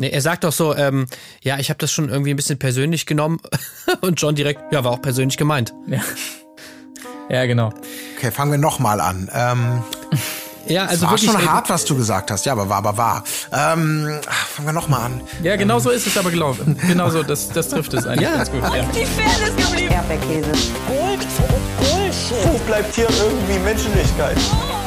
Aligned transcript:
Nee, 0.00 0.08
er 0.08 0.22
sagt 0.22 0.44
doch 0.44 0.52
so, 0.52 0.74
ähm, 0.74 1.04
ja, 1.42 1.58
ich 1.58 1.68
habe 1.68 1.76
das 1.76 1.92
schon 1.92 2.08
irgendwie 2.08 2.30
ein 2.30 2.36
bisschen 2.36 2.58
persönlich 2.58 3.04
genommen. 3.04 3.38
Und 4.00 4.18
John 4.18 4.34
direkt, 4.34 4.72
ja, 4.72 4.82
war 4.82 4.92
auch 4.92 5.02
persönlich 5.02 5.36
gemeint. 5.36 5.74
Ja, 5.86 6.00
ja 7.28 7.44
genau. 7.44 7.70
Okay, 8.16 8.30
fangen 8.30 8.50
wir 8.50 8.58
nochmal 8.58 8.98
an. 8.98 9.30
Ähm, 9.34 9.82
ja, 10.66 10.86
also 10.86 11.02
war 11.02 11.10
wirklich, 11.12 11.30
schon 11.30 11.52
hart, 11.52 11.68
was 11.68 11.84
du 11.84 11.96
gesagt 11.96 12.30
hast. 12.30 12.46
Ja, 12.46 12.52
aber 12.52 12.70
war 12.70 12.78
aber 12.78 12.96
wahr. 12.96 13.24
Ähm, 13.52 14.08
fangen 14.54 14.68
wir 14.68 14.72
nochmal 14.72 15.02
an. 15.02 15.20
Ja, 15.42 15.56
genau 15.56 15.78
so 15.80 15.90
ist 15.90 16.06
es 16.06 16.16
aber 16.16 16.30
gelaufen. 16.30 16.78
Genau 16.88 17.10
so, 17.10 17.22
das, 17.22 17.50
das 17.50 17.68
trifft 17.68 17.92
es 17.92 18.06
eigentlich 18.06 18.22
Ja. 18.22 18.36
ganz 18.36 18.50
gut. 18.50 18.62
Ja. 18.62 18.82
Die 18.94 19.04
Fairness 19.04 19.54
geblieben. 19.68 19.92
Erdbeerkäse. 19.92 20.52
Gold, 20.88 21.26
Bullshit. 21.78 22.46
Wo 22.46 22.58
bleibt 22.66 22.94
hier 22.94 23.08
irgendwie 23.10 23.58
Menschlichkeit? 23.58 24.38
Was 24.38 24.79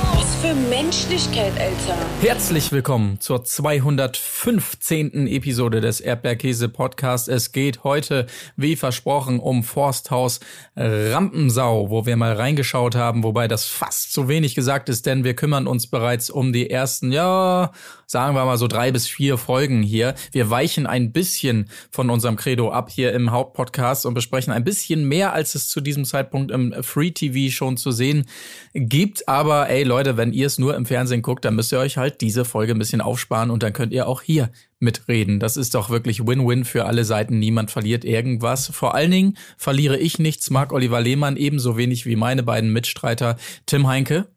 für 0.43 0.53
Menschlichkeit, 0.55 1.53
Alter. 1.57 1.95
Herzlich 2.19 2.73
willkommen 2.73 3.21
zur 3.21 3.45
215. 3.45 5.25
Episode 5.27 5.79
des 5.79 6.01
Erdbeerkäse 6.01 6.67
Podcast. 6.67 7.29
Es 7.29 7.53
geht 7.53 7.85
heute, 7.85 8.27
wie 8.57 8.75
versprochen, 8.75 9.39
um 9.39 9.63
Forsthaus 9.63 10.41
Rampensau, 10.75 11.89
wo 11.89 12.05
wir 12.05 12.17
mal 12.17 12.33
reingeschaut 12.33 12.93
haben, 12.93 13.23
wobei 13.23 13.47
das 13.47 13.63
fast 13.63 14.11
zu 14.11 14.27
wenig 14.27 14.53
gesagt 14.53 14.89
ist, 14.89 15.05
denn 15.05 15.23
wir 15.23 15.33
kümmern 15.33 15.65
uns 15.65 15.87
bereits 15.87 16.29
um 16.29 16.51
die 16.51 16.69
ersten, 16.69 17.13
ja, 17.13 17.71
sagen 18.05 18.35
wir 18.35 18.43
mal 18.43 18.57
so 18.57 18.67
drei 18.67 18.91
bis 18.91 19.07
vier 19.07 19.37
Folgen 19.37 19.81
hier. 19.81 20.13
Wir 20.33 20.49
weichen 20.49 20.87
ein 20.87 21.13
bisschen 21.13 21.69
von 21.89 22.09
unserem 22.09 22.35
Credo 22.35 22.69
ab 22.69 22.89
hier 22.91 23.13
im 23.13 23.31
Hauptpodcast 23.31 24.05
und 24.05 24.13
besprechen 24.13 24.51
ein 24.51 24.65
bisschen 24.65 25.07
mehr, 25.07 25.31
als 25.31 25.55
es 25.55 25.69
zu 25.69 25.79
diesem 25.79 26.03
Zeitpunkt 26.03 26.51
im 26.51 26.73
Free 26.83 27.11
TV 27.11 27.49
schon 27.49 27.77
zu 27.77 27.91
sehen 27.91 28.25
gibt. 28.73 29.29
Aber 29.29 29.69
ey 29.69 29.83
Leute, 29.83 30.17
wenn 30.17 30.32
ihr 30.33 30.47
es 30.47 30.59
nur 30.59 30.75
im 30.75 30.85
Fernsehen 30.85 31.21
guckt, 31.21 31.45
dann 31.45 31.55
müsst 31.55 31.71
ihr 31.71 31.79
euch 31.79 31.97
halt 31.97 32.21
diese 32.21 32.43
Folge 32.43 32.73
ein 32.73 32.79
bisschen 32.79 33.01
aufsparen 33.01 33.49
und 33.49 33.63
dann 33.63 33.73
könnt 33.73 33.93
ihr 33.93 34.07
auch 34.07 34.21
hier 34.21 34.51
mitreden. 34.79 35.39
Das 35.39 35.55
ist 35.55 35.75
doch 35.75 35.89
wirklich 35.89 36.25
Win-Win 36.25 36.65
für 36.65 36.85
alle 36.85 37.05
Seiten. 37.05 37.39
Niemand 37.39 37.71
verliert 37.71 38.03
irgendwas. 38.03 38.67
Vor 38.67 38.95
allen 38.95 39.11
Dingen 39.11 39.37
verliere 39.57 39.97
ich 39.97 40.19
nichts, 40.19 40.49
mag 40.49 40.73
Oliver 40.73 40.99
Lehmann 40.99 41.37
ebenso 41.37 41.77
wenig 41.77 42.05
wie 42.05 42.15
meine 42.15 42.43
beiden 42.43 42.73
Mitstreiter 42.73 43.37
Tim 43.65 43.87
Heinke. 43.87 44.27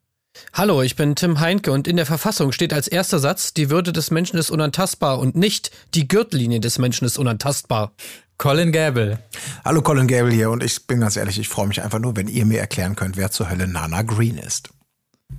Hallo, 0.53 0.83
ich 0.83 0.97
bin 0.97 1.15
Tim 1.15 1.41
Heinke 1.41 1.73
und 1.73 1.89
in 1.89 1.97
der 1.97 2.06
Verfassung 2.06 2.53
steht 2.53 2.73
als 2.73 2.89
erster 2.89 3.19
Satz, 3.19 3.55
die 3.55 3.71
Würde 3.71 3.93
des 3.93 4.11
Menschen 4.11 4.39
ist 4.39 4.51
unantastbar 4.51 5.19
und 5.19 5.34
nicht 5.34 5.71
die 5.95 6.09
Gürtellinie 6.09 6.61
des 6.61 6.78
Menschen 6.78 7.06
ist 7.06 7.19
unantastbar. 7.19 7.93
Colin 8.39 8.71
Gable. 8.71 9.19
Hallo 9.65 9.81
Colin 9.81 10.06
Gable 10.06 10.33
hier 10.33 10.51
und 10.51 10.62
ich 10.62 10.87
bin 10.87 11.01
ganz 11.01 11.17
ehrlich, 11.17 11.39
ich 11.39 11.49
freue 11.49 11.69
mich 11.69 11.83
einfach 11.83 11.99
nur, 11.99 12.17
wenn 12.17 12.28
ihr 12.28 12.45
mir 12.45 12.61
erklären 12.61 12.95
könnt, 12.97 13.17
wer 13.17 13.31
zur 13.31 13.51
Hölle 13.51 13.67
Nana 13.67 14.03
Green 14.03 14.37
ist. 14.37 14.71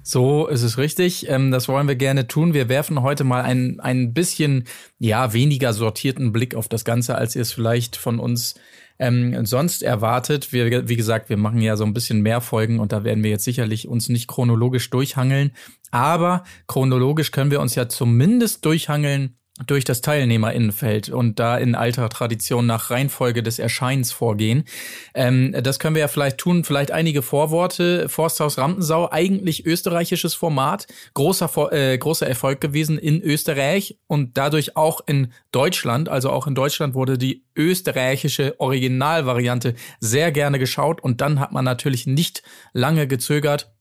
So 0.08 0.48
ist 0.48 0.64
es 0.64 0.78
richtig. 0.78 1.28
Ähm, 1.28 1.52
das 1.52 1.68
wollen 1.68 1.90
wir 1.90 1.98
gerne 1.98 2.28
tun. 2.28 2.54
Wir 2.54 2.70
werfen 2.70 3.02
heute 3.02 3.26
mal 3.26 3.42
ein, 3.42 3.82
ein 3.82 4.14
bisschen, 4.14 4.64
ja, 5.00 5.34
weniger 5.34 5.74
sortierten 5.74 6.32
Blick 6.32 6.56
auf 6.56 6.70
das 6.70 6.86
Ganze, 6.86 7.16
als 7.16 7.36
ihr 7.36 7.42
es 7.42 7.52
vielleicht 7.52 7.98
von 7.98 8.18
uns 8.18 8.56
ähm, 9.00 9.46
sonst 9.46 9.84
erwartet. 9.84 10.54
Wir, 10.54 10.88
wie 10.88 10.96
gesagt, 10.96 11.28
wir 11.28 11.36
machen 11.36 11.60
ja 11.60 11.76
so 11.76 11.84
ein 11.84 11.94
bisschen 11.94 12.22
mehr 12.22 12.40
Folgen 12.40 12.80
und 12.80 12.94
da 12.94 13.04
werden 13.04 13.22
wir 13.22 13.32
jetzt 13.32 13.44
sicherlich 13.44 13.90
uns 13.90 14.08
nicht 14.08 14.30
chronologisch 14.30 14.90
durchhangeln. 14.92 15.52
Aber 15.92 16.46
chronologisch 16.68 17.32
können 17.32 17.52
wir 17.52 17.60
uns 17.60 17.76
ja 17.76 17.90
zumindest 17.90 18.64
durchhangeln 18.64 19.36
durch 19.66 19.84
das 19.84 20.02
Teilnehmerinnenfeld 20.02 21.10
und 21.10 21.40
da 21.40 21.58
in 21.58 21.74
alter 21.74 22.10
Tradition 22.10 22.68
nach 22.68 22.92
Reihenfolge 22.92 23.42
des 23.42 23.58
Erscheins 23.58 24.12
vorgehen. 24.12 24.66
Ähm, 25.16 25.56
das 25.64 25.80
können 25.80 25.96
wir 25.96 26.02
ja 26.02 26.08
vielleicht 26.08 26.38
tun. 26.38 26.64
Vielleicht 26.64 26.92
einige 26.92 27.22
Vorworte. 27.22 28.08
Forsthaus 28.10 28.58
Rampensau, 28.58 29.10
eigentlich 29.12 29.66
österreichisches 29.66 30.36
Format, 30.36 30.88
großer, 31.16 31.72
äh, 31.72 31.98
großer 31.98 32.28
Erfolg 32.28 32.62
gewesen 32.62 33.00
in 33.00 33.22
Österreich 33.22 33.98
und 34.08 34.38
dadurch 34.38 34.78
auch 34.78 35.02
in 35.08 35.34
Deutschland. 35.52 36.10
Also 36.10 36.30
auch 36.30 36.46
in 36.46 36.54
Deutschland 36.54 36.94
wurde 36.94 37.18
die 37.18 37.44
österreichische 37.56 38.60
Originalvariante 38.60 39.74
sehr 40.00 40.32
gerne 40.32 40.60
geschaut 40.60 41.02
und 41.02 41.22
dann 41.22 41.40
hat 41.40 41.52
man 41.52 41.66
natürlich 41.66 42.06
nicht 42.06 42.44
lange 42.74 43.08
gezögert 43.08 43.72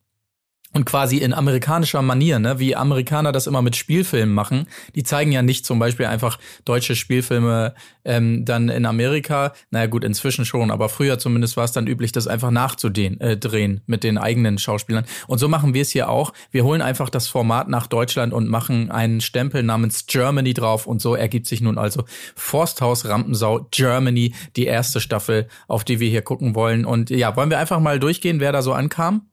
und 0.72 0.84
quasi 0.84 1.18
in 1.18 1.32
amerikanischer 1.32 2.02
Manier, 2.02 2.38
ne, 2.38 2.58
wie 2.58 2.76
Amerikaner 2.76 3.32
das 3.32 3.46
immer 3.46 3.62
mit 3.62 3.76
Spielfilmen 3.76 4.34
machen. 4.34 4.66
Die 4.94 5.02
zeigen 5.02 5.32
ja 5.32 5.42
nicht 5.42 5.64
zum 5.64 5.78
Beispiel 5.78 6.06
einfach 6.06 6.38
deutsche 6.64 6.96
Spielfilme 6.96 7.74
ähm, 8.04 8.44
dann 8.44 8.68
in 8.68 8.84
Amerika. 8.84 9.52
Naja 9.70 9.86
gut, 9.86 10.04
inzwischen 10.04 10.44
schon, 10.44 10.70
aber 10.70 10.88
früher 10.88 11.18
zumindest 11.18 11.56
war 11.56 11.64
es 11.64 11.72
dann 11.72 11.86
üblich, 11.86 12.12
das 12.12 12.26
einfach 12.26 12.50
nachzudrehen 12.50 13.20
äh, 13.20 13.36
drehen 13.36 13.80
mit 13.86 14.04
den 14.04 14.18
eigenen 14.18 14.58
Schauspielern. 14.58 15.06
Und 15.26 15.38
so 15.38 15.48
machen 15.48 15.72
wir 15.72 15.82
es 15.82 15.90
hier 15.90 16.10
auch. 16.10 16.32
Wir 16.50 16.64
holen 16.64 16.82
einfach 16.82 17.08
das 17.08 17.26
Format 17.26 17.68
nach 17.68 17.86
Deutschland 17.86 18.34
und 18.34 18.48
machen 18.48 18.90
einen 18.90 19.20
Stempel 19.20 19.62
namens 19.62 20.06
Germany 20.06 20.52
drauf. 20.52 20.86
Und 20.86 21.00
so 21.00 21.14
ergibt 21.14 21.46
sich 21.46 21.60
nun 21.60 21.78
also 21.78 22.04
Forsthaus 22.34 23.06
Rampensau 23.06 23.66
Germany, 23.70 24.34
die 24.56 24.66
erste 24.66 25.00
Staffel, 25.00 25.48
auf 25.68 25.84
die 25.84 26.00
wir 26.00 26.10
hier 26.10 26.22
gucken 26.22 26.54
wollen. 26.54 26.84
Und 26.84 27.10
ja, 27.10 27.34
wollen 27.36 27.50
wir 27.50 27.58
einfach 27.58 27.80
mal 27.80 27.98
durchgehen, 27.98 28.40
wer 28.40 28.52
da 28.52 28.62
so 28.62 28.72
ankam? 28.72 29.28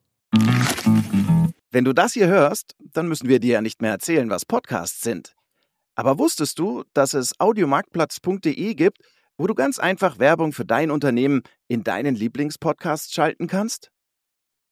Wenn 1.71 1.85
du 1.85 1.93
das 1.93 2.13
hier 2.13 2.27
hörst, 2.27 2.75
dann 2.79 3.07
müssen 3.07 3.27
wir 3.27 3.39
dir 3.39 3.53
ja 3.53 3.61
nicht 3.61 3.81
mehr 3.81 3.91
erzählen, 3.91 4.29
was 4.29 4.45
Podcasts 4.45 5.01
sind. 5.01 5.33
Aber 5.95 6.17
wusstest 6.17 6.59
du, 6.59 6.83
dass 6.93 7.13
es 7.13 7.39
audiomarktplatz.de 7.39 8.73
gibt, 8.75 8.97
wo 9.37 9.47
du 9.47 9.53
ganz 9.53 9.79
einfach 9.79 10.19
Werbung 10.19 10.53
für 10.53 10.65
dein 10.65 10.91
Unternehmen 10.91 11.41
in 11.67 11.83
deinen 11.83 12.15
Lieblingspodcasts 12.15 13.13
schalten 13.13 13.47
kannst? 13.47 13.89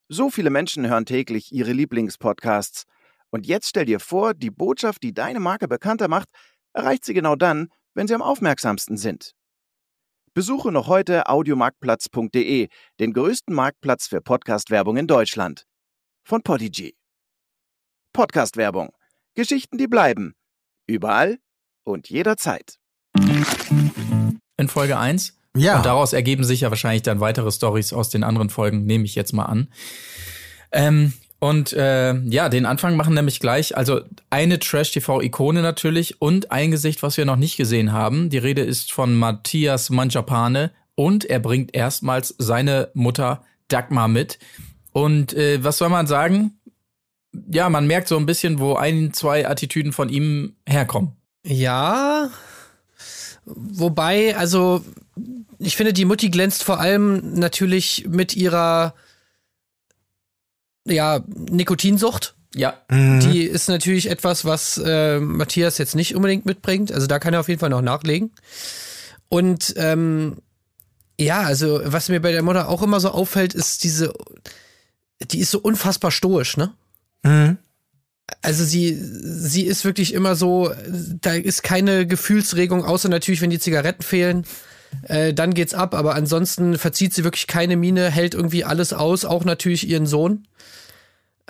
So 0.10 0.30
viele 0.30 0.50
Menschen 0.50 0.88
hören 0.88 1.06
täglich 1.06 1.52
ihre 1.52 1.74
Lieblingspodcasts. 1.74 2.84
Und 3.30 3.48
jetzt 3.48 3.70
stell 3.70 3.86
dir 3.86 4.00
vor, 4.00 4.34
die 4.34 4.52
Botschaft, 4.52 5.04
die 5.04 5.14
deine 5.14 5.40
Marke 5.40 5.68
bekannter 5.68 6.08
macht, 6.08 6.28
erreicht 6.74 7.06
sie 7.06 7.14
genau 7.14 7.36
dann, 7.36 7.70
wenn 7.94 8.08
sie 8.08 8.16
am 8.16 8.22
aufmerksamsten 8.22 8.98
sind. 8.98 9.34
Besuche 10.34 10.72
noch 10.72 10.88
heute 10.88 11.28
audiomarktplatz.de, 11.28 12.70
den 13.02 13.14
größten 13.14 13.54
Marktplatz 13.54 14.08
für 14.08 14.22
Podcast-Werbung 14.22 14.96
in 14.96 15.06
Deutschland 15.06 15.66
von 16.24 16.42
Podigy. 16.42 16.96
Podcast-Werbung. 18.14 18.94
Geschichten, 19.36 19.78
die 19.78 19.88
bleiben. 19.88 20.34
Überall 20.88 21.40
und 21.84 22.10
jederzeit. 22.10 22.78
in 23.14 24.68
Folge 24.70 24.98
1. 24.98 25.38
Ja. 25.58 25.76
Und 25.76 25.86
daraus 25.86 26.14
ergeben 26.14 26.46
sich 26.46 26.62
ja 26.62 26.70
wahrscheinlich 26.70 27.02
dann 27.02 27.20
weitere 27.20 27.52
Stories 27.52 27.92
aus 27.92 28.10
den 28.10 28.24
anderen 28.24 28.50
Folgen, 28.50 28.86
nehme 28.86 29.04
ich 29.04 29.16
jetzt 29.16 29.34
mal 29.34 29.48
an. 29.48 29.68
Ähm, 30.72 31.12
und 31.44 31.74
äh, 31.74 32.14
ja, 32.20 32.50
den 32.50 32.68
Anfang 32.68 32.96
machen 32.96 33.16
nämlich 33.16 33.40
gleich, 33.40 33.76
also 33.76 34.02
eine 34.30 34.60
Trash-TV-Ikone 34.60 35.64
natürlich 35.64 36.22
und 36.22 36.52
ein 36.52 36.70
Gesicht, 36.70 37.02
was 37.02 37.18
wir 37.18 37.26
noch 37.26 37.36
nicht 37.36 37.58
gesehen 37.58 37.92
haben. 37.92 38.30
Die 38.30 38.38
Rede 38.38 38.62
ist 38.62 38.92
von 38.92 39.16
Matthias 39.16 39.90
Manjapane 39.90 40.70
und 40.94 41.26
er 41.26 41.40
bringt 41.40 41.74
erstmals 41.74 42.36
seine 42.38 42.90
Mutter 42.94 43.44
Dagmar 43.70 44.08
mit. 44.08 44.38
Und 44.92 45.34
äh, 45.34 45.64
was 45.64 45.80
soll 45.80 45.90
man 45.90 46.06
sagen? 46.06 46.60
Ja, 47.52 47.70
man 47.70 47.88
merkt 47.88 48.08
so 48.08 48.18
ein 48.18 48.28
bisschen, 48.28 48.60
wo 48.60 48.76
ein, 48.76 49.12
zwei 49.12 49.50
Attitüden 49.50 49.94
von 49.94 50.10
ihm 50.10 50.58
herkommen. 50.70 51.14
Ja, 51.44 52.30
wobei, 53.46 54.38
also 54.38 54.86
ich 55.58 55.76
finde, 55.76 55.94
die 55.94 56.06
Mutti 56.06 56.30
glänzt 56.30 56.62
vor 56.62 56.80
allem 56.80 57.34
natürlich 57.34 58.06
mit 58.08 58.36
ihrer 58.36 58.94
ja, 60.86 61.24
Nikotinsucht. 61.28 62.36
Ja, 62.54 62.82
Die 63.22 63.44
ist 63.44 63.70
natürlich 63.70 64.10
etwas, 64.10 64.44
was 64.44 64.78
äh, 64.78 65.20
Matthias 65.20 65.78
jetzt 65.78 65.96
nicht 65.96 66.16
unbedingt 66.16 66.46
mitbringt. 66.46 66.92
Also 66.92 67.08
da 67.08 67.18
kann 67.18 67.34
er 67.34 67.40
auf 67.40 67.48
jeden 67.48 67.60
Fall 67.62 67.70
noch 67.70 67.82
nachlegen. 67.82 68.32
Und 69.30 69.74
ähm, 69.78 70.38
ja, 71.18 71.42
also 71.42 71.82
was 71.86 72.10
mir 72.10 72.20
bei 72.20 72.34
der 72.34 72.44
Mutter 72.44 72.68
auch 72.68 72.82
immer 72.82 73.00
so 73.00 73.12
auffällt, 73.12 73.54
ist 73.54 73.86
diese, 73.86 74.14
die 75.22 75.40
ist 75.40 75.52
so 75.52 75.60
unfassbar 75.60 76.12
stoisch, 76.12 76.58
ne? 76.58 76.74
Mhm. 77.24 77.58
Also 78.42 78.64
sie, 78.64 78.98
sie 79.00 79.64
ist 79.64 79.86
wirklich 79.86 80.14
immer 80.14 80.36
so, 80.36 80.74
da 81.22 81.34
ist 81.34 81.64
keine 81.64 82.08
Gefühlsregung, 82.08 82.84
außer 82.84 83.08
natürlich, 83.08 83.42
wenn 83.42 83.50
die 83.50 83.60
Zigaretten 83.60 84.04
fehlen. 84.04 84.46
Äh, 85.04 85.34
dann 85.34 85.54
geht's 85.54 85.74
ab, 85.74 85.94
aber 85.94 86.16
ansonsten 86.16 86.78
verzieht 86.78 87.14
sie 87.14 87.24
wirklich 87.24 87.48
keine 87.48 87.76
Miene, 87.76 88.10
hält 88.10 88.34
irgendwie 88.34 88.64
alles 88.64 88.94
aus, 88.94 89.26
auch 89.26 89.46
natürlich 89.46 89.88
ihren 89.88 90.06
Sohn. 90.06 90.46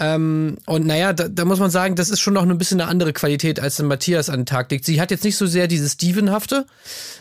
Ähm, 0.02 0.58
und 0.66 0.88
naja, 0.88 1.14
da, 1.14 1.28
da 1.28 1.46
muss 1.46 1.60
man 1.60 1.70
sagen, 1.70 1.96
das 1.96 2.10
ist 2.10 2.22
schon 2.22 2.34
noch 2.34 2.42
ein 2.42 2.58
bisschen 2.58 2.82
eine 2.82 2.90
andere 2.90 3.14
Qualität, 3.14 3.60
als 3.60 3.76
den 3.76 3.86
Matthias 3.86 4.30
an 4.30 4.42
den 4.42 4.46
Tag 4.48 4.72
legt. 4.72 4.84
Sie 4.84 5.00
hat 5.00 5.12
jetzt 5.12 5.24
nicht 5.24 5.38
so 5.38 5.46
sehr 5.46 5.68
dieses 5.68 5.94
Stevenhafte, 5.94 6.66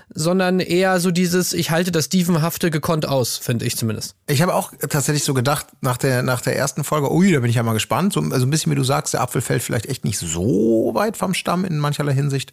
sondern 0.09 0.61
eher 0.61 0.99
so 0.99 1.11
dieses, 1.11 1.53
ich 1.53 1.71
halte 1.71 1.93
das 1.93 2.07
Stevenhafte 2.07 2.71
gekonnt 2.71 3.07
aus, 3.07 3.37
finde 3.37 3.67
ich 3.67 3.77
zumindest. 3.77 4.15
Ich 4.27 4.41
habe 4.41 4.55
auch 4.55 4.73
tatsächlich 4.89 5.25
so 5.25 5.35
gedacht, 5.35 5.67
nach 5.83 5.99
der, 5.99 6.23
nach 6.23 6.41
der 6.41 6.57
ersten 6.57 6.83
Folge, 6.83 7.13
ui, 7.13 7.33
da 7.33 7.41
bin 7.41 7.51
ich 7.51 7.57
ja 7.57 7.63
mal 7.63 7.75
gespannt. 7.75 8.15
So, 8.15 8.21
also 8.21 8.47
ein 8.47 8.51
bisschen 8.51 8.73
wie 8.73 8.77
du 8.77 8.85
sagst, 8.85 9.13
der 9.13 9.21
Apfel 9.21 9.43
fällt 9.43 9.63
vielleicht 9.63 9.87
echt 9.87 10.07
nicht 10.07 10.19
so 10.19 10.93
weit 10.95 11.19
vom 11.19 11.35
Stamm 11.35 11.67
in 11.67 11.79
mancherlei 11.79 12.15
Hinsicht. 12.15 12.53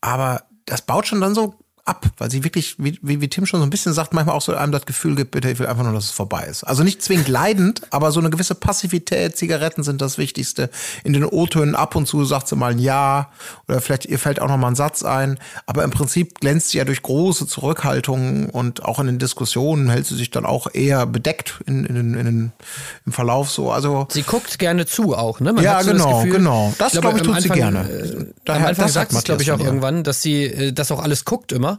Aber 0.00 0.44
das 0.64 0.80
baut 0.80 1.06
schon 1.06 1.20
dann 1.20 1.34
so 1.34 1.54
ab, 1.86 2.06
weil 2.18 2.30
sie 2.30 2.42
wirklich, 2.44 2.74
wie, 2.78 2.98
wie, 3.00 3.28
Tim 3.28 3.46
schon 3.46 3.60
so 3.60 3.66
ein 3.66 3.70
bisschen 3.70 3.92
sagt, 3.92 4.12
manchmal 4.12 4.34
auch 4.34 4.42
so 4.42 4.54
einem 4.54 4.72
das 4.72 4.86
Gefühl 4.86 5.14
gibt, 5.14 5.30
bitte, 5.30 5.50
ich 5.50 5.58
will 5.58 5.66
einfach 5.66 5.84
nur, 5.84 5.92
dass 5.92 6.06
es 6.06 6.10
vorbei 6.10 6.44
ist. 6.44 6.64
Also 6.64 6.82
nicht 6.82 7.00
zwingend 7.00 7.28
leidend, 7.28 7.82
aber 7.90 8.10
so 8.10 8.20
eine 8.20 8.28
gewisse 8.30 8.54
Passivität, 8.56 9.36
Zigaretten 9.36 9.84
sind 9.84 10.02
das 10.02 10.18
Wichtigste. 10.18 10.68
In 11.04 11.12
den 11.12 11.24
O-Tönen 11.24 11.76
ab 11.76 11.94
und 11.94 12.06
zu 12.06 12.24
sagt 12.24 12.48
sie 12.48 12.56
mal 12.56 12.72
ein 12.72 12.80
Ja 12.80 13.30
oder 13.68 13.80
vielleicht 13.80 14.06
ihr 14.06 14.18
fällt 14.18 14.40
auch 14.40 14.48
noch 14.48 14.56
mal 14.56 14.68
ein 14.68 14.74
Satz 14.74 15.04
ein, 15.04 15.38
aber 15.66 15.84
im 15.84 15.90
Prinzip 15.90 16.40
glänzt 16.40 16.70
sie 16.70 16.78
ja 16.78 16.84
durch 16.84 17.02
große 17.02 17.46
Zurückhaltungen 17.46 18.50
und 18.50 18.84
auch 18.84 18.98
in 18.98 19.06
den 19.06 19.18
Diskussionen 19.18 19.88
hält 19.88 20.06
sie 20.06 20.16
sich 20.16 20.30
dann 20.30 20.44
auch 20.44 20.66
eher 20.72 21.06
bedeckt 21.06 21.60
in, 21.66 21.84
in, 21.84 21.96
in, 21.96 22.14
in, 22.14 22.52
im 23.06 23.12
Verlauf 23.12 23.50
so. 23.50 23.70
Also 23.70 24.08
Sie 24.10 24.22
guckt 24.22 24.58
gerne 24.58 24.86
zu 24.86 25.14
auch, 25.14 25.38
ne? 25.38 25.52
Man 25.52 25.62
Ja, 25.62 25.82
so 25.82 25.92
genau, 25.92 26.04
das 26.04 26.16
Gefühl, 26.16 26.32
genau. 26.38 26.74
Das, 26.78 26.94
ich 26.94 27.00
glaub 27.00 27.16
ich, 27.16 27.22
tut 27.22 27.40
sie 27.40 27.50
Anfang, 27.50 27.56
gerne. 27.56 27.88
Äh, 27.88 28.26
Daher- 28.44 28.60
am 28.62 28.66
Anfang 28.68 28.84
das 28.86 28.92
sagt 28.94 29.12
sie, 29.12 29.22
glaube 29.22 29.42
ich, 29.42 29.52
auch 29.52 29.60
ihr. 29.60 29.66
irgendwann, 29.66 30.02
dass 30.02 30.22
sie 30.22 30.44
äh, 30.44 30.72
das 30.72 30.90
auch 30.90 31.00
alles 31.00 31.24
guckt 31.24 31.52
immer. 31.52 31.75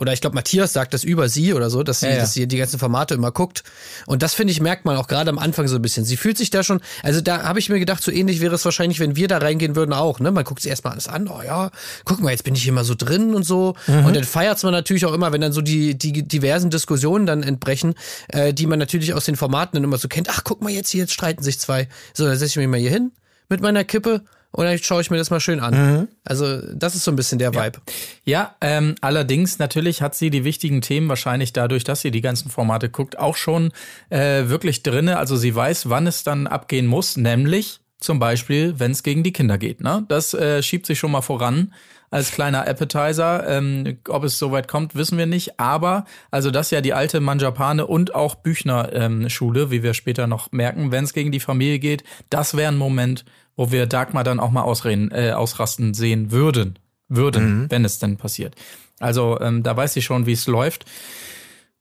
Oder 0.00 0.12
ich 0.12 0.20
glaube, 0.20 0.34
Matthias 0.34 0.72
sagt 0.72 0.94
das 0.94 1.04
über 1.04 1.28
sie 1.28 1.54
oder 1.54 1.70
so, 1.70 1.82
dass 1.82 2.00
sie, 2.00 2.06
Ja, 2.06 2.12
ja. 2.12 2.18
dass 2.20 2.32
sie 2.32 2.46
die 2.46 2.56
ganzen 2.56 2.78
Formate 2.78 3.14
immer 3.14 3.32
guckt. 3.32 3.62
Und 4.06 4.22
das 4.22 4.34
finde 4.34 4.52
ich, 4.52 4.60
merkt 4.60 4.84
man 4.84 4.96
auch 4.96 5.08
gerade 5.08 5.30
am 5.30 5.38
Anfang 5.38 5.68
so 5.68 5.76
ein 5.76 5.82
bisschen. 5.82 6.04
Sie 6.04 6.16
fühlt 6.16 6.38
sich 6.38 6.50
da 6.50 6.62
schon, 6.62 6.80
also 7.02 7.20
da 7.20 7.42
habe 7.42 7.58
ich 7.58 7.68
mir 7.68 7.78
gedacht, 7.78 8.02
so 8.02 8.10
ähnlich 8.10 8.40
wäre 8.40 8.54
es 8.54 8.64
wahrscheinlich, 8.64 9.00
wenn 9.00 9.16
wir 9.16 9.28
da 9.28 9.38
reingehen 9.38 9.76
würden 9.76 9.92
auch, 9.92 10.20
ne? 10.20 10.30
Man 10.30 10.44
guckt 10.44 10.62
sich 10.62 10.70
erstmal 10.70 10.92
alles 10.92 11.08
an, 11.08 11.28
oh 11.28 11.42
ja, 11.44 11.70
guck 12.04 12.20
mal, 12.20 12.30
jetzt 12.30 12.44
bin 12.44 12.54
ich 12.54 12.62
hier 12.62 12.72
mal 12.72 12.84
so 12.84 12.94
drin 12.94 13.34
und 13.34 13.44
so. 13.44 13.74
Mhm. 13.86 14.06
Und 14.06 14.16
dann 14.16 14.24
feiert's 14.24 14.62
man 14.62 14.72
natürlich 14.72 15.06
auch 15.06 15.12
immer, 15.12 15.32
wenn 15.32 15.40
dann 15.40 15.52
so 15.52 15.60
die, 15.60 15.96
die 15.96 16.26
diversen 16.26 16.70
Diskussionen 16.70 17.26
dann 17.26 17.42
entbrechen, 17.42 17.94
äh, 18.28 18.52
die 18.54 18.66
man 18.66 18.78
natürlich 18.78 19.14
aus 19.14 19.24
den 19.24 19.36
Formaten 19.36 19.76
dann 19.76 19.84
immer 19.84 19.98
so 19.98 20.08
kennt. 20.08 20.28
Ach, 20.30 20.42
guck 20.44 20.62
mal 20.62 20.70
jetzt 20.70 20.90
hier, 20.90 21.00
jetzt 21.02 21.12
streiten 21.12 21.42
sich 21.42 21.58
zwei. 21.58 21.88
So, 22.14 22.24
dann 22.24 22.36
setze 22.36 22.50
ich 22.52 22.56
mich 22.56 22.68
mal 22.68 22.78
hier 22.80 22.90
hin 22.90 23.12
mit 23.48 23.60
meiner 23.60 23.84
Kippe 23.84 24.22
und 24.50 24.64
dann 24.64 24.78
schaue 24.78 25.00
ich 25.00 25.10
mir 25.10 25.18
das 25.18 25.30
mal 25.30 25.40
schön 25.40 25.60
an. 25.60 25.74
Mhm. 25.74 26.08
Also, 26.24 26.60
das 26.74 26.94
ist 26.94 27.04
so 27.04 27.12
ein 27.12 27.16
bisschen 27.16 27.38
der 27.38 27.54
Vibe. 27.54 27.80
Ja, 28.24 28.56
ähm, 28.60 28.94
allerdings 29.00 29.58
natürlich 29.58 30.00
hat 30.00 30.14
sie 30.14 30.30
die 30.30 30.44
wichtigen 30.44 30.80
Themen 30.80 31.08
wahrscheinlich 31.08 31.52
dadurch, 31.52 31.84
dass 31.84 32.00
sie 32.00 32.10
die 32.10 32.22
ganzen 32.22 32.50
Formate 32.50 32.88
guckt, 32.88 33.18
auch 33.18 33.36
schon 33.36 33.72
äh, 34.10 34.48
wirklich 34.48 34.82
drinne. 34.82 35.18
Also 35.18 35.36
sie 35.36 35.54
weiß, 35.54 35.90
wann 35.90 36.06
es 36.06 36.24
dann 36.24 36.46
abgehen 36.46 36.86
muss, 36.86 37.16
nämlich 37.16 37.80
zum 38.00 38.18
Beispiel, 38.18 38.78
wenn 38.78 38.92
es 38.92 39.02
gegen 39.02 39.22
die 39.22 39.32
Kinder 39.32 39.58
geht. 39.58 39.80
Ne? 39.80 40.04
Das 40.08 40.34
äh, 40.34 40.62
schiebt 40.62 40.86
sich 40.86 40.98
schon 40.98 41.10
mal 41.10 41.22
voran 41.22 41.72
als 42.10 42.30
kleiner 42.30 42.66
Appetizer. 42.66 43.46
Ähm, 43.48 43.98
ob 44.08 44.24
es 44.24 44.38
soweit 44.38 44.68
kommt, 44.68 44.94
wissen 44.94 45.18
wir 45.18 45.26
nicht. 45.26 45.58
Aber 45.58 46.04
also 46.30 46.50
das 46.50 46.68
ist 46.68 46.70
ja 46.70 46.80
die 46.80 46.94
alte 46.94 47.20
Manjapane 47.20 47.86
und 47.86 48.14
auch 48.14 48.36
Büchner 48.36 48.92
ähm, 48.92 49.28
Schule, 49.28 49.70
wie 49.70 49.82
wir 49.82 49.94
später 49.94 50.26
noch 50.26 50.52
merken, 50.52 50.92
wenn 50.92 51.04
es 51.04 51.12
gegen 51.12 51.32
die 51.32 51.40
Familie 51.40 51.78
geht. 51.78 52.04
Das 52.30 52.56
wäre 52.56 52.72
ein 52.72 52.78
Moment, 52.78 53.24
wo 53.56 53.72
wir 53.72 53.86
Dagmar 53.86 54.24
dann 54.24 54.40
auch 54.40 54.50
mal 54.50 54.62
ausreden, 54.62 55.10
äh, 55.10 55.32
ausrasten 55.32 55.92
sehen 55.94 56.30
würden 56.30 56.78
würden, 57.08 57.66
wenn 57.70 57.84
es 57.84 57.98
denn 57.98 58.16
passiert. 58.16 58.54
Also 59.00 59.40
ähm, 59.40 59.62
da 59.62 59.76
weiß 59.76 59.96
ich 59.96 60.04
schon, 60.04 60.26
wie 60.26 60.32
es 60.32 60.46
läuft. 60.46 60.84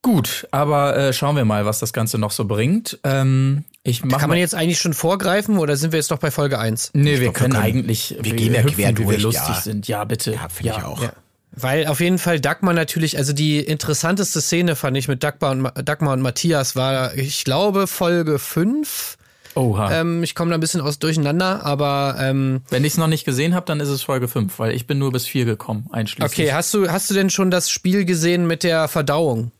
Gut, 0.01 0.47
aber 0.51 0.95
äh, 0.95 1.13
schauen 1.13 1.35
wir 1.35 1.43
mal, 1.43 1.65
was 1.65 1.79
das 1.79 1.91
Ganze 1.91 2.17
noch 2.17 2.31
so 2.31 2.45
bringt. 2.45 2.99
Ähm, 3.03 3.65
ich 3.87 4.03
mach 4.03 4.19
Kann 4.19 4.29
man 4.29 4.37
jetzt 4.37 4.53
eigentlich 4.53 4.79
schon 4.79 4.93
vorgreifen 4.93 5.57
oder 5.57 5.77
sind 5.77 5.91
wir 5.93 5.97
jetzt 5.99 6.11
doch 6.11 6.19
bei 6.19 6.29
Folge 6.31 6.59
1? 6.59 6.91
Nee, 6.93 7.03
wir 7.03 7.13
glaub, 7.13 7.21
wir 7.21 7.31
können 7.33 7.53
können- 7.53 7.63
eigentlich 7.63 8.15
wir 8.21 8.33
gehen 8.33 8.53
ja 8.53 8.61
hüpfen, 8.61 8.75
quer 8.75 8.89
wie 8.89 8.97
wir 8.99 9.05
durch, 9.05 9.21
lustig 9.23 9.55
ja. 9.55 9.61
sind. 9.61 9.87
Ja, 9.87 10.03
bitte. 10.03 10.33
Ja, 10.33 10.49
finde 10.49 10.73
ich 10.77 10.83
auch. 10.83 11.01
Ja. 11.01 11.13
Weil 11.59 11.87
auf 11.87 11.99
jeden 12.01 12.19
Fall 12.19 12.39
Dagmar 12.39 12.73
natürlich, 12.73 13.17
also 13.17 13.33
die 13.33 13.59
interessanteste 13.59 14.41
Szene 14.41 14.75
fand 14.75 14.95
ich 14.97 15.07
mit 15.07 15.23
Dagmar 15.23 15.51
und, 15.51 15.61
Ma- 15.61 15.71
Dagmar 15.71 16.13
und 16.13 16.21
Matthias 16.21 16.75
war, 16.75 17.15
ich 17.15 17.43
glaube, 17.45 17.87
Folge 17.87 18.37
5. 18.37 19.17
Oha. 19.55 19.91
Ähm, 20.01 20.21
ich 20.21 20.35
komme 20.35 20.51
da 20.51 20.57
ein 20.57 20.59
bisschen 20.59 20.81
aus 20.81 20.99
durcheinander, 20.99 21.65
aber 21.65 22.15
ähm, 22.19 22.61
Wenn 22.69 22.83
ich 22.85 22.93
es 22.93 22.97
noch 22.99 23.07
nicht 23.07 23.25
gesehen 23.25 23.55
habe, 23.55 23.65
dann 23.65 23.79
ist 23.79 23.89
es 23.89 24.03
Folge 24.03 24.27
5, 24.27 24.59
weil 24.59 24.73
ich 24.75 24.85
bin 24.85 24.99
nur 24.99 25.11
bis 25.11 25.25
4 25.25 25.45
gekommen, 25.45 25.87
einschließlich. 25.91 26.31
okay, 26.47 26.53
hast 26.53 26.73
du, 26.75 26.89
hast 26.91 27.09
du 27.09 27.15
denn 27.15 27.31
schon 27.31 27.49
das 27.49 27.71
Spiel 27.71 28.05
gesehen 28.05 28.45
mit 28.45 28.61
der 28.63 28.87
Verdauung? 28.87 29.51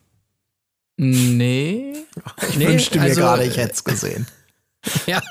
Nee. 0.97 1.93
Ich 2.49 2.57
Nee, 2.57 2.67
wünschte 2.67 2.97
mir 2.97 3.05
also, 3.05 3.21
gerade, 3.21 3.45
ich 3.45 3.57
hätte 3.57 3.73
es 3.73 3.83
gesehen. 3.83 4.27
Ja, 5.05 5.21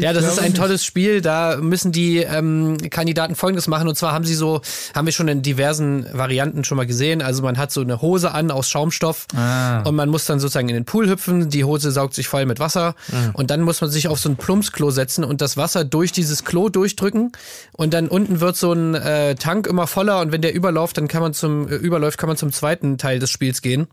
ja 0.00 0.12
das 0.12 0.24
ist 0.24 0.40
ein 0.40 0.54
tolles 0.54 0.84
Spiel. 0.84 1.20
Da 1.20 1.58
müssen 1.58 1.92
die 1.92 2.18
ähm, 2.18 2.78
Kandidaten 2.90 3.36
Folgendes 3.36 3.68
machen. 3.68 3.86
Und 3.86 3.94
zwar 3.96 4.12
haben 4.12 4.24
sie 4.24 4.34
so, 4.34 4.60
haben 4.92 5.06
wir 5.06 5.12
schon 5.12 5.28
in 5.28 5.40
diversen 5.40 6.04
Varianten 6.12 6.64
schon 6.64 6.76
mal 6.78 6.86
gesehen. 6.86 7.22
Also 7.22 7.44
man 7.44 7.58
hat 7.58 7.70
so 7.70 7.80
eine 7.80 8.02
Hose 8.02 8.32
an 8.32 8.50
aus 8.50 8.68
Schaumstoff 8.68 9.26
Ah. 9.36 9.82
und 9.82 9.94
man 9.94 10.08
muss 10.08 10.24
dann 10.24 10.40
sozusagen 10.40 10.68
in 10.68 10.74
den 10.74 10.84
Pool 10.84 11.08
hüpfen. 11.08 11.48
Die 11.48 11.62
Hose 11.62 11.92
saugt 11.92 12.14
sich 12.14 12.26
voll 12.26 12.44
mit 12.44 12.58
Wasser 12.58 12.96
und 13.34 13.50
dann 13.52 13.60
muss 13.60 13.80
man 13.82 13.90
sich 13.90 14.08
auf 14.08 14.18
so 14.18 14.28
ein 14.28 14.36
Plumpsklo 14.36 14.90
setzen 14.90 15.22
und 15.22 15.40
das 15.42 15.56
Wasser 15.56 15.84
durch 15.84 16.10
dieses 16.10 16.44
Klo 16.44 16.68
durchdrücken. 16.68 17.30
Und 17.72 17.94
dann 17.94 18.08
unten 18.08 18.40
wird 18.40 18.56
so 18.56 18.72
ein 18.72 18.94
äh, 18.96 19.36
Tank 19.36 19.68
immer 19.68 19.86
voller 19.86 20.20
und 20.20 20.32
wenn 20.32 20.42
der 20.42 20.54
überläuft, 20.54 20.96
dann 20.96 21.06
kann 21.06 21.22
man 21.22 21.34
zum 21.34 21.68
äh, 21.68 21.76
überläuft, 21.76 22.18
kann 22.18 22.28
man 22.28 22.36
zum 22.36 22.50
zweiten 22.52 22.98
Teil 22.98 23.20
des 23.20 23.30
Spiels 23.30 23.62
gehen. 23.62 23.86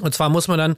Und 0.00 0.14
zwar 0.14 0.28
muss 0.28 0.48
man 0.48 0.58
dann 0.58 0.76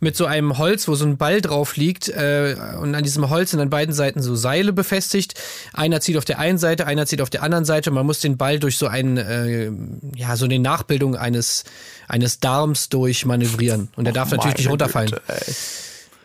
mit 0.00 0.16
so 0.16 0.26
einem 0.26 0.58
Holz, 0.58 0.88
wo 0.88 0.94
so 0.94 1.04
ein 1.04 1.16
Ball 1.16 1.40
drauf 1.40 1.76
liegt, 1.76 2.08
äh, 2.08 2.56
und 2.80 2.94
an 2.94 3.02
diesem 3.04 3.28
Holz 3.30 3.50
sind 3.50 3.60
an 3.60 3.70
beiden 3.70 3.94
Seiten 3.94 4.22
so 4.22 4.34
Seile 4.34 4.72
befestigt. 4.72 5.34
Einer 5.72 6.00
zieht 6.00 6.16
auf 6.16 6.24
der 6.24 6.38
einen 6.38 6.58
Seite, 6.58 6.86
einer 6.86 7.06
zieht 7.06 7.20
auf 7.20 7.30
der 7.30 7.42
anderen 7.42 7.64
Seite. 7.64 7.90
Und 7.90 7.94
man 7.94 8.06
muss 8.06 8.20
den 8.20 8.36
Ball 8.36 8.58
durch 8.58 8.78
so 8.78 8.86
einen, 8.86 9.16
äh, 9.16 9.70
ja, 10.16 10.36
so 10.36 10.44
eine 10.44 10.58
Nachbildung 10.58 11.16
eines, 11.16 11.64
eines 12.08 12.40
Darms 12.40 12.88
durchmanövrieren. 12.88 13.88
Und 13.96 14.04
der 14.04 14.12
darf 14.12 14.30
natürlich 14.30 14.58
nicht 14.58 14.70
runterfallen. 14.70 15.10
Güte. 15.10 15.22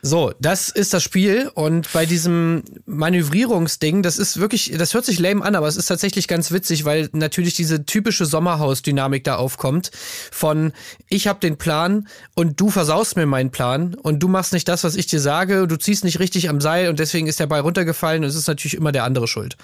So, 0.08 0.34
das 0.40 0.70
ist 0.70 0.94
das 0.94 1.02
Spiel 1.02 1.50
und 1.56 1.92
bei 1.92 2.06
diesem 2.06 2.62
Manövrierungsding, 2.86 4.04
das 4.04 4.20
ist 4.20 4.40
wirklich, 4.40 4.72
das 4.78 4.94
hört 4.94 5.04
sich 5.04 5.18
lame 5.18 5.44
an, 5.44 5.56
aber 5.56 5.68
es 5.68 5.78
ist 5.78 5.88
tatsächlich 5.88 6.28
ganz 6.28 6.52
witzig, 6.52 6.86
weil 6.86 7.10
natürlich 7.14 7.56
diese 7.56 7.86
typische 7.88 8.28
Sommerhaus-Dynamik 8.28 9.24
da 9.24 9.38
aufkommt 9.38 9.90
von 10.32 10.74
ich 11.10 11.26
habe 11.26 11.40
den 11.40 11.58
Plan 11.58 12.08
und 12.36 12.62
du 12.62 12.70
versaust 12.70 13.16
mir 13.16 13.26
meinen 13.26 13.50
Plan 13.50 13.96
und 13.96 14.20
du 14.20 14.28
machst 14.28 14.54
nicht 14.54 14.68
das, 14.68 14.84
was 14.84 14.96
ich 14.96 15.08
dir 15.08 15.20
sage, 15.20 15.66
du 15.66 15.76
ziehst 15.76 16.04
nicht 16.04 16.20
richtig 16.20 16.50
am 16.50 16.62
Seil 16.62 16.90
und 16.90 17.00
deswegen 17.00 17.26
ist 17.26 17.40
der 17.40 17.48
Ball 17.48 17.62
runtergefallen 17.62 18.24
und 18.24 18.30
es 18.30 18.36
ist 18.36 18.48
natürlich 18.48 18.76
immer 18.76 18.92
der 18.92 19.06
andere 19.06 19.28
schuld. 19.28 19.58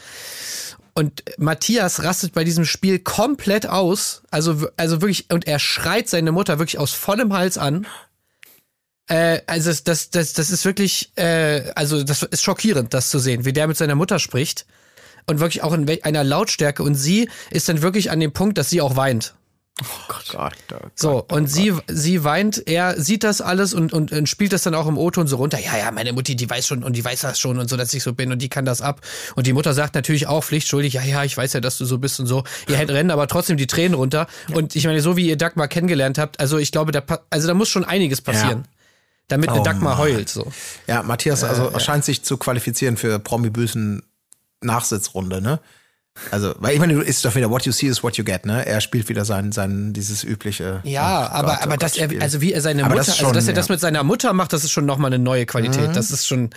Und 0.95 1.23
Matthias 1.37 2.01
rastet 2.01 2.33
bei 2.33 2.43
diesem 2.43 2.65
Spiel 2.65 2.97
komplett 2.97 3.67
aus, 3.67 4.23
also 4.31 4.67
also 4.75 5.01
wirklich 5.01 5.27
und 5.31 5.45
er 5.45 5.59
schreit 5.59 6.09
seine 6.09 6.31
Mutter 6.31 6.57
wirklich 6.57 6.79
aus 6.79 6.93
vollem 6.93 7.31
Hals 7.31 7.59
an. 7.59 7.85
Äh, 9.07 9.41
also 9.47 9.71
das, 9.83 10.09
das, 10.09 10.33
das, 10.33 10.49
ist 10.49 10.65
wirklich, 10.65 11.11
äh, 11.15 11.71
also 11.75 12.03
das 12.03 12.23
ist 12.23 12.43
schockierend, 12.43 12.93
das 12.93 13.09
zu 13.09 13.19
sehen, 13.19 13.45
wie 13.45 13.53
der 13.53 13.67
mit 13.67 13.77
seiner 13.77 13.95
Mutter 13.95 14.19
spricht. 14.19 14.65
Und 15.27 15.39
wirklich 15.39 15.61
auch 15.63 15.73
in 15.73 15.87
einer 16.03 16.23
Lautstärke. 16.23 16.81
Und 16.81 16.95
sie 16.95 17.29
ist 17.51 17.69
dann 17.69 17.81
wirklich 17.81 18.09
an 18.09 18.19
dem 18.19 18.33
Punkt, 18.33 18.57
dass 18.57 18.69
sie 18.69 18.81
auch 18.81 18.95
weint. 18.95 19.35
Gott, 20.07 20.35
oh 20.35 20.37
Gott, 20.37 20.91
So, 20.95 21.25
und 21.29 21.47
sie, 21.47 21.73
sie 21.87 22.23
weint, 22.23 22.67
er 22.67 22.99
sieht 23.01 23.23
das 23.23 23.41
alles 23.41 23.73
und, 23.73 23.93
und, 23.93 24.11
und 24.11 24.29
spielt 24.29 24.53
das 24.53 24.63
dann 24.63 24.75
auch 24.75 24.87
im 24.87 24.97
O-Ton 24.97 25.27
so 25.27 25.37
runter. 25.37 25.59
Ja, 25.59 25.77
ja, 25.77 25.91
meine 25.91 26.13
Mutti, 26.13 26.35
die 26.35 26.49
weiß 26.49 26.67
schon 26.67 26.83
und 26.83 26.95
die 26.95 27.03
weiß 27.03 27.21
das 27.21 27.39
schon 27.39 27.57
und 27.57 27.69
so, 27.69 27.77
dass 27.77 27.93
ich 27.93 28.03
so 28.03 28.13
bin 28.13 28.31
und 28.31 28.41
die 28.41 28.49
kann 28.49 28.65
das 28.65 28.81
ab. 28.81 29.01
Und 29.35 29.47
die 29.47 29.53
Mutter 29.53 29.73
sagt 29.73 29.95
natürlich 29.95 30.27
auch 30.27 30.43
pflichtschuldig, 30.43 30.93
ja, 30.93 31.03
ja, 31.03 31.23
ich 31.23 31.35
weiß 31.35 31.53
ja, 31.53 31.61
dass 31.61 31.77
du 31.77 31.85
so 31.85 31.97
bist 31.97 32.19
und 32.19 32.27
so. 32.27 32.43
Ihr 32.67 32.77
hält 32.77 32.91
rennen 32.91 33.11
aber 33.11 33.27
trotzdem 33.27 33.57
die 33.57 33.67
Tränen 33.67 33.95
runter. 33.95 34.27
Und 34.53 34.75
ich 34.75 34.85
meine, 34.85 35.01
so 35.01 35.17
wie 35.17 35.27
ihr 35.27 35.37
Dagmar 35.37 35.67
kennengelernt 35.67 36.17
habt, 36.17 36.39
also 36.39 36.57
ich 36.57 36.71
glaube, 36.71 36.91
da, 36.91 37.03
also 37.29 37.47
da 37.47 37.53
muss 37.53 37.69
schon 37.69 37.85
einiges 37.85 38.21
passieren. 38.21 38.65
Damit 39.31 39.49
eine 39.49 39.61
Oh 39.61 39.63
Dagmar 39.63 39.95
Mann. 39.95 40.03
heult, 40.03 40.29
so. 40.29 40.51
Ja, 40.87 41.03
Matthias 41.03 41.43
also 41.43 41.77
scheint 41.79 42.05
sich 42.05 42.23
zu 42.23 42.37
qualifizieren 42.37 42.97
für 42.97 43.19
Promi-Büßen 43.19 44.03
Nachsitzrunde, 44.61 45.41
ne? 45.41 45.59
Also, 46.29 46.53
weil 46.59 46.73
ich 46.73 46.79
meine, 46.79 46.93
du 46.93 47.01
ist 47.01 47.23
doch 47.23 47.35
wieder 47.35 47.49
what 47.49 47.65
you 47.65 47.71
see 47.71 47.87
is 47.87 48.03
what 48.03 48.17
you 48.17 48.23
get, 48.23 48.45
ne? 48.45 48.65
Er 48.65 48.81
spielt 48.81 49.07
wieder 49.07 49.23
sein, 49.23 49.51
sein 49.51 49.93
dieses 49.93 50.23
übliche. 50.23 50.81
Ja, 50.83 51.25
oh 51.25 51.35
aber, 51.35 51.47
Gott, 51.47 51.57
oh 51.57 51.63
aber 51.63 51.71
Gott, 51.71 51.83
dass 51.83 51.97
er, 51.97 52.05
Spiel. 52.05 52.21
also 52.21 52.41
wie 52.41 52.53
er 52.53 52.61
seine 52.61 52.83
Aber 52.83 52.95
Mutter, 52.95 53.05
das 53.05 53.07
ist 53.07 53.13
also 53.21 53.33
dass 53.33 53.45
schon, 53.45 53.53
er 53.53 53.55
das 53.55 53.67
ja. 53.69 53.73
mit 53.73 53.79
seiner 53.79 54.03
Mutter 54.03 54.33
macht, 54.33 54.53
das 54.53 54.63
ist 54.63 54.71
schon 54.71 54.85
nochmal 54.85 55.13
eine 55.13 55.23
neue 55.23 55.45
Qualität. 55.45 55.95
Das 55.95 56.11
ist 56.11 56.27
schon, 56.27 56.49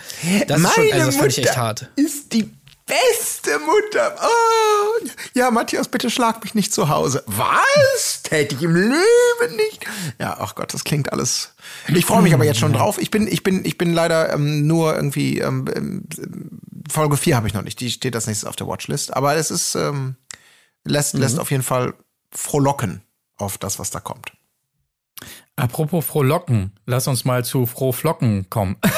das 0.47 0.59
ist 0.59 0.73
schon, 0.73 0.91
also 0.91 1.05
das 1.05 1.15
fand 1.15 1.31
ich 1.31 1.37
echt 1.39 1.57
hart. 1.57 1.89
ist 1.95 2.33
die 2.33 2.51
beste 2.85 3.59
Mutter. 3.59 4.15
Oh. 4.21 5.07
Ja, 5.33 5.51
Matthias, 5.51 5.87
bitte 5.87 6.09
schlag 6.09 6.43
mich 6.43 6.55
nicht 6.55 6.73
zu 6.73 6.89
Hause. 6.89 7.23
Was? 7.27 8.21
Täte 8.23 8.55
ich 8.55 8.63
im 8.63 8.75
Leben 8.75 9.55
nicht. 9.55 9.85
Ja, 10.19 10.37
ach 10.39 10.55
Gott, 10.55 10.73
das 10.73 10.83
klingt 10.83 11.11
alles. 11.11 11.53
Ich 11.87 12.05
freue 12.05 12.21
mich 12.21 12.33
aber 12.33 12.45
jetzt 12.45 12.59
schon 12.59 12.73
drauf. 12.73 12.97
Ich 12.99 13.11
bin, 13.11 13.27
ich 13.27 13.43
bin, 13.43 13.65
ich 13.65 13.77
bin 13.77 13.93
leider 13.93 14.33
ähm, 14.33 14.67
nur 14.67 14.95
irgendwie 14.95 15.39
ähm, 15.39 15.65
ähm, 15.75 16.03
Folge 16.89 17.17
4 17.17 17.35
habe 17.35 17.47
ich 17.47 17.53
noch 17.53 17.63
nicht. 17.63 17.79
Die 17.79 17.91
steht 17.91 18.15
als 18.15 18.27
nächstes 18.27 18.47
auf 18.47 18.55
der 18.55 18.67
Watchlist. 18.67 19.13
Aber 19.13 19.35
es 19.35 19.51
ist 19.51 19.75
ähm, 19.75 20.15
lässt, 20.83 21.13
lässt 21.15 21.39
auf 21.39 21.51
jeden 21.51 21.63
Fall 21.63 21.93
frohlocken 22.31 23.01
auf 23.37 23.57
das, 23.57 23.79
was 23.79 23.89
da 23.89 23.99
kommt. 23.99 24.31
Apropos 25.55 26.05
Frohlocken, 26.05 26.73
lass 26.85 27.07
uns 27.07 27.23
mal 27.23 27.45
zu 27.45 27.65
Frohflocken 27.65 28.49
kommen. 28.49 28.75
Oh, 28.83 28.89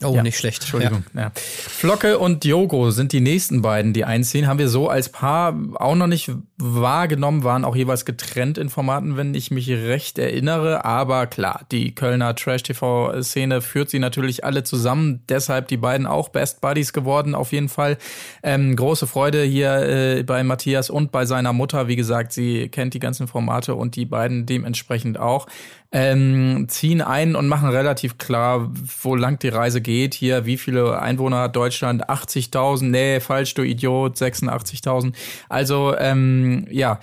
Ja, 0.00 0.22
nicht 0.22 0.38
schlecht. 0.38 0.62
Entschuldigung. 0.62 1.04
Ja. 1.14 1.32
Flocke 1.34 2.18
und 2.18 2.44
Diogo 2.44 2.90
sind 2.90 3.12
die 3.12 3.20
nächsten 3.20 3.62
beiden, 3.62 3.92
die 3.92 4.04
einziehen. 4.04 4.46
Haben 4.46 4.58
wir 4.58 4.68
so 4.68 4.88
als 4.88 5.08
Paar 5.10 5.56
auch 5.74 5.94
noch 5.94 6.06
nicht 6.06 6.30
wahrgenommen, 6.58 7.44
waren 7.44 7.64
auch 7.64 7.76
jeweils 7.76 8.04
getrennt 8.04 8.58
in 8.58 8.70
Formaten, 8.70 9.16
wenn 9.16 9.34
ich 9.34 9.50
mich 9.50 9.68
recht 9.68 10.18
erinnere. 10.18 10.84
Aber 10.84 11.26
klar, 11.26 11.62
die 11.70 11.94
Kölner 11.94 12.34
Trash-TV-Szene 12.34 13.60
führt 13.60 13.90
sie 13.90 13.98
natürlich 13.98 14.44
alle 14.44 14.64
zusammen. 14.64 15.22
Deshalb 15.28 15.68
die 15.68 15.76
beiden 15.76 16.06
auch 16.06 16.28
Best 16.28 16.60
Buddies 16.60 16.92
geworden, 16.92 17.34
auf 17.34 17.52
jeden 17.52 17.68
Fall. 17.68 17.98
Ähm, 18.42 18.76
große 18.76 19.06
Freude 19.06 19.42
hier 19.42 20.16
äh, 20.18 20.22
bei 20.22 20.42
Matthias 20.44 20.90
und 20.90 21.12
bei 21.12 21.26
seiner 21.26 21.52
Mutter. 21.52 21.88
Wie 21.88 21.96
gesagt, 21.96 22.32
sie 22.32 22.68
kennt 22.68 22.94
die 22.94 23.00
ganzen 23.00 23.28
Formate 23.28 23.74
und 23.74 23.96
die 23.96 24.06
beiden 24.06 24.46
dementsprechend 24.46 25.18
auch 25.18 25.46
ähm, 25.92 26.66
ziehen 26.68 27.00
ein 27.00 27.36
und 27.36 27.48
machen 27.48 27.68
relativ 27.68 28.18
klar, 28.18 28.70
wo 29.02 29.14
lang 29.14 29.35
die 29.42 29.48
Reise 29.48 29.80
geht. 29.80 30.14
Hier, 30.14 30.46
wie 30.46 30.56
viele 30.56 31.00
Einwohner 31.00 31.40
hat 31.40 31.56
Deutschland? 31.56 32.08
80.000? 32.08 32.84
Nee, 32.84 33.20
falsch, 33.20 33.54
du 33.54 33.62
Idiot, 33.62 34.16
86.000. 34.16 35.14
Also, 35.48 35.94
ähm, 35.98 36.66
ja, 36.70 37.00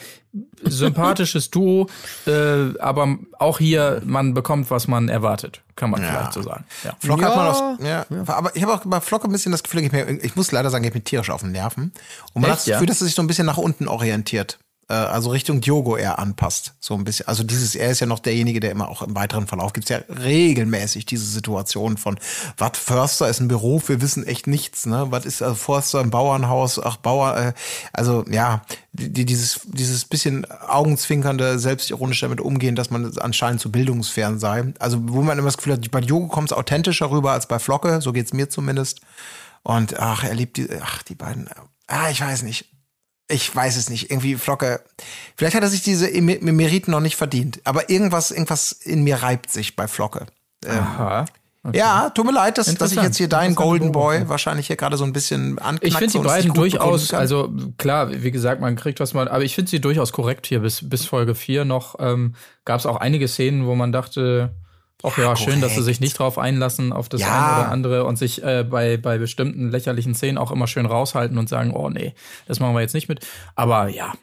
sympathisches 0.63 1.49
Duo, 1.51 1.87
äh, 2.25 2.77
aber 2.79 3.17
auch 3.39 3.59
hier, 3.59 4.01
man 4.05 4.33
bekommt, 4.33 4.71
was 4.71 4.87
man 4.87 5.09
erwartet, 5.09 5.61
kann 5.75 5.89
man 5.91 6.01
Ja. 6.01 6.07
vielleicht 6.09 6.33
so 6.33 6.41
sagen. 6.41 6.65
Ja. 6.83 6.93
Flocke 6.99 7.25
hat 7.25 7.35
man 7.35 7.45
Ja. 7.45 7.51
auch, 7.51 8.15
ja, 8.17 8.33
aber 8.33 8.55
ich 8.55 8.63
habe 8.63 8.73
auch 8.73 8.81
bei 8.85 8.99
Flocke 9.01 9.27
ein 9.27 9.31
bisschen 9.31 9.51
das 9.51 9.63
Gefühl, 9.63 9.83
ich, 10.21 10.35
muss 10.35 10.51
leider 10.51 10.69
sagen, 10.69 10.83
ich 10.85 10.93
bin 10.93 11.03
tierisch 11.03 11.29
auf 11.29 11.41
den 11.41 11.51
Nerven. 11.51 11.91
Und 12.33 12.41
man 12.41 12.45
Echt, 12.45 12.51
hat 12.51 12.57
das 12.59 12.65
ja? 12.67 12.75
Gefühl, 12.77 12.87
dass 12.87 13.01
er 13.01 13.05
sich 13.05 13.15
so 13.15 13.21
ein 13.21 13.27
bisschen 13.27 13.45
nach 13.45 13.57
unten 13.57 13.87
orientiert. 13.87 14.59
Äh, 14.89 14.93
Also 14.93 15.29
Richtung 15.29 15.61
Diogo 15.61 15.97
eher 15.97 16.19
anpasst. 16.19 16.73
So 16.79 16.93
ein 16.95 17.03
bisschen. 17.03 17.27
Also 17.27 17.43
dieses, 17.43 17.75
er 17.75 17.89
ist 17.91 17.99
ja 17.99 18.07
noch 18.07 18.19
derjenige, 18.19 18.59
der 18.59 18.71
immer 18.71 18.89
auch 18.89 19.01
im 19.01 19.15
weiteren 19.15 19.47
Verlauf 19.47 19.73
gibt 19.73 19.89
es 19.89 19.89
ja 19.89 20.01
regelmäßig 20.13 21.05
diese 21.05 21.25
Situation 21.25 21.97
von, 21.97 22.19
was 22.57 22.77
Förster 22.77 23.29
ist 23.29 23.39
ein 23.39 23.47
Büro, 23.47 23.81
wir 23.85 24.01
wissen 24.01 24.25
echt 24.25 24.47
nichts, 24.47 24.85
ne? 24.85 25.07
Was 25.09 25.25
ist 25.25 25.41
also 25.41 25.55
Förster 25.55 26.01
im 26.01 26.09
Bauernhaus, 26.09 26.79
ach 26.79 26.97
Bauer, 26.97 27.37
äh, 27.37 27.53
also 27.91 28.25
ja, 28.29 28.63
die, 28.93 29.25
dieses, 29.25 29.61
dieses 29.65 30.05
bisschen 30.05 30.45
augenzwinkernde, 30.49 31.59
selbstironisch 31.59 32.19
damit 32.21 32.41
umgehen, 32.41 32.75
dass 32.75 32.89
man 32.89 33.17
anscheinend 33.17 33.61
zu 33.61 33.71
bildungsfern 33.71 34.39
sei. 34.39 34.73
Also 34.79 34.99
wo 35.01 35.21
man 35.21 35.37
immer 35.37 35.47
das 35.47 35.57
Gefühl 35.57 35.73
hat, 35.73 35.91
bei 35.91 36.01
Diogo 36.01 36.27
kommt 36.27 36.51
es 36.51 36.57
authentischer 36.57 37.09
rüber 37.09 37.31
als 37.31 37.47
bei 37.47 37.59
Flocke, 37.59 38.01
so 38.01 38.13
geht's 38.13 38.33
mir 38.33 38.49
zumindest. 38.49 39.01
Und 39.63 39.97
ach, 39.99 40.23
er 40.23 40.35
liebt 40.35 40.57
die, 40.57 40.67
ach, 40.81 41.03
die 41.03 41.15
beiden, 41.15 41.49
ah, 41.87 42.09
ich 42.09 42.21
weiß 42.21 42.43
nicht. 42.43 42.73
Ich 43.27 43.56
weiß 43.56 43.77
es 43.77 43.89
nicht. 43.89 44.12
Irgendwie 44.12 44.36
Flocke. 44.36 44.82
Vielleicht 45.36 45.56
hat 45.56 45.63
er 45.63 45.70
sich 45.70 45.82
diese 45.82 46.10
Meriten 46.22 46.92
noch 46.92 47.00
nicht 47.00 47.15
verdient. 47.15 47.62
Aber 47.63 47.89
irgendwas, 47.89 48.32
irgendwas 48.32 48.72
in 48.72 49.03
mir 49.03 49.24
reibt 49.24 49.50
sich 49.50 49.75
bei 49.75 49.88
Flocke. 49.88 50.27
Ähm, 50.65 50.80
Aha. 50.80 51.25
Ja, 51.72 52.10
tut 52.10 52.25
mir 52.25 52.34
leid, 52.34 52.58
dass, 52.58 52.74
dass 52.75 52.92
ich 52.92 53.01
jetzt 53.01 53.15
hier 53.15 53.30
deinen 53.30 53.56
Golden 53.56 53.94
Boy 53.94 54.27
wahrscheinlich 54.27 54.68
hier 54.68 54.75
gerade 54.75 54.98
so 54.98 55.06
ein 55.06 55.13
bisschen 55.13 55.58
anknackse 55.60 55.88
Ich 55.88 55.96
finde 55.96 56.12
die 56.12 56.25
beiden 56.25 56.53
durchaus, 56.53 57.13
also 57.13 57.53
klar, 57.77 58.12
wie 58.12 58.32
gesagt, 58.32 58.60
man 58.60 58.75
kriegt 58.75 59.00
was 59.00 59.13
man, 59.13 59.30
aber 59.30 59.46
ich 59.46 59.56
finde 59.56 59.72
sie 59.72 59.80
durchaus 59.80 60.12
korrekt 60.12 60.46
hier 60.46 60.60
bis, 60.60 60.88
bis 60.89 61.06
Folge 61.06 61.36
4 61.36 61.63
noch. 61.63 61.96
Ähm, 62.00 62.36
Gab 62.65 62.82
es 62.82 62.86
auch 62.86 62.98
einige 62.98 63.30
Szenen, 63.30 63.65
wo 63.65 63.75
man 63.75 63.94
dachte, 63.94 64.53
ach 65.01 65.17
ja, 65.17 65.23
Ja, 65.25 65.35
schön, 65.35 65.62
dass 65.62 65.75
sie 65.75 65.83
sich 65.83 66.00
nicht 66.00 66.19
drauf 66.19 66.38
einlassen 66.38 66.93
auf 66.93 67.09
das 67.09 67.21
Ja. 67.21 67.27
eine 67.27 67.62
oder 67.62 67.71
andere 67.71 68.03
und 68.05 68.17
sich 68.17 68.43
äh, 68.43 68.63
bei, 68.63 68.97
bei 68.97 69.17
bestimmten 69.17 69.69
lächerlichen 69.71 70.13
Szenen 70.15 70.38
auch 70.38 70.51
immer 70.51 70.67
schön 70.67 70.85
raushalten 70.85 71.38
und 71.38 71.50
sagen, 71.50 71.71
oh 71.73 71.89
nee, 71.89 72.13
das 72.47 72.59
machen 72.59 72.75
wir 72.75 72.81
jetzt 72.81 72.93
nicht 72.93 73.09
mit. 73.09 73.25
Aber 73.55 73.88
ja, 73.89 74.13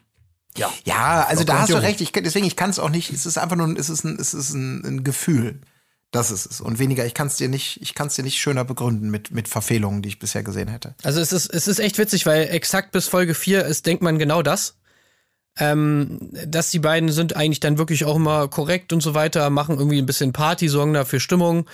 ja. 0.57 0.69
Ja, 0.85 1.25
also 1.27 1.43
da 1.43 1.59
hast 1.59 1.69
du 1.71 1.75
recht. 1.81 2.01
Ich, 2.01 2.11
deswegen, 2.11 2.45
ich 2.45 2.55
kann 2.55 2.69
es 2.69 2.79
auch 2.79 2.89
nicht. 2.89 3.11
Es 3.11 3.25
ist 3.25 3.37
einfach 3.37 3.55
nur, 3.55 3.67
ein- 3.67 3.77
es 3.77 3.89
ist 3.89 4.03
ein, 4.03 4.17
es 4.19 4.33
ist 4.33 4.53
ein, 4.53 4.83
ein 4.85 5.03
Gefühl. 5.03 5.61
Das 6.13 6.29
ist 6.29 6.45
es. 6.45 6.59
Und 6.59 6.77
weniger, 6.77 7.05
ich 7.05 7.13
kann 7.13 7.27
es 7.27 7.37
dir 7.37 7.47
nicht, 7.47 7.79
ich 7.81 7.93
kann 7.95 8.07
es 8.07 8.15
dir 8.15 8.23
nicht 8.23 8.37
schöner 8.37 8.65
begründen 8.65 9.09
mit, 9.11 9.31
mit 9.31 9.47
Verfehlungen, 9.47 10.01
die 10.01 10.09
ich 10.09 10.19
bisher 10.19 10.43
gesehen 10.43 10.67
hätte. 10.67 10.93
Also 11.03 11.21
es 11.21 11.31
ist, 11.31 11.45
es 11.53 11.69
ist 11.69 11.79
echt 11.79 11.97
witzig, 11.99 12.25
weil 12.25 12.49
exakt 12.49 12.91
bis 12.91 13.07
Folge 13.07 13.33
4 13.33 13.63
ist, 13.65 13.85
denkt 13.85 14.03
man 14.03 14.19
genau 14.19 14.41
das. 14.41 14.75
Ähm, 15.59 16.29
dass 16.47 16.71
die 16.71 16.79
beiden 16.79 17.11
sind 17.11 17.35
eigentlich 17.35 17.59
dann 17.59 17.77
wirklich 17.77 18.05
auch 18.05 18.15
immer 18.15 18.47
korrekt 18.47 18.93
und 18.93 19.01
so 19.01 19.13
weiter, 19.13 19.49
machen 19.49 19.77
irgendwie 19.77 19.97
ein 19.97 20.05
bisschen 20.05 20.31
Party, 20.31 20.69
sorgen 20.69 20.93
da 20.93 21.03
für 21.03 21.19
Stimmung, 21.19 21.65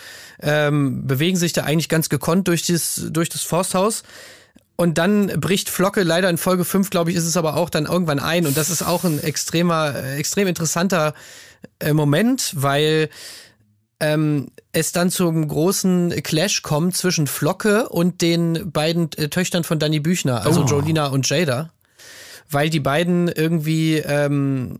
ähm, 0.42 1.06
bewegen 1.06 1.38
sich 1.38 1.54
da 1.54 1.64
eigentlich 1.64 1.88
ganz 1.88 2.10
gekonnt 2.10 2.48
durch 2.48 2.66
das, 2.66 3.08
durch 3.12 3.30
das 3.30 3.44
Forsthaus. 3.44 4.04
Und 4.78 5.00
dann 5.00 5.28
bricht 5.40 5.70
Flocke 5.70 6.04
leider 6.04 6.30
in 6.30 6.38
Folge 6.38 6.64
5, 6.64 6.92
glaube 6.92 7.10
ich, 7.12 7.18
ist 7.18 7.26
es 7.26 7.36
aber 7.36 7.56
auch 7.56 7.70
dann 7.70 7.86
irgendwann 7.86 8.20
ein. 8.20 8.46
Und 8.46 8.58
das 8.58 8.70
ist 8.70 8.84
auch 8.84 9.04
ein 9.04 9.22
extremer, 9.22 9.96
äh, 9.96 10.18
extrem 10.18 10.48
interessanter 10.48 11.14
äh, 11.80 11.94
Moment, 11.94 12.54
weil 12.56 13.10
ähm, 14.00 14.52
es 14.72 14.92
dann 14.92 15.10
zum 15.10 15.48
großen 15.48 16.22
Clash 16.22 16.62
kommt 16.62 16.96
zwischen 16.96 17.26
Flocke 17.26 17.90
und 17.90 18.22
den 18.22 18.72
beiden 18.72 19.10
äh, 19.18 19.30
Töchtern 19.30 19.64
von 19.64 19.80
Danny 19.80 20.00
Büchner, 20.00 20.46
also 20.46 20.64
Jolina 20.66 21.08
und 21.08 21.28
Jada. 21.28 21.72
Weil 22.50 22.70
die 22.70 22.80
beiden 22.80 23.28
irgendwie, 23.28 23.98
ähm, 23.98 24.80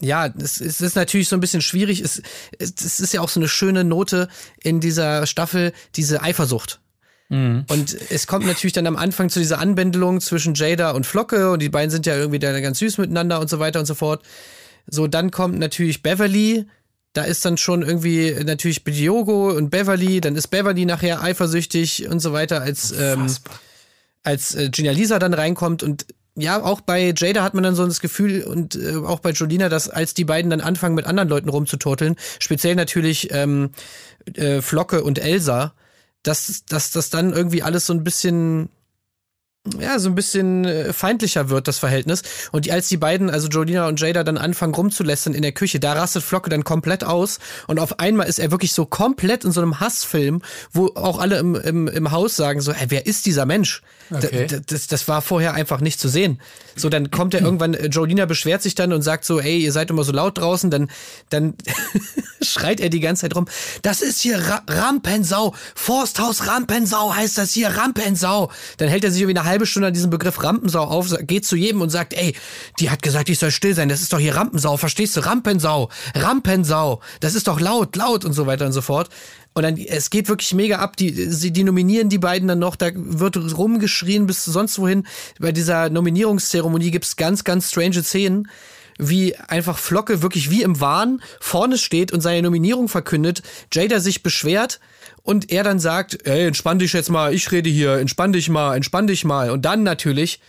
ja, 0.00 0.26
es, 0.26 0.60
es 0.60 0.80
ist 0.80 0.96
natürlich 0.96 1.28
so 1.28 1.36
ein 1.36 1.40
bisschen 1.40 1.62
schwierig. 1.62 2.00
Es, 2.00 2.22
es, 2.58 3.00
ist 3.00 3.12
ja 3.12 3.20
auch 3.20 3.28
so 3.28 3.40
eine 3.40 3.48
schöne 3.48 3.84
Note 3.84 4.28
in 4.62 4.80
dieser 4.80 5.26
Staffel, 5.26 5.72
diese 5.94 6.22
Eifersucht. 6.22 6.80
Und 7.68 7.96
es 8.10 8.26
kommt 8.26 8.46
natürlich 8.46 8.72
dann 8.72 8.86
am 8.86 8.96
Anfang 8.96 9.30
zu 9.30 9.40
dieser 9.40 9.58
Anbändelung 9.58 10.20
zwischen 10.20 10.54
Jada 10.54 10.92
und 10.92 11.06
Flocke 11.06 11.50
und 11.50 11.60
die 11.60 11.68
beiden 11.68 11.90
sind 11.90 12.06
ja 12.06 12.14
irgendwie 12.14 12.38
dann 12.38 12.60
ganz 12.62 12.78
süß 12.78 12.98
miteinander 12.98 13.40
und 13.40 13.50
so 13.50 13.58
weiter 13.58 13.80
und 13.80 13.86
so 13.86 13.94
fort. 13.94 14.22
So, 14.86 15.06
dann 15.08 15.30
kommt 15.30 15.58
natürlich 15.58 16.02
Beverly. 16.02 16.66
Da 17.12 17.24
ist 17.24 17.44
dann 17.44 17.56
schon 17.56 17.82
irgendwie 17.82 18.36
natürlich 18.44 18.84
Diogo 18.84 19.50
und 19.50 19.70
Beverly. 19.70 20.20
Dann 20.20 20.36
ist 20.36 20.48
Beverly 20.48 20.84
nachher 20.84 21.22
eifersüchtig 21.22 22.08
und 22.08 22.20
so 22.20 22.32
weiter, 22.32 22.60
als, 22.60 22.92
ähm, 22.92 23.26
als 24.22 24.54
äh, 24.54 24.68
Gina 24.68 24.92
Lisa 24.92 25.18
dann 25.18 25.34
reinkommt. 25.34 25.82
Und 25.82 26.06
ja, 26.36 26.62
auch 26.62 26.80
bei 26.82 27.14
Jada 27.16 27.42
hat 27.42 27.54
man 27.54 27.64
dann 27.64 27.74
so 27.74 27.86
das 27.86 28.00
Gefühl 28.00 28.44
und 28.44 28.76
äh, 28.76 28.96
auch 28.96 29.20
bei 29.20 29.30
Jolina, 29.30 29.68
dass 29.68 29.88
als 29.88 30.14
die 30.14 30.24
beiden 30.24 30.50
dann 30.50 30.60
anfangen 30.60 30.94
mit 30.94 31.06
anderen 31.06 31.28
Leuten 31.28 31.48
rumzuturteln, 31.48 32.16
speziell 32.38 32.74
natürlich 32.74 33.32
ähm, 33.32 33.70
äh, 34.34 34.60
Flocke 34.60 35.02
und 35.02 35.18
Elsa, 35.18 35.72
dass, 36.22 36.64
dass 36.66 36.90
das 36.90 37.08
dann 37.10 37.32
irgendwie 37.32 37.62
alles 37.62 37.86
so 37.86 37.94
ein 37.94 38.04
bisschen 38.04 38.68
ja, 39.80 39.98
so 39.98 40.08
ein 40.08 40.14
bisschen 40.14 40.64
äh, 40.64 40.92
feindlicher 40.92 41.48
wird, 41.50 41.68
das 41.68 41.78
Verhältnis. 41.78 42.22
Und 42.52 42.66
die, 42.66 42.72
als 42.72 42.88
die 42.88 42.96
beiden, 42.96 43.30
also 43.30 43.48
Jolina 43.48 43.88
und 43.88 44.00
Jada, 44.00 44.24
dann 44.24 44.38
anfangen 44.38 44.74
rumzulästern 44.74 45.34
in 45.34 45.42
der 45.42 45.52
Küche, 45.52 45.80
da 45.80 45.92
rastet 45.94 46.22
Flocke 46.22 46.50
dann 46.50 46.64
komplett 46.64 47.04
aus. 47.04 47.38
Und 47.66 47.78
auf 47.78 47.98
einmal 47.98 48.26
ist 48.28 48.38
er 48.38 48.50
wirklich 48.50 48.72
so 48.72 48.86
komplett 48.86 49.44
in 49.44 49.52
so 49.52 49.60
einem 49.60 49.80
Hassfilm, 49.80 50.42
wo 50.72 50.92
auch 50.94 51.18
alle 51.18 51.38
im, 51.38 51.54
im, 51.54 51.88
im 51.88 52.10
Haus 52.10 52.36
sagen 52.36 52.60
so, 52.60 52.72
ey, 52.72 52.86
wer 52.88 53.06
ist 53.06 53.26
dieser 53.26 53.46
Mensch? 53.46 53.82
Okay. 54.10 54.46
D- 54.46 54.46
d- 54.46 54.60
Das, 54.66 54.86
das 54.86 55.08
war 55.08 55.20
vorher 55.22 55.54
einfach 55.54 55.80
nicht 55.80 55.98
zu 56.00 56.08
sehen. 56.08 56.40
So, 56.76 56.88
dann 56.88 57.10
kommt 57.10 57.34
er 57.34 57.40
irgendwann, 57.40 57.74
äh, 57.74 57.86
Jolina 57.86 58.26
beschwert 58.26 58.62
sich 58.62 58.74
dann 58.74 58.92
und 58.92 59.02
sagt 59.02 59.24
so, 59.24 59.40
ey, 59.40 59.58
ihr 59.58 59.72
seid 59.72 59.90
immer 59.90 60.04
so 60.04 60.12
laut 60.12 60.38
draußen, 60.38 60.70
dann, 60.70 60.90
dann 61.30 61.54
schreit 62.42 62.80
er 62.80 62.88
die 62.90 63.00
ganze 63.00 63.22
Zeit 63.22 63.34
rum, 63.34 63.46
das 63.82 64.02
ist 64.02 64.20
hier 64.20 64.38
Ra 64.38 64.62
Rampensau, 64.68 65.54
Forsthaus 65.74 66.46
Rampensau 66.46 67.14
heißt 67.14 67.38
das 67.38 67.52
hier, 67.52 67.68
Rampensau. 67.70 68.50
Dann 68.76 68.88
hält 68.88 69.04
er 69.04 69.10
sich 69.10 69.22
irgendwie 69.22 69.38
eine 69.38 69.48
halbe 69.48 69.55
Stunde 69.64 69.88
an 69.88 69.94
diesem 69.94 70.10
Begriff 70.10 70.42
Rampensau 70.42 70.82
auf, 70.82 71.14
geht 71.22 71.46
zu 71.46 71.56
jedem 71.56 71.80
und 71.80 71.88
sagt, 71.88 72.12
ey, 72.12 72.34
die 72.78 72.90
hat 72.90 73.00
gesagt, 73.00 73.30
ich 73.30 73.38
soll 73.38 73.50
still 73.50 73.74
sein, 73.74 73.88
das 73.88 74.02
ist 74.02 74.12
doch 74.12 74.18
hier 74.18 74.36
Rampensau, 74.36 74.76
verstehst 74.76 75.16
du? 75.16 75.20
Rampensau, 75.20 75.88
Rampensau, 76.14 77.00
das 77.20 77.34
ist 77.34 77.46
doch 77.48 77.60
laut, 77.60 77.96
laut 77.96 78.24
und 78.24 78.34
so 78.34 78.46
weiter 78.46 78.66
und 78.66 78.72
so 78.72 78.82
fort. 78.82 79.08
Und 79.54 79.62
dann, 79.62 79.78
es 79.78 80.10
geht 80.10 80.28
wirklich 80.28 80.52
mega 80.52 80.80
ab. 80.80 80.98
Die, 80.98 81.10
sie, 81.10 81.50
die 81.50 81.64
nominieren 81.64 82.10
die 82.10 82.18
beiden 82.18 82.46
dann 82.46 82.58
noch, 82.58 82.76
da 82.76 82.90
wird 82.94 83.38
rumgeschrien 83.56 84.26
bis 84.26 84.44
sonst 84.44 84.78
wohin. 84.78 85.06
Bei 85.40 85.50
dieser 85.50 85.88
Nominierungszeremonie 85.88 86.90
gibt's 86.90 87.16
ganz, 87.16 87.42
ganz 87.42 87.70
strange 87.70 88.02
Szenen, 88.02 88.50
wie 88.98 89.34
einfach 89.34 89.78
Flocke 89.78 90.20
wirklich 90.20 90.50
wie 90.50 90.62
im 90.62 90.80
Wahn 90.80 91.22
vorne 91.40 91.78
steht 91.78 92.12
und 92.12 92.20
seine 92.20 92.42
Nominierung 92.42 92.88
verkündet, 92.88 93.42
Jada 93.72 93.98
sich 94.00 94.22
beschwert 94.22 94.78
und 95.26 95.50
er 95.50 95.64
dann 95.64 95.80
sagt, 95.80 96.26
ey, 96.26 96.46
entspann 96.46 96.78
dich 96.78 96.92
jetzt 96.92 97.10
mal, 97.10 97.34
ich 97.34 97.50
rede 97.50 97.68
hier, 97.68 97.94
entspann 97.98 98.32
dich 98.32 98.48
mal, 98.48 98.76
entspann 98.76 99.08
dich 99.08 99.24
mal. 99.24 99.50
Und 99.50 99.64
dann 99.64 99.82
natürlich 99.82 100.40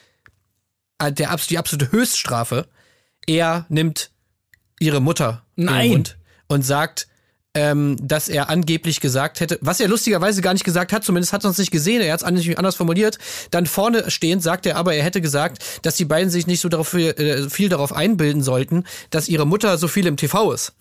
äh, 1.00 1.12
der, 1.12 1.36
die 1.50 1.57
absolute 1.57 1.91
Höchststrafe, 1.91 2.67
er 3.25 3.65
nimmt 3.69 4.12
ihre 4.79 5.01
Mutter 5.01 5.43
in 5.55 5.65
Nein. 5.65 5.81
den 5.81 5.91
Mund 5.91 6.17
und 6.48 6.62
sagt, 6.63 7.07
ähm, 7.55 7.98
dass 8.00 8.29
er 8.29 8.51
angeblich 8.51 9.00
gesagt 9.00 9.39
hätte, 9.39 9.57
was 9.62 9.79
er 9.79 9.88
lustigerweise 9.88 10.43
gar 10.43 10.53
nicht 10.53 10.63
gesagt 10.63 10.93
hat, 10.93 11.03
zumindest 11.03 11.34
hat 11.34 11.43
er 11.43 11.48
uns 11.48 11.57
nicht 11.57 11.72
gesehen, 11.72 12.01
er 12.01 12.13
hat 12.13 12.22
es 12.22 12.55
anders 12.55 12.75
formuliert. 12.75 13.17
Dann 13.50 13.65
vorne 13.65 14.12
stehend 14.12 14.43
sagt 14.43 14.67
er 14.67 14.75
aber, 14.75 14.93
er 14.93 15.03
hätte 15.03 15.22
gesagt, 15.22 15.63
dass 15.81 15.96
die 15.96 16.05
beiden 16.05 16.29
sich 16.29 16.46
nicht 16.46 16.62
so 16.62 16.69
darauf, 16.69 16.93
äh, 16.93 17.50
viel 17.50 17.69
darauf 17.69 17.93
einbilden 17.93 18.43
sollten, 18.43 18.84
dass 19.10 19.27
ihre 19.27 19.48
Mutter 19.48 19.79
so 19.79 19.88
viel 19.88 20.05
im 20.05 20.17
TV 20.17 20.51
ist. 20.51 20.74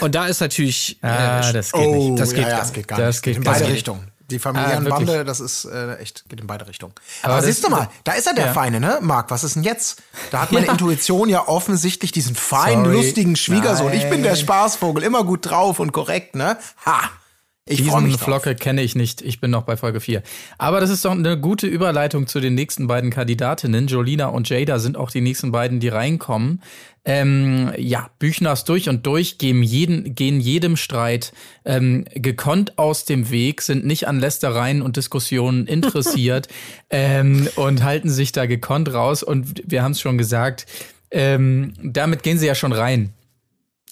Und 0.00 0.14
da 0.14 0.26
ist 0.26 0.40
natürlich. 0.40 0.98
Ah, 1.02 1.48
äh, 1.48 1.52
das 1.52 1.72
geht 1.72 1.88
nicht. 1.90 2.18
Das 2.20 2.30
geht 2.30 2.42
ja, 2.42 2.48
ja, 2.48 2.56
das 2.58 2.66
nicht. 2.68 2.74
geht 2.74 2.88
gar 2.88 2.98
Das 2.98 3.16
nicht. 3.16 3.22
geht 3.22 3.36
in 3.36 3.42
beide. 3.44 3.66
Richtungen. 3.68 4.06
Die 4.30 4.36
Ah, 4.36 4.38
Familienbande, 4.38 5.06
wirklich. 5.08 5.26
das 5.26 5.40
ist 5.40 5.64
äh, 5.64 5.96
echt, 5.96 6.28
geht 6.28 6.40
in 6.40 6.46
beide 6.46 6.64
Richtungen. 6.68 6.94
Aber 7.22 7.34
Aber, 7.34 7.42
siehst 7.42 7.64
du 7.64 7.68
mal, 7.68 7.88
da 8.04 8.12
ist 8.12 8.28
er 8.28 8.34
der 8.34 8.46
Ja. 8.46 8.52
Feine, 8.52 8.78
ne? 8.78 8.98
Marc, 9.00 9.28
was 9.32 9.42
ist 9.42 9.56
denn 9.56 9.64
jetzt? 9.64 10.00
Da 10.30 10.42
hat 10.42 10.52
meine 10.52 10.66
Ja. 10.66 10.72
Intuition 10.72 11.28
ja 11.28 11.48
offensichtlich 11.48 12.12
diesen 12.12 12.36
feinen, 12.36 12.84
Sorry. 12.84 12.96
lustigen 12.96 13.34
Schwiegersohn. 13.34 13.92
Ich 13.92 14.08
bin 14.08 14.22
der 14.22 14.34
Nein. 14.34 14.40
Spaßvogel, 14.40 15.02
immer 15.02 15.24
gut 15.24 15.50
drauf 15.50 15.80
und 15.80 15.90
korrekt, 15.90 16.36
ne? 16.36 16.56
Ha! 16.86 17.10
Ich 17.66 17.82
Diesen. 17.82 18.18
Flocke 18.18 18.54
kenne 18.54 18.82
ich 18.82 18.96
nicht. 18.96 19.22
Ich 19.22 19.40
bin 19.40 19.50
noch 19.50 19.62
bei 19.62 19.76
Folge 19.76 20.00
4. 20.00 20.22
Aber 20.58 20.80
das 20.80 20.90
ist 20.90 21.04
doch 21.04 21.12
eine 21.12 21.38
gute 21.38 21.66
Überleitung 21.66 22.26
zu 22.26 22.40
den 22.40 22.54
nächsten 22.54 22.86
beiden 22.86 23.10
Kandidatinnen. 23.10 23.86
Jolina 23.86 24.26
und 24.26 24.48
Jada 24.48 24.78
sind 24.78 24.96
auch 24.96 25.10
die 25.10 25.20
nächsten 25.20 25.52
beiden, 25.52 25.78
die 25.78 25.88
reinkommen. 25.88 26.62
Ähm, 27.04 27.70
ja, 27.78 28.10
Büchners 28.18 28.64
durch 28.64 28.88
und 28.88 29.06
durch 29.06 29.38
gehen, 29.38 29.62
jeden, 29.62 30.14
gehen 30.14 30.40
jedem 30.40 30.76
Streit 30.76 31.32
ähm, 31.64 32.06
gekonnt 32.14 32.78
aus 32.78 33.04
dem 33.04 33.30
Weg, 33.30 33.62
sind 33.62 33.86
nicht 33.86 34.08
an 34.08 34.18
Lästereien 34.18 34.82
und 34.82 34.96
Diskussionen 34.96 35.66
interessiert 35.66 36.48
ähm, 36.90 37.48
und 37.56 37.84
halten 37.84 38.10
sich 38.10 38.32
da 38.32 38.46
gekonnt 38.46 38.92
raus. 38.92 39.22
Und 39.22 39.62
wir 39.66 39.82
haben 39.82 39.92
es 39.92 40.00
schon 40.00 40.18
gesagt, 40.18 40.66
ähm, 41.10 41.74
damit 41.82 42.22
gehen 42.22 42.38
sie 42.38 42.46
ja 42.46 42.54
schon 42.54 42.72
rein 42.72 43.12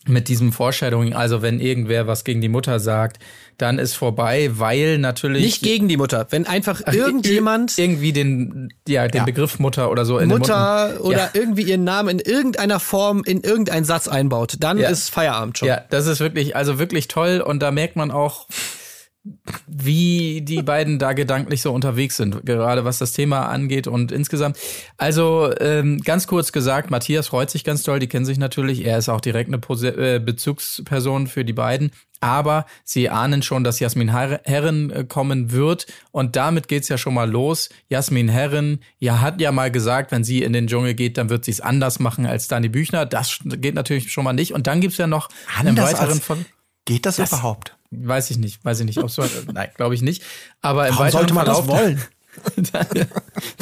mit 0.08 0.28
diesem 0.28 0.52
Foreshadowing, 0.52 1.14
also 1.14 1.42
wenn 1.42 1.60
irgendwer 1.60 2.06
was 2.06 2.24
gegen 2.24 2.40
die 2.40 2.48
Mutter 2.48 2.80
sagt, 2.80 3.18
dann 3.58 3.78
ist 3.78 3.94
vorbei, 3.94 4.50
weil 4.54 4.98
natürlich 4.98 5.42
Nicht 5.42 5.62
gegen 5.62 5.88
die 5.88 5.96
Mutter. 5.96 6.26
Wenn 6.30 6.46
einfach 6.46 6.80
Ach, 6.84 6.92
irgendjemand 6.92 7.76
irgendwie 7.78 8.12
den 8.12 8.72
ja 8.86 9.08
den 9.08 9.18
Ja. 9.18 9.24
Begriff 9.24 9.58
Mutter 9.58 9.90
oder 9.90 10.04
so 10.04 10.18
in 10.18 10.28
den 10.28 10.38
Mutter 10.38 10.98
oder 11.00 11.18
ja. 11.18 11.30
irgendwie 11.32 11.62
ihren 11.62 11.84
Namen 11.84 12.08
in 12.08 12.18
irgendeiner 12.20 12.78
Form 12.80 13.22
in 13.24 13.40
irgendeinen 13.42 13.84
Satz 13.84 14.06
einbaut, 14.08 14.54
dann 14.60 14.78
Ja. 14.78 14.88
ist 14.90 15.10
Feierabend 15.10 15.58
schon. 15.58 15.68
ja, 15.68 15.82
das 15.90 16.06
ist 16.06 16.20
wirklich 16.20 16.54
also 16.56 16.78
wirklich 16.78 17.08
toll 17.08 17.40
und 17.40 17.60
da 17.60 17.70
merkt 17.70 17.96
man 17.96 18.10
auch 18.10 18.46
wie 19.66 20.40
die 20.42 20.62
beiden 20.62 20.98
da 20.98 21.12
gedanklich 21.12 21.62
so 21.62 21.72
unterwegs 21.72 22.16
sind, 22.16 22.44
gerade 22.44 22.84
was 22.84 22.98
das 22.98 23.12
Thema 23.12 23.46
angeht 23.46 23.86
und 23.86 24.12
insgesamt. 24.12 24.56
Also 24.96 25.52
ähm, 25.60 26.00
ganz 26.00 26.26
kurz 26.26 26.52
gesagt, 26.52 26.90
Matthias 26.90 27.28
freut 27.28 27.50
sich 27.50 27.64
ganz 27.64 27.82
toll, 27.82 27.98
die 27.98 28.06
kennen 28.08 28.24
sich 28.26 28.38
natürlich. 28.38 28.84
Er 28.84 28.98
ist 28.98 29.08
auch 29.08 29.20
direkt 29.20 29.48
eine 29.48 29.58
Pose 29.58 29.88
äh, 29.88 30.18
Bezugsperson 30.18 31.26
für 31.26 31.44
die 31.44 31.52
beiden. 31.52 31.90
Aber 32.20 32.66
sie 32.82 33.08
ahnen 33.10 33.42
schon, 33.42 33.62
dass 33.62 33.78
Jasmin 33.78 34.10
Her 34.10 34.40
Herren 34.44 34.90
äh, 34.90 35.04
kommen 35.04 35.52
wird. 35.52 35.86
Und 36.10 36.34
damit 36.34 36.66
geht's 36.66 36.88
ja 36.88 36.98
schon 36.98 37.14
mal 37.14 37.30
los. 37.30 37.68
Jasmin 37.88 38.28
Herren, 38.28 38.80
ja, 38.98 39.20
hat 39.20 39.40
ja 39.40 39.52
mal 39.52 39.70
gesagt, 39.70 40.10
wenn 40.10 40.24
sie 40.24 40.42
in 40.42 40.52
den 40.52 40.66
Dschungel 40.66 40.94
geht, 40.94 41.16
dann 41.16 41.30
wird 41.30 41.44
sie 41.44 41.52
es 41.52 41.60
anders 41.60 42.00
machen 42.00 42.26
als 42.26 42.48
Dani 42.48 42.68
Büchner. 42.68 43.06
Das 43.06 43.38
geht 43.44 43.74
natürlich 43.76 44.10
schon 44.10 44.24
mal 44.24 44.32
nicht. 44.32 44.52
Und 44.52 44.66
dann 44.66 44.80
gibt's 44.80 44.98
ja 44.98 45.06
noch 45.06 45.28
einen 45.58 45.68
Anders 45.68 45.92
weiteren 45.92 46.08
als- 46.10 46.24
von. 46.24 46.44
Geht 46.84 47.06
das, 47.06 47.18
überhaupt? 47.18 47.77
Weiß 47.90 48.30
ich 48.30 48.38
nicht, 48.38 48.64
weiß 48.64 48.80
ich 48.80 48.86
nicht, 48.86 48.98
ob 48.98 49.10
so, 49.10 49.24
nein, 49.52 49.70
glaube 49.74 49.94
ich 49.94 50.02
nicht. 50.02 50.22
Aber 50.60 50.88
im 50.88 50.98
Warum 50.98 51.10
sollte 51.10 51.34
man 51.34 51.46
das 51.46 51.60
Verlauf, 51.60 51.80
wollen? 51.80 52.02
dann, 52.72 53.08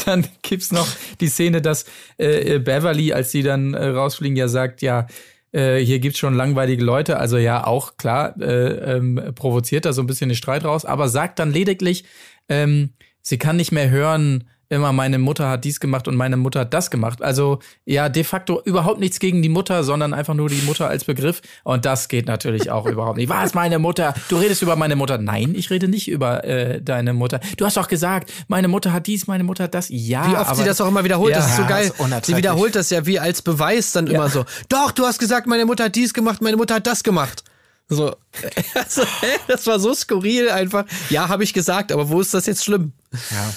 dann 0.05 0.29
gibt's 0.43 0.73
noch 0.73 0.89
die 1.21 1.29
Szene, 1.29 1.63
dass 1.63 1.87
äh, 2.19 2.59
Beverly, 2.59 3.13
als 3.13 3.31
sie 3.31 3.43
dann 3.43 3.75
äh, 3.75 3.87
rausfliegen, 3.87 4.37
ja 4.37 4.49
sagt, 4.49 4.83
ja, 4.83 5.07
äh, 5.53 5.79
hier 5.79 6.01
gibt's 6.01 6.19
schon 6.19 6.35
langweilige 6.35 6.85
Leute, 6.85 7.19
also 7.19 7.39
ja, 7.39 7.67
auch 7.67 7.97
klar, 7.97 8.39
äh, 8.41 8.97
ähm, 8.97 9.33
provoziert 9.35 9.85
da 9.85 9.93
so 9.93 10.03
ein 10.03 10.07
bisschen 10.07 10.29
den 10.29 10.37
Streit 10.37 10.65
raus, 10.65 10.85
aber 10.85 11.09
sagt 11.09 11.39
dann 11.39 11.53
lediglich, 11.53 12.05
ähm, 12.49 12.91
sie 13.23 13.39
kann 13.39 13.57
nicht 13.57 13.73
mehr 13.73 13.91
hören, 13.91 14.45
immer 14.69 14.93
meine 14.93 15.19
Mutter 15.19 15.49
hat 15.49 15.65
dies 15.65 15.81
gemacht 15.81 16.09
und 16.09 16.17
meine 16.17 16.37
Mutter 16.37 16.61
hat 16.61 16.75
das 16.75 16.91
gemacht. 16.91 17.23
Also 17.23 17.61
ja, 17.85 18.09
de 18.09 18.25
facto 18.25 18.61
überhaupt 18.65 19.01
nichts 19.01 19.19
gegen 19.21 19.43
die 19.43 19.49
Mutter, 19.49 19.85
sondern 19.85 20.13
einfach 20.13 20.35
nur 20.35 20.49
die 20.49 20.63
Mutter 20.63 20.89
als 20.89 21.05
Begriff. 21.05 21.41
Und 21.65 21.85
das 21.85 22.09
geht 22.09 22.27
natürlich 22.27 22.71
auch 22.71 22.87
überhaupt 22.91 23.17
nicht. 23.19 23.29
Was, 23.29 23.55
meine 23.55 23.79
Mutter? 23.79 24.15
Du 24.29 24.37
redest 24.37 24.63
über 24.63 24.77
meine 24.77 24.97
Mutter. 24.97 25.19
Nein, 25.19 25.55
ich 25.55 25.71
rede 25.71 25.89
nicht 25.89 26.09
über 26.09 26.45
äh, 26.45 26.81
deine 26.83 27.13
Mutter. 27.13 27.41
Du 27.57 27.65
hast 27.65 27.77
doch 27.77 27.89
gesagt, 27.89 28.33
meine 28.49 28.69
Mutter 28.69 28.93
hat 28.93 29.07
dies, 29.07 29.27
meine 29.27 29.45
Mutter 29.45 29.65
hat 29.65 29.75
das. 29.75 29.87
Ja, 29.89 30.31
Wie 30.31 30.37
oft 30.37 30.47
aber 30.49 30.57
sie 30.57 30.65
das 30.65 30.81
auch 30.81 30.89
immer 30.89 31.05
wiederholt, 31.05 31.33
Ja, 31.33 31.39
das 31.39 31.51
ist 31.51 31.57
so 31.57 31.67
geil. 31.67 31.93
ist 31.97 32.27
sie 32.27 32.37
wiederholt 32.37 32.75
das 32.75 32.91
ja 32.91 33.07
wie 33.07 33.19
als 33.21 33.43
Beweis 33.43 33.93
dann 33.93 34.07
immer 34.07 34.29
so. 34.29 34.45
Doch, 34.69 34.91
du 34.91 35.05
hast 35.05 35.19
gesagt, 35.19 35.47
meine 35.47 35.65
Mutter 35.65 35.85
hat 35.85 35.95
dies 35.97 36.13
gemacht, 36.13 36.43
meine 36.43 36.57
Mutter 36.57 36.77
hat 36.77 36.87
das 36.87 37.03
gemacht. 37.03 37.45
So, 37.89 38.17
also, 38.75 39.03
hä? 39.03 39.39
das 39.47 39.67
war 39.67 39.79
so 39.79 39.95
skurril 39.95 40.51
einfach. 40.51 40.85
Ja, 41.09 41.29
habe 41.29 41.45
ich 41.45 41.53
gesagt, 41.53 41.93
aber 41.93 42.09
wo 42.09 42.21
ist 42.21 42.35
das 42.35 42.47
jetzt 42.47 42.65
schlimm? 42.65 42.93
Ja. 43.31 43.53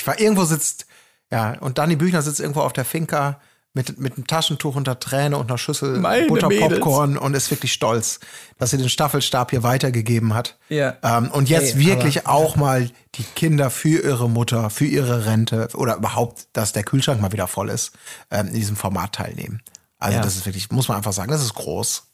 Ich 0.00 0.06
war 0.06 0.18
irgendwo 0.18 0.44
sitzt, 0.44 0.86
ja, 1.30 1.58
und 1.60 1.78
Dani 1.78 1.96
Büchner 1.96 2.22
sitzt 2.22 2.40
irgendwo 2.40 2.60
auf 2.60 2.72
der 2.72 2.84
Finca 2.84 3.40
mit, 3.72 3.98
mit 3.98 4.16
einem 4.16 4.26
Taschentuch 4.26 4.74
unter 4.74 4.98
Träne 4.98 5.36
und 5.36 5.48
einer 5.48 5.58
Schüssel 5.58 5.98
Meine 5.98 6.26
Butterpopcorn 6.26 7.16
und 7.16 7.34
ist 7.34 7.50
wirklich 7.50 7.72
stolz, 7.72 8.18
dass 8.58 8.70
sie 8.70 8.78
den 8.78 8.88
Staffelstab 8.88 9.50
hier 9.50 9.62
weitergegeben 9.62 10.34
hat. 10.34 10.58
Ja. 10.68 10.96
Ähm, 11.02 11.30
und 11.30 11.48
jetzt 11.48 11.76
Ey, 11.76 11.86
wirklich 11.86 12.26
auch 12.26 12.56
mal 12.56 12.90
die 13.14 13.22
Kinder 13.22 13.70
für 13.70 14.02
ihre 14.02 14.28
Mutter, 14.28 14.70
für 14.70 14.86
ihre 14.86 15.26
Rente 15.26 15.68
oder 15.74 15.96
überhaupt, 15.96 16.48
dass 16.52 16.72
der 16.72 16.82
Kühlschrank 16.82 17.20
mal 17.20 17.32
wieder 17.32 17.46
voll 17.46 17.68
ist, 17.68 17.92
ähm, 18.30 18.48
in 18.48 18.54
diesem 18.54 18.76
Format 18.76 19.14
teilnehmen. 19.14 19.62
Also 19.98 20.16
Ja. 20.16 20.22
das 20.24 20.36
ist 20.36 20.46
wirklich, 20.46 20.70
muss 20.72 20.88
man 20.88 20.96
einfach 20.96 21.12
sagen, 21.12 21.30
das 21.30 21.42
ist 21.42 21.54
groß. 21.54 22.04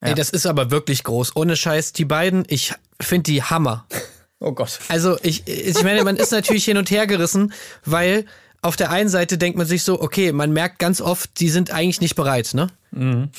Ey, 0.00 0.14
das 0.14 0.30
ist 0.30 0.46
aber 0.46 0.70
wirklich 0.70 1.04
groß. 1.04 1.36
Ohne 1.36 1.56
Scheiß, 1.56 1.92
die 1.92 2.04
beiden, 2.04 2.44
ich 2.48 2.72
finde 3.00 3.24
die 3.24 3.42
Hammer. 3.42 3.86
Oh 4.40 4.52
Gott. 4.52 4.78
Also 4.88 5.18
ich, 5.22 5.46
ich 5.48 5.82
meine, 5.82 6.04
man 6.04 6.16
ist 6.16 6.30
natürlich 6.32 6.64
hin 6.64 6.76
und 6.76 6.90
her 6.90 7.06
gerissen, 7.06 7.52
weil 7.84 8.26
auf 8.62 8.76
der 8.76 8.90
einen 8.90 9.08
Seite 9.08 9.38
denkt 9.38 9.56
man 9.56 9.66
sich 9.66 9.82
so, 9.82 10.00
okay, 10.00 10.32
man 10.32 10.52
merkt 10.52 10.78
ganz 10.78 11.00
oft, 11.00 11.40
die 11.40 11.48
sind 11.48 11.70
eigentlich 11.70 12.00
nicht 12.00 12.16
bereit, 12.16 12.52
ne? 12.54 12.68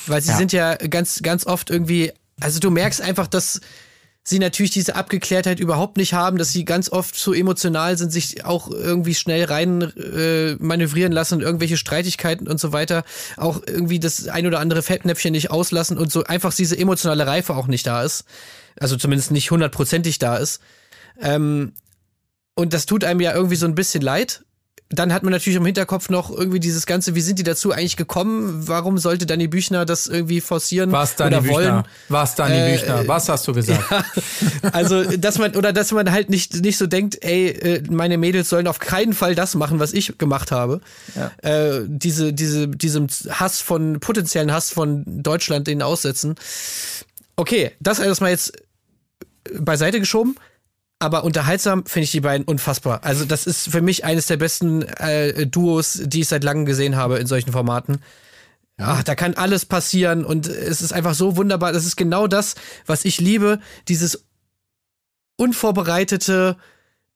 Weil 0.06 0.22
sie 0.22 0.30
Ja. 0.30 0.36
sind 0.36 0.52
ja 0.52 0.74
ganz, 0.76 1.20
ganz 1.22 1.46
oft 1.46 1.70
irgendwie, 1.70 2.12
also 2.40 2.60
du 2.60 2.70
merkst 2.70 3.00
einfach, 3.00 3.26
dass 3.26 3.60
sie 4.22 4.38
natürlich 4.38 4.70
diese 4.72 4.94
Abgeklärtheit 4.94 5.58
überhaupt 5.58 5.96
nicht 5.96 6.12
haben, 6.12 6.36
dass 6.38 6.52
sie 6.52 6.64
ganz 6.64 6.90
oft 6.90 7.14
zu 7.14 7.32
emotional 7.32 7.96
sind, 7.96 8.12
sich 8.12 8.44
auch 8.44 8.70
irgendwie 8.70 9.14
schnell 9.14 9.44
rein 9.44 9.82
äh, 9.96 10.54
manövrieren 10.58 11.12
lassen 11.12 11.34
und 11.36 11.40
irgendwelche 11.42 11.76
Streitigkeiten 11.78 12.46
und 12.46 12.60
so 12.60 12.72
weiter, 12.72 13.04
auch 13.36 13.62
irgendwie 13.66 13.98
das 14.00 14.28
ein 14.28 14.46
oder 14.46 14.60
andere 14.60 14.82
Fettnäpfchen 14.82 15.32
nicht 15.32 15.50
auslassen 15.50 15.96
und 15.96 16.12
so 16.12 16.24
einfach 16.24 16.52
diese 16.54 16.78
emotionale 16.78 17.26
Reife 17.26 17.54
auch 17.56 17.68
nicht 17.68 17.86
da 17.86 18.02
ist. 18.02 18.24
Also 18.78 18.96
zumindest 18.96 19.30
nicht 19.30 19.50
hundertprozentig 19.50 20.18
da 20.18 20.36
ist. 20.36 20.60
Ähm, 21.20 21.72
und 22.54 22.72
das 22.72 22.86
tut 22.86 23.04
einem 23.04 23.20
ja 23.20 23.34
irgendwie 23.34 23.56
so 23.56 23.66
ein 23.66 23.74
bisschen 23.74 24.02
leid. 24.02 24.42
Dann 24.90 25.12
hat 25.12 25.22
man 25.22 25.32
natürlich 25.32 25.58
im 25.58 25.66
Hinterkopf 25.66 26.08
noch 26.08 26.30
irgendwie 26.30 26.60
dieses 26.60 26.86
Ganze, 26.86 27.14
wie 27.14 27.20
sind 27.20 27.38
die 27.38 27.42
dazu 27.42 27.72
eigentlich 27.72 27.98
gekommen? 27.98 28.66
Warum 28.68 28.96
sollte 28.96 29.26
Dani 29.26 29.46
Büchner 29.46 29.84
das 29.84 30.06
irgendwie 30.06 30.40
forcieren 30.40 30.90
Was, 30.92 31.14
Dani 31.14 31.36
oder 31.36 31.46
wollen? 31.46 31.66
Büchner? 31.66 31.84
Was, 32.08 32.34
Dani 32.36 32.56
Äh, 32.56 32.72
Büchner? 32.72 33.06
Was 33.06 33.28
hast 33.28 33.46
du 33.46 33.52
gesagt? 33.52 33.84
Also, 34.72 35.04
dass 35.04 35.38
man, 35.38 35.54
oder 35.56 35.72
dass 35.72 35.92
man 35.92 36.10
halt 36.10 36.30
nicht, 36.30 36.62
nicht 36.62 36.78
so 36.78 36.86
denkt, 36.86 37.18
ey, 37.22 37.48
äh, 37.48 37.82
meine 37.90 38.18
Mädels 38.18 38.48
sollen 38.48 38.66
auf 38.66 38.78
keinen 38.78 39.12
Fall 39.12 39.34
das 39.34 39.54
machen, 39.54 39.78
was 39.78 39.92
ich 39.92 40.18
gemacht 40.18 40.50
habe. 40.52 40.80
Äh, 41.42 41.82
diese, 41.86 42.32
diese, 42.32 42.66
diesem 42.66 43.08
Hass 43.30 43.60
von, 43.60 44.00
potenziellen 44.00 44.52
Hass 44.52 44.70
von 44.70 45.04
Deutschland 45.06 45.66
den 45.66 45.82
aussetzen. 45.82 46.34
Okay, 47.36 47.72
das 47.78 47.98
erstmal 47.98 48.30
jetzt 48.30 48.52
beiseite 49.54 50.00
geschoben. 50.00 50.34
Aber 51.00 51.22
unterhaltsam 51.22 51.86
finde 51.86 52.04
ich 52.04 52.10
die 52.10 52.20
beiden 52.20 52.44
unfassbar. 52.44 53.04
Also 53.04 53.24
das 53.24 53.46
ist 53.46 53.70
für 53.70 53.82
mich 53.82 54.04
eines 54.04 54.26
der 54.26 54.36
besten 54.36 54.82
äh, 54.82 55.46
Duos, 55.46 56.00
die 56.04 56.20
ich 56.20 56.28
seit 56.28 56.42
langem 56.42 56.66
gesehen 56.66 56.96
habe 56.96 57.18
in 57.18 57.26
solchen 57.26 57.52
Formaten. 57.52 58.00
Ach, 58.78 59.02
da 59.02 59.14
kann 59.14 59.34
alles 59.34 59.64
passieren 59.66 60.24
und 60.24 60.46
es 60.46 60.82
ist 60.82 60.92
einfach 60.92 61.14
so 61.14 61.36
wunderbar. 61.36 61.72
Das 61.72 61.84
ist 61.84 61.96
genau 61.96 62.26
das, 62.26 62.54
was 62.86 63.04
ich 63.04 63.20
liebe. 63.20 63.60
Dieses 63.88 64.24
unvorbereitete, 65.36 66.56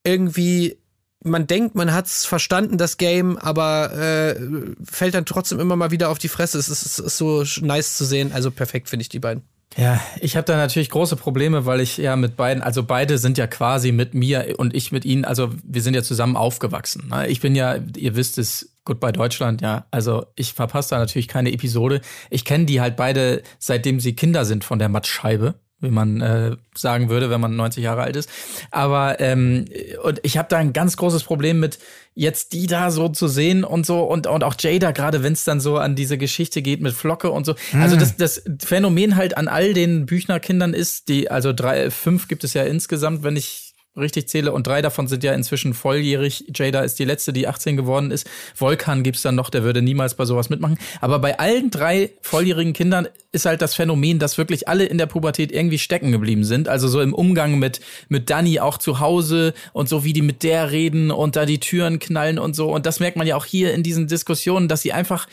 irgendwie, 0.04 0.78
man 1.24 1.46
denkt, 1.46 1.74
man 1.74 1.92
hat's 1.92 2.24
verstanden, 2.24 2.78
das 2.78 2.96
Game, 2.96 3.36
aber 3.38 3.92
äh, 3.94 4.40
fällt 4.84 5.14
dann 5.14 5.26
trotzdem 5.26 5.60
immer 5.60 5.76
mal 5.76 5.92
wieder 5.92 6.10
auf 6.10 6.18
die 6.18 6.28
Fresse. 6.28 6.58
Es 6.58 6.68
ist, 6.68 6.82
es 6.82 6.98
ist 6.98 7.18
so 7.18 7.44
nice 7.60 7.96
zu 7.96 8.04
sehen. 8.04 8.32
Also 8.32 8.50
perfekt 8.50 8.88
finde 8.88 9.02
ich 9.02 9.08
die 9.08 9.20
beiden. 9.20 9.44
Ja, 9.76 10.00
ich 10.20 10.36
habe 10.36 10.44
da 10.44 10.56
natürlich 10.56 10.90
große 10.90 11.16
Probleme, 11.16 11.64
weil 11.64 11.80
ich 11.80 11.96
ja 11.96 12.16
mit 12.16 12.36
beiden, 12.36 12.62
also 12.62 12.82
beide 12.82 13.18
sind 13.18 13.38
ja 13.38 13.46
quasi 13.46 13.92
mit 13.92 14.14
mir 14.14 14.54
und 14.58 14.74
ich 14.74 14.92
mit 14.92 15.04
ihnen, 15.04 15.24
also 15.24 15.50
wir 15.64 15.82
sind 15.82 15.94
ja 15.94 16.02
zusammen 16.02 16.36
aufgewachsen. 16.36 17.08
Ne? 17.08 17.28
Ich 17.28 17.40
bin 17.40 17.54
ja, 17.54 17.76
ihr 17.96 18.14
wisst 18.14 18.38
es, 18.38 18.68
Goodbye 18.84 19.12
Deutschland, 19.12 19.60
ja. 19.60 19.86
Also 19.92 20.26
ich 20.34 20.54
verpasse 20.54 20.90
da 20.90 20.98
natürlich 20.98 21.28
keine 21.28 21.52
Episode. 21.52 22.00
Ich 22.30 22.44
kenne 22.44 22.64
die 22.64 22.80
halt 22.80 22.96
beide, 22.96 23.42
seitdem 23.60 24.00
sie 24.00 24.16
Kinder 24.16 24.44
sind 24.44 24.64
von 24.64 24.80
der 24.80 24.88
Mattscheibe 24.88 25.54
wie 25.82 25.90
man 25.90 26.20
äh, 26.20 26.56
sagen 26.74 27.10
würde, 27.10 27.28
wenn 27.28 27.40
man 27.40 27.54
90 27.54 27.84
Jahre 27.84 28.02
alt 28.02 28.16
ist. 28.16 28.30
Aber 28.70 29.20
ähm, 29.20 29.66
und 30.02 30.20
ich 30.22 30.38
habe 30.38 30.48
da 30.48 30.56
ein 30.56 30.72
ganz 30.72 30.96
großes 30.96 31.24
Problem 31.24 31.60
mit 31.60 31.78
jetzt 32.14 32.52
die 32.52 32.66
da 32.66 32.90
so 32.90 33.08
zu 33.08 33.28
sehen 33.28 33.64
und 33.64 33.84
so 33.84 34.00
und 34.00 34.26
und 34.26 34.44
auch 34.44 34.54
Jada 34.58 34.92
gerade, 34.92 35.22
wenn 35.22 35.32
es 35.32 35.44
dann 35.44 35.60
so 35.60 35.78
an 35.78 35.94
diese 35.94 36.18
Geschichte 36.18 36.62
geht 36.62 36.80
mit 36.80 36.94
Flocke 36.94 37.30
und 37.30 37.44
so. 37.44 37.54
Also 37.78 37.96
das 37.96 38.16
das 38.16 38.42
Phänomen 38.64 39.16
halt 39.16 39.36
an 39.36 39.48
all 39.48 39.74
den 39.74 40.06
Büchner-Kindern 40.06 40.72
ist, 40.72 41.08
die 41.08 41.30
also 41.30 41.52
drei 41.52 41.90
fünf 41.90 42.28
gibt 42.28 42.44
es 42.44 42.54
ja 42.54 42.62
insgesamt, 42.62 43.22
wenn 43.22 43.36
ich 43.36 43.71
richtig 43.96 44.28
zähle. 44.28 44.52
Und 44.52 44.66
drei 44.66 44.82
davon 44.82 45.06
sind 45.06 45.22
ja 45.22 45.32
inzwischen 45.34 45.74
volljährig. 45.74 46.44
Jada 46.54 46.80
ist 46.80 46.98
die 46.98 47.04
letzte, 47.04 47.32
die 47.32 47.46
18 47.46 47.76
geworden 47.76 48.10
ist. 48.10 48.28
Volkan 48.54 49.02
gibt's 49.02 49.22
dann 49.22 49.34
noch, 49.34 49.50
der 49.50 49.62
würde 49.62 49.82
niemals 49.82 50.14
bei 50.14 50.24
sowas 50.24 50.48
mitmachen. 50.48 50.78
Aber 51.00 51.18
bei 51.18 51.38
allen 51.38 51.70
drei 51.70 52.10
volljährigen 52.22 52.72
Kindern 52.72 53.08
ist 53.32 53.46
halt 53.46 53.62
das 53.62 53.74
Phänomen, 53.74 54.18
dass 54.18 54.38
wirklich 54.38 54.68
alle 54.68 54.84
in 54.84 54.98
der 54.98 55.06
Pubertät 55.06 55.52
irgendwie 55.52 55.78
stecken 55.78 56.12
geblieben 56.12 56.44
sind. 56.44 56.68
Also 56.68 56.88
so 56.88 57.00
im 57.00 57.14
Umgang 57.14 57.58
mit, 57.58 57.80
mit 58.08 58.30
Dani 58.30 58.60
auch 58.60 58.78
zu 58.78 59.00
Hause 59.00 59.54
und 59.72 59.88
so 59.88 60.04
wie 60.04 60.12
die 60.12 60.22
mit 60.22 60.42
der 60.42 60.70
reden 60.70 61.10
und 61.10 61.36
da 61.36 61.46
die 61.46 61.60
Türen 61.60 61.98
knallen 61.98 62.38
und 62.38 62.54
so. 62.54 62.72
Und 62.72 62.86
das 62.86 63.00
merkt 63.00 63.16
man 63.16 63.26
ja 63.26 63.36
auch 63.36 63.46
hier 63.46 63.74
in 63.74 63.82
diesen 63.82 64.06
Diskussionen, 64.06 64.68
dass 64.68 64.82
sie 64.82 64.92
einfach 64.92 65.26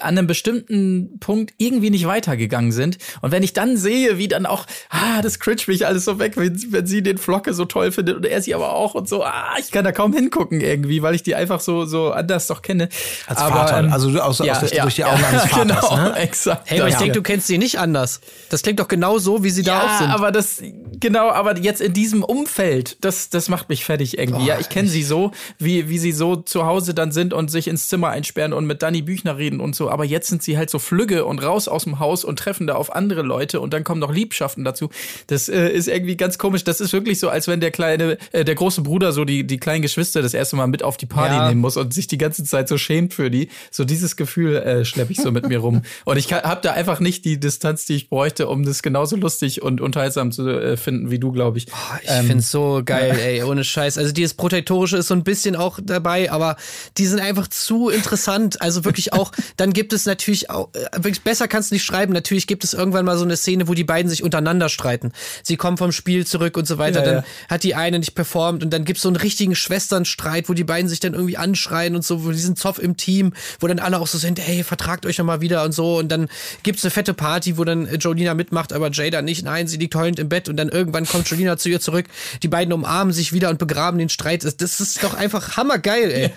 an 0.00 0.18
einem 0.18 0.26
bestimmten 0.26 1.20
Punkt 1.20 1.54
irgendwie 1.58 1.90
nicht 1.90 2.06
weitergegangen 2.06 2.72
sind. 2.72 2.98
Und 3.20 3.30
wenn 3.30 3.44
ich 3.44 3.52
dann 3.52 3.76
sehe, 3.76 4.18
wie 4.18 4.26
dann 4.26 4.44
auch, 4.44 4.66
ah, 4.90 5.22
das 5.22 5.38
cringe 5.38 5.60
mich 5.68 5.86
alles 5.86 6.04
so 6.04 6.18
weg, 6.18 6.32
wenn, 6.36 6.60
wenn 6.72 6.84
sie 6.86 7.00
den 7.02 7.16
Flocke 7.16 7.54
so 7.54 7.64
toll 7.64 7.92
findet 7.92 8.16
und 8.16 8.26
er 8.26 8.42
sie 8.42 8.54
aber 8.56 8.72
auch 8.72 8.94
und 8.94 9.08
so, 9.08 9.22
ah, 9.22 9.54
ich 9.60 9.70
kann 9.70 9.84
da 9.84 9.92
kaum 9.92 10.12
hingucken 10.12 10.60
irgendwie, 10.60 11.00
weil 11.02 11.14
ich 11.14 11.22
die 11.22 11.36
einfach 11.36 11.60
so, 11.60 11.84
so 11.84 12.10
anders 12.10 12.48
doch 12.48 12.60
kenne. 12.62 12.88
Als 13.26 13.38
aber, 13.38 13.54
Vater, 13.54 13.78
ähm, 13.84 13.92
also 13.92 14.08
aus, 14.20 14.40
ja, 14.40 14.54
aus 14.54 14.60
der, 14.68 14.74
ja, 14.76 14.82
durch 14.82 14.96
die 14.96 15.04
Augen 15.04 15.20
ja, 15.20 15.28
eines 15.28 15.42
Vaters. 15.46 15.88
Genau, 15.88 15.96
Ne? 15.96 16.16
exakt. 16.16 16.62
Hey, 16.70 16.80
aber 16.80 16.88
ich 16.88 16.96
denke, 16.96 17.12
du 17.12 17.22
kennst 17.22 17.46
sie 17.46 17.58
nicht 17.58 17.78
anders. 17.78 18.20
Das 18.50 18.62
klingt 18.62 18.80
doch 18.80 18.88
genau 18.88 19.18
so, 19.18 19.44
wie 19.44 19.50
sie 19.50 19.62
da 19.62 19.78
auch 19.80 19.86
Ja, 19.86 19.98
sind. 19.98 20.10
aber 20.10 20.32
das, 20.32 20.60
genau, 21.04 21.28
aber 21.30 21.58
jetzt 21.58 21.82
in 21.82 21.92
diesem 21.92 22.24
Umfeld, 22.24 22.96
das, 23.02 23.28
das 23.28 23.50
macht 23.50 23.68
mich 23.68 23.84
fertig 23.84 24.16
irgendwie. 24.16 24.46
ja, 24.46 24.58
ich 24.58 24.70
kenne 24.70 24.88
sie 24.88 25.02
so, 25.02 25.32
wie, 25.58 25.90
wie 25.90 25.98
sie 25.98 26.12
so 26.12 26.36
zu 26.36 26.64
Hause 26.64 26.94
dann 26.94 27.12
sind 27.12 27.34
und 27.34 27.50
sich 27.50 27.68
ins 27.68 27.88
Zimmer 27.88 28.08
einsperren 28.08 28.54
und 28.54 28.64
mit 28.66 28.80
Danny 28.82 29.02
Büchner 29.02 29.36
reden 29.36 29.60
und 29.60 29.76
so. 29.76 29.90
Aber 29.90 30.06
jetzt 30.06 30.28
sind 30.28 30.42
sie 30.42 30.56
halt 30.56 30.70
so 30.70 30.78
flügge 30.78 31.26
und 31.26 31.42
raus 31.42 31.68
aus 31.68 31.84
dem 31.84 31.98
Haus 31.98 32.24
und 32.24 32.38
treffen 32.38 32.66
da 32.66 32.76
auf 32.76 32.94
andere 32.94 33.20
Leute 33.20 33.60
und 33.60 33.74
dann 33.74 33.84
kommen 33.84 34.00
noch 34.00 34.10
Liebschaften 34.14 34.64
dazu. 34.64 34.88
Das 35.26 35.50
äh, 35.50 35.68
ist 35.68 35.88
irgendwie 35.88 36.16
ganz 36.16 36.38
komisch. 36.38 36.64
Das 36.64 36.80
ist 36.80 36.94
wirklich 36.94 37.18
so, 37.20 37.28
als 37.28 37.48
wenn 37.48 37.60
der 37.60 37.70
kleine, 37.70 38.16
äh, 38.32 38.44
der 38.44 38.54
große 38.54 38.80
Bruder 38.80 39.12
so 39.12 39.26
die, 39.26 39.46
die 39.46 39.58
kleinen 39.58 39.82
Geschwister 39.82 40.22
das 40.22 40.32
erste 40.32 40.56
Mal 40.56 40.68
mit 40.68 40.82
auf 40.82 40.96
die 40.96 41.06
Party 41.06 41.34
Ja. 41.34 41.48
nehmen 41.48 41.60
muss 41.60 41.76
und 41.76 41.92
sich 41.92 42.06
die 42.06 42.18
ganze 42.18 42.44
Zeit 42.44 42.66
so 42.68 42.78
schämt 42.78 43.12
für 43.12 43.30
die. 43.30 43.48
So 43.70 43.84
dieses 43.84 44.16
Gefühl 44.16 44.56
äh, 44.56 44.84
schleppe 44.86 45.12
ich 45.12 45.18
so 45.18 45.30
mit 45.32 45.46
mir 45.48 45.58
rum. 45.58 45.82
Und 46.06 46.16
ich 46.16 46.32
habe 46.32 46.60
da 46.62 46.72
einfach 46.72 46.98
nicht 46.98 47.26
die 47.26 47.38
Distanz, 47.38 47.84
die 47.84 47.94
ich 47.94 48.08
bräuchte, 48.08 48.48
um 48.48 48.64
das 48.64 48.82
genauso 48.82 49.16
lustig 49.16 49.60
und 49.60 49.82
unterhaltsam 49.82 50.32
zu 50.32 50.48
äh, 50.48 50.76
finden 50.78 50.93
wie 51.10 51.18
du, 51.18 51.32
glaube 51.32 51.58
ich. 51.58 51.66
Ich 52.02 52.10
find's 52.10 52.50
so 52.50 52.82
geil, 52.84 53.18
ey, 53.20 53.42
ohne 53.42 53.64
Scheiß. 53.64 53.98
Also 53.98 54.12
dieses 54.12 54.34
Protektorische 54.34 54.96
ist 54.98 55.08
so 55.08 55.14
ein 55.14 55.24
bisschen 55.24 55.56
auch 55.56 55.78
dabei, 55.82 56.30
aber 56.30 56.56
die 56.96 57.06
sind 57.06 57.20
einfach 57.20 57.48
zu 57.48 57.88
interessant. 57.88 58.60
Also 58.60 58.84
wirklich 58.84 59.12
auch, 59.12 59.32
dann 59.56 59.72
gibt 59.72 59.92
es 59.92 60.06
natürlich 60.06 60.50
auch, 60.50 60.70
äh, 60.74 60.96
wirklich 60.96 61.22
besser 61.22 61.48
kannst 61.48 61.70
du 61.70 61.74
nicht 61.74 61.84
schreiben. 61.84 62.12
Natürlich 62.12 62.46
gibt 62.46 62.64
es 62.64 62.74
irgendwann 62.74 63.04
mal 63.04 63.16
so 63.16 63.24
eine 63.24 63.36
Szene, 63.36 63.68
wo 63.68 63.74
die 63.74 63.84
beiden 63.84 64.08
sich 64.08 64.22
untereinander 64.22 64.68
streiten. 64.68 65.12
Sie 65.42 65.56
kommen 65.56 65.76
vom 65.76 65.92
Spiel 65.92 66.26
zurück 66.26 66.56
und 66.56 66.66
so 66.66 66.78
weiter. 66.78 67.00
Ja, 67.00 67.04
dann 67.04 67.14
ja. 67.16 67.24
hat 67.48 67.62
die 67.62 67.74
eine 67.74 67.98
nicht 67.98 68.14
performt 68.14 68.62
und 68.62 68.70
dann 68.70 68.84
gibt's 68.84 69.02
so 69.02 69.08
einen 69.08 69.16
richtigen 69.16 69.54
Schwesternstreit, 69.54 70.48
wo 70.48 70.54
die 70.54 70.64
beiden 70.64 70.88
sich 70.88 71.00
dann 71.00 71.14
irgendwie 71.14 71.36
anschreien 71.36 71.94
und 71.94 72.04
so, 72.04 72.24
wo 72.24 72.30
diesen 72.30 72.56
Zoff 72.56 72.78
im 72.78 72.96
Team, 72.96 73.32
wo 73.60 73.66
dann 73.66 73.78
alle 73.78 73.98
auch 73.98 74.06
so 74.06 74.18
sind, 74.18 74.38
hey, 74.38 74.64
vertragt 74.64 75.06
euch 75.06 75.18
noch 75.18 75.26
mal 75.26 75.40
wieder 75.40 75.64
und 75.64 75.72
so. 75.72 75.98
Und 75.98 76.08
dann 76.08 76.28
gibt's 76.62 76.84
eine 76.84 76.90
fette 76.90 77.14
Party, 77.14 77.58
wo 77.58 77.64
dann 77.64 77.86
äh, 77.86 77.96
Jolina 77.96 78.34
mitmacht, 78.34 78.72
aber 78.72 78.90
Jada 78.90 79.22
nicht. 79.22 79.44
Nein, 79.44 79.66
sie 79.66 79.76
liegt 79.76 79.94
heulend 79.94 80.18
im 80.18 80.28
Bett 80.28 80.48
und 80.48 80.56
dann 80.56 80.68
irgendwann 80.84 81.06
kommt 81.06 81.28
Jolina 81.28 81.56
zu 81.56 81.68
ihr 81.68 81.80
zurück. 81.80 82.06
Die 82.42 82.48
beiden 82.48 82.72
umarmen 82.72 83.12
sich 83.12 83.32
wieder 83.32 83.50
und 83.50 83.58
begraben 83.58 83.98
den 83.98 84.08
Streit. 84.08 84.44
Das- 84.44 84.56
Das 84.56 84.80
ist 84.80 85.02
doch 85.02 85.14
einfach 85.14 85.56
hammergeil, 85.56 86.10
ey. 86.10 86.32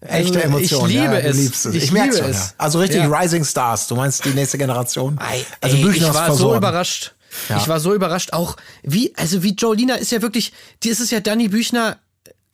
Echte 0.00 0.34
Also, 0.34 0.38
Emotionen. 0.40 0.90
Ich 0.90 0.96
liebe 0.96 1.12
ja, 1.14 1.18
es. 1.20 1.36
Es. 1.38 1.64
Ich, 1.66 1.82
Ich 1.84 1.88
schon. 1.88 2.30
es. 2.30 2.36
Ja. 2.48 2.52
Also 2.58 2.80
richtig 2.80 3.02
Ja. 3.02 3.06
Rising 3.20 3.44
Stars. 3.44 3.86
Du 3.86 3.94
meinst 3.94 4.24
die 4.24 4.30
nächste 4.30 4.58
Generation? 4.58 5.18
Also 5.60 5.76
Ey, 5.76 5.82
Büchner 5.82 6.08
ich 6.08 6.14
war 6.14 6.34
so 6.34 6.54
überrascht. 6.56 7.14
Ja. 7.48 7.56
Ich 7.58 7.68
war 7.68 7.80
so 7.80 7.94
überrascht 7.94 8.32
auch, 8.32 8.56
wie, 8.82 9.14
also 9.16 9.42
wie 9.42 9.54
Jolina 9.54 9.94
ist 9.94 10.12
ja 10.12 10.20
wirklich, 10.20 10.52
die 10.82 10.88
ist 10.90 11.00
es 11.00 11.10
ja 11.10 11.20
Danny 11.20 11.48
Büchner 11.48 11.98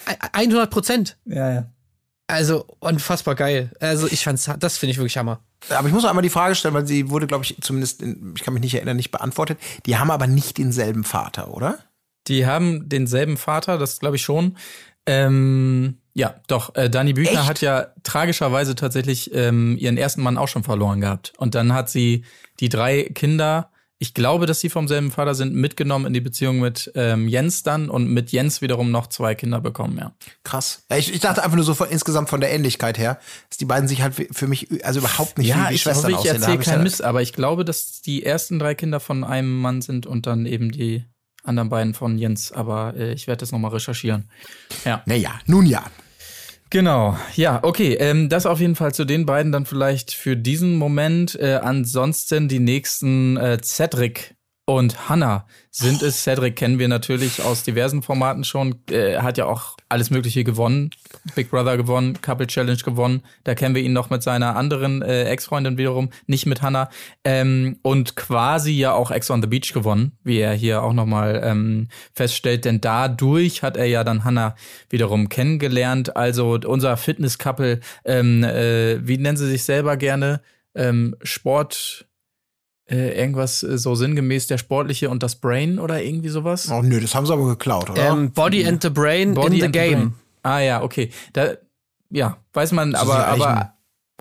äh, 0.07 0.15
100 0.33 0.71
Prozent. 0.71 1.17
Ja, 1.25 1.53
ja. 1.53 1.65
Also 2.29 2.67
unfassbar 2.79 3.35
geil. 3.35 3.71
Also 3.81 4.07
ich 4.07 4.23
fand's, 4.23 4.49
das 4.61 4.77
finde 4.79 4.93
ich 4.93 4.99
wirklich 4.99 5.17
Hammer. 5.17 5.41
Aber 5.71 5.89
ich 5.89 5.95
muss 5.95 6.03
noch 6.03 6.11
einmal 6.11 6.23
die 6.23 6.31
Frage 6.31 6.55
stellen, 6.55 6.75
weil 6.75 6.87
sie 6.87 7.11
wurde, 7.11 7.27
glaube 7.27 7.45
ich, 7.45 7.57
zumindest, 7.61 8.03
in, 8.03 8.35
ich 8.37 8.43
kann 8.43 8.55
mich 8.55 8.63
nicht 8.63 8.75
erinnern, 8.75 8.97
nicht 8.97 9.11
beantwortet. 9.11 9.59
Die 9.87 9.97
haben 9.97 10.11
aber 10.11 10.27
nicht 10.27 10.59
denselben 10.59 11.05
Vater, 11.05 11.55
oder? 11.55 11.79
Die 12.27 12.47
haben 12.47 12.89
denselben 12.89 13.37
Vater, 13.37 13.79
das 13.79 14.01
glaube 14.01 14.17
ich 14.17 14.23
schon. 14.23 14.57
Ähm, 15.07 15.99
ja, 16.13 16.35
doch. 16.49 16.75
Äh, 16.75 16.91
Dani 16.91 17.13
Büchner 17.13 17.41
Echt? 17.41 17.49
hat 17.49 17.61
ja 17.61 17.87
tragischerweise 18.03 18.75
tatsächlich 18.75 19.33
ähm, 19.35 19.77
ihren 19.79 19.97
ersten 19.97 20.23
Mann 20.23 20.37
auch 20.37 20.49
schon 20.49 20.65
verloren 20.65 21.01
gehabt. 21.01 21.33
Und 21.39 21.55
dann 21.55 21.73
hat 21.73 21.89
sie 21.89 22.25
die 22.61 22.69
drei 22.69 23.05
Kinder, 23.05 23.71
ich 24.01 24.15
glaube, 24.15 24.47
dass 24.47 24.61
sie 24.61 24.69
vom 24.71 24.87
selben 24.87 25.11
Vater 25.11 25.35
sind, 25.35 25.55
mitgenommen 25.55 26.07
in 26.07 26.13
die 26.13 26.21
Beziehung 26.21 26.61
mit 26.61 26.91
ähm, 26.95 27.27
Jens 27.27 27.65
dann 27.65 27.91
und 27.91 28.09
mit 28.09 28.31
Jens 28.31 28.63
wiederum 28.63 28.91
noch 28.93 29.09
zwei 29.09 29.35
Kinder 29.35 29.61
bekommen, 29.61 29.99
ja. 29.99 30.13
Krass. 30.45 30.85
Ja, 30.91 30.97
Ich, 30.99 31.13
ich 31.13 31.21
dachte 31.21 31.43
einfach 31.43 31.57
nur 31.57 31.65
so 31.65 31.75
von, 31.75 31.89
insgesamt 31.89 32.29
von 32.29 32.41
der 32.41 32.53
Ähnlichkeit 32.53 32.97
her, 32.97 33.19
dass 33.51 33.59
die 33.59 33.65
beiden 33.65 33.89
sich 33.89 34.01
halt 34.03 34.15
für 34.31 34.47
mich 34.47 34.85
also 34.85 35.01
überhaupt 35.01 35.39
nicht 35.39 35.53
wie, 35.55 35.71
wie 35.71 35.75
ich 35.75 35.83
Schwestern 35.83 36.13
hoffe, 36.13 36.13
ich 36.13 36.31
aussehen. 36.31 36.43
Erzähle 36.43 36.59
keinen 36.59 36.79
ja- 36.79 36.83
Mist, 36.85 37.03
aber 37.03 37.23
ich 37.23 37.33
glaube, 37.33 37.65
dass 37.65 38.01
die 38.01 38.25
ersten 38.25 38.59
drei 38.61 38.75
Kinder 38.77 39.01
von 39.01 39.25
einem 39.25 39.61
Mann 39.61 39.83
sind 39.83 40.07
und 40.07 40.27
dann 40.27 40.47
eben 40.47 40.71
die 40.71 41.05
anderen 41.43 41.69
beiden 41.69 41.95
von 41.95 42.19
Jens. 42.19 42.53
Aber 42.53 42.95
äh, 42.97 43.13
ich 43.15 43.27
werde 43.27 43.41
das 43.41 43.51
nochmal 43.53 43.73
recherchieren. 43.73 44.31
Ja. 44.85 45.03
Naja, 45.07 45.41
nun 45.47 45.67
ja. 45.67 45.85
Genau, 46.71 47.17
ja, 47.35 47.61
okay. 47.63 47.95
Ähm, 47.95 48.29
das 48.29 48.45
auf 48.45 48.61
jeden 48.61 48.75
Fall 48.77 48.93
zu 48.93 49.07
den 49.07 49.25
beiden 49.25 49.53
dann 49.53 49.65
vielleicht 49.65 50.13
für 50.13 50.37
diesen 50.37 50.77
Moment. 50.77 51.35
Äh, 51.35 51.61
ansonsten 51.63 52.49
die 52.49 52.61
nächsten 52.61 53.39
äh, 53.39 53.59
Cedric 53.63 54.38
und 54.69 55.09
Hannah 55.09 55.47
sind 55.71 56.03
es. 56.03 56.25
Cedric 56.25 56.55
kennen 56.55 56.79
wir 56.79 56.89
natürlich 56.89 57.43
aus 57.43 57.63
diversen 57.63 58.03
Formaten 58.03 58.45
schon. 58.45 58.75
Äh, 58.91 59.17
hat 59.17 59.39
ja 59.39 59.47
auch 59.47 59.79
alles 59.89 60.11
Mögliche 60.11 60.45
gewonnen. 60.45 60.91
Big 61.35 61.51
Brother 61.51 61.79
gewonnen, 61.79 62.21
Couple 62.21 62.47
Challenge 62.47 62.77
gewonnen. 62.77 63.23
Da 63.45 63.55
kennen 63.55 63.75
wir 63.75 63.81
ihn 63.81 63.95
noch 63.95 64.11
mit 64.11 64.23
seiner 64.23 64.57
anderen 64.57 65.01
äh, 65.01 65.25
Ex-Freundin 65.25 65.79
wiederum, 65.79 66.11
nicht 66.27 66.45
mit 66.45 66.61
Hannah. 66.61 66.91
Ähm, 67.25 67.79
und 67.81 68.15
quasi 68.15 68.73
ja 68.73 68.93
auch 68.93 69.11
Ex 69.11 69.31
on 69.31 69.41
the 69.41 69.49
Beach 69.49 69.73
gewonnen, 69.73 70.13
wie 70.23 70.39
er 70.39 70.53
hier 70.53 70.83
auch 70.83 70.93
nochmal 70.93 71.41
ähm, 71.43 71.89
feststellt. 72.13 72.67
Denn 72.67 72.83
dadurch 72.83 73.63
hat 73.63 73.79
er 73.79 73.87
ja 73.87 74.05
dann 74.05 74.25
Hannah 74.25 74.55
wiederum 74.91 75.31
kennengelernt. 75.31 76.15
Also 76.15 76.59
unser 76.67 76.99
Fitness-Couple, 76.99 77.81
ähm, 78.05 78.45
äh, 78.45 78.99
wie 79.01 79.17
nennen 79.17 79.39
sie 79.39 79.49
sich 79.49 79.65
selber 79.65 79.97
gerne? 79.97 80.43
Ähm, 80.75 81.17
Sport, 81.23 82.08
äh, 82.91 83.19
irgendwas 83.21 83.63
äh, 83.63 83.79
so 83.79 83.95
sinngemäß 83.95 84.47
der 84.47 84.59
Sportliche 84.59 85.11
und 85.11 85.23
das 85.23 85.37
Brain 85.37 85.79
oder 85.79 86.03
irgendwie 86.03 86.29
sowas? 86.31 86.71
Oh 86.71 86.83
nö, 86.83 87.01
das 87.01 87.15
haben 87.15 87.27
sie 87.27 87.33
aber 87.33 87.47
geklaut, 87.47 87.91
oder? 87.91 88.11
Ähm, 88.11 88.33
Body 88.33 88.67
and 88.67 88.83
the 88.83 88.91
Brain 88.91 89.35
in 89.37 89.53
the 89.53 89.61
the 89.63 89.69
Game. 89.71 89.93
Brain. 89.93 90.15
Ah 90.43 90.61
ja, 90.61 90.83
okay. 90.83 91.11
Da, 91.33 91.55
ja, 92.11 92.39
weiß 92.55 92.73
man, 92.73 92.93
Das 92.93 93.03
aber, 93.03 93.15
ja 93.19 93.25
aber 93.27 93.73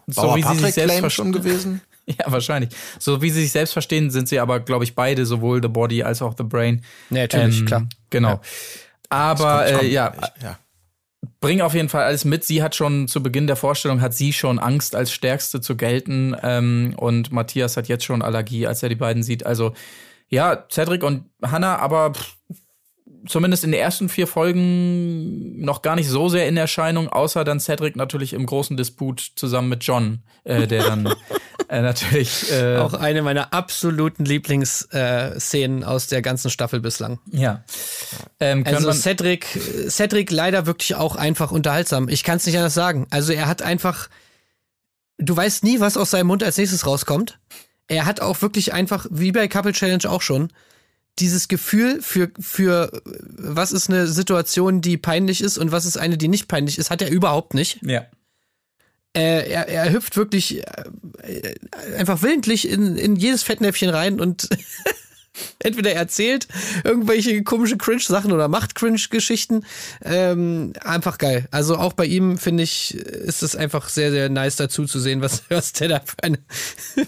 so 0.07 0.21
Bauer 0.21 0.35
wie 0.37 0.43
sie 0.43 0.55
sich 0.55 0.73
selbst 0.73 0.99
verstehen. 0.99 1.31
gewesen. 1.31 1.81
Ja, 2.09 2.31
wahrscheinlich. 2.31 2.69
So 2.99 3.21
wie 3.21 3.29
sie 3.29 3.41
sich 3.41 3.51
selbst 3.51 3.73
verstehen, 3.73 4.09
sind 4.11 4.29
sie 4.29 4.39
aber, 4.39 4.61
glaube 4.61 4.85
ich, 4.85 4.95
beide, 4.95 5.25
sowohl 5.25 5.61
The 5.61 5.67
Body 5.67 6.03
als 6.03 6.21
auch 6.21 6.35
The 6.37 6.43
Brain. 6.45 6.81
Ja, 7.09 7.23
natürlich, 7.23 7.59
Ähm, 7.59 7.65
klar. 7.65 7.87
Genau. 8.11 8.39
Aber 9.09 9.57
Kommt, 9.57 9.67
äh, 9.69 9.73
kommt. 9.73 9.89
ja, 9.91 10.13
Ich- 10.37 10.43
ja. 10.43 10.57
Bring 11.39 11.61
auf 11.61 11.73
jeden 11.73 11.89
Fall 11.89 12.03
alles 12.03 12.25
mit. 12.25 12.43
Sie 12.43 12.63
hat 12.63 12.75
schon 12.75 13.07
zu 13.07 13.21
Beginn 13.21 13.47
der 13.47 13.55
Vorstellung, 13.55 14.01
hat 14.01 14.13
sie 14.13 14.33
schon 14.33 14.59
Angst, 14.59 14.95
als 14.95 15.11
Stärkste 15.11 15.61
zu 15.61 15.75
gelten. 15.75 16.35
Ähm, 16.43 16.93
und 16.97 17.31
Matthias 17.31 17.77
hat 17.77 17.87
jetzt 17.87 18.05
schon 18.05 18.21
Allergie, 18.21 18.67
als 18.67 18.83
er 18.83 18.89
die 18.89 18.95
beiden 18.95 19.23
sieht. 19.23 19.45
Also 19.45 19.73
ja, 20.29 20.65
Cedric 20.69 21.03
und 21.03 21.25
Hannah, 21.41 21.77
aber 21.77 22.13
pff, 22.13 22.35
zumindest 23.27 23.63
in 23.63 23.71
den 23.71 23.79
ersten 23.79 24.09
vier 24.09 24.27
Folgen 24.27 25.59
noch 25.63 25.81
gar 25.81 25.95
nicht 25.95 26.09
so 26.09 26.29
sehr 26.29 26.47
in 26.47 26.57
Erscheinung, 26.57 27.09
außer 27.09 27.43
dann 27.43 27.59
Cedric 27.59 27.95
natürlich 27.95 28.33
im 28.33 28.45
großen 28.45 28.77
Disput 28.77 29.19
zusammen 29.35 29.69
mit 29.69 29.83
John, 29.83 30.23
äh, 30.43 30.67
der 30.67 30.83
dann 30.83 31.13
äh, 31.69 31.81
natürlich 31.81 32.51
äh, 32.51 32.77
Auch 32.77 32.93
eine 32.93 33.21
meiner 33.21 33.53
absoluten 33.53 34.25
Lieblingsszenen 34.25 35.83
aus 35.83 36.07
der 36.07 36.21
ganzen 36.21 36.49
Staffel 36.49 36.79
bislang. 36.79 37.19
ja. 37.31 37.63
Ähm, 38.39 38.63
Also 38.65 38.91
Cedric, 38.91 39.45
Cedric 39.89 40.31
leider 40.31 40.65
wirklich 40.65 40.95
auch 40.95 41.15
einfach 41.15 41.51
unterhaltsam. 41.51 42.09
Ich 42.09 42.23
kann 42.23 42.37
es 42.37 42.45
nicht 42.45 42.57
anders 42.57 42.73
sagen. 42.73 43.07
Also 43.09 43.33
er 43.33 43.47
hat 43.47 43.61
einfach, 43.61 44.09
du 45.17 45.35
weißt 45.35 45.63
nie, 45.63 45.79
was 45.79 45.97
aus 45.97 46.11
seinem 46.11 46.27
Mund 46.27 46.43
als 46.43 46.57
nächstes 46.57 46.85
rauskommt. 46.85 47.39
Er 47.87 48.05
hat 48.05 48.19
auch 48.19 48.41
wirklich 48.41 48.73
einfach, 48.73 49.05
wie 49.09 49.31
bei 49.31 49.47
Couple 49.47 49.71
Challenge 49.73 50.09
auch 50.09 50.21
schon, 50.21 50.51
dieses 51.19 51.47
Gefühl 51.47 52.01
für, 52.01 52.29
für 52.39 52.91
äh, 52.93 52.99
was 53.37 53.71
ist 53.71 53.89
eine 53.89 54.07
Situation, 54.07 54.81
die 54.81 54.97
peinlich 54.97 55.41
ist 55.41 55.57
und 55.57 55.71
was 55.71 55.85
ist 55.85 55.97
eine, 55.97 56.17
die 56.17 56.27
nicht 56.27 56.47
peinlich 56.47 56.77
ist, 56.77 56.91
hat 56.91 57.01
er 57.01 57.09
überhaupt 57.09 57.53
nicht. 57.53 57.79
ja. 57.81 58.05
Äh, 59.15 59.49
er, 59.49 59.67
er 59.67 59.91
hüpft 59.91 60.15
wirklich 60.15 60.59
äh, 60.59 60.61
äh, 60.61 60.83
einfach 61.97 62.21
willentlich 62.21 62.67
in, 62.69 62.97
in 62.97 63.15
jedes 63.15 63.43
Fettnäpfchen 63.43 63.89
rein 63.89 64.19
und 64.19 64.49
entweder 65.59 65.93
erzählt 65.93 66.47
irgendwelche 66.83 67.43
komische 67.43 67.77
Cringe-Sachen 67.77 68.31
oder 68.31 68.47
macht 68.47 68.75
Cringe-Geschichten. 68.75 69.65
Ähm, 70.03 70.73
einfach 70.83 71.17
geil. 71.17 71.47
Also 71.51 71.77
auch 71.77 71.93
bei 71.93 72.05
ihm, 72.05 72.37
finde 72.37 72.63
ich, 72.63 72.95
ist 72.95 73.43
es 73.43 73.55
einfach 73.55 73.89
sehr, 73.89 74.11
sehr 74.11 74.29
nice 74.29 74.55
dazu 74.55 74.85
zu 74.85 74.99
sehen, 74.99 75.21
was, 75.21 75.43
was 75.49 75.73
der 75.73 75.87
da 75.89 76.01
für 76.01 76.23
eine, 76.23 76.39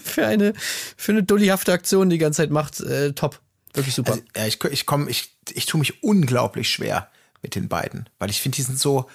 für 0.03 0.25
eine, 0.25 0.53
für 0.97 1.12
eine 1.12 1.23
dullihafte 1.23 1.73
Aktion 1.73 2.10
die 2.10 2.17
ganze 2.17 2.38
Zeit 2.38 2.51
macht. 2.51 2.79
Äh, 2.79 3.13
top. 3.13 3.39
Wirklich 3.73 3.95
super. 3.95 4.13
Also, 4.13 4.23
ja, 4.36 4.47
ich, 4.47 4.63
ich 4.71 4.86
komme, 4.86 5.10
ich, 5.10 5.36
ich 5.51 5.65
tue 5.65 5.79
mich 5.79 6.03
unglaublich 6.03 6.69
schwer 6.69 7.10
mit 7.41 7.55
den 7.55 7.69
beiden. 7.69 8.10
Weil 8.17 8.29
ich 8.29 8.41
finde, 8.41 8.55
die 8.58 8.63
sind 8.63 8.79
so, 8.79 9.08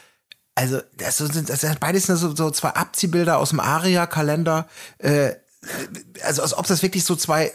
also 0.54 0.80
das 0.96 1.18
sind, 1.18 1.48
das 1.48 1.60
sind 1.60 1.80
beides 1.80 2.06
so, 2.06 2.34
so 2.34 2.50
zwei 2.50 2.70
Abziehbilder 2.70 3.38
aus 3.38 3.50
dem 3.50 3.60
Aria-Kalender. 3.60 4.68
Äh, 4.98 5.32
also 6.22 6.42
als 6.42 6.56
ob 6.56 6.66
das 6.66 6.82
wirklich 6.82 7.04
so 7.04 7.16
zwei 7.16 7.52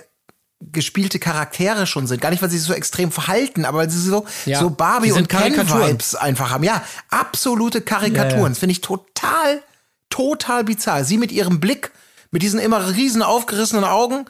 gespielte 0.59 1.19
Charaktere 1.19 1.87
schon 1.87 2.07
sind. 2.07 2.21
Gar 2.21 2.31
nicht, 2.31 2.41
weil 2.41 2.49
sie 2.49 2.57
sich 2.57 2.67
so 2.67 2.73
extrem 2.73 3.11
verhalten, 3.11 3.63
aber 3.63 3.79
weil 3.79 3.89
sie 3.89 3.99
so, 3.99 4.25
Ja, 4.45 4.59
so 4.59 4.69
Barbie 4.69 5.13
und. 5.13 5.29
Ken-Vibes 5.29 6.15
einfach 6.15 6.49
haben. 6.51 6.63
Ja, 6.63 6.83
absolute 7.09 7.81
Karikaturen. 7.81 8.31
Ja, 8.31 8.43
ja. 8.43 8.49
Das 8.49 8.59
finde 8.59 8.73
ich 8.73 8.81
total, 8.81 9.61
total 10.09 10.65
bizarr. 10.65 11.05
Sie 11.05 11.17
mit 11.17 11.31
ihrem 11.31 11.61
Blick, 11.61 11.91
mit 12.31 12.41
diesen 12.41 12.59
immer 12.59 12.93
riesen 12.93 13.23
aufgerissenen 13.23 13.85
Augen, 13.85 14.25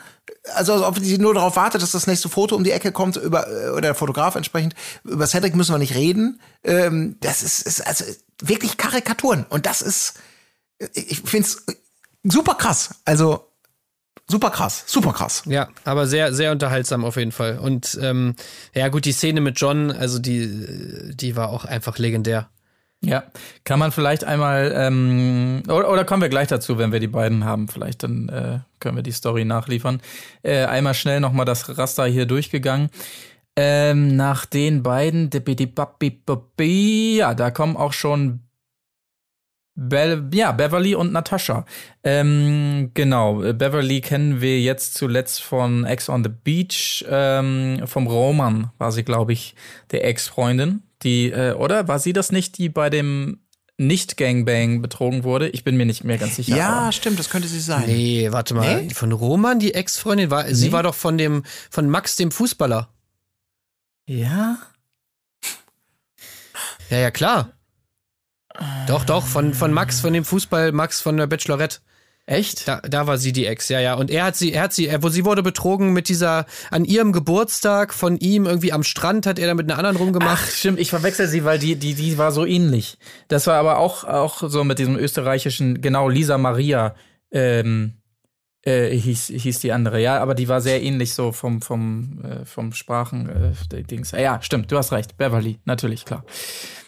also 0.53 0.73
als 0.73 0.83
ob 0.83 0.99
sie 0.99 1.17
nur 1.17 1.33
darauf 1.33 1.55
wartet, 1.55 1.81
dass 1.81 1.91
das 1.91 2.05
nächste 2.05 2.29
Foto 2.29 2.55
um 2.55 2.63
die 2.63 2.71
Ecke 2.71 2.91
kommt, 2.91 3.17
über, 3.17 3.47
äh, 3.47 3.69
oder 3.69 3.81
der 3.81 3.95
Fotograf 3.95 4.35
entsprechend. 4.35 4.75
Über 5.03 5.25
Cedric 5.25 5.55
müssen 5.55 5.73
wir 5.73 5.79
nicht 5.79 5.95
reden. 5.95 6.39
Ähm, 6.63 7.17
das 7.21 7.41
ist, 7.41 7.61
ist 7.61 7.85
also 7.85 8.05
wirklich 8.41 8.77
Karikaturen. 8.77 9.45
Und 9.49 9.65
das 9.65 9.81
ist, 9.81 10.15
ich 10.93 11.21
finde 11.21 11.47
es 11.47 11.65
super 12.23 12.55
krass. 12.55 13.01
Also, 13.05 13.49
super 14.27 14.49
krass, 14.51 14.83
super 14.87 15.13
krass. 15.13 15.43
Ja, 15.45 15.69
aber 15.83 16.07
sehr, 16.07 16.33
sehr 16.33 16.51
unterhaltsam 16.51 17.03
auf 17.03 17.17
jeden 17.17 17.31
Fall. 17.31 17.59
Und 17.59 17.97
ähm, 18.01 18.35
ja, 18.73 18.87
gut, 18.89 19.05
die 19.05 19.11
Szene 19.11 19.41
mit 19.41 19.59
John, 19.59 19.91
also 19.91 20.19
die, 20.19 21.13
die 21.15 21.35
war 21.35 21.49
auch 21.49 21.65
einfach 21.65 21.97
legendär. 21.97 22.49
Ja, 23.01 23.23
kann 23.63 23.79
man 23.79 23.93
vielleicht 23.93 24.25
einmal, 24.25 24.73
ähm, 24.75 25.63
oder, 25.67 25.89
oder 25.89 26.03
kommen 26.03 26.21
wir 26.21 26.27
gleich 26.27 26.49
dazu, 26.49 26.77
wenn 26.77 26.91
wir 26.91 26.99
die 26.99 27.07
beiden 27.07 27.45
haben, 27.45 27.69
vielleicht 27.69 28.03
dann 28.03 28.27
äh, 28.27 28.59
können 28.81 28.97
wir 28.97 29.03
die 29.03 29.13
Story 29.13 29.45
nachliefern. 29.45 30.01
Äh, 30.43 30.65
einmal 30.65 30.93
schnell 30.93 31.21
nochmal 31.21 31.45
das 31.45 31.77
Raster 31.77 32.05
hier 32.07 32.25
durchgegangen. 32.25 32.89
Ähm, 33.61 34.15
nach 34.15 34.45
den 34.45 34.83
beiden, 34.83 35.29
ja, 36.59 37.33
da 37.33 37.51
kommen 37.51 37.75
auch 37.75 37.91
schon 37.93 38.39
Be 39.75 40.29
ja, 40.33 40.51
Beverly 40.51 40.93
und 40.95 41.11
Natascha. 41.13 41.65
Ähm, 42.03 42.91
genau, 42.93 43.43
äh, 43.43 43.53
Beverly 43.53 44.01
kennen 44.01 44.41
wir 44.41 44.59
jetzt 44.61 44.95
zuletzt 44.95 45.41
von 45.41 45.85
Ex 45.85 46.09
on 46.09 46.23
the 46.23 46.29
Beach. 46.29 47.05
Ähm, 47.09 47.81
vom 47.85 48.07
Roman 48.07 48.71
war 48.77 48.91
sie, 48.91 49.03
glaube 49.03 49.31
ich, 49.33 49.55
der 49.91 50.05
Ex-Freundin. 50.05 50.83
Die, 51.03 51.31
äh, 51.31 51.53
oder? 51.53 51.87
War 51.87 51.99
sie 51.99 52.11
das 52.13 52.31
nicht, 52.33 52.57
die 52.57 52.67
bei 52.67 52.89
dem 52.89 53.39
Nicht-Gangbang 53.77 54.81
betrogen 54.81 55.23
wurde? 55.23 55.47
Ich 55.49 55.63
bin 55.63 55.77
mir 55.77 55.85
nicht 55.85 56.03
mehr 56.03 56.17
ganz 56.17 56.35
sicher. 56.35 56.57
Ja, 56.57 56.69
aber- 56.79 56.91
stimmt, 56.91 57.17
das 57.19 57.29
könnte 57.29 57.47
sie 57.47 57.61
sein. 57.61 57.83
Nee, 57.87 58.27
warte 58.31 58.53
mal. 58.53 58.83
Nee? 58.83 58.93
Von 58.93 59.13
Roman, 59.13 59.59
die 59.59 59.73
Ex-Freundin, 59.73 60.29
war, 60.29 60.45
sie 60.53 60.67
Nee. 60.67 60.71
war 60.73 60.83
doch 60.83 60.95
von 60.95 61.17
dem, 61.17 61.43
von 61.69 61.89
Max, 61.89 62.17
dem 62.17 62.31
Fußballer. 62.31 62.89
Ja? 64.09 64.57
Ja, 66.89 66.97
ja, 66.97 67.11
klar. 67.11 67.51
Doch, 68.87 69.05
doch, 69.05 69.23
von, 69.23 69.53
von 69.53 69.71
Max, 69.71 70.01
von 70.01 70.13
dem 70.13 70.25
Fußball, 70.25 70.71
Max 70.71 70.99
von 70.99 71.15
der 71.15 71.27
Bachelorette. 71.27 71.77
Echt? 72.25 72.67
Da, 72.67 72.81
da 72.81 73.05
war 73.05 73.19
sie 73.19 73.33
die 73.33 73.45
Ex, 73.45 73.69
ja, 73.69 73.79
ja. 73.79 73.93
Und 73.93 74.09
er 74.09 74.23
hat 74.23 74.35
sie, 74.35 74.51
er 74.51 74.63
hat 74.63 74.73
sie, 74.73 74.87
er, 74.87 75.03
wo 75.03 75.09
sie 75.09 75.25
wurde 75.25 75.43
betrogen 75.43 75.93
mit 75.93 76.09
dieser, 76.09 76.47
an 76.71 76.85
ihrem 76.85 77.11
Geburtstag 77.13 77.93
von 77.93 78.17
ihm 78.17 78.47
irgendwie 78.47 78.73
am 78.73 78.81
Strand 78.81 79.27
hat 79.27 79.37
er 79.37 79.45
da 79.45 79.53
mit 79.53 79.69
einer 79.69 79.77
anderen 79.77 79.97
rumgemacht. 79.97 80.43
Ach, 80.43 80.51
stimmt, 80.51 80.79
ich 80.79 80.89
verwechsel 80.89 81.27
sie, 81.27 81.43
weil 81.43 81.59
die, 81.59 81.75
die, 81.75 81.93
die 81.93 82.17
war 82.17 82.31
so 82.31 82.47
ähnlich. 82.47 82.97
Das 83.27 83.45
war 83.45 83.59
aber 83.59 83.77
auch, 83.77 84.05
auch 84.05 84.41
so 84.49 84.63
mit 84.63 84.79
diesem 84.79 84.97
österreichischen, 84.97 85.81
genau, 85.81 86.09
Lisa 86.09 86.39
Maria, 86.39 86.95
ähm, 87.31 87.98
äh, 88.63 88.89
hieß, 88.89 89.27
hieß 89.27 89.59
die 89.59 89.71
andere, 89.71 90.01
ja, 90.01 90.19
aber 90.19 90.35
die 90.35 90.47
war 90.47 90.61
sehr 90.61 90.81
ähnlich 90.81 91.13
so 91.13 91.31
vom, 91.31 91.61
vom, 91.61 92.21
äh, 92.23 92.45
vom 92.45 92.73
Sprachen, 92.73 93.53
äh, 93.73 93.83
Dings. 93.83 94.11
Ja, 94.11 94.41
stimmt, 94.41 94.71
du 94.71 94.77
hast 94.77 94.91
recht. 94.91 95.17
Beverly, 95.17 95.59
natürlich, 95.65 96.05
klar. 96.05 96.23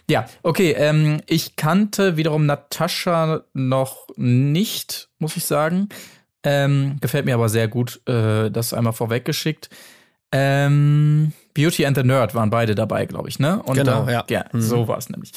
Ja, 0.10 0.26
okay, 0.44 0.72
ähm, 0.78 1.22
ich 1.28 1.56
kannte 1.56 2.18
wiederum 2.18 2.46
Natascha 2.46 3.42
noch 3.54 4.08
nicht, 4.18 5.10
muss 5.20 5.38
ich 5.38 5.46
sagen. 5.46 5.88
Ähm, 6.44 6.98
gefällt 7.00 7.26
mir 7.26 7.36
aber 7.36 7.50
sehr 7.50 7.68
gut, 7.68 8.02
äh, 8.08 8.50
das 8.50 8.74
einmal 8.74 8.94
vorweggeschickt. 8.94 9.70
Ähm, 10.32 11.34
Beauty 11.54 11.86
and 11.86 11.96
the 11.96 12.04
Nerd 12.04 12.34
waren 12.36 12.50
beide 12.50 12.76
dabei, 12.76 13.06
glaube 13.06 13.30
ich, 13.30 13.40
ne? 13.40 13.62
Und 13.64 13.76
Genau, 13.76 14.06
da, 14.06 14.26
ja. 14.28 14.46
So 14.54 14.88
war 14.88 14.98
es 14.98 15.10
nämlich. 15.10 15.32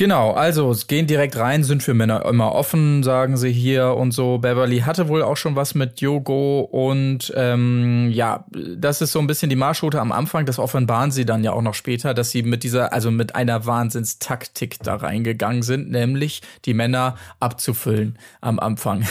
Genau, 0.00 0.32
also 0.32 0.74
gehen 0.88 1.06
direkt 1.06 1.36
rein, 1.36 1.62
sind 1.62 1.82
für 1.82 1.92
Männer 1.92 2.24
immer 2.24 2.52
offen, 2.52 3.02
sagen 3.02 3.36
sie 3.36 3.52
hier 3.52 3.96
und 3.96 4.12
so. 4.12 4.38
Beverly 4.38 4.78
hatte 4.78 5.08
wohl 5.08 5.22
auch 5.22 5.36
schon 5.36 5.56
was 5.56 5.74
mit 5.74 6.00
Yogo 6.00 6.60
und 6.60 7.30
ähm, 7.36 8.08
ja, 8.10 8.46
das 8.48 9.02
ist 9.02 9.12
so 9.12 9.18
ein 9.18 9.26
bisschen 9.26 9.50
die 9.50 9.56
Marschroute 9.56 10.00
am 10.00 10.10
Anfang. 10.10 10.46
Das 10.46 10.58
offenbaren 10.58 11.10
sie 11.10 11.26
dann 11.26 11.44
ja 11.44 11.52
auch 11.52 11.60
noch 11.60 11.74
später, 11.74 12.14
dass 12.14 12.30
sie 12.30 12.42
mit 12.42 12.62
dieser, 12.62 12.94
also 12.94 13.10
mit 13.10 13.34
einer 13.34 13.66
Wahnsinnstaktik 13.66 14.78
da 14.82 14.94
reingegangen 14.94 15.62
sind, 15.62 15.90
nämlich 15.90 16.40
die 16.64 16.72
Männer 16.72 17.16
abzufüllen 17.38 18.18
am 18.40 18.58
Anfang. 18.58 19.06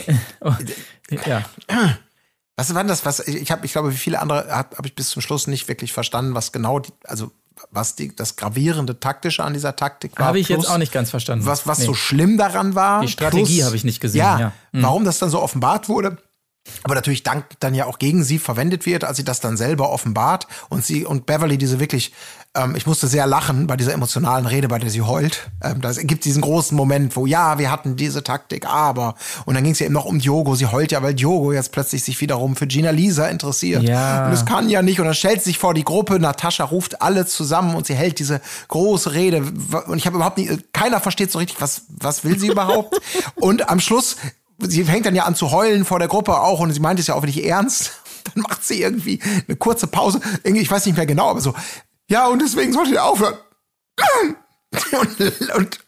ja. 1.26 1.44
Was 2.56 2.74
war 2.74 2.84
das? 2.84 3.04
Was 3.04 3.20
ich 3.20 3.50
habe, 3.50 3.66
ich 3.66 3.72
glaube, 3.72 3.92
wie 3.92 3.98
viele 3.98 4.18
andere 4.18 4.48
habe 4.48 4.78
hab 4.78 4.86
ich 4.86 4.94
bis 4.94 5.10
zum 5.10 5.20
Schluss 5.20 5.46
nicht 5.46 5.68
wirklich 5.68 5.92
verstanden, 5.92 6.34
was 6.34 6.52
genau, 6.52 6.78
die, 6.78 6.92
also 7.04 7.32
was 7.70 7.94
die, 7.96 8.14
das 8.14 8.36
gravierende 8.36 8.98
taktische 9.00 9.44
an 9.44 9.52
dieser 9.54 9.76
Taktik 9.76 10.18
war. 10.18 10.26
Habe 10.26 10.38
ich 10.40 10.48
jetzt 10.48 10.60
plus 10.62 10.70
auch 10.70 10.78
nicht 10.78 10.92
ganz 10.92 11.10
verstanden. 11.10 11.46
Was, 11.46 11.66
was 11.66 11.78
Nee. 11.80 11.86
so 11.86 11.94
schlimm 11.94 12.36
daran 12.36 12.74
war. 12.74 13.00
Die 13.02 13.08
Strategie 13.08 13.64
habe 13.64 13.76
ich 13.76 13.84
nicht 13.84 14.00
gesehen, 14.00 14.18
Ja, 14.20 14.38
ja. 14.40 14.52
Mhm. 14.72 14.82
warum 14.82 15.04
das 15.04 15.18
dann 15.18 15.30
so 15.30 15.40
offenbart 15.40 15.88
wurde. 15.88 16.18
Aber 16.84 16.94
natürlich 16.94 17.22
dank 17.22 17.44
dann 17.60 17.74
ja 17.74 17.86
auch 17.86 17.98
gegen 17.98 18.22
sie 18.22 18.38
verwendet 18.38 18.86
wird, 18.86 19.04
als 19.04 19.16
sie 19.16 19.24
das 19.24 19.40
dann 19.40 19.56
selber 19.56 19.90
offenbart 19.90 20.46
und 20.68 20.84
sie 20.84 21.04
und 21.04 21.26
Beverly 21.26 21.58
diese 21.58 21.80
wirklich, 21.80 22.12
ähm, 22.54 22.74
ich 22.76 22.86
musste 22.86 23.08
sehr 23.08 23.26
lachen 23.26 23.66
bei 23.66 23.76
dieser 23.76 23.92
emotionalen 23.92 24.46
Rede, 24.46 24.68
bei 24.68 24.78
der 24.78 24.90
sie 24.90 25.02
heult. 25.02 25.50
Ähm, 25.62 25.80
das 25.80 25.98
gibt 25.98 26.24
diesen 26.24 26.40
großen 26.40 26.76
Moment, 26.76 27.16
wo 27.16 27.26
ja, 27.26 27.58
wir 27.58 27.70
hatten 27.70 27.96
diese 27.96 28.22
Taktik, 28.22 28.66
aber 28.66 29.16
und 29.44 29.54
dann 29.54 29.64
ging 29.64 29.72
es 29.72 29.80
ja 29.80 29.86
eben 29.86 29.94
noch 29.94 30.04
um 30.04 30.20
Diogo. 30.20 30.54
Sie 30.54 30.66
heult 30.66 30.92
ja, 30.92 31.02
weil 31.02 31.14
Diogo 31.14 31.52
jetzt 31.52 31.72
plötzlich 31.72 32.04
sich 32.04 32.20
wiederum 32.20 32.54
für 32.54 32.66
Gina 32.66 32.90
Lisa 32.90 33.26
interessiert. 33.26 33.82
Ja. 33.82 34.26
Und 34.26 34.32
es 34.32 34.44
kann 34.44 34.68
ja 34.68 34.82
nicht. 34.82 35.00
Und 35.00 35.06
dann 35.06 35.14
stellt 35.14 35.42
sie 35.42 35.50
sich 35.50 35.58
vor 35.58 35.74
die 35.74 35.84
Gruppe. 35.84 36.18
Natascha 36.20 36.64
ruft 36.64 37.02
alle 37.02 37.26
zusammen 37.26 37.74
und 37.74 37.86
sie 37.86 37.94
hält 37.94 38.18
diese 38.18 38.40
große 38.68 39.14
Rede. 39.14 39.42
Und 39.86 39.98
ich 39.98 40.06
habe 40.06 40.16
überhaupt 40.16 40.38
nicht, 40.38 40.72
keiner 40.72 41.00
versteht 41.00 41.32
so 41.32 41.38
richtig, 41.38 41.60
was, 41.60 41.82
was 41.88 42.24
will 42.24 42.38
sie 42.38 42.48
überhaupt. 42.48 43.00
und 43.34 43.68
am 43.68 43.80
Schluss, 43.80 44.16
sie 44.70 44.84
fängt 44.84 45.06
dann 45.06 45.14
ja 45.14 45.24
an 45.24 45.34
zu 45.34 45.50
heulen 45.50 45.84
vor 45.84 45.98
der 45.98 46.08
Gruppe 46.08 46.40
auch 46.40 46.60
und 46.60 46.72
sie 46.72 46.80
meint 46.80 47.00
es 47.00 47.06
ja 47.06 47.14
auch 47.14 47.22
wirklich 47.22 47.44
ernst. 47.44 47.92
Dann 48.34 48.42
macht 48.42 48.64
sie 48.64 48.80
irgendwie 48.80 49.20
eine 49.48 49.56
kurze 49.56 49.88
Pause. 49.88 50.20
Irgendwie, 50.44 50.62
ich 50.62 50.70
weiß 50.70 50.86
nicht 50.86 50.96
mehr 50.96 51.06
genau, 51.06 51.30
aber 51.30 51.40
so, 51.40 51.54
ja, 52.08 52.28
und 52.28 52.40
deswegen 52.40 52.72
solltet 52.72 52.94
ihr 52.94 53.04
aufhören. 53.04 53.34
und, 54.92 55.50
und 55.56 55.80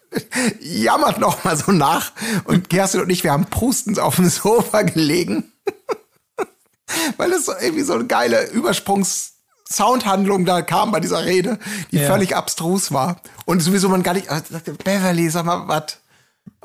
jammert 0.60 1.18
noch 1.18 1.44
mal 1.44 1.56
so 1.56 1.70
nach. 1.72 2.12
Und 2.44 2.68
Kerstin 2.70 3.00
und 3.02 3.10
ich, 3.10 3.22
wir 3.24 3.32
haben 3.32 3.46
prustend 3.46 4.00
auf 4.00 4.16
dem 4.16 4.28
Sofa 4.28 4.82
gelegen 4.82 5.52
weil 7.16 7.32
es 7.32 7.46
so 7.46 7.52
irgendwie 7.60 7.82
so 7.82 7.94
eine 7.94 8.06
geile 8.06 8.48
Übersprungs-Soundhandlung 8.50 10.44
da 10.44 10.62
kam 10.62 10.92
bei 10.92 11.00
dieser 11.00 11.24
Rede, 11.24 11.58
die 11.90 11.98
Ja. 11.98 12.06
völlig 12.08 12.36
abstrus 12.36 12.92
war. 12.92 13.20
Und 13.44 13.60
sowieso 13.60 13.88
man 13.88 14.02
gar 14.02 14.14
nicht, 14.14 14.28
sagte, 14.28 14.74
Beverly, 14.74 15.30
sag 15.30 15.44
mal, 15.44 15.66
was? 15.68 15.98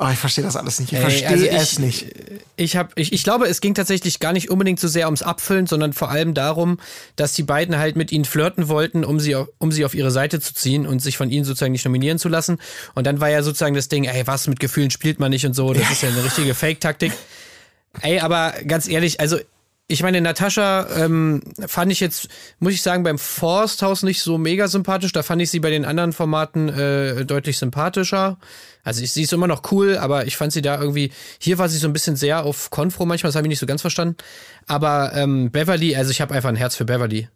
Oh, 0.01 0.07
ich 0.09 0.17
verstehe 0.17 0.45
das 0.45 0.55
alles 0.55 0.79
nicht. 0.79 0.93
Ich 0.93 0.99
verstehe 0.99 1.27
also 1.27 1.45
es 1.45 1.73
ich- 1.73 1.79
nicht. 1.79 2.05
Ich, 2.55 2.77
hab, 2.77 2.97
ich, 2.97 3.11
ich 3.11 3.21
glaube, 3.23 3.47
es 3.47 3.59
ging 3.59 3.73
tatsächlich 3.75 4.19
gar 4.19 4.31
nicht 4.31 4.49
unbedingt 4.49 4.79
so 4.79 4.87
sehr 4.87 5.07
ums 5.07 5.21
Abfüllen, 5.21 5.67
sondern 5.67 5.91
vor 5.91 6.09
allem 6.09 6.33
darum, 6.33 6.79
dass 7.17 7.33
die 7.33 7.43
beiden 7.43 7.77
halt 7.77 7.97
mit 7.97 8.13
ihnen 8.13 8.23
flirten 8.23 8.69
wollten, 8.69 9.03
um 9.03 9.19
sie, 9.19 9.35
auf, 9.35 9.49
um 9.57 9.73
sie 9.73 9.83
auf 9.83 9.93
ihre 9.93 10.09
Seite 10.09 10.39
zu 10.39 10.53
ziehen 10.53 10.87
und 10.87 11.01
sich 11.01 11.17
von 11.17 11.29
ihnen 11.29 11.43
sozusagen 11.43 11.73
nicht 11.73 11.83
nominieren 11.83 12.17
zu 12.17 12.29
lassen. 12.29 12.59
Und 12.95 13.07
dann 13.07 13.19
war 13.19 13.29
ja 13.29 13.43
sozusagen 13.43 13.75
das 13.75 13.89
Ding, 13.89 14.05
ey, 14.05 14.25
was 14.25 14.47
mit 14.47 14.61
Gefühlen 14.61 14.89
spielt 14.89 15.19
man 15.19 15.31
nicht 15.31 15.45
und 15.45 15.53
so. 15.53 15.73
Das 15.73 15.91
ist 15.91 16.01
ja 16.01 16.07
eine 16.07 16.23
richtige 16.23 16.55
Fake-Taktik. 16.55 17.11
Ey, 18.01 18.19
aber 18.19 18.53
ganz 18.65 18.87
ehrlich, 18.87 19.19
also 19.19 19.37
ich 19.91 20.03
meine, 20.03 20.21
Natascha 20.21 20.87
ähm, 20.95 21.41
fand 21.65 21.91
ich 21.91 21.99
jetzt, 21.99 22.29
muss 22.59 22.73
ich 22.73 22.83
sagen, 22.83 23.01
beim 23.01 23.17
Forsthaus 23.17 24.03
nicht 24.03 24.21
so 24.21 24.37
mega 24.37 24.67
sympathisch. 24.67 25.11
Da 25.11 25.23
fand 25.23 25.41
ich 25.41 25.49
sie 25.49 25.59
bei 25.59 25.71
den 25.71 25.83
anderen 25.83 26.13
Formaten 26.13 26.69
äh, 26.69 27.25
deutlich 27.25 27.57
sympathischer. 27.57 28.37
Also 28.89 29.03
ich, 29.03 29.11
sie 29.13 29.21
ist 29.23 29.31
immer 29.33 29.47
noch 29.47 29.71
cool, 29.71 29.97
aber 29.97 30.25
ich 30.27 30.35
fand 30.35 30.51
sie 30.51 30.61
da 30.61 30.79
irgendwie, 30.79 31.11
hier 31.39 31.57
war 31.57 31.69
sie 31.69 31.77
so 31.77 31.87
ein 31.87 31.93
bisschen 31.93 32.15
sehr 32.15 32.43
auf 32.43 32.69
Konfro 32.69 33.05
manchmal, 33.05 33.29
das 33.29 33.35
habe 33.35 33.47
ich 33.47 33.49
nicht 33.49 33.59
so 33.59 33.65
ganz 33.65 33.81
verstanden. 33.81 34.17
Aber 34.67 35.11
ähm, 35.15 35.51
Beverly, 35.51 35.95
also 35.95 36.11
ich 36.11 36.21
habe 36.21 36.33
einfach 36.33 36.49
ein 36.49 36.55
Herz 36.55 36.75
für 36.75 36.85
Beverly. 36.85 37.29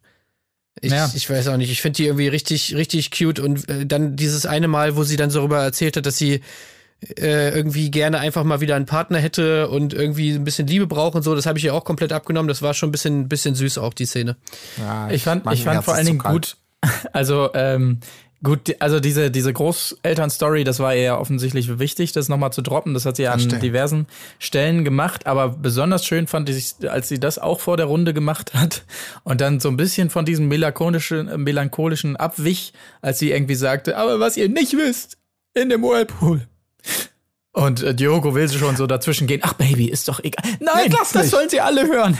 Ich, 0.81 0.91
Ja. 0.91 1.09
ich 1.13 1.29
weiß 1.29 1.47
auch 1.49 1.57
nicht, 1.57 1.71
ich 1.71 1.81
finde 1.81 1.97
die 1.97 2.05
irgendwie 2.07 2.27
richtig, 2.27 2.75
richtig 2.75 3.11
cute 3.11 3.39
und 3.39 3.69
äh, 3.69 3.85
dann 3.85 4.15
dieses 4.15 4.45
eine 4.45 4.67
Mal, 4.67 4.95
wo 4.95 5.03
sie 5.03 5.15
dann 5.15 5.29
so 5.29 5.39
darüber 5.39 5.61
erzählt 5.63 5.95
hat, 5.97 6.05
dass 6.05 6.17
sie 6.17 6.41
äh, 7.19 7.49
irgendwie 7.49 7.91
gerne 7.91 8.19
einfach 8.19 8.43
mal 8.43 8.61
wieder 8.61 8.75
einen 8.75 8.85
Partner 8.85 9.19
hätte 9.19 9.67
und 9.69 9.93
irgendwie 9.93 10.31
ein 10.31 10.43
bisschen 10.43 10.67
Liebe 10.67 10.87
braucht 10.87 11.15
und 11.15 11.21
so, 11.21 11.35
das 11.35 11.45
habe 11.45 11.59
ich 11.59 11.65
ihr 11.65 11.75
auch 11.75 11.85
komplett 11.85 12.11
abgenommen. 12.13 12.47
Das 12.47 12.61
war 12.61 12.73
schon 12.73 12.89
ein 12.89 12.91
bisschen, 12.91 13.29
bisschen 13.29 13.55
süß 13.55 13.77
auch, 13.77 13.93
die 13.93 14.05
Szene. 14.05 14.37
Ja, 14.79 15.09
Ich 15.11 15.23
fand, 15.23 15.45
mein 15.45 15.53
ich 15.53 15.63
fand 15.63 15.83
vor 15.83 15.93
allen 15.93 16.05
Dingen 16.05 16.19
gut, 16.19 16.57
also 17.13 17.51
ähm, 17.53 17.99
Gut, 18.43 18.75
also 18.79 18.99
diese, 18.99 19.31
diese 19.31 19.53
Großeltern-Story, 19.53 20.65
das 20.65 20.79
war 20.79 20.93
ihr 20.93 21.01
ja 21.01 21.17
offensichtlich 21.17 21.79
wichtig, 21.79 22.11
das 22.11 22.27
nochmal 22.27 22.51
zu 22.51 22.61
droppen. 22.61 22.93
Das 22.93 23.05
hat 23.05 23.15
sie 23.15 23.27
an 23.27 23.39
Verstehe. 23.39 23.59
diversen 23.59 24.05
Stellen 24.37 24.83
gemacht. 24.83 25.27
Aber 25.27 25.47
besonders 25.47 26.05
schön 26.05 26.27
fand 26.27 26.49
ich, 26.49 26.75
als 26.89 27.07
sie 27.07 27.21
das 27.21 27.39
auch 27.39 27.61
vor 27.61 27.77
der 27.77 27.85
Runde 27.85 28.13
gemacht 28.13 28.53
hat 28.53 28.83
und 29.23 29.39
dann 29.39 29.61
so 29.61 29.69
ein 29.69 29.77
bisschen 29.77 30.09
von 30.09 30.25
diesem 30.25 30.49
melancholischen, 30.49 31.41
melancholischen 31.41 32.17
abwich, 32.17 32.73
als 33.01 33.19
sie 33.19 33.31
irgendwie 33.31 33.55
sagte, 33.55 33.95
aber 33.95 34.19
was 34.19 34.35
ihr 34.35 34.49
nicht 34.49 34.73
wisst, 34.73 35.17
in 35.53 35.69
dem 35.69 35.81
Whirlpool. 35.81 36.41
Und 37.53 37.81
äh, 37.81 37.95
Diogo 37.95 38.35
will 38.35 38.47
sie 38.49 38.57
schon 38.57 38.75
so 38.75 38.87
dazwischen 38.87 39.25
gehen. 39.25 39.39
Ach 39.43 39.53
Baby, 39.53 39.85
ist 39.85 40.09
doch 40.09 40.19
egal. 40.21 40.43
Nein, 40.59 40.91
lass 40.91 41.11
das 41.11 41.23
nicht. 41.23 41.31
sollen 41.31 41.49
sie 41.49 41.61
alle 41.61 41.87
hören. 41.87 42.17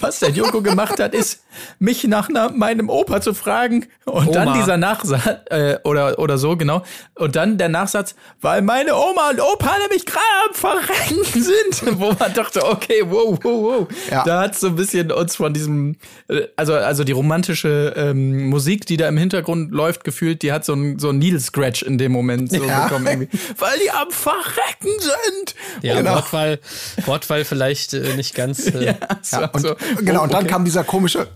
Was 0.00 0.18
der 0.20 0.30
Diogo 0.30 0.60
gemacht 0.62 0.98
hat, 1.00 1.14
ist, 1.14 1.42
mich 1.78 2.04
nach 2.04 2.28
na, 2.30 2.50
meinem 2.50 2.88
Opa 2.90 3.20
zu 3.20 3.32
fragen 3.34 3.86
und 4.04 4.34
dann 4.34 4.48
Oma. 4.48 4.56
dieser 4.58 4.76
Nachsatz, 4.76 5.22
äh, 5.50 5.76
oder, 5.84 6.18
oder 6.18 6.36
so, 6.38 6.56
genau. 6.56 6.82
Und 7.14 7.36
dann 7.36 7.56
der 7.56 7.68
Nachsatz, 7.68 8.14
weil 8.40 8.62
meine 8.62 8.94
Oma 8.96 9.30
und 9.30 9.40
Opa 9.40 9.78
nämlich 9.78 10.04
gerade 10.04 10.20
am 10.48 10.54
Verrecken 10.54 11.24
sind. 11.40 11.98
Wo 12.00 12.12
man 12.18 12.34
dachte, 12.34 12.64
okay, 12.64 13.02
wow, 13.06 13.38
wow, 13.42 13.62
wow. 13.62 13.88
Ja. 14.10 14.24
Da 14.24 14.40
hat 14.42 14.56
so 14.58 14.66
ein 14.68 14.76
bisschen 14.76 15.10
uns 15.12 15.36
von 15.36 15.54
diesem, 15.54 15.96
äh, 16.28 16.48
also, 16.56 16.74
also 16.74 17.04
die 17.04 17.12
romantische 17.12 17.94
ähm, 17.96 18.48
Musik, 18.48 18.86
die 18.86 18.96
da 18.96 19.08
im 19.08 19.16
Hintergrund 19.16 19.70
läuft, 19.72 20.04
gefühlt, 20.04 20.42
die 20.42 20.52
hat 20.52 20.64
so 20.64 20.74
ein, 20.74 20.98
so 20.98 21.10
ein 21.10 21.18
Needle 21.18 21.40
Scratch 21.40 21.82
in 21.82 21.96
dem 21.98 22.12
Moment 22.12 22.50
so 22.50 22.62
Ja. 22.64 22.84
bekommen. 22.88 23.06
Irgendwie, 23.06 23.38
weil 23.58 23.78
die 23.78 23.90
am 23.90 24.10
Verrecken 24.10 24.90
sind. 25.00 25.54
Ja, 25.82 25.94
Genau. 25.94 26.16
Wortwahl, 26.16 26.58
Wortwahl 27.06 27.44
vielleicht 27.44 27.94
äh, 27.94 28.14
nicht 28.16 28.34
ganz. 28.34 28.66
Äh, 28.66 28.72
Ja, 28.84 28.94
so, 29.22 29.43
und, 29.52 29.60
so. 29.60 29.76
genau, 30.00 30.20
Oh, 30.20 30.24
und 30.24 30.32
dann 30.32 30.42
okay. 30.44 30.48
kam 30.52 30.64
dieser 30.64 30.84
komische 30.84 31.26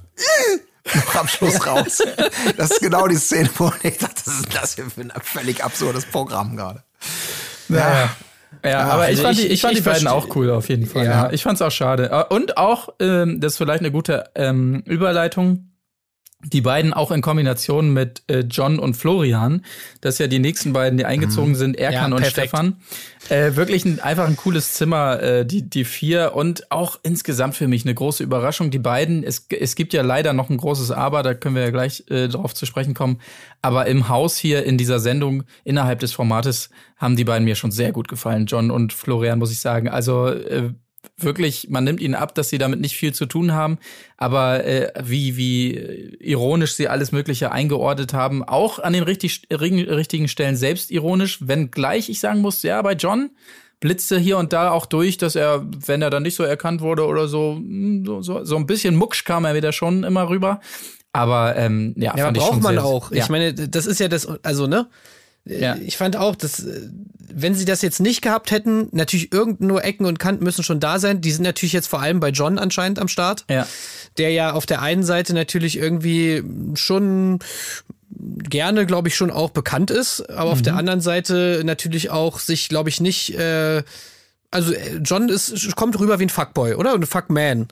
noch 0.94 1.14
am 1.16 1.28
Schluss 1.28 1.66
raus. 1.66 2.02
Das 2.56 2.70
ist 2.70 2.80
genau 2.80 3.06
die 3.08 3.16
Szene, 3.16 3.50
wo 3.58 3.70
ich 3.82 3.98
dachte, 3.98 4.22
was 4.24 4.34
ist 4.40 4.54
das 4.54 4.74
hier 4.74 4.86
für 4.90 5.02
ein 5.02 5.12
völlig 5.22 5.62
absurdes 5.62 6.04
Programm 6.06 6.56
gerade. 6.56 6.82
Ja, 7.68 8.10
ja 8.64 8.80
aber 8.80 9.02
also 9.02 9.12
ich 9.12 9.20
fand, 9.20 9.34
ich- 9.38 9.40
die, 9.42 9.46
ich 9.48 9.52
ich- 9.54 9.60
fand 9.60 9.72
ich 9.74 9.78
die 9.80 9.84
beiden 9.84 10.08
auch 10.08 10.34
cool 10.36 10.50
auf 10.50 10.68
jeden 10.68 10.86
Fall. 10.86 11.04
Ja. 11.04 11.10
Ja. 11.26 11.30
Ich 11.32 11.42
fand's 11.42 11.60
auch 11.62 11.70
schade. 11.70 12.10
Äh, 12.10 12.34
Und 12.34 12.56
auch, 12.56 12.88
ähm, 13.00 13.40
das 13.40 13.52
ist 13.52 13.58
vielleicht 13.58 13.80
eine 13.80 13.92
gute 13.92 14.24
ähm, 14.34 14.82
Überleitung, 14.86 15.67
die 16.44 16.60
beiden 16.60 16.92
auch 16.92 17.10
in 17.10 17.20
Kombination 17.20 17.92
mit 17.92 18.22
äh, 18.28 18.40
John 18.40 18.78
und 18.78 18.94
Florian, 18.96 19.64
das 20.00 20.18
ja 20.18 20.28
die 20.28 20.38
nächsten 20.38 20.72
beiden, 20.72 20.96
die 20.96 21.04
eingezogen 21.04 21.56
sind, 21.56 21.76
Erkan 21.76 22.12
Ja, 22.12 22.16
und. 22.16 22.26
Stefan. 22.26 22.76
Äh, 23.28 23.56
wirklich 23.56 23.84
ein, 23.84 23.98
einfach 23.98 24.28
ein 24.28 24.36
cooles 24.36 24.74
Zimmer, 24.74 25.20
äh, 25.20 25.44
die, 25.44 25.68
die 25.68 25.84
vier 25.84 26.34
und 26.36 26.70
auch 26.70 27.00
insgesamt 27.02 27.56
für 27.56 27.66
mich 27.66 27.84
eine 27.84 27.94
große 27.94 28.22
Überraschung. 28.22 28.70
Die 28.70 28.78
beiden, 28.78 29.24
es, 29.24 29.46
es 29.50 29.74
gibt 29.74 29.92
ja 29.92 30.02
leider 30.02 30.32
noch 30.32 30.48
ein 30.48 30.56
großes 30.58 30.92
Aber, 30.92 31.24
da 31.24 31.34
können 31.34 31.56
wir 31.56 31.62
ja 31.62 31.70
gleich 31.70 32.04
äh, 32.08 32.28
drauf 32.28 32.54
zu 32.54 32.66
sprechen 32.66 32.94
kommen. 32.94 33.20
Aber 33.60 33.86
im 33.86 34.08
Haus 34.08 34.36
hier 34.36 34.64
in 34.64 34.78
dieser 34.78 35.00
Sendung, 35.00 35.42
innerhalb 35.64 35.98
des 35.98 36.12
Formates, 36.12 36.70
haben 36.96 37.16
die 37.16 37.24
beiden 37.24 37.44
mir 37.44 37.56
schon 37.56 37.72
sehr 37.72 37.90
gut 37.90 38.06
gefallen, 38.06 38.46
John 38.46 38.70
und 38.70 38.92
Florian, 38.92 39.40
muss 39.40 39.50
ich 39.50 39.60
sagen. 39.60 39.88
Also 39.88 40.28
äh, 40.28 40.72
wirklich, 41.18 41.68
man 41.68 41.84
nimmt 41.84 42.00
ihnen 42.00 42.14
ab, 42.14 42.34
dass 42.34 42.48
sie 42.48 42.58
damit 42.58 42.80
nicht 42.80 42.96
viel 42.96 43.12
zu 43.12 43.26
tun 43.26 43.52
haben, 43.52 43.78
aber 44.16 44.64
äh, 44.64 44.92
wie, 45.02 45.36
wie 45.36 45.72
ironisch 46.20 46.74
sie 46.74 46.88
alles 46.88 47.12
Mögliche 47.12 47.52
eingeordnet 47.52 48.14
haben, 48.14 48.44
auch 48.44 48.78
an 48.78 48.92
den 48.92 49.02
richtig, 49.02 49.42
richtigen 49.50 50.28
Stellen 50.28 50.56
selbst 50.56 50.90
ironisch, 50.90 51.38
wenn 51.40 51.70
gleich 51.70 52.08
ich 52.08 52.20
sagen 52.20 52.40
muss, 52.40 52.62
ja, 52.62 52.80
bei 52.82 52.92
John 52.94 53.30
blitzte 53.80 54.18
hier 54.18 54.38
und 54.38 54.52
da 54.52 54.70
auch 54.70 54.86
durch, 54.86 55.18
dass 55.18 55.36
er, 55.36 55.64
wenn 55.86 56.02
er 56.02 56.10
dann 56.10 56.22
nicht 56.22 56.34
so 56.34 56.42
erkannt 56.42 56.80
wurde 56.80 57.06
oder 57.06 57.28
so, 57.28 57.58
mh, 57.60 58.04
so, 58.06 58.22
so, 58.22 58.44
so 58.44 58.56
ein 58.56 58.66
bisschen 58.66 58.96
mucksch 58.96 59.24
kam 59.24 59.44
er 59.44 59.54
wieder 59.54 59.72
schon 59.72 60.04
immer 60.04 60.28
rüber. 60.28 60.60
Aber 61.12 61.56
ähm, 61.56 61.94
ja, 61.96 62.14
Ja, 62.16 62.24
fand 62.26 62.36
ich 62.36 62.42
braucht 62.42 62.62
man 62.62 62.78
auch. 62.78 63.10
Ja. 63.12 63.22
Ich 63.22 63.28
meine, 63.28 63.54
das 63.54 63.86
ist 63.86 63.98
ja 63.98 64.08
das, 64.08 64.26
also, 64.44 64.66
ne? 64.66 64.88
Ja. 65.44 65.76
Ich 65.76 65.96
fand 65.96 66.16
auch, 66.16 66.36
dass, 66.36 66.60
äh, 66.64 66.88
wenn 67.32 67.54
sie 67.54 67.64
das 67.64 67.82
jetzt 67.82 68.00
nicht 68.00 68.22
gehabt 68.22 68.50
hätten, 68.50 68.88
natürlich 68.92 69.32
irgend 69.32 69.60
nur 69.60 69.84
Ecken 69.84 70.04
und 70.06 70.18
Kanten 70.18 70.44
müssen 70.44 70.62
schon 70.62 70.80
da 70.80 70.98
sein. 70.98 71.20
Die 71.20 71.30
sind 71.32 71.42
natürlich 71.44 71.72
jetzt 71.72 71.86
vor 71.88 72.00
allem 72.00 72.20
bei 72.20 72.30
John 72.30 72.58
anscheinend 72.58 72.98
am 72.98 73.08
Start. 73.08 73.44
ja. 73.50 73.66
Der 74.18 74.30
ja 74.30 74.52
auf 74.52 74.66
der 74.66 74.82
einen 74.82 75.04
Seite 75.04 75.32
natürlich 75.32 75.76
irgendwie 75.78 76.42
schon 76.74 77.38
gerne, 78.10 78.84
glaube 78.86 79.08
ich, 79.08 79.14
schon 79.14 79.30
auch 79.30 79.50
bekannt 79.50 79.90
ist, 79.90 80.28
aber 80.30 80.50
auf 80.50 80.60
der 80.62 80.72
Mhm. 80.72 80.78
anderen 80.80 81.00
Seite 81.00 81.62
natürlich 81.64 82.10
auch 82.10 82.40
sich, 82.40 82.68
glaube 82.68 82.88
ich, 82.88 83.00
nicht, 83.00 83.38
äh, 83.38 83.82
also 84.50 84.72
äh, 84.72 84.96
John 85.04 85.28
ist, 85.28 85.76
kommt 85.76 85.98
rüber 86.00 86.18
wie 86.18 86.24
ein 86.24 86.30
Fuckboy, 86.30 86.74
oder? 86.74 86.94
Ein 86.94 87.06
Fuckman, 87.06 87.68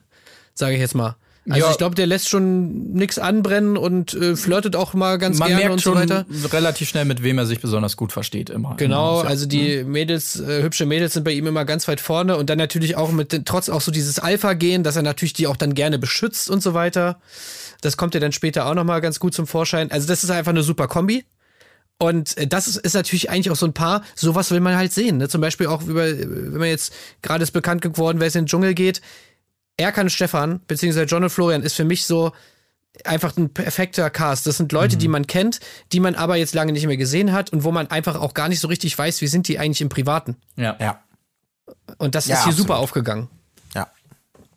sage 0.54 0.74
ich 0.74 0.80
jetzt 0.80 0.94
mal. 0.94 1.16
Also 1.48 1.66
Ja. 1.66 1.70
ich 1.70 1.78
glaube, 1.78 1.94
der 1.94 2.06
lässt 2.06 2.28
schon 2.28 2.92
nix 2.92 3.18
anbrennen 3.18 3.76
und 3.76 4.14
äh, 4.14 4.34
flirtet 4.36 4.74
auch 4.74 4.94
mal 4.94 5.16
ganz 5.18 5.38
Man 5.38 5.48
gerne 5.48 5.60
merkt 5.62 5.72
und 5.74 5.80
schon 5.82 5.94
so 5.94 6.00
weiter. 6.00 6.26
relativ 6.52 6.88
schnell, 6.88 7.04
mit 7.04 7.22
wem 7.22 7.38
er 7.38 7.46
sich 7.46 7.60
besonders 7.60 7.96
gut 7.96 8.12
versteht 8.12 8.50
immer. 8.50 8.72
im 8.72 8.76
Genau, 8.76 9.22
ja. 9.22 9.28
also 9.28 9.46
die 9.46 9.84
Mädels, 9.84 10.40
äh, 10.40 10.62
hübsche 10.62 10.86
Mädels 10.86 11.14
sind 11.14 11.24
bei 11.24 11.32
ihm 11.32 11.46
immer 11.46 11.64
ganz 11.64 11.86
weit 11.88 12.00
vorne 12.00 12.36
und 12.36 12.50
dann 12.50 12.58
natürlich 12.58 12.96
auch 12.96 13.12
mit 13.12 13.44
trotz 13.46 13.68
auch 13.68 13.80
so 13.80 13.92
dieses 13.92 14.18
Alpha-Gehen, 14.18 14.82
dass 14.82 14.96
er 14.96 15.02
natürlich 15.02 15.34
die 15.34 15.46
auch 15.46 15.56
dann 15.56 15.74
gerne 15.74 15.98
beschützt 15.98 16.50
und 16.50 16.62
so 16.62 16.74
weiter. 16.74 17.20
Das 17.80 17.96
kommt 17.96 18.14
ja 18.14 18.20
dann 18.20 18.32
später 18.32 18.66
auch 18.66 18.74
nochmal 18.74 19.00
ganz 19.00 19.20
gut 19.20 19.34
zum 19.34 19.46
Vorschein. 19.46 19.90
Also 19.92 20.08
das 20.08 20.24
ist 20.24 20.30
einfach 20.30 20.50
eine 20.50 20.62
super 20.62 20.88
Kombi. 20.88 21.24
Und 21.98 22.36
äh, 22.36 22.46
das 22.46 22.68
ist, 22.68 22.76
ist 22.76 22.94
natürlich 22.94 23.30
eigentlich 23.30 23.50
auch 23.50 23.56
so 23.56 23.66
ein 23.66 23.72
Paar, 23.72 24.02
sowas 24.14 24.50
will 24.50 24.60
man 24.60 24.76
halt 24.76 24.92
sehen. 24.92 25.16
Ne? 25.16 25.28
Zum 25.28 25.40
Beispiel 25.40 25.66
auch 25.68 25.82
über, 25.82 26.04
wenn 26.06 26.58
man 26.58 26.68
jetzt 26.68 26.92
gerade 27.22 27.42
ist 27.42 27.52
bekannt 27.52 27.80
geworden, 27.80 28.20
wer 28.20 28.26
es 28.26 28.34
in 28.34 28.42
den 28.42 28.48
Dschungel 28.48 28.74
geht. 28.74 29.00
Erkan 29.76 30.08
Stefan, 30.10 30.60
beziehungsweise 30.66 31.06
John 31.06 31.24
und 31.24 31.30
Florian, 31.30 31.62
ist 31.62 31.74
für 31.74 31.84
mich 31.84 32.06
so 32.06 32.32
einfach 33.04 33.36
ein 33.36 33.52
perfekter 33.52 34.08
Cast. 34.08 34.46
Das 34.46 34.56
sind 34.56 34.72
Leute, 34.72 34.96
die 34.96 35.08
man 35.08 35.26
kennt, 35.26 35.60
die 35.92 36.00
man 36.00 36.14
aber 36.14 36.36
jetzt 36.36 36.54
lange 36.54 36.72
nicht 36.72 36.86
mehr 36.86 36.96
gesehen 36.96 37.32
hat 37.32 37.50
und 37.52 37.62
wo 37.62 37.70
man 37.72 37.88
einfach 37.90 38.16
auch 38.18 38.32
gar 38.32 38.48
nicht 38.48 38.60
so 38.60 38.68
richtig 38.68 38.96
weiß, 38.96 39.20
wie 39.20 39.26
sind 39.26 39.48
die 39.48 39.58
eigentlich 39.58 39.82
im 39.82 39.90
Privaten. 39.90 40.36
ja. 40.56 40.76
Ja, 40.80 41.00
Und 41.98 42.14
das 42.14 42.26
Ja, 42.26 42.36
ist 42.36 42.40
hier 42.44 42.48
absolut. 42.52 42.68
super 42.68 42.78
aufgegangen. 42.78 43.28
ja, 43.74 43.86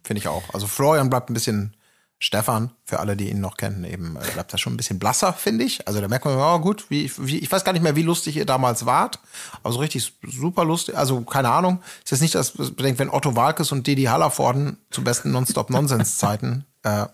finde 0.03 0.19
ich 0.19 0.27
auch. 0.29 0.43
Also 0.53 0.67
Florian 0.67 1.10
bleibt 1.10 1.29
ein 1.29 1.34
bisschen 1.34 1.75
Stefan, 2.21 2.71
für 2.84 2.99
alle, 2.99 3.15
die 3.15 3.29
ihn 3.29 3.39
noch 3.39 3.55
kennen, 3.55 3.86
eben 3.86 4.17
äh, 4.17 4.32
bleibt 4.34 4.51
er 4.51 4.58
schon 4.58 4.73
ein 4.73 4.77
bisschen 4.77 4.99
blasser, 4.99 5.32
finde 5.32 5.63
ich. 5.63 5.88
Also 5.88 6.01
da 6.01 6.10
merkt 6.10 6.25
man, 6.25 6.38
oh 6.38 6.60
gut, 6.60 6.89
wie, 6.89 7.10
wie, 7.17 7.39
ich 7.39 7.49
weiß 7.49 7.63
gar 7.63 7.71
nicht 7.71 7.82
mehr, 7.82 7.95
wie 7.95 8.03
lustig 8.03 8.36
ihr 8.36 8.45
damals 8.45 8.86
wart, 8.86 9.19
aber 9.63 9.71
so 9.71 9.79
richtig 9.79 10.13
super 10.21 10.65
lustig, 10.65 10.97
also 10.97 11.21
keine 11.21 11.49
Ahnung. 11.49 11.82
Ist 12.03 12.12
jetzt 12.12 12.21
nicht, 12.21 12.36
dass 12.36 12.51
bedenkt, 12.51 12.99
wenn 12.99 13.10
Otto 13.10 13.38
Walkes 13.38 13.71
und 13.71 13.88
Didi 13.88 14.03
Hallervorden 14.03 14.77
zu 14.91 15.01
besten 15.01 15.32
Nonstop-Nonsens-Zeiten, 15.32 16.65
äh, 16.84 17.05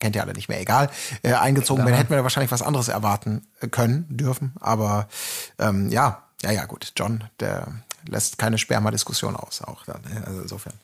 kennt 0.00 0.14
ihr 0.14 0.22
alle 0.22 0.34
nicht 0.34 0.50
mehr, 0.50 0.60
egal, 0.60 0.90
äh, 1.22 1.32
eingezogen 1.32 1.86
wären, 1.86 1.94
hätten 1.94 2.10
wir 2.10 2.22
wahrscheinlich 2.22 2.52
was 2.52 2.60
anderes 2.60 2.88
erwarten 2.88 3.46
äh, 3.60 3.68
können, 3.68 4.04
dürfen. 4.10 4.52
Aber 4.60 5.08
ähm, 5.58 5.90
ja, 5.90 6.24
ja, 6.42 6.50
ja, 6.50 6.66
gut. 6.66 6.92
John, 6.94 7.24
der 7.40 7.68
lässt 8.08 8.38
keine 8.38 8.58
Sperma-Diskussion 8.58 9.36
aus, 9.36 9.62
auch 9.62 9.84
dann. 9.84 10.00
Also 10.26 10.42
insofern. 10.42 10.74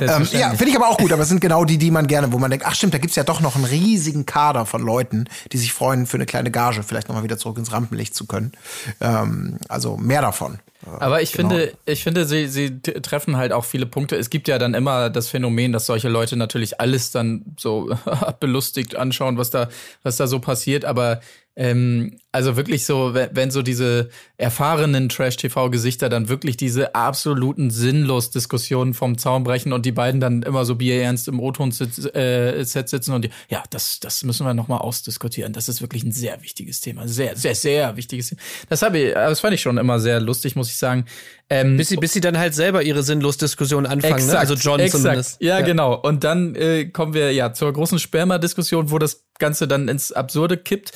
Ähm, 0.00 0.28
ja, 0.32 0.50
finde 0.50 0.68
ich 0.68 0.76
aber 0.76 0.88
auch 0.88 0.98
gut, 0.98 1.12
aber 1.12 1.22
es 1.22 1.28
sind 1.28 1.40
genau 1.40 1.64
die, 1.64 1.78
die 1.78 1.90
man 1.90 2.06
gerne, 2.06 2.32
wo 2.32 2.38
man 2.38 2.50
denkt, 2.50 2.66
ach 2.66 2.74
stimmt, 2.74 2.94
da 2.94 2.98
gibt's 2.98 3.16
ja 3.16 3.24
doch 3.24 3.40
noch 3.40 3.56
einen 3.56 3.64
riesigen 3.64 4.26
Kader 4.26 4.66
von 4.66 4.82
Leuten, 4.82 5.28
die 5.52 5.58
sich 5.58 5.72
freuen, 5.72 6.06
für 6.06 6.16
eine 6.16 6.26
kleine 6.26 6.50
Gage 6.50 6.82
vielleicht 6.82 7.08
nochmal 7.08 7.24
wieder 7.24 7.38
zurück 7.38 7.58
ins 7.58 7.72
Rampenlicht 7.72 8.14
zu 8.14 8.26
können. 8.26 8.52
Ähm, 9.00 9.58
also 9.68 9.96
mehr 9.96 10.22
davon. 10.22 10.58
Aber 10.98 11.20
ich 11.20 11.32
Genau. 11.32 11.50
finde, 11.50 11.72
ich 11.84 12.02
finde, 12.02 12.24
sie, 12.24 12.48
sie 12.48 12.80
treffen 12.80 13.36
halt 13.36 13.52
auch 13.52 13.66
viele 13.66 13.84
Punkte. 13.84 14.16
Es 14.16 14.30
gibt 14.30 14.48
ja 14.48 14.58
dann 14.58 14.72
immer 14.72 15.10
das 15.10 15.28
Phänomen, 15.28 15.72
dass 15.72 15.84
solche 15.86 16.08
Leute 16.08 16.36
natürlich 16.36 16.80
alles 16.80 17.10
dann 17.10 17.44
so 17.58 17.94
belustigt 18.40 18.96
anschauen, 18.96 19.36
was 19.36 19.50
da, 19.50 19.68
was 20.02 20.16
da 20.16 20.26
so 20.26 20.38
passiert. 20.40 20.86
Aber 20.86 21.20
ähm, 21.56 22.18
also 22.32 22.56
wirklich 22.56 22.86
so, 22.86 23.12
wenn, 23.12 23.30
wenn 23.32 23.50
so 23.50 23.62
diese 23.62 24.08
erfahrenen 24.36 25.08
Trash-TV-Gesichter 25.08 26.08
dann 26.08 26.28
wirklich 26.28 26.56
diese 26.56 26.94
absoluten 26.94 27.70
sinnlos 27.70 28.30
Diskussionen 28.30 28.94
vom 28.94 29.18
Zaun 29.18 29.42
brechen 29.42 29.72
und 29.72 29.84
die 29.84 29.90
beiden 29.90 30.20
dann 30.20 30.42
immer 30.42 30.64
so 30.64 30.76
bierernst 30.76 31.26
im 31.26 31.40
O-Ton-Set 31.40 32.14
äh, 32.14 32.62
Set 32.64 32.88
sitzen 32.88 33.14
und 33.14 33.24
die, 33.24 33.30
ja, 33.48 33.64
das, 33.70 33.98
das 33.98 34.22
müssen 34.22 34.46
wir 34.46 34.54
nochmal 34.54 34.78
ausdiskutieren. 34.78 35.52
Das 35.52 35.68
ist 35.68 35.82
wirklich 35.82 36.04
ein 36.04 36.12
sehr 36.12 36.40
wichtiges 36.42 36.80
Thema. 36.80 37.08
Sehr, 37.08 37.36
sehr, 37.36 37.56
sehr 37.56 37.96
wichtiges 37.96 38.28
Thema. 38.28 38.40
Das 38.68 38.82
habe 38.82 38.98
ich, 38.98 39.14
das 39.14 39.40
fand 39.40 39.54
ich 39.54 39.60
schon 39.60 39.76
immer 39.76 39.98
sehr 39.98 40.20
lustig, 40.20 40.54
muss 40.54 40.68
ich 40.68 40.76
sagen. 40.76 41.06
Ähm, 41.52 41.76
Bis 41.76 41.88
sie, 41.88 41.96
bis 41.96 42.12
sie 42.12 42.20
dann 42.20 42.38
halt 42.38 42.54
selber 42.54 42.84
ihre 42.84 43.02
sinnlos 43.02 43.36
Diskussion 43.36 43.84
anfangen, 43.84 44.24
ne? 44.24 44.38
also 44.38 44.54
John 44.54 44.78
exakt. 44.78 45.02
zumindest. 45.02 45.42
Ja, 45.42 45.62
genau. 45.62 45.94
Und 45.94 46.22
dann 46.22 46.54
äh, 46.54 46.84
kommen 46.84 47.12
wir 47.12 47.32
ja 47.32 47.52
zur 47.52 47.72
großen 47.72 47.98
Sperma-Diskussion, 47.98 48.92
wo 48.92 48.98
das 48.98 49.24
Ganze 49.40 49.66
dann 49.66 49.88
ins 49.88 50.12
Absurde 50.12 50.56
kippt. 50.56 50.92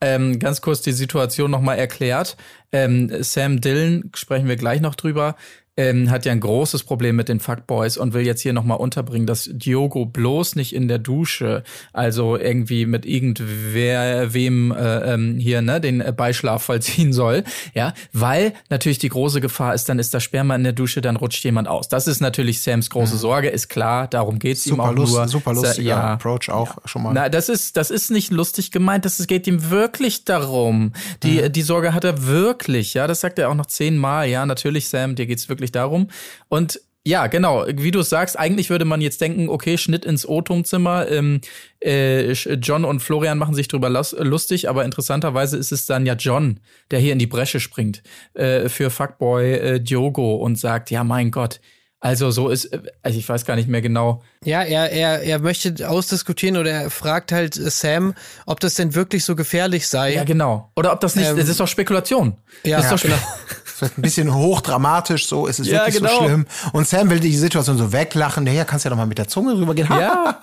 Ähm, 0.00 0.38
ganz 0.38 0.60
kurz 0.62 0.80
die 0.80 0.92
Situation 0.92 1.50
nochmal 1.50 1.78
erklärt. 1.78 2.36
Ähm, 2.72 3.22
Sam 3.22 3.60
Dillon, 3.60 4.10
sprechen 4.14 4.48
wir 4.48 4.56
gleich 4.56 4.80
noch 4.80 4.94
drüber, 4.94 5.36
ähm, 5.80 6.10
hat 6.10 6.24
ja 6.26 6.32
ein 6.32 6.40
großes 6.40 6.82
Problem 6.84 7.16
mit 7.16 7.28
den 7.28 7.40
Fuckboys 7.40 7.96
und 7.96 8.12
will 8.14 8.26
jetzt 8.26 8.42
hier 8.42 8.52
nochmal 8.52 8.78
unterbringen, 8.78 9.26
dass 9.26 9.48
Diogo 9.52 10.04
bloß 10.06 10.56
nicht 10.56 10.74
in 10.74 10.88
der 10.88 10.98
Dusche, 10.98 11.62
also 11.92 12.36
irgendwie 12.36 12.86
mit 12.86 13.06
irgendwer, 13.06 14.32
wem 14.34 14.72
äh, 14.72 15.14
ähm, 15.14 15.38
hier, 15.38 15.62
ne, 15.62 15.80
den 15.80 16.00
äh, 16.00 16.12
Beischlaf 16.16 16.62
vollziehen 16.64 17.12
soll, 17.12 17.44
ja, 17.74 17.94
weil 18.12 18.52
natürlich 18.68 18.98
die 18.98 19.08
große 19.08 19.40
Gefahr 19.40 19.74
ist, 19.74 19.88
dann 19.88 19.98
ist 19.98 20.12
das 20.14 20.22
Sperma 20.22 20.54
in 20.54 20.64
der 20.64 20.72
Dusche, 20.72 21.00
dann 21.00 21.16
rutscht 21.16 21.44
jemand 21.44 21.68
aus. 21.68 21.88
Das 21.88 22.06
ist 22.06 22.20
natürlich 22.20 22.60
Sams 22.60 22.90
große 22.90 23.16
Sorge, 23.16 23.48
ist 23.48 23.68
klar, 23.68 24.06
darum 24.08 24.38
geht's 24.38 24.66
ihm 24.66 24.70
Super, 24.76 24.84
auch 24.90 24.92
lust, 24.94 25.14
nur. 25.14 25.28
super 25.28 25.54
lustiger 25.54 25.88
ja, 25.88 26.12
Approach 26.14 26.50
auch 26.50 26.76
schon 26.84 27.02
mal. 27.02 27.12
na, 27.14 27.28
das 27.28 27.48
ist, 27.48 27.76
das 27.76 27.90
ist 27.90 28.10
nicht 28.10 28.30
lustig 28.32 28.70
gemeint, 28.70 29.04
das 29.04 29.26
geht 29.26 29.46
ihm 29.46 29.70
wirklich 29.70 30.24
darum. 30.24 30.92
Die, 31.22 31.40
Mhm. 31.42 31.52
die 31.52 31.62
Sorge 31.62 31.94
hat 31.94 32.04
er 32.04 32.26
wirklich, 32.26 32.94
ja, 32.94 33.06
das 33.06 33.20
sagt 33.20 33.38
er 33.38 33.48
auch 33.50 33.54
noch 33.54 33.66
zehnmal, 33.66 34.28
ja, 34.28 34.44
natürlich, 34.46 34.88
Sam, 34.88 35.14
dir 35.14 35.26
geht's 35.26 35.48
wirklich 35.48 35.69
darum. 35.72 36.08
Und 36.48 36.80
ja, 37.02 37.28
genau, 37.28 37.64
wie 37.66 37.90
du 37.92 38.00
es 38.00 38.10
sagst, 38.10 38.38
eigentlich 38.38 38.68
würde 38.68 38.84
man 38.84 39.00
jetzt 39.00 39.22
denken, 39.22 39.48
okay, 39.48 39.78
Schnitt 39.78 40.04
ins 40.04 40.28
O-Tonzimmer, 40.28 41.08
ähm, 41.08 41.40
äh, 41.82 42.32
John 42.32 42.84
und 42.84 43.00
Florian 43.00 43.38
machen 43.38 43.54
sich 43.54 43.68
drüber 43.68 43.88
lus- 43.88 44.14
lustig, 44.18 44.68
aber 44.68 44.84
interessanterweise 44.84 45.56
ist 45.56 45.72
es 45.72 45.86
dann 45.86 46.04
ja 46.04 46.12
John, 46.14 46.60
der 46.90 46.98
hier 46.98 47.14
in 47.14 47.18
die 47.18 47.26
Bresche 47.26 47.58
springt 47.58 48.02
äh, 48.34 48.68
für 48.68 48.90
Fuckboy 48.90 49.52
äh, 49.54 49.80
Diogo 49.80 50.34
und 50.36 50.56
sagt, 50.58 50.90
ja, 50.90 51.02
mein 51.02 51.30
Gott, 51.30 51.60
also 52.00 52.30
so 52.30 52.50
ist, 52.50 52.66
äh, 52.66 52.80
also 53.02 53.18
ich 53.18 53.26
weiß 53.26 53.46
gar 53.46 53.56
nicht 53.56 53.68
mehr 53.68 53.80
genau, 53.82 54.22
Ja, 54.44 54.62
er, 54.62 54.90
er, 54.90 55.22
er 55.22 55.38
möchte 55.38 55.88
ausdiskutieren 55.88 56.58
oder 56.58 56.70
er 56.70 56.90
fragt 56.90 57.32
halt 57.32 57.56
äh, 57.56 57.70
Sam, 57.70 58.14
ob 58.44 58.60
das 58.60 58.74
denn 58.74 58.94
wirklich 58.94 59.24
so 59.24 59.34
gefährlich 59.36 59.88
sei. 59.88 60.14
Ja, 60.14 60.24
genau. 60.24 60.70
Oder 60.76 60.92
ob 60.92 61.00
das 61.00 61.16
nicht, 61.16 61.28
Ähm, 61.28 61.38
das 61.38 61.48
ist 61.48 61.60
doch 61.60 61.68
Spekulation. 61.68 62.36
Ja, 62.64 62.76
das 62.76 62.86
ist 62.86 62.92
doch 62.92 63.02
genau. 63.02 63.16
Wird 63.80 63.98
ein 63.98 64.02
bisschen 64.02 64.34
hochdramatisch, 64.34 65.26
so 65.26 65.46
ist 65.46 65.58
es 65.60 65.66
Ja, 65.68 65.80
wirklich 65.86 65.96
genau. 65.96 66.18
so 66.18 66.24
schlimm. 66.24 66.46
Und 66.72 66.86
Sam 66.88 67.10
will 67.10 67.20
die 67.20 67.36
Situation 67.36 67.78
so 67.78 67.92
weglachen. 67.92 68.46
Ja, 68.46 68.64
kannst 68.64 68.84
ja 68.84 68.90
doch 68.90 68.96
mal 68.96 69.06
mit 69.06 69.18
der 69.18 69.28
Zunge 69.28 69.56
rübergehen. 69.56 69.88
Ja. 69.90 70.38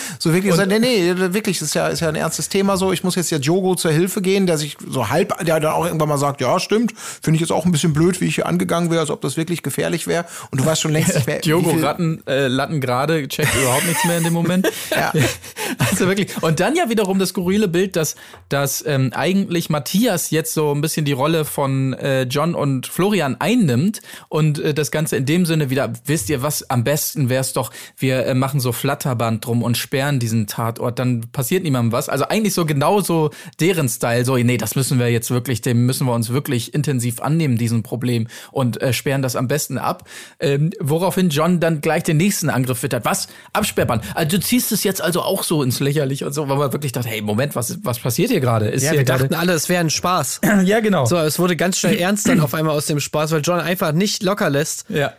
so 0.18 0.32
wirklich 0.32 0.54
so, 0.54 0.64
nee, 0.64 0.78
nee, 0.78 1.12
wirklich, 1.16 1.58
das 1.58 1.68
ist 1.68 1.74
ja, 1.74 1.88
ist 1.88 2.00
ja 2.00 2.08
ein 2.08 2.14
ernstes 2.16 2.48
Thema 2.48 2.76
so. 2.76 2.92
Ich 2.92 3.04
muss 3.04 3.14
jetzt 3.14 3.30
ja 3.30 3.38
Jogo 3.38 3.74
zur 3.74 3.90
Hilfe 3.92 4.22
gehen, 4.22 4.46
der 4.46 4.58
sich 4.58 4.76
so 4.88 5.08
halb, 5.10 5.36
der 5.44 5.60
dann 5.60 5.72
auch 5.72 5.84
irgendwann 5.86 6.08
mal 6.08 6.18
sagt, 6.18 6.40
ja, 6.40 6.58
stimmt, 6.60 6.92
finde 7.22 7.36
ich 7.36 7.40
jetzt 7.40 7.52
auch 7.52 7.64
ein 7.64 7.72
bisschen 7.72 7.92
blöd, 7.92 8.20
wie 8.20 8.26
ich 8.26 8.34
hier 8.36 8.46
angegangen 8.46 8.90
wäre, 8.90 9.00
als 9.00 9.10
ob 9.10 9.20
das 9.20 9.36
wirklich 9.36 9.62
gefährlich 9.62 10.06
wäre. 10.06 10.24
Und 10.50 10.60
du 10.60 10.66
weißt 10.66 10.80
schon 10.80 10.92
längst 10.92 11.18
Diogo 11.44 11.70
wie 11.70 11.74
viel- 11.74 11.84
Ratten, 11.84 12.22
äh, 12.26 12.46
Latten 12.48 12.80
gerade, 12.80 13.26
checkt 13.28 13.54
überhaupt 13.54 13.86
nichts 13.86 14.04
mehr 14.04 14.18
in 14.18 14.24
dem 14.24 14.32
Moment. 14.32 14.68
Ja. 14.90 15.12
Also 15.78 16.08
wirklich. 16.08 16.42
Und 16.42 16.58
dann 16.60 16.74
ja 16.74 16.88
wiederum 16.88 17.18
das 17.18 17.30
skurrile 17.30 17.68
Bild, 17.68 17.94
dass, 17.96 18.16
dass 18.48 18.84
ähm, 18.86 19.12
eigentlich 19.14 19.70
Matthias 19.70 20.30
jetzt 20.30 20.52
so 20.52 20.72
ein 20.74 20.80
bisschen 20.80 21.04
die 21.04 21.12
Rolle 21.12 21.44
von 21.44 21.92
äh, 21.94 22.22
John 22.22 22.54
und 22.54 22.79
Florian 22.86 23.36
einnimmt 23.38 24.00
und 24.28 24.58
äh, 24.58 24.74
das 24.74 24.90
Ganze 24.90 25.16
in 25.16 25.26
dem 25.26 25.46
Sinne 25.46 25.70
wieder, 25.70 25.92
wisst 26.06 26.28
ihr 26.30 26.42
was, 26.42 26.68
am 26.70 26.84
besten 26.84 27.28
wäre 27.28 27.40
es 27.40 27.52
doch, 27.52 27.72
wir 27.96 28.26
äh, 28.26 28.34
machen 28.34 28.60
so 28.60 28.72
Flatterband 28.72 29.46
drum 29.46 29.62
und 29.62 29.76
sperren 29.76 30.18
diesen 30.18 30.46
Tatort, 30.46 30.98
dann 30.98 31.22
passiert 31.32 31.62
niemandem 31.62 31.92
was. 31.92 32.08
Also 32.08 32.26
eigentlich 32.28 32.54
so 32.54 32.64
genauso 32.64 33.30
deren 33.60 33.88
Style, 33.88 34.24
so, 34.24 34.36
nee, 34.36 34.56
das 34.56 34.76
müssen 34.76 34.98
wir 34.98 35.08
jetzt 35.08 35.30
wirklich, 35.30 35.60
dem 35.60 35.86
müssen 35.86 36.06
wir 36.06 36.14
uns 36.14 36.30
wirklich 36.30 36.74
intensiv 36.74 37.20
annehmen, 37.20 37.56
diesem 37.56 37.82
Problem 37.82 38.28
und 38.52 38.80
äh, 38.80 38.92
sperren 38.92 39.22
das 39.22 39.36
am 39.36 39.48
besten 39.48 39.78
ab. 39.78 40.08
Ähm, 40.38 40.70
woraufhin 40.80 41.30
John 41.30 41.60
dann 41.60 41.80
gleich 41.80 42.02
den 42.02 42.16
nächsten 42.16 42.50
Angriff 42.50 42.82
wittert. 42.82 43.04
Was? 43.04 43.28
Absperrband. 43.52 44.04
Also 44.14 44.36
du 44.36 44.42
ziehst 44.42 44.72
es 44.72 44.84
jetzt 44.84 45.02
also 45.02 45.22
auch 45.22 45.42
so 45.42 45.62
ins 45.62 45.80
Lächerliche 45.80 46.26
und 46.26 46.32
so, 46.32 46.48
weil 46.48 46.56
man 46.56 46.72
wirklich 46.72 46.92
dachte, 46.92 47.08
hey, 47.08 47.22
Moment, 47.22 47.56
was, 47.56 47.78
was 47.84 47.98
passiert 47.98 48.30
hier 48.30 48.40
gerade? 48.40 48.76
Ja, 48.78 48.92
wir 48.92 49.04
dachten 49.04 49.34
alle, 49.34 49.52
es 49.52 49.68
wäre 49.68 49.80
ein 49.80 49.90
Spaß. 49.90 50.40
ja, 50.64 50.80
genau. 50.80 51.04
So, 51.04 51.16
es 51.16 51.38
wurde 51.38 51.56
ganz 51.56 51.78
schnell 51.78 51.96
ernst 51.98 52.28
dann 52.28 52.40
auf 52.40 52.54
einmal 52.54 52.69
aus 52.72 52.86
dem 52.86 53.00
Spaß, 53.00 53.30
weil 53.32 53.40
John 53.42 53.60
einfach 53.60 53.92
nicht 53.92 54.22
locker 54.22 54.50
lässt. 54.50 54.84
Ja. 54.88 55.12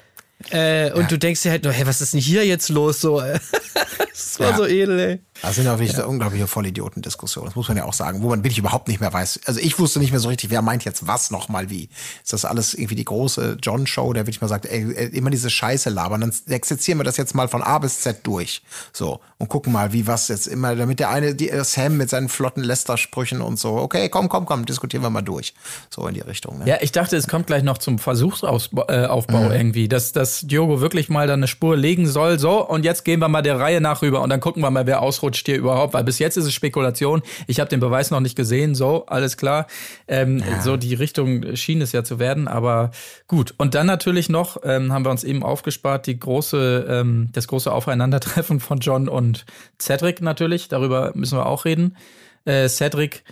Äh, 0.49 0.91
und 0.93 1.11
du 1.11 1.17
denkst 1.19 1.43
dir 1.43 1.51
halt 1.51 1.63
nur, 1.63 1.73
hey, 1.73 1.85
was 1.85 2.01
ist 2.01 2.13
denn 2.13 2.19
hier 2.19 2.45
jetzt 2.45 2.69
los? 2.69 2.99
So, 3.01 3.19
äh, 3.21 3.39
das 4.11 4.39
war 4.39 4.51
Ja. 4.51 4.57
so 4.57 4.65
edel, 4.65 4.99
ey. 4.99 5.19
Das 5.41 5.55
sind 5.55 5.65
ja 5.65 5.79
wirklich 5.79 5.95
so 5.95 6.05
unglaubliche 6.05 6.47
Vollidiotendiskussionen, 6.47 7.47
das 7.47 7.55
muss 7.55 7.67
man 7.67 7.77
ja 7.77 7.85
auch 7.85 7.93
sagen, 7.93 8.21
wo 8.21 8.29
man 8.29 8.43
wirklich 8.43 8.59
überhaupt 8.59 8.87
nicht 8.87 8.99
mehr 8.99 9.11
weiß. 9.11 9.41
Also 9.45 9.59
ich 9.59 9.79
wusste 9.79 9.99
nicht 9.99 10.11
mehr 10.11 10.19
so 10.19 10.29
richtig, 10.29 10.49
wer 10.49 10.61
meint 10.61 10.85
jetzt 10.85 11.07
was 11.07 11.31
nochmal 11.31 11.69
wie. 11.69 11.89
Ist 12.23 12.33
das 12.33 12.45
alles 12.45 12.73
irgendwie 12.73 12.95
die 12.95 13.05
große 13.05 13.57
John-Show, 13.61 14.13
der 14.13 14.23
wirklich 14.27 14.41
mal 14.41 14.47
sagt, 14.47 14.65
ey, 14.65 14.93
ey, 14.95 15.07
immer 15.07 15.31
diese 15.31 15.49
Scheiße 15.49 15.89
labern, 15.89 16.21
dann 16.21 16.33
exerzieren 16.47 16.99
wir 16.99 17.03
das 17.03 17.17
jetzt 17.17 17.33
mal 17.33 17.47
von 17.47 17.63
A 17.63 17.79
bis 17.79 18.01
Z 18.01 18.19
durch. 18.23 18.61
So, 18.93 19.19
und 19.37 19.49
gucken 19.49 19.73
mal, 19.73 19.93
wie 19.93 20.05
was 20.05 20.27
jetzt 20.27 20.47
immer, 20.47 20.75
damit 20.75 20.99
der 20.99 21.09
eine, 21.09 21.33
die, 21.33 21.49
äh, 21.49 21.63
Sam 21.63 21.97
mit 21.97 22.09
seinen 22.09 22.29
flotten 22.29 22.63
Lester-Sprüchen 22.63 23.41
und 23.41 23.57
so, 23.57 23.73
okay, 23.77 24.09
komm, 24.09 24.29
komm, 24.29 24.45
komm, 24.45 24.65
diskutieren 24.65 25.03
wir 25.03 25.09
mal 25.09 25.21
durch. 25.21 25.53
So 25.89 26.07
in 26.07 26.13
die 26.13 26.21
Richtung. 26.21 26.59
Ne? 26.59 26.67
Ja, 26.67 26.77
ich 26.81 26.91
dachte, 26.91 27.17
es 27.17 27.27
kommt 27.27 27.47
gleich 27.47 27.63
noch 27.63 27.79
zum 27.79 27.97
Versuchsaufbau 27.97 28.85
äh, 28.89 29.05
Aufbau 29.05 29.49
irgendwie, 29.49 29.87
dass, 29.87 30.11
dass 30.11 30.41
Diogo 30.41 30.81
wirklich 30.81 31.09
mal 31.09 31.25
da 31.27 31.33
eine 31.33 31.47
Spur 31.47 31.75
legen 31.75 32.07
soll. 32.07 32.37
So, 32.37 32.65
und 32.67 32.85
jetzt 32.85 33.03
gehen 33.03 33.19
wir 33.19 33.27
mal 33.27 33.41
der 33.41 33.59
Reihe 33.59 33.81
nach 33.81 34.01
rüber 34.01 34.21
und 34.21 34.29
dann 34.29 34.39
gucken 34.39 34.61
wir 34.61 34.69
mal, 34.69 34.85
wer 34.85 35.01
ausrutscht 35.01 35.30
hier 35.35 35.57
überhaupt. 35.57 35.93
Weil 35.93 36.03
bis 36.03 36.19
jetzt 36.19 36.37
ist 36.37 36.45
es 36.45 36.53
Spekulation. 36.53 37.21
Ich 37.47 37.59
habe 37.59 37.69
den 37.69 37.79
Beweis 37.79 38.11
noch 38.11 38.19
nicht 38.19 38.35
gesehen. 38.35 38.75
So, 38.75 39.05
alles 39.05 39.37
klar. 39.37 39.67
Ähm, 40.07 40.43
So 40.61 40.77
die 40.77 40.93
Richtung 40.93 41.55
schien 41.55 41.81
es 41.81 41.91
ja 41.91 42.03
zu 42.03 42.19
werden, 42.19 42.47
aber 42.47 42.91
gut. 43.27 43.53
Und 43.57 43.73
dann 43.75 43.87
natürlich 43.87 44.29
noch, 44.29 44.57
ähm, 44.63 44.91
haben 44.93 45.05
wir 45.05 45.11
uns 45.11 45.23
eben 45.23 45.43
aufgespart, 45.43 46.07
die 46.07 46.19
große, 46.19 46.85
ähm, 46.89 47.29
das 47.31 47.47
große 47.47 47.71
Aufeinandertreffen 47.71 48.59
von 48.59 48.79
John 48.79 49.07
und 49.07 49.45
Cedric 49.79 50.21
natürlich. 50.21 50.67
Darüber 50.67 51.11
müssen 51.15 51.37
wir 51.37 51.45
auch 51.45 51.65
reden. 51.65 51.97
Äh, 52.45 52.67
Cedric 52.69 53.23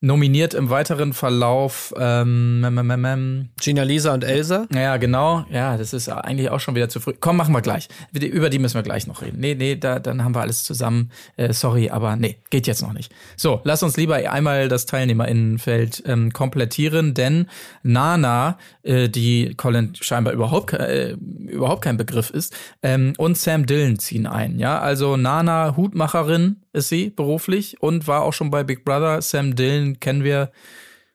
nominiert 0.00 0.54
im 0.54 0.70
weiteren 0.70 1.12
Verlauf 1.12 1.92
ähm, 1.98 2.62
ähm, 2.64 2.78
ähm, 2.90 3.04
ähm, 3.04 3.48
Gina 3.60 3.82
Lisa 3.82 4.14
und 4.14 4.22
Elsa. 4.22 4.66
ja, 4.72 4.96
genau. 4.96 5.44
Ja, 5.50 5.76
das 5.76 5.92
ist 5.92 6.08
eigentlich 6.08 6.50
auch 6.50 6.60
schon 6.60 6.76
wieder 6.76 6.88
zu 6.88 7.00
früh. 7.00 7.14
Komm, 7.18 7.36
machen 7.36 7.52
wir 7.52 7.62
gleich. 7.62 7.88
Über 8.12 8.48
die 8.48 8.60
müssen 8.60 8.76
wir 8.76 8.82
gleich 8.82 9.06
noch 9.08 9.22
reden. 9.22 9.40
Nee, 9.40 9.56
nee, 9.56 9.74
da, 9.74 9.98
dann 9.98 10.22
haben 10.22 10.34
wir 10.34 10.40
alles 10.40 10.62
zusammen. 10.62 11.10
Äh, 11.36 11.52
sorry, 11.52 11.90
aber 11.90 12.14
nee, 12.16 12.38
geht 12.50 12.66
jetzt 12.68 12.82
noch 12.82 12.92
nicht. 12.92 13.12
So, 13.36 13.60
lass 13.64 13.82
uns 13.82 13.96
lieber 13.96 14.16
einmal 14.16 14.68
das 14.68 14.86
Teilnehmerinnenfeld 14.86 16.04
ähm, 16.06 16.32
komplettieren, 16.32 17.14
denn 17.14 17.46
Nana, 17.82 18.58
äh, 18.82 19.08
die 19.08 19.54
Colin 19.56 19.94
scheinbar 20.00 20.32
überhaupt, 20.32 20.72
äh, 20.74 21.16
überhaupt 21.46 21.82
kein 21.82 21.96
Begriff 21.96 22.30
ist, 22.30 22.54
ähm, 22.82 23.14
und 23.18 23.36
Sam 23.36 23.66
Dillon 23.66 23.98
ziehen 23.98 24.26
ein. 24.26 24.58
Ja, 24.60 24.78
also 24.78 25.16
Nana, 25.16 25.76
Hutmacherin 25.76 26.56
ist 26.78 26.88
sie 26.88 27.10
beruflich 27.10 27.80
und 27.82 28.06
war 28.06 28.22
auch 28.22 28.32
schon 28.32 28.50
bei 28.50 28.64
Big 28.64 28.84
Brother. 28.84 29.20
Sam 29.20 29.54
Dillon 29.54 30.00
kennen 30.00 30.24
wir 30.24 30.50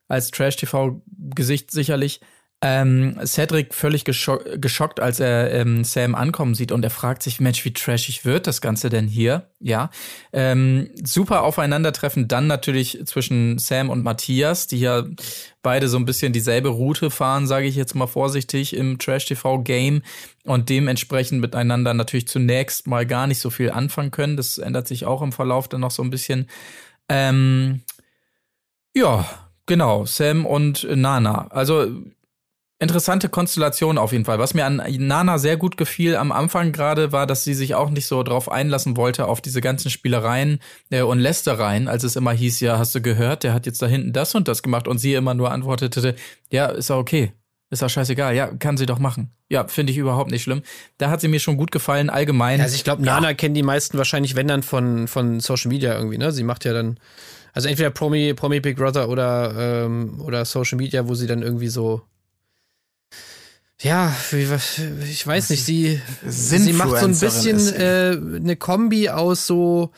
als 0.07 0.31
Trash-TV-Gesicht 0.31 1.71
sicherlich. 1.71 2.21
Ähm, 2.65 3.19
Cedric 3.25 3.73
völlig 3.73 4.05
gescho 4.05 4.39
geschockt, 4.55 5.01
als 5.01 5.19
er 5.19 5.51
ähm, 5.51 5.83
Sam 5.83 6.15
ankommen 6.15 6.55
sieht 6.55 6.71
und 6.71 6.81
er 6.85 6.91
fragt 6.91 7.21
sich, 7.21 7.41
Mensch, 7.41 7.65
wie 7.65 7.73
trashig 7.73 8.23
wird 8.23 8.47
das 8.47 8.61
Ganze 8.61 8.89
denn 8.89 9.05
hier? 9.05 9.49
Ja, 9.59 9.89
ähm, 10.31 10.89
super 11.03 11.43
Aufeinandertreffen 11.43 12.29
dann 12.29 12.47
natürlich 12.47 13.05
zwischen 13.05 13.59
Sam 13.59 13.89
und 13.89 14.01
Matthias, 14.05 14.67
die 14.67 14.79
ja 14.79 15.03
beide 15.61 15.89
so 15.89 15.97
ein 15.97 16.05
bisschen 16.05 16.31
dieselbe 16.31 16.69
Route 16.69 17.11
fahren, 17.11 17.47
sage 17.47 17.67
ich 17.67 17.75
jetzt 17.75 17.95
mal 17.95 18.07
vorsichtig 18.07 18.77
im 18.77 18.97
Trash-TV-Game 18.97 20.01
und 20.45 20.69
dementsprechend 20.69 21.41
miteinander 21.41 21.93
natürlich 21.93 22.29
zunächst 22.29 22.87
mal 22.87 23.05
gar 23.05 23.27
nicht 23.27 23.39
so 23.39 23.49
viel 23.49 23.71
anfangen 23.71 24.11
können. 24.11 24.37
Das 24.37 24.57
ändert 24.57 24.87
sich 24.87 25.05
auch 25.05 25.21
im 25.21 25.33
Verlauf 25.33 25.67
dann 25.67 25.81
noch 25.81 25.91
so 25.91 26.01
ein 26.01 26.11
bisschen. 26.11 26.47
Ähm, 27.09 27.81
ja, 28.95 29.27
genau, 29.65 30.05
Sam 30.05 30.45
und 30.45 30.87
Nana. 30.95 31.47
Also 31.49 31.87
interessante 32.83 33.29
Konstellation 33.29 33.97
auf 33.97 34.11
jeden 34.11 34.25
Fall. 34.25 34.37
Was 34.37 34.53
mir 34.53 34.65
an 34.65 34.81
Nana 34.99 35.37
sehr 35.37 35.57
gut 35.57 35.77
gefiel 35.77 36.15
am 36.15 36.31
Anfang 36.31 36.71
gerade 36.71 37.11
war, 37.11 37.25
dass 37.25 37.43
sie 37.43 37.53
sich 37.53 37.73
auch 37.75 37.89
nicht 37.89 38.05
so 38.05 38.21
drauf 38.21 38.51
einlassen 38.51 38.97
wollte 38.97 39.27
auf 39.27 39.41
diese 39.41 39.61
ganzen 39.61 39.89
Spielereien 39.89 40.59
äh, 40.91 41.01
und 41.01 41.19
Lästereien, 41.19 41.87
als 41.87 42.03
es 42.03 42.15
immer 42.15 42.31
hieß, 42.31 42.59
ja, 42.59 42.77
hast 42.77 42.93
du 42.93 43.01
gehört, 43.01 43.43
der 43.43 43.53
hat 43.53 43.65
jetzt 43.65 43.81
da 43.81 43.87
hinten 43.87 44.13
das 44.13 44.35
und 44.35 44.47
das 44.47 44.61
gemacht 44.61 44.87
und 44.87 44.99
sie 44.99 45.13
immer 45.13 45.33
nur 45.33 45.51
antwortete, 45.51 46.15
ja, 46.51 46.67
ist 46.67 46.89
ja 46.89 46.97
okay. 46.97 47.33
Ist 47.73 47.81
doch 47.81 47.89
scheißegal. 47.89 48.35
Ja, 48.35 48.47
kann 48.47 48.77
sie 48.77 48.85
doch 48.85 48.99
machen. 48.99 49.31
Ja, 49.49 49.67
finde 49.67 49.91
ich 49.91 49.97
überhaupt 49.97 50.29
nicht 50.29 50.43
schlimm. 50.43 50.61
Da 50.99 51.09
hat 51.09 51.21
sie 51.21 51.27
mir 51.27 51.39
schon 51.39 51.57
gut 51.57 51.71
gefallen, 51.71 52.11
allgemein. 52.11 52.61
Also 52.61 52.75
ich 52.75 52.83
glaube, 52.83 53.01
Nana 53.01 53.33
kennen 53.33 53.55
die 53.55 53.63
meisten 53.63 53.97
wahrscheinlich, 53.97 54.35
wenn 54.35 54.47
dann 54.47 54.61
von, 54.61 55.07
von 55.07 55.39
Social 55.39 55.69
Media 55.69 55.95
irgendwie, 55.95 56.19
ne? 56.19 56.31
Sie 56.31 56.43
macht 56.43 56.65
ja 56.65 56.73
dann, 56.73 56.99
also 57.51 57.67
entweder 57.67 57.89
Promi, 57.89 58.35
Promi 58.35 58.59
Big 58.59 58.77
Brother 58.77 59.09
oder, 59.09 59.85
ähm, 59.85 60.21
oder 60.21 60.45
Social 60.45 60.77
Media, 60.77 61.07
wo 61.07 61.15
sie 61.15 61.25
dann 61.25 61.41
irgendwie 61.41 61.67
so 61.67 62.03
ja, 63.83 64.15
ich 64.31 65.27
weiß 65.27 65.49
nicht, 65.51 65.63
sie, 65.65 66.01
sie 66.25 66.73
macht 66.73 66.97
so 66.97 67.05
ein 67.05 67.17
bisschen 67.19 67.59
äh, 67.75 68.17
eine 68.37 68.55
Kombi 68.55 69.09
aus 69.09 69.45
so 69.45 69.91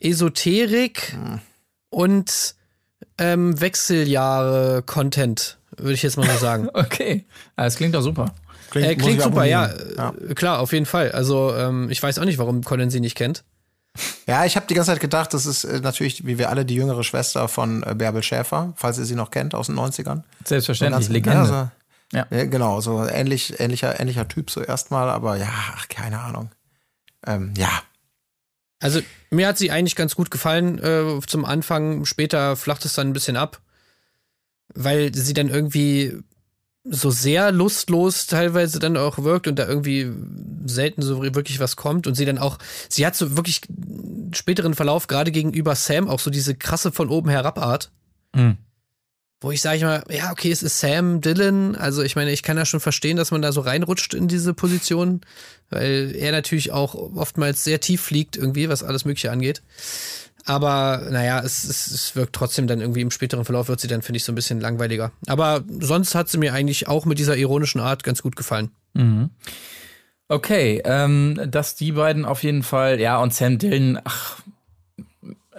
Esoterik 0.00 1.12
Hm. 1.12 1.40
und 1.90 2.54
ähm, 3.18 3.58
Wechseljahre-Content, 3.60 5.58
würde 5.76 5.92
ich 5.94 6.02
jetzt 6.02 6.16
mal 6.16 6.28
so 6.28 6.38
sagen. 6.38 6.68
okay. 6.74 7.24
Das 7.56 7.76
klingt 7.76 7.94
doch 7.94 8.02
super. 8.02 8.34
Klingt, 8.70 8.88
äh, 8.88 8.96
klingt 8.96 9.22
super, 9.22 9.44
ja, 9.44 9.64
abonnieren. 9.64 10.30
Äh, 10.30 10.34
Klar, 10.34 10.58
auf 10.60 10.72
jeden 10.72 10.86
Fall. 10.86 11.12
Also, 11.12 11.54
ähm, 11.56 11.88
ich 11.90 12.02
weiß 12.02 12.18
auch 12.18 12.24
nicht, 12.24 12.38
warum 12.38 12.62
Colin 12.64 12.90
sie 12.90 13.00
nicht 13.00 13.14
kennt. 13.16 13.44
Ja, 14.26 14.44
ich 14.44 14.56
habe 14.56 14.66
die 14.66 14.74
ganze 14.74 14.90
Zeit 14.90 15.00
gedacht, 15.00 15.32
das 15.32 15.46
ist 15.46 15.64
äh, 15.64 15.80
natürlich, 15.80 16.26
wie 16.26 16.36
wir 16.36 16.50
alle, 16.50 16.66
die 16.66 16.74
jüngere 16.74 17.02
Schwester 17.04 17.48
von 17.48 17.82
äh, 17.82 17.94
Bärbel 17.94 18.22
Schäfer, 18.22 18.74
falls 18.76 18.98
ihr 18.98 19.06
sie 19.06 19.14
noch 19.14 19.30
kennt 19.30 19.54
aus 19.54 19.68
den 19.68 19.76
90ern. 19.76 20.22
Selbstverständlich, 20.44 21.06
So 21.06 21.12
ganz- 21.12 21.24
Legende. 21.24 21.38
Ja, 21.38 21.46
so, 21.46 21.70
Ja. 22.12 22.26
Ja, 22.30 22.44
genau, 22.44 22.80
so 22.80 23.04
ähnlich, 23.04 23.58
ähnlicher, 23.58 23.98
ähnlicher 23.98 24.28
Typ 24.28 24.50
so 24.50 24.62
erstmal, 24.62 25.10
aber 25.10 25.36
ja, 25.36 25.48
ach, 25.74 25.88
keine 25.88 26.20
Ahnung. 26.20 26.50
Ähm, 27.26 27.52
ja. 27.56 27.82
Also 28.78 29.00
mir 29.30 29.48
hat 29.48 29.58
sie 29.58 29.70
eigentlich 29.70 29.96
ganz 29.96 30.14
gut 30.14 30.30
gefallen 30.30 30.78
äh, 30.78 31.20
zum 31.26 31.44
Anfang. 31.44 32.04
Später 32.04 32.56
flacht 32.56 32.84
es 32.84 32.92
dann 32.92 33.08
ein 33.08 33.12
bisschen 33.12 33.36
ab, 33.36 33.60
weil 34.74 35.14
sie 35.14 35.34
dann 35.34 35.48
irgendwie 35.48 36.18
so 36.88 37.10
sehr 37.10 37.50
lustlos 37.50 38.28
teilweise 38.28 38.78
dann 38.78 38.96
auch 38.96 39.18
wirkt 39.18 39.48
und 39.48 39.58
da 39.58 39.66
irgendwie 39.66 40.12
selten 40.66 41.02
so 41.02 41.22
wirklich 41.22 41.58
was 41.58 41.74
kommt 41.74 42.06
und 42.06 42.14
sie 42.14 42.24
dann 42.24 42.38
auch, 42.38 42.58
sie 42.88 43.04
hat 43.04 43.16
so 43.16 43.36
wirklich 43.36 43.62
späteren 44.32 44.74
Verlauf 44.74 45.08
gerade 45.08 45.32
gegenüber 45.32 45.74
Sam 45.74 46.08
auch 46.08 46.20
so 46.20 46.30
diese 46.30 46.54
krasse 46.54 46.92
von 46.92 47.08
oben 47.08 47.28
herab 47.28 47.58
Art, 47.58 47.90
Mhm. 48.36 48.58
Wo 49.40 49.50
ich 49.50 49.60
sage 49.60 49.84
mal, 49.84 50.02
ja 50.10 50.32
okay, 50.32 50.50
es 50.50 50.62
ist 50.62 50.80
Sam 50.80 51.20
Dillon, 51.20 51.76
also 51.76 52.02
ich 52.02 52.16
meine, 52.16 52.32
ich 52.32 52.42
kann 52.42 52.56
ja 52.56 52.64
schon 52.64 52.80
verstehen, 52.80 53.16
dass 53.16 53.30
man 53.30 53.42
da 53.42 53.52
so 53.52 53.60
reinrutscht 53.60 54.14
in 54.14 54.28
diese 54.28 54.54
Position, 54.54 55.20
weil 55.70 56.14
er 56.16 56.32
natürlich 56.32 56.72
auch 56.72 56.94
oftmals 56.94 57.62
sehr 57.64 57.80
tief 57.80 58.00
fliegt 58.00 58.36
irgendwie, 58.36 58.68
was 58.68 58.82
alles 58.82 59.04
Mögliche 59.04 59.30
angeht. 59.30 59.62
Aber 60.46 61.08
naja, 61.10 61.42
es, 61.44 61.64
es, 61.64 61.88
es 61.88 62.14
wirkt 62.14 62.34
trotzdem 62.34 62.68
dann 62.68 62.80
irgendwie 62.80 63.00
im 63.00 63.10
späteren 63.10 63.44
Verlauf 63.44 63.68
wird 63.68 63.80
sie 63.80 63.88
dann, 63.88 64.02
finde 64.02 64.18
ich, 64.18 64.24
so 64.24 64.30
ein 64.30 64.36
bisschen 64.36 64.60
langweiliger. 64.60 65.10
Aber 65.26 65.64
sonst 65.80 66.14
hat 66.14 66.28
sie 66.28 66.38
mir 66.38 66.54
eigentlich 66.54 66.86
auch 66.86 67.04
mit 67.04 67.18
dieser 67.18 67.36
ironischen 67.36 67.80
Art 67.80 68.04
ganz 68.04 68.22
gut 68.22 68.36
gefallen. 68.36 68.70
Mhm. 68.94 69.30
Okay, 70.28 70.82
ähm, 70.84 71.40
dass 71.48 71.74
die 71.74 71.92
beiden 71.92 72.24
auf 72.24 72.44
jeden 72.44 72.62
Fall, 72.62 73.00
ja, 73.00 73.18
und 73.18 73.34
Sam 73.34 73.58
Dillon, 73.58 73.98
ach, 74.04 74.40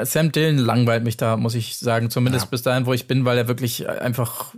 Sam 0.06 0.32
Dillon 0.32 0.58
langweilt 0.58 1.04
mich 1.04 1.18
da, 1.18 1.38
muss 1.38 1.56
ich 1.56 1.78
sagen, 1.78 2.10
zumindest 2.10 2.46
Ja. 2.46 2.50
bis 2.52 2.62
dahin, 2.62 2.86
wo 2.86 2.94
ich 2.94 3.08
bin, 3.08 3.26
weil 3.26 3.38
er 3.38 3.48
wirklich 3.48 3.88
einfach, 3.90 4.54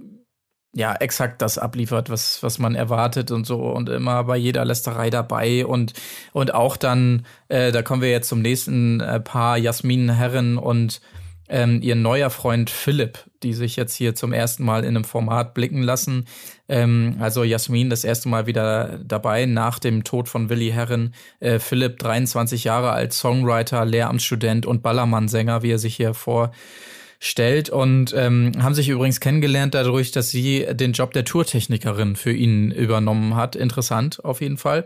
ja, 0.75 0.93
exakt 0.95 1.41
das 1.41 1.57
abliefert, 1.57 2.09
was, 2.09 2.43
was 2.43 2.59
man 2.59 2.75
erwartet 2.75 3.31
und 3.31 3.45
so 3.45 3.59
und 3.71 3.89
immer 3.89 4.23
bei 4.25 4.37
jeder 4.37 4.65
Lästerei 4.65 5.09
dabei 5.09 5.65
und, 5.65 5.93
und 6.33 6.53
auch 6.53 6.77
dann, 6.77 7.25
äh, 7.47 7.71
da 7.71 7.81
kommen 7.81 8.01
wir 8.01 8.11
jetzt 8.11 8.29
zum 8.29 8.41
nächsten 8.41 8.99
äh, 8.99 9.19
Paar, 9.19 9.57
Jasmin 9.57 10.09
Herren 10.09 10.57
und 10.57 11.01
ähm, 11.49 11.81
ihr 11.81 11.95
neuer 11.95 12.29
Freund 12.29 12.69
Philipp, 12.69 13.25
die 13.43 13.53
sich 13.53 13.75
jetzt 13.75 13.95
hier 13.95 14.15
zum 14.15 14.33
ersten 14.33 14.63
Mal 14.63 14.83
in 14.83 14.95
einem 14.95 15.03
Format 15.03 15.53
blicken 15.53 15.81
lassen. 15.81 16.25
Ähm, 16.67 17.17
also 17.19 17.43
Jasmin 17.43 17.89
das 17.89 18.03
erste 18.03 18.29
Mal 18.29 18.47
wieder 18.47 18.99
dabei 19.03 19.45
nach 19.45 19.79
dem 19.79 20.03
Tod 20.03 20.29
von 20.29 20.49
Willi 20.49 20.69
Herren. 20.71 21.13
Äh, 21.39 21.59
Philipp 21.59 21.99
23 21.99 22.63
Jahre 22.63 22.91
alt, 22.91 23.13
Songwriter, 23.13 23.83
Lehramtsstudent 23.85 24.65
und 24.65 24.83
Ballermann-Sänger, 24.83 25.63
wie 25.63 25.71
er 25.71 25.79
sich 25.79 25.95
hier 25.95 26.13
vorstellt. 26.13 27.69
Und 27.69 28.13
ähm, 28.15 28.51
haben 28.59 28.75
sich 28.75 28.89
übrigens 28.89 29.19
kennengelernt 29.19 29.73
dadurch, 29.73 30.11
dass 30.11 30.29
sie 30.29 30.67
den 30.71 30.93
Job 30.93 31.13
der 31.13 31.25
Tourtechnikerin 31.25 32.15
für 32.15 32.33
ihn 32.33 32.71
übernommen 32.71 33.35
hat. 33.35 33.55
Interessant, 33.55 34.23
auf 34.23 34.41
jeden 34.41 34.57
Fall. 34.57 34.85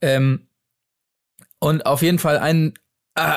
Ähm, 0.00 0.48
und 1.60 1.86
auf 1.86 2.02
jeden 2.02 2.18
Fall 2.18 2.38
ein 2.38 2.74
äh, 3.14 3.36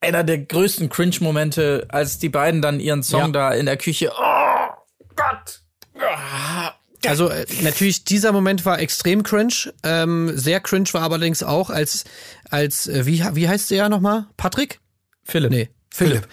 einer 0.00 0.24
der 0.24 0.38
größten 0.38 0.88
Cringe-Momente, 0.88 1.86
als 1.88 2.18
die 2.18 2.28
beiden 2.28 2.62
dann 2.62 2.80
ihren 2.80 3.02
Song 3.02 3.20
Ja. 3.20 3.28
da 3.28 3.50
in 3.52 3.66
der 3.66 3.76
Küche. 3.76 4.10
Oh 4.16 4.68
Gott! 5.16 5.60
Ah. 6.00 6.72
Also 7.06 7.28
äh, 7.28 7.46
natürlich, 7.62 8.04
dieser 8.04 8.32
Moment 8.32 8.64
war 8.66 8.80
extrem 8.80 9.22
cringe. 9.22 9.72
Ähm, 9.84 10.32
sehr 10.36 10.60
cringe 10.60 10.88
war 10.92 11.02
allerdings 11.02 11.42
auch, 11.44 11.70
als, 11.70 12.04
als 12.50 12.88
äh, 12.88 13.06
wie, 13.06 13.22
wie 13.34 13.48
heißt 13.48 13.70
der 13.70 13.88
nochmal? 13.88 14.26
Patrick? 14.36 14.80
Philipp. 15.22 15.50
Nee, 15.50 15.68
Philipp. 15.92 16.26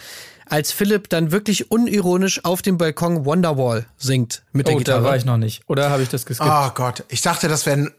Als 0.48 0.72
Philipp 0.72 1.08
dann 1.08 1.30
wirklich 1.32 1.70
unironisch 1.70 2.44
auf 2.44 2.62
dem 2.62 2.78
Balkon 2.78 3.24
Wonderwall 3.24 3.86
singt 3.96 4.42
mit 4.52 4.66
der 4.68 4.74
Oh, 4.74 4.78
Gitarre. 4.78 5.02
da 5.02 5.08
war 5.08 5.16
ich 5.16 5.24
noch 5.24 5.36
nicht. 5.36 5.62
Oder 5.68 5.90
habe 5.90 6.02
ich 6.02 6.08
das 6.08 6.24
geskippt? 6.26 6.50
Oh 6.52 6.70
Gott, 6.74 7.04
ich 7.08 7.20
dachte, 7.22 7.46
das 7.48 7.66
wäre 7.66 7.92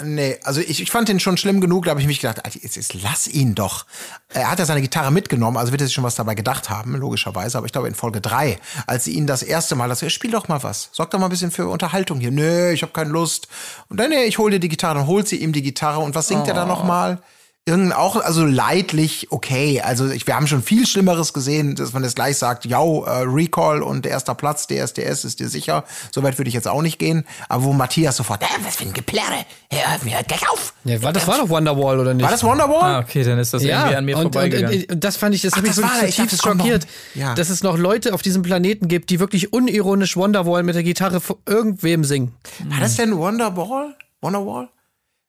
Nee, 0.00 0.38
also 0.42 0.60
ich, 0.62 0.80
ich 0.80 0.90
fand 0.90 1.08
den 1.08 1.20
schon 1.20 1.36
schlimm 1.36 1.60
genug, 1.60 1.84
da 1.84 1.90
habe 1.90 2.00
ich 2.00 2.06
mich 2.06 2.20
gedacht, 2.20 2.40
jetzt, 2.54 2.76
jetzt 2.76 2.94
lass 3.02 3.28
ihn 3.28 3.54
doch. 3.54 3.84
Er 4.30 4.50
hat 4.50 4.58
ja 4.58 4.64
seine 4.64 4.80
Gitarre 4.80 5.12
mitgenommen, 5.12 5.58
also 5.58 5.70
wird 5.70 5.82
er 5.82 5.86
sich 5.86 5.94
schon 5.94 6.02
was 6.02 6.14
dabei 6.14 6.34
gedacht 6.34 6.70
haben, 6.70 6.96
logischerweise. 6.96 7.58
Aber 7.58 7.66
ich 7.66 7.72
glaube 7.72 7.88
in 7.88 7.94
Folge 7.94 8.22
drei, 8.22 8.58
als 8.86 9.04
sie 9.04 9.12
ihn 9.12 9.26
das 9.26 9.42
erste 9.42 9.74
Mal, 9.74 9.88
dass 9.90 10.00
er 10.02 10.08
spiel 10.08 10.30
doch 10.30 10.48
mal 10.48 10.62
was, 10.62 10.88
sorg 10.92 11.10
doch 11.10 11.18
mal 11.18 11.26
ein 11.26 11.30
bisschen 11.30 11.50
für 11.50 11.68
Unterhaltung 11.68 12.20
hier. 12.20 12.30
Nee, 12.30 12.72
ich 12.72 12.82
habe 12.82 12.92
keine 12.92 13.10
Lust. 13.10 13.48
Und 13.90 14.00
dann, 14.00 14.08
nee, 14.08 14.24
ich 14.24 14.38
hol 14.38 14.50
dir 14.50 14.60
die 14.60 14.70
Gitarre, 14.70 14.94
dann 14.94 15.06
holt 15.06 15.28
sie 15.28 15.36
ihm 15.36 15.52
die 15.52 15.62
Gitarre 15.62 16.00
und 16.00 16.14
was 16.14 16.28
singt 16.28 16.48
er 16.48 16.54
da 16.54 16.64
noch 16.64 16.84
mal? 16.84 17.22
Irgend 17.64 17.94
auch, 17.94 18.16
also 18.16 18.44
leidlich, 18.44 19.28
okay. 19.30 19.80
Also 19.82 20.10
ich, 20.10 20.26
wir 20.26 20.34
haben 20.34 20.48
schon 20.48 20.64
viel 20.64 20.84
Schlimmeres 20.84 21.32
gesehen, 21.32 21.76
dass 21.76 21.92
man 21.92 22.02
jetzt 22.02 22.16
gleich 22.16 22.36
sagt, 22.36 22.64
ja, 22.64 22.80
äh, 22.82 23.22
Recall 23.24 23.84
und 23.84 24.04
erster 24.04 24.34
Platz, 24.34 24.66
DSDS 24.66 25.24
ist 25.24 25.38
dir 25.38 25.48
sicher. 25.48 25.84
Soweit 26.10 26.38
würde 26.38 26.48
ich 26.48 26.54
jetzt 26.54 26.66
auch 26.66 26.82
nicht 26.82 26.98
gehen. 26.98 27.24
Aber 27.48 27.62
wo 27.62 27.72
Matthias 27.72 28.16
sofort, 28.16 28.42
äh, 28.42 28.46
was 28.64 28.74
für 28.74 28.82
ein 28.86 28.92
Geplärre, 28.92 29.46
hör 29.70 29.96
mir 30.02 30.16
hört 30.16 30.26
gleich 30.26 30.42
auf. 30.50 30.74
ja, 30.82 31.00
war, 31.04 31.12
das 31.12 31.28
war 31.28 31.38
doch 31.38 31.48
Wonderwall, 31.50 32.00
oder 32.00 32.14
nicht? 32.14 32.24
War 32.24 32.32
das 32.32 32.42
Wonderwall? 32.42 32.82
Ah, 32.96 32.98
okay, 32.98 33.22
dann 33.22 33.38
ist 33.38 33.54
das 33.54 33.62
irgendwie 33.62 33.94
an 33.94 34.04
mir 34.06 34.16
und, 34.16 34.22
vorbeigegangen. 34.22 34.80
und, 34.82 34.92
und 34.94 35.04
das 35.04 35.16
fand 35.16 35.32
ich, 35.36 35.42
das 35.42 35.52
Ach, 35.52 35.58
hat 35.58 35.62
mich 35.62 35.76
dachte, 35.76 36.06
zutiefst 36.08 36.44
noch- 36.44 36.52
schockiert, 36.56 36.86
Ja. 37.14 37.34
dass 37.34 37.48
es 37.48 37.62
noch 37.62 37.78
Leute 37.78 38.12
auf 38.12 38.22
diesem 38.22 38.42
Planeten 38.42 38.88
gibt, 38.88 39.08
die 39.10 39.20
wirklich 39.20 39.52
unironisch 39.52 40.16
Wonderwall 40.16 40.64
mit 40.64 40.74
der 40.74 40.82
Gitarre 40.82 41.20
vor 41.20 41.36
irgendwem 41.46 42.02
singen. 42.02 42.34
War 42.68 42.80
das 42.80 42.96
denn 42.96 43.16
Wonderball? 43.16 43.94
Wonderwall? 44.20 44.68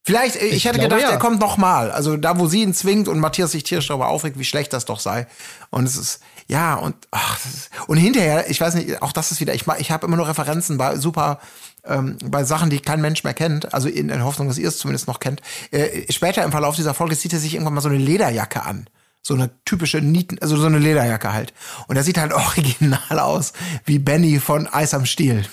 Vielleicht, 0.04 0.36
äh, 0.36 0.46
ich, 0.46 0.58
Ich 0.58 0.66
hätte 0.66 0.80
glaube, 0.80 0.96
gedacht, 0.96 1.10
ja. 1.10 1.16
er 1.16 1.20
kommt 1.20 1.40
noch 1.40 1.58
mal. 1.58 1.92
Also 1.92 2.18
da, 2.18 2.38
wo 2.38 2.48
sie 2.48 2.62
ihn 2.62 2.74
zwingt 2.74 3.08
und 3.08 3.20
Matthias 3.20 3.52
sich 3.52 3.64
tierisch 3.64 3.88
darüber 3.88 4.10
aufregt, 4.10 4.38
wie 4.38 4.44
schlecht 4.44 4.74
das 4.74 4.86
doch 4.86 5.00
sei. 5.00 5.28
Und 5.70 5.86
es 5.86 5.96
ist, 5.96 6.20
ja, 6.48 6.76
und, 6.76 6.96
ach, 7.12 7.40
das 7.42 7.54
ist, 7.54 7.70
und 7.88 7.98
hinterher, 7.98 8.50
ich 8.50 8.60
weiß 8.60 8.76
nicht, 8.76 9.02
auch 9.02 9.14
das 9.14 9.32
ist 9.32 9.40
wieder, 9.40 9.54
ich, 9.54 9.66
ich 9.80 9.92
habe 9.92 10.06
immer 10.06 10.18
nur 10.18 10.28
Referenzen 10.28 10.78
bei 10.78 10.98
super, 10.98 11.40
ähm, 11.86 12.18
bei 12.24 12.44
Sachen, 12.44 12.70
die 12.70 12.80
kein 12.80 13.02
Mensch 13.02 13.24
mehr 13.24 13.34
kennt, 13.34 13.74
also 13.74 13.88
in, 13.88 14.10
in 14.10 14.24
Hoffnung, 14.24 14.50
dass 14.50 14.58
ihr 14.58 14.68
es 14.68 14.78
zumindest 14.78 15.08
noch 15.08 15.20
kennt. 15.22 15.42
Äh, 15.72 16.12
später 16.12 16.44
im 16.44 16.52
Verlauf 16.52 16.76
dieser 16.76 16.94
Folge 16.94 17.18
zieht 17.18 17.34
er 17.34 17.40
sich 17.40 17.54
irgendwann 17.54 17.74
mal 17.74 17.82
so 17.82 17.90
eine 17.90 17.98
Lederjacke 17.98 18.64
an. 18.64 18.88
So 19.26 19.36
eine 19.36 19.52
typische 19.64 20.02
Nieten, 20.02 20.38
also 20.42 20.58
so 20.58 20.66
eine 20.66 20.80
Lederjacke 20.80 21.32
halt. 21.32 21.54
Und 21.88 21.96
er 21.96 22.04
sieht 22.04 22.18
halt 22.18 22.34
original 22.34 23.20
aus 23.20 23.54
wie 23.86 24.00
Benny 24.00 24.42
von 24.42 24.68
Eis 24.68 24.94
am 24.94 25.06
Stiel. 25.06 25.46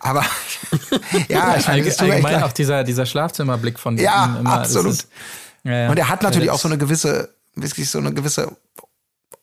Aber 0.00 0.22
ja, 1.28 1.56
ich 1.56 1.66
meine, 1.66 1.82
Allge 1.82 1.98
allgemein 1.98 2.42
auch 2.42 2.52
dieser, 2.52 2.84
dieser 2.84 3.06
Schlafzimmerblick 3.06 3.78
von 3.78 3.96
Ja, 3.98 4.26
ihm 4.26 4.36
immer. 4.40 4.52
absolut. 4.60 4.92
ist- 4.92 5.08
ja, 5.64 5.72
ja. 5.72 5.90
Und 5.90 5.98
er 5.98 6.08
hat 6.08 6.22
natürlich 6.22 6.50
auch 6.50 6.58
so 6.58 6.68
eine 6.68 6.76
gewisse, 6.78 7.34
wirklich 7.54 7.88
so 7.90 7.98
eine 7.98 8.12
gewisse 8.12 8.54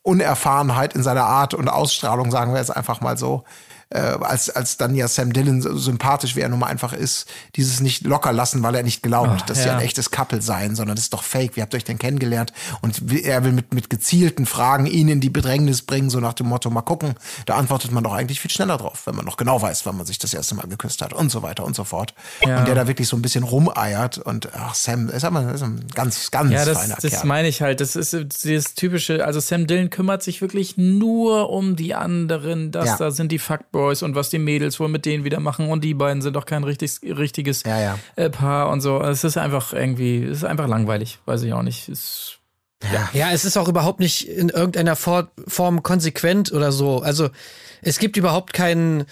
Unerfahrenheit 0.04 0.94
in 0.96 1.04
seiner 1.04 1.26
Art 1.26 1.54
und 1.54 1.68
Ausstrahlung, 1.70 2.32
sagen 2.32 2.54
wir 2.54 2.60
jetzt 2.60 2.76
einfach 2.76 3.02
mal 3.02 3.18
so. 3.18 3.44
Äh, 3.94 4.00
als, 4.22 4.50
als 4.50 4.78
dann 4.78 4.96
ja 4.96 5.08
Sam 5.08 5.34
Dillon 5.34 5.62
so 5.62 5.78
sympathisch, 5.78 6.36
wie 6.36 6.40
er 6.40 6.48
nun 6.50 6.60
mal 6.60 6.68
einfach 6.68 6.94
ist, 6.94 7.28
dieses 7.56 7.82
nicht 7.82 8.06
locker 8.06 8.32
lassen, 8.32 8.64
weil 8.64 8.74
er 8.76 8.84
nicht 8.84 9.04
glaubt, 9.04 9.30
Ach, 9.36 9.42
dass 9.42 9.60
sie 9.64 9.68
ja. 9.68 9.76
ein 9.76 9.82
echtes 9.82 10.12
Couple 10.12 10.42
seien, 10.42 10.76
sondern 10.76 10.96
das 10.96 11.06
ist 11.06 11.14
doch 11.14 11.24
fake. 11.24 11.58
Wie 11.58 11.62
habt 11.62 11.74
ihr 11.74 11.78
euch 11.78 11.84
denn 11.84 12.00
kennengelernt? 12.00 12.54
Und 12.82 13.02
er 13.24 13.44
will 13.44 13.52
mit, 13.52 13.74
mit 13.74 13.90
gezielten 13.90 14.46
Fragen 14.46 14.86
ihn 14.86 15.10
in 15.10 15.20
die 15.20 15.30
Bedrängnis 15.30 15.82
bringen, 15.82 16.10
so 16.10 16.22
nach 16.22 16.34
dem 16.34 16.48
Motto, 16.48 16.70
mal 16.70 16.82
gucken. 16.82 17.16
Da 17.46 17.56
antwortet 17.56 17.92
man 17.92 18.04
doch 18.04 18.14
eigentlich 18.14 18.40
viel 18.40 18.50
schneller 18.50 18.78
drauf, 18.78 19.02
wenn 19.06 19.16
man 19.16 19.26
noch 19.26 19.36
genau 19.36 19.62
weiß, 19.62 19.86
wann 19.86 19.98
man 19.98 20.06
sich 20.06 20.20
das 20.20 20.34
erste 20.34 20.56
Mal 20.56 20.68
geküsst 20.68 21.02
hat 21.02 21.12
und 21.12 21.30
so 21.30 21.42
weiter 21.44 21.66
und 21.66 21.76
so 21.76 21.84
fort. 21.84 22.14
Ja. 22.48 22.60
Und 22.60 22.68
der 22.70 22.76
da 22.76 22.88
wirklich 22.88 23.10
so 23.10 23.18
ein 23.18 23.22
bisschen 23.22 23.44
rumeiert 23.44 24.18
und 24.20 24.50
ach, 24.56 24.74
Sam 24.74 25.10
ist 25.10 25.26
aber 25.26 25.52
ist 25.54 25.64
ein 25.64 25.86
ganz, 25.94 26.32
ganz 26.32 26.52
Ja, 26.52 26.64
das, 26.64 26.78
feiner 26.78 26.96
das 27.02 27.12
Kerl. 27.12 27.26
meine 27.26 27.50
ich 27.50 27.62
halt. 27.62 27.82
Das 27.82 27.98
ist 27.98 28.16
dieses 28.46 28.74
typische, 28.74 29.26
also 29.26 29.42
Sam 29.42 29.68
Dillon 29.68 29.90
kümmert 29.90 30.24
sich 30.24 30.42
wirklich 30.42 30.78
nur 30.78 31.50
um 31.50 31.76
die 31.76 31.94
anderen. 31.94 32.72
Das 32.72 32.86
Ja. 32.86 32.98
da 32.98 33.12
sind 33.12 33.34
die 33.34 33.40
Fuckboys 33.40 33.81
und 34.04 34.16
was 34.16 34.30
die 34.30 34.40
Mädels 34.40 34.80
wohl 34.80 34.90
mit 34.90 35.06
denen 35.06 35.24
wieder 35.24 35.40
machen 35.40 35.70
und 35.70 35.84
die 35.84 35.94
beiden 35.94 36.22
sind 36.22 36.36
doch 36.36 36.46
kein 36.46 36.64
richtig, 36.64 37.00
richtiges 37.04 37.64
Ja, 37.64 37.80
ja. 37.80 38.00
Äh, 38.16 38.30
Paar 38.30 38.70
und 38.70 38.82
so. 38.82 39.02
Es 39.02 39.24
ist 39.24 39.38
einfach 39.38 39.74
irgendwie, 39.74 40.24
es 40.24 40.40
ist 40.40 40.44
einfach 40.44 40.68
langweilig. 40.68 41.20
Weiß 41.26 41.44
ich 41.44 41.54
auch 41.54 41.64
nicht. 41.64 41.90
Es, 41.90 42.38
Ja, 43.14 43.32
es 43.32 43.46
ist 43.46 43.58
auch 43.58 43.68
überhaupt 43.68 44.00
nicht 44.00 44.28
in 44.28 44.50
irgendeiner 44.50 44.96
For 44.96 45.30
Form 45.48 45.84
konsequent 45.84 46.52
oder 46.52 46.72
so. 46.72 47.02
Also 47.02 47.30
es 47.82 48.00
gibt 48.00 48.18
überhaupt 48.18 48.54
keinen 48.54 49.06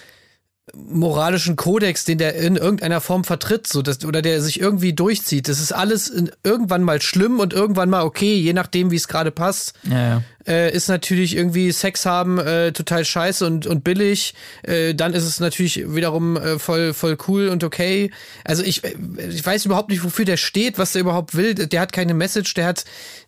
moralischen 0.75 1.55
Kodex, 1.55 2.05
den 2.05 2.17
der 2.17 2.35
in 2.35 2.55
irgendeiner 2.55 3.01
Form 3.01 3.23
vertritt, 3.23 3.67
so 3.67 3.81
dass, 3.81 4.03
oder 4.05 4.21
der 4.21 4.41
sich 4.41 4.59
irgendwie 4.59 4.93
durchzieht. 4.93 5.47
Das 5.47 5.59
ist 5.59 5.71
alles 5.71 6.07
in, 6.07 6.31
irgendwann 6.43 6.83
mal 6.83 7.01
schlimm 7.01 7.39
und 7.39 7.53
irgendwann 7.53 7.89
mal 7.89 8.03
okay, 8.03 8.35
je 8.35 8.53
nachdem, 8.53 8.91
wie 8.91 8.95
es 8.95 9.07
gerade 9.07 9.31
passt. 9.31 9.73
ja, 9.89 10.09
ja. 10.09 10.23
Äh, 10.47 10.73
ist 10.73 10.87
natürlich 10.87 11.35
irgendwie 11.35 11.71
Sex 11.71 12.05
haben 12.05 12.39
äh, 12.39 12.71
total 12.71 13.05
scheiße 13.05 13.45
und, 13.45 13.67
und 13.67 13.83
billig. 13.83 14.33
Äh, 14.63 14.95
dann 14.95 15.13
ist 15.13 15.25
es 15.25 15.39
natürlich 15.39 15.93
wiederum 15.93 16.37
äh, 16.37 16.57
voll, 16.57 16.93
voll 16.93 17.17
cool 17.27 17.49
und 17.49 17.63
okay. 17.63 18.09
Also 18.45 18.63
ich, 18.63 18.83
äh, 18.83 18.95
ich 19.29 19.45
weiß 19.45 19.65
überhaupt 19.65 19.89
nicht, 19.89 20.03
wofür 20.03 20.25
der 20.25 20.37
steht, 20.37 20.79
was 20.79 20.93
der 20.93 21.01
überhaupt 21.01 21.35
will. 21.35 21.53
Der 21.53 21.81
hat 21.81 21.91
keine 21.91 22.15
Message, 22.15 22.53
der 22.55 22.65
hat, 22.65 22.85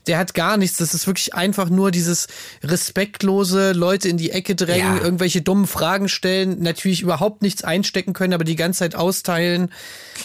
der 0.08 0.18
hat 0.18 0.34
gar 0.34 0.58
nichts. 0.58 0.78
Das 0.78 0.94
ist 0.94 1.06
wirklich 1.08 1.34
einfach 1.36 1.70
nur 1.70 1.92
dieses 1.92 2.28
respektlose 2.64 3.72
Leute 3.74 4.10
in 4.10 4.18
die 4.18 4.32
Ecke 4.32 4.56
drängen, 4.56 4.98
Ja. 4.98 5.04
irgendwelche 5.04 5.42
dummen 5.42 5.68
Fragen 5.68 6.10
stellen, 6.10 6.62
natürlich 6.62 7.02
überhaupt 7.02 7.42
nichts 7.42 7.64
einstecken 7.64 8.14
können, 8.14 8.34
aber 8.34 8.44
die 8.44 8.56
ganze 8.56 8.80
Zeit 8.80 8.96
austeilen. 8.96 9.72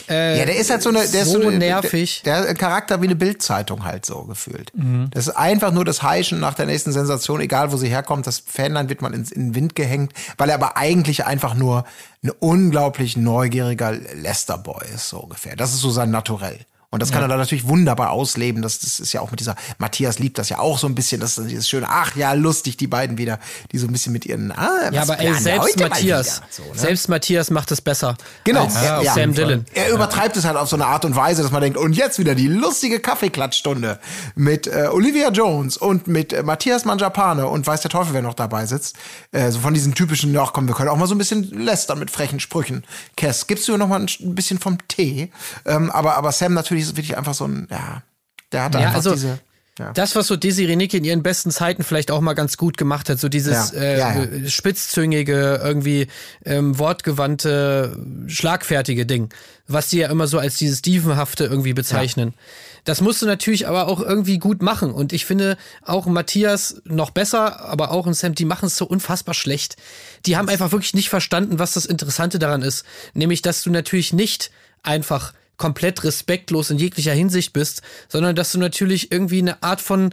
Äh, 0.09 0.39
Ja, 0.39 0.45
der 0.47 0.57
ist 0.57 0.71
halt 0.71 0.83
so 0.83 0.89
eine, 0.89 1.07
der 1.07 1.25
so 1.25 1.41
so 1.41 1.49
eine, 1.49 1.59
nervig. 1.59 2.23
Der, 2.25 2.43
der 2.45 2.55
Charakter 2.55 3.01
wie 3.03 3.07
eine 3.07 3.17
Bildzeitung 3.17 3.85
halt 3.85 4.07
so 4.07 4.23
gefühlt. 4.25 4.73
Das 5.13 5.27
ist 5.29 5.35
einfach 5.37 5.73
nur 5.73 5.85
das 5.85 6.03
Heischen 6.03 6.41
nach 6.41 6.55
der 6.55 6.67
nächsten 6.67 6.93
Sensation, 6.93 7.41
egal 7.41 7.73
wo 7.73 7.77
sie 7.77 7.89
herkommt. 7.89 8.27
Das 8.27 8.39
Fanlein 8.45 8.89
wird 8.89 9.03
mal 9.03 9.15
ins, 9.15 9.31
in 9.31 9.49
den 9.49 9.55
Wind 9.55 9.75
gehängt, 9.75 10.13
weil 10.39 10.49
er 10.49 10.55
aber 10.57 10.77
eigentlich 10.77 11.25
einfach 11.27 11.55
nur 11.55 11.85
ein 12.23 12.31
unglaublich 12.39 13.17
neugieriger 13.17 13.93
Lester-Boy 13.93 14.87
ist, 14.95 15.09
so 15.09 15.21
ungefähr. 15.21 15.57
Das 15.57 15.73
ist 15.73 15.81
so 15.81 15.91
sein 15.91 16.11
Naturell. 16.11 16.59
Und 16.91 17.03
das 17.03 17.11
kann 17.11 17.23
er 17.23 17.29
dann 17.29 17.39
natürlich 17.39 17.67
wunderbar 17.67 18.11
ausleben. 18.11 18.63
Das, 18.63 18.79
das 18.79 19.01
ist 19.01 19.13
ja 19.13 19.21
auch 19.21 19.31
mit 19.31 19.41
dieser, 19.41 19.57
Matthias 19.79 20.19
liebt 20.19 20.39
das 20.39 20.49
ja 20.49 20.59
auch 20.59 20.79
so 20.79 20.87
ein 20.87 20.95
bisschen, 20.95 21.21
das 21.21 21.37
ist 21.37 21.51
dieses 21.51 21.69
schöne, 21.69 21.89
ach 21.89 22.17
ja, 22.17 22.33
lustig, 22.33 22.77
die 22.77 22.87
beiden 22.87 23.19
wieder, 23.19 23.41
die 23.73 23.79
so 23.79 23.87
ein 23.87 23.93
bisschen 23.93 24.13
mit 24.13 24.25
ihren, 24.25 24.53
ah, 24.53 24.91
Ja, 24.93 25.03
aber 25.03 25.19
ey, 25.19 25.35
selbst 25.35 25.79
Matthias? 25.79 26.43
So, 26.51 26.63
ne? 26.63 26.69
selbst 26.75 27.09
Matthias 27.09 27.51
macht 27.51 27.73
es 27.73 27.81
besser. 27.81 28.17
Genau, 28.45 28.65
als 28.65 28.75
ja, 28.75 29.03
ja. 29.03 29.13
Sam 29.15 29.35
Dillon. 29.35 29.65
Er 29.75 29.91
übertreibt 29.91 30.37
es 30.37 30.45
halt 30.45 30.57
auf 30.57 30.69
so 30.69 30.77
eine 30.77 30.87
Art 30.87 31.05
und 31.05 31.17
Weise, 31.17 31.43
dass 31.43 31.51
man 31.51 31.61
denkt, 31.61 31.77
und 31.77 31.93
jetzt 31.95 32.19
wieder 32.19 32.35
die 32.35 32.49
lustige 32.49 33.01
Kaffeeklatschstunde 33.01 33.99
mit 34.37 34.67
äh, 34.67 34.89
Olivia 34.93 35.31
Jones 35.31 35.77
und 35.77 36.07
mit 36.07 36.33
äh, 36.33 36.43
Matthias 36.43 36.85
Manjapane 36.85 37.47
und 37.49 37.67
weiß 37.67 37.81
der 37.81 37.91
Teufel, 37.91 38.15
wer 38.15 38.23
noch 38.23 38.35
dabei 38.35 38.67
sitzt. 38.67 38.97
Äh, 39.33 39.51
so 39.51 39.59
von 39.59 39.75
diesen 39.75 39.95
typischen, 39.95 40.37
ach 40.39 40.53
komm, 40.53 40.69
wir 40.69 40.75
können 40.75 40.89
auch 40.89 40.97
mal 40.97 41.07
so 41.07 41.15
ein 41.15 41.19
bisschen 41.19 41.43
lästern 41.43 41.99
mit 41.99 42.11
frechen 42.11 42.39
Sprüchen. 42.39 42.85
Kess, 43.17 43.47
gibst 43.47 43.67
du 43.69 43.77
noch 43.77 43.89
mal 43.89 44.01
ein, 44.01 44.09
ein 44.21 44.35
bisschen 44.35 44.59
vom 44.59 44.79
Tee? 44.89 45.31
Ähm, 45.65 45.91
aber, 45.91 46.17
aber 46.17 46.33
Sam 46.33 46.55
natürlich 46.55 46.76
ist 46.81 46.97
wirklich 46.97 47.17
einfach 47.17 47.35
so 47.35 47.47
ein, 47.47 47.69
ja, 47.71 48.03
der 48.53 48.65
hat 48.65 48.75
Ja, 48.75 48.81
einfach 48.81 48.95
also 48.97 49.13
diese. 49.13 49.39
Ja. 49.79 49.93
Das, 49.93 50.17
was 50.17 50.27
so 50.27 50.37
Desiree 50.37 50.75
Nicke 50.75 50.97
in 50.97 51.05
ihren 51.05 51.23
besten 51.23 51.51
Zeiten 51.51 51.85
vielleicht 51.85 52.11
auch 52.11 52.23
mal 52.23 52.33
ganz 52.33 52.57
gut 52.57 52.79
gemacht 52.79 53.11
hat, 53.11 53.19
so 53.19 53.29
dieses 53.29 53.73
Ja, 53.73 53.79
äh, 53.79 53.99
ja. 53.99 54.49
spitzzüngige, 54.49 55.61
irgendwie 55.63 56.07
ähm, 56.47 56.79
wortgewandte, 56.79 57.95
schlagfertige 58.27 59.05
Ding, 59.05 59.29
was 59.69 59.89
die 59.89 59.99
ja 59.99 60.09
immer 60.09 60.29
so 60.29 60.39
als 60.39 60.57
dieses 60.57 60.81
Dievenhafte 60.81 61.45
irgendwie 61.45 61.75
bezeichnen. 61.75 62.33
Das 62.85 63.03
musst 63.03 63.21
du 63.21 63.27
natürlich 63.27 63.69
aber 63.69 63.89
auch 63.89 64.01
irgendwie 64.01 64.39
gut 64.39 64.63
machen. 64.63 64.93
Und 64.93 65.13
ich 65.13 65.27
finde 65.27 65.59
auch 65.83 66.07
Matthias 66.07 66.81
noch 66.85 67.11
besser, 67.11 67.61
aber 67.69 67.91
auch 67.91 68.07
ein 68.07 68.15
Sam, 68.15 68.35
die 68.35 68.45
machen 68.47 68.67
es 68.67 68.79
so 68.79 68.87
unfassbar 68.87 69.35
schlecht. 69.35 69.77
Die 70.25 70.39
haben 70.39 70.49
einfach 70.49 70.73
wirklich 70.73 70.95
nicht 70.95 71.11
verstanden, 71.11 71.59
was 71.59 71.75
das 71.75 71.85
Interessante 71.85 72.39
daran 72.39 72.63
ist. 72.63 72.87
Nämlich, 73.13 73.43
dass 73.43 73.63
du 73.63 73.71
natürlich 73.71 74.15
nicht 74.15 74.53
einfach 74.83 75.35
komplett 75.57 76.05
respektlos 76.05 76.71
in 76.71 76.79
jeglicher 76.79 77.13
Hinsicht 77.13 77.53
bist, 77.53 77.83
sondern 78.09 78.37
dass 78.37 78.53
du 78.53 78.59
natürlich 78.59 79.13
irgendwie 79.13 79.39
eine 79.39 79.63
Art 79.63 79.81
von 79.81 80.13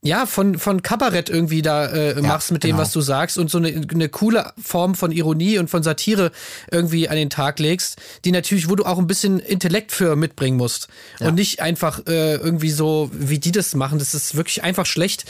ja, 0.00 0.26
von, 0.26 0.58
von 0.58 0.82
Kabarett 0.82 1.28
irgendwie 1.28 1.60
da 1.60 1.86
äh, 1.86 2.22
machst 2.22 2.52
mit 2.52 2.62
dem, 2.62 2.70
genau. 2.70 2.82
was 2.82 2.92
du 2.92 3.00
sagst 3.00 3.36
und 3.36 3.50
so 3.50 3.58
eine, 3.58 3.68
eine 3.68 4.08
coole 4.08 4.52
Form 4.62 4.94
von 4.94 5.10
Ironie 5.10 5.58
und 5.58 5.68
von 5.68 5.82
Satire 5.82 6.30
irgendwie 6.70 7.08
an 7.08 7.16
den 7.16 7.30
Tag 7.30 7.58
legst, 7.58 7.96
die 8.24 8.30
natürlich, 8.30 8.68
wo 8.68 8.76
du 8.76 8.84
auch 8.84 8.98
ein 8.98 9.08
bisschen 9.08 9.40
Intellekt 9.40 9.90
für 9.90 10.14
mitbringen 10.14 10.56
musst. 10.56 10.86
Und 11.18 11.34
nicht 11.34 11.60
einfach 11.60 12.06
äh, 12.06 12.36
irgendwie 12.36 12.70
so, 12.70 13.10
wie 13.12 13.40
die 13.40 13.50
das 13.50 13.74
machen. 13.74 13.98
Das 13.98 14.14
ist 14.14 14.36
wirklich 14.36 14.62
einfach 14.62 14.86
schlecht. 14.86 15.24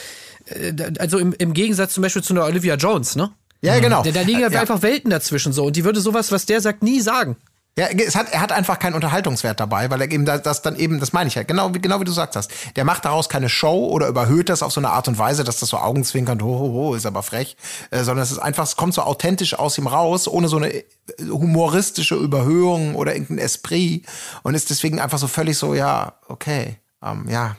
Äh, 0.44 0.74
also 0.98 1.18
im, 1.18 1.32
im 1.32 1.54
Gegensatz 1.54 1.94
zum 1.94 2.02
Beispiel 2.02 2.22
zu 2.22 2.34
einer 2.34 2.44
Olivia 2.44 2.74
Jones, 2.74 3.16
ne? 3.16 3.30
Ja, 3.62 3.80
genau. 3.80 4.02
Da, 4.02 4.10
da 4.10 4.20
liegen 4.20 4.40
ja 4.40 4.50
ja. 4.50 4.60
einfach 4.60 4.82
Welten 4.82 5.10
dazwischen 5.10 5.52
so. 5.52 5.64
Und 5.64 5.76
die 5.76 5.84
würde 5.84 6.00
sowas, 6.00 6.30
was 6.30 6.46
der 6.46 6.60
sagt, 6.60 6.82
nie 6.82 7.00
sagen. 7.00 7.36
Ja, 7.78 7.86
es 7.86 8.16
hat, 8.16 8.32
er 8.32 8.40
hat 8.40 8.50
einfach 8.50 8.78
keinen 8.80 8.94
Unterhaltungswert 8.94 9.60
dabei, 9.60 9.88
weil 9.88 10.00
er 10.00 10.10
eben 10.10 10.24
das, 10.24 10.42
das 10.42 10.62
dann 10.62 10.74
eben, 10.74 10.98
das 10.98 11.12
meine 11.12 11.28
ich 11.28 11.36
ja, 11.36 11.44
genau 11.44 11.72
wie, 11.74 11.78
genau 11.80 12.00
wie 12.00 12.04
du 12.04 12.10
sagst 12.10 12.34
hast. 12.34 12.50
Der 12.74 12.84
macht 12.84 13.04
daraus 13.04 13.28
keine 13.28 13.48
Show 13.48 13.86
oder 13.86 14.08
überhöht 14.08 14.48
das 14.48 14.64
auf 14.64 14.72
so 14.72 14.80
eine 14.80 14.90
Art 14.90 15.06
und 15.06 15.16
Weise, 15.16 15.44
dass 15.44 15.60
das 15.60 15.68
so 15.68 15.76
augenzwinkernd, 15.78 16.42
ho, 16.42 16.58
ho, 16.58 16.72
ho, 16.72 16.94
ist 16.96 17.06
aber 17.06 17.22
frech, 17.22 17.56
äh, 17.92 18.02
sondern 18.02 18.24
es 18.24 18.32
ist 18.32 18.38
einfach, 18.40 18.64
es 18.64 18.74
kommt 18.74 18.94
so 18.94 19.02
authentisch 19.02 19.54
aus 19.54 19.78
ihm 19.78 19.86
raus, 19.86 20.26
ohne 20.26 20.48
so 20.48 20.56
eine 20.56 20.74
äh, 20.74 20.84
humoristische 21.30 22.16
Überhöhung 22.16 22.96
oder 22.96 23.12
irgendein 23.14 23.38
Esprit 23.38 24.04
und 24.42 24.54
ist 24.56 24.70
deswegen 24.70 25.00
einfach 25.00 25.18
so 25.18 25.28
völlig 25.28 25.56
so, 25.56 25.72
ja, 25.74 26.14
okay, 26.26 26.78
ähm, 27.02 27.26
ja, 27.30 27.56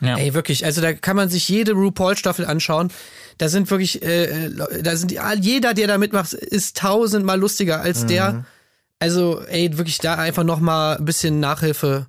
Ja. 0.00 0.16
Ey, 0.16 0.34
wirklich, 0.34 0.64
also 0.64 0.80
da 0.80 0.94
kann 0.94 1.14
man 1.14 1.28
sich 1.28 1.48
jede 1.48 1.72
RuPaul-Staffel 1.74 2.44
anschauen. 2.44 2.90
Da 3.38 3.48
sind 3.48 3.70
wirklich, 3.70 4.02
äh, 4.02 4.48
Le- 4.48 4.80
da 4.82 4.96
sind 4.96 5.12
die, 5.12 5.20
jeder, 5.40 5.74
der 5.74 5.86
da 5.86 5.96
mitmacht, 5.98 6.32
ist 6.32 6.76
tausendmal 6.78 7.38
lustiger 7.38 7.80
als 7.80 8.06
der. 8.06 8.44
Also, 9.02 9.42
ey, 9.48 9.76
wirklich 9.78 9.98
da 9.98 10.14
einfach 10.14 10.44
noch 10.44 10.60
mal 10.60 10.96
ein 10.96 11.04
bisschen 11.04 11.40
Nachhilfe, 11.40 12.06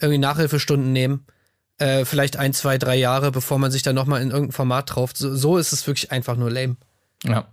irgendwie 0.00 0.18
Nachhilfestunden 0.18 0.92
nehmen. 0.92 1.26
Äh, 1.78 2.04
vielleicht 2.04 2.36
ein, 2.36 2.52
zwei, 2.52 2.78
drei 2.78 2.94
Jahre, 2.94 3.32
bevor 3.32 3.58
man 3.58 3.72
sich 3.72 3.82
dann 3.82 3.96
noch 3.96 4.06
mal 4.06 4.22
in 4.22 4.30
irgendein 4.30 4.52
Format 4.52 4.88
trauft. 4.88 5.16
So, 5.16 5.34
so 5.34 5.56
ist 5.56 5.72
es 5.72 5.84
wirklich 5.88 6.12
einfach 6.12 6.36
nur 6.36 6.48
lame. 6.48 6.76
Ja. 7.24 7.48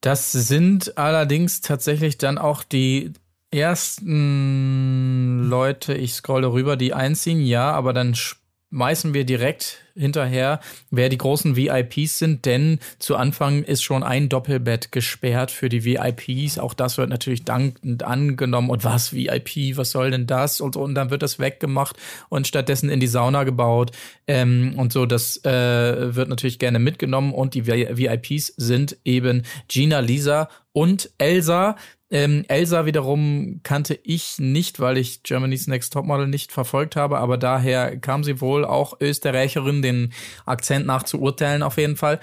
Das 0.00 0.32
sind 0.32 0.98
allerdings 0.98 1.60
tatsächlich 1.60 2.18
dann 2.18 2.38
auch 2.38 2.64
die 2.64 3.12
ersten 3.52 5.46
Leute, 5.48 5.94
ich 5.94 6.14
scrolle 6.14 6.52
rüber, 6.52 6.76
die 6.76 6.92
einziehen, 6.92 7.38
ja, 7.40 7.70
aber 7.70 7.92
dann 7.92 8.16
schmeißen 8.16 9.14
wir 9.14 9.24
direkt 9.24 9.78
hinterher, 9.96 10.60
wer 10.90 11.08
die 11.08 11.18
großen 11.18 11.56
VIPs 11.56 12.18
sind, 12.18 12.44
denn 12.44 12.78
zu 12.98 13.16
Anfang 13.16 13.62
ist 13.62 13.82
schon 13.82 14.02
ein 14.02 14.28
Doppelbett 14.28 14.92
gesperrt 14.92 15.50
für 15.50 15.68
die 15.68 15.84
VIPs. 15.84 16.58
Auch 16.58 16.74
das 16.74 16.98
wird 16.98 17.08
natürlich 17.08 17.44
dankend 17.44 18.02
angenommen. 18.02 18.70
Und 18.70 18.84
was 18.84 19.12
VIP, 19.12 19.76
was 19.76 19.90
soll 19.90 20.10
denn 20.10 20.26
das? 20.26 20.60
Und, 20.60 20.74
so, 20.74 20.82
und 20.82 20.94
dann 20.94 21.10
wird 21.10 21.22
das 21.22 21.38
weggemacht 21.38 21.96
und 22.28 22.46
stattdessen 22.46 22.90
in 22.90 23.00
die 23.00 23.06
Sauna 23.06 23.44
gebaut. 23.44 23.92
Ähm, 24.26 24.74
und 24.76 24.92
so, 24.92 25.06
das 25.06 25.44
äh, 25.44 26.14
wird 26.14 26.28
natürlich 26.28 26.58
gerne 26.58 26.78
mitgenommen. 26.78 27.32
Und 27.32 27.54
die 27.54 27.66
VIPs 27.66 28.48
sind 28.56 28.96
eben 29.04 29.42
Gina, 29.68 30.00
Lisa 30.00 30.48
und 30.72 31.10
Elsa. 31.16 31.76
Ähm, 32.08 32.44
Elsa 32.46 32.86
wiederum 32.86 33.60
kannte 33.64 33.98
ich 34.04 34.38
nicht, 34.38 34.78
weil 34.78 34.96
ich 34.96 35.24
Germany's 35.24 35.66
Next 35.66 35.92
Topmodel 35.92 36.28
nicht 36.28 36.52
verfolgt 36.52 36.94
habe, 36.94 37.18
aber 37.18 37.36
daher 37.36 37.96
kam 37.98 38.22
sie 38.22 38.40
wohl 38.40 38.64
auch 38.64 39.00
Österreicherin, 39.00 39.82
den 39.82 40.12
Akzent 40.44 40.86
nach 40.86 41.02
zu 41.02 41.20
urteilen 41.20 41.64
auf 41.64 41.78
jeden 41.78 41.96
Fall. 41.96 42.20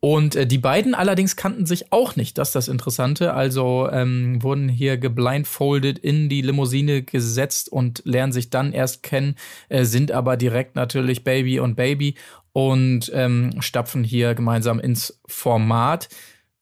Und 0.00 0.36
äh, 0.36 0.46
die 0.46 0.58
beiden 0.58 0.94
allerdings 0.94 1.36
kannten 1.36 1.66
sich 1.66 1.92
auch 1.92 2.16
nicht, 2.16 2.38
das 2.38 2.50
ist 2.50 2.54
das 2.54 2.68
Interessante. 2.68 3.34
Also 3.34 3.88
ähm, 3.90 4.42
wurden 4.42 4.68
hier 4.68 4.98
geblindfoldet 4.98 5.98
in 5.98 6.28
die 6.28 6.42
Limousine 6.42 7.02
gesetzt 7.02 7.70
und 7.70 8.02
lernen 8.04 8.32
sich 8.32 8.48
dann 8.50 8.72
erst 8.72 9.02
kennen, 9.02 9.36
äh, 9.68 9.84
sind 9.84 10.12
aber 10.12 10.36
direkt 10.36 10.76
natürlich 10.76 11.24
Baby 11.24 11.60
und 11.60 11.76
Baby 11.76 12.14
und 12.52 13.10
ähm, 13.14 13.60
stapfen 13.60 14.04
hier 14.04 14.34
gemeinsam 14.34 14.80
ins 14.80 15.20
Format. 15.26 16.08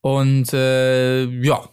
Und 0.00 0.52
äh, 0.52 1.24
ja, 1.24 1.68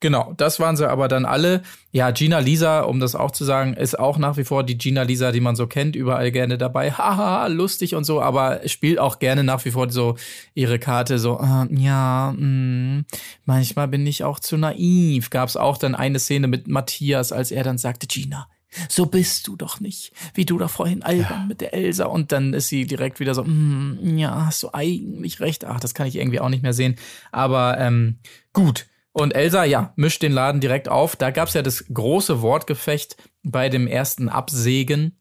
Genau, 0.00 0.32
das 0.38 0.58
waren 0.58 0.76
sie 0.78 0.88
aber 0.88 1.08
dann 1.08 1.26
alle. 1.26 1.62
Ja, 1.92 2.10
Gina 2.10 2.38
Lisa, 2.38 2.80
um 2.80 3.00
das 3.00 3.14
auch 3.14 3.32
zu 3.32 3.44
sagen, 3.44 3.74
ist 3.74 3.98
auch 3.98 4.16
nach 4.16 4.38
wie 4.38 4.44
vor 4.44 4.64
die 4.64 4.78
Gina 4.78 5.02
Lisa, 5.02 5.30
die 5.30 5.40
man 5.40 5.56
so 5.56 5.66
kennt, 5.66 5.94
überall 5.94 6.32
gerne 6.32 6.56
dabei. 6.56 6.90
Haha, 6.98 7.46
lustig 7.48 7.94
und 7.94 8.04
so, 8.04 8.22
aber 8.22 8.66
spielt 8.66 8.98
auch 8.98 9.18
gerne 9.18 9.44
nach 9.44 9.62
wie 9.66 9.72
vor 9.72 9.90
so 9.90 10.16
ihre 10.54 10.78
Karte 10.78 11.18
so, 11.18 11.38
äh, 11.38 11.66
ja, 11.74 12.32
mh, 12.34 13.02
manchmal 13.44 13.88
bin 13.88 14.06
ich 14.06 14.24
auch 14.24 14.40
zu 14.40 14.56
naiv. 14.56 15.28
Gab's 15.28 15.56
auch 15.56 15.76
dann 15.76 15.94
eine 15.94 16.18
Szene 16.18 16.48
mit 16.48 16.66
Matthias, 16.66 17.30
als 17.30 17.50
er 17.50 17.62
dann 17.62 17.76
sagte, 17.76 18.06
Gina, 18.06 18.48
so 18.88 19.04
bist 19.04 19.46
du 19.48 19.56
doch 19.56 19.80
nicht, 19.80 20.12
wie 20.32 20.46
du 20.46 20.56
da 20.56 20.68
vorhin 20.68 21.02
albern 21.02 21.46
mit 21.48 21.60
der 21.60 21.74
Elsa. 21.74 22.06
Und 22.06 22.32
dann 22.32 22.54
ist 22.54 22.68
sie 22.68 22.86
direkt 22.86 23.20
wieder 23.20 23.34
so, 23.34 23.42
"Mm, 23.44 24.16
ja, 24.16 24.46
hast 24.46 24.62
du 24.62 24.70
eigentlich 24.72 25.40
recht. 25.40 25.64
Ach, 25.66 25.80
das 25.80 25.92
kann 25.92 26.06
ich 26.06 26.16
irgendwie 26.16 26.40
auch 26.40 26.48
nicht 26.48 26.62
mehr 26.62 26.72
sehen. 26.72 26.96
Aber 27.32 27.76
ähm, 27.78 28.18
gut. 28.54 28.86
Und 29.12 29.34
Elsa, 29.34 29.64
ja, 29.64 29.92
mischt 29.96 30.22
den 30.22 30.32
Laden 30.32 30.60
direkt 30.60 30.88
auf. 30.88 31.16
Da 31.16 31.30
gab's 31.30 31.54
ja 31.54 31.62
das 31.62 31.84
große 31.92 32.42
Wortgefecht 32.42 33.16
bei 33.42 33.68
dem 33.68 33.86
ersten 33.86 34.28
Absägen 34.28 35.20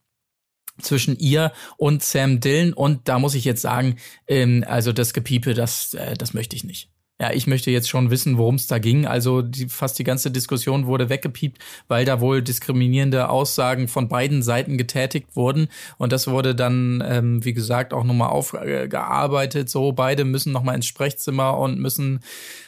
zwischen 0.79 1.17
ihr 1.17 1.51
und 1.77 2.03
Sam 2.03 2.39
Dillon. 2.39 2.73
Und 2.73 3.07
da 3.07 3.19
muss 3.19 3.35
ich 3.35 3.45
jetzt 3.45 3.61
sagen, 3.61 3.97
ähm, 4.27 4.63
also 4.67 4.93
das 4.93 5.13
Gepiepe, 5.13 5.53
das, 5.53 5.93
äh, 5.93 6.15
das 6.15 6.33
möchte 6.33 6.55
ich 6.55 6.63
nicht. 6.63 6.91
Ja, 7.21 7.33
ich 7.33 7.47
möchte 7.47 7.69
jetzt 7.69 7.89
schon 7.89 8.11
wissen, 8.11 8.37
worum 8.37 8.55
es 8.55 8.67
da 8.67 8.79
ging. 8.79 9.05
Also 9.05 9.41
die, 9.41 9.67
fast 9.67 9.99
die 9.99 10.05
ganze 10.05 10.31
Diskussion 10.31 10.85
wurde 10.85 11.09
weggepiept, 11.09 11.61
weil 11.89 12.05
da 12.05 12.21
wohl 12.21 12.41
diskriminierende 12.41 13.27
Aussagen 13.29 13.89
von 13.89 14.07
beiden 14.07 14.41
Seiten 14.41 14.77
getätigt 14.77 15.35
wurden. 15.35 15.67
Und 15.97 16.13
das 16.13 16.29
wurde 16.29 16.55
dann, 16.55 17.03
ähm, 17.05 17.43
wie 17.43 17.51
gesagt, 17.51 17.93
auch 17.93 18.05
nochmal 18.05 18.29
aufgearbeitet. 18.29 19.69
So, 19.69 19.91
beide 19.91 20.23
müssen 20.23 20.53
nochmal 20.53 20.75
ins 20.75 20.85
Sprechzimmer 20.85 21.57
und 21.57 21.77
müssen 21.77 22.21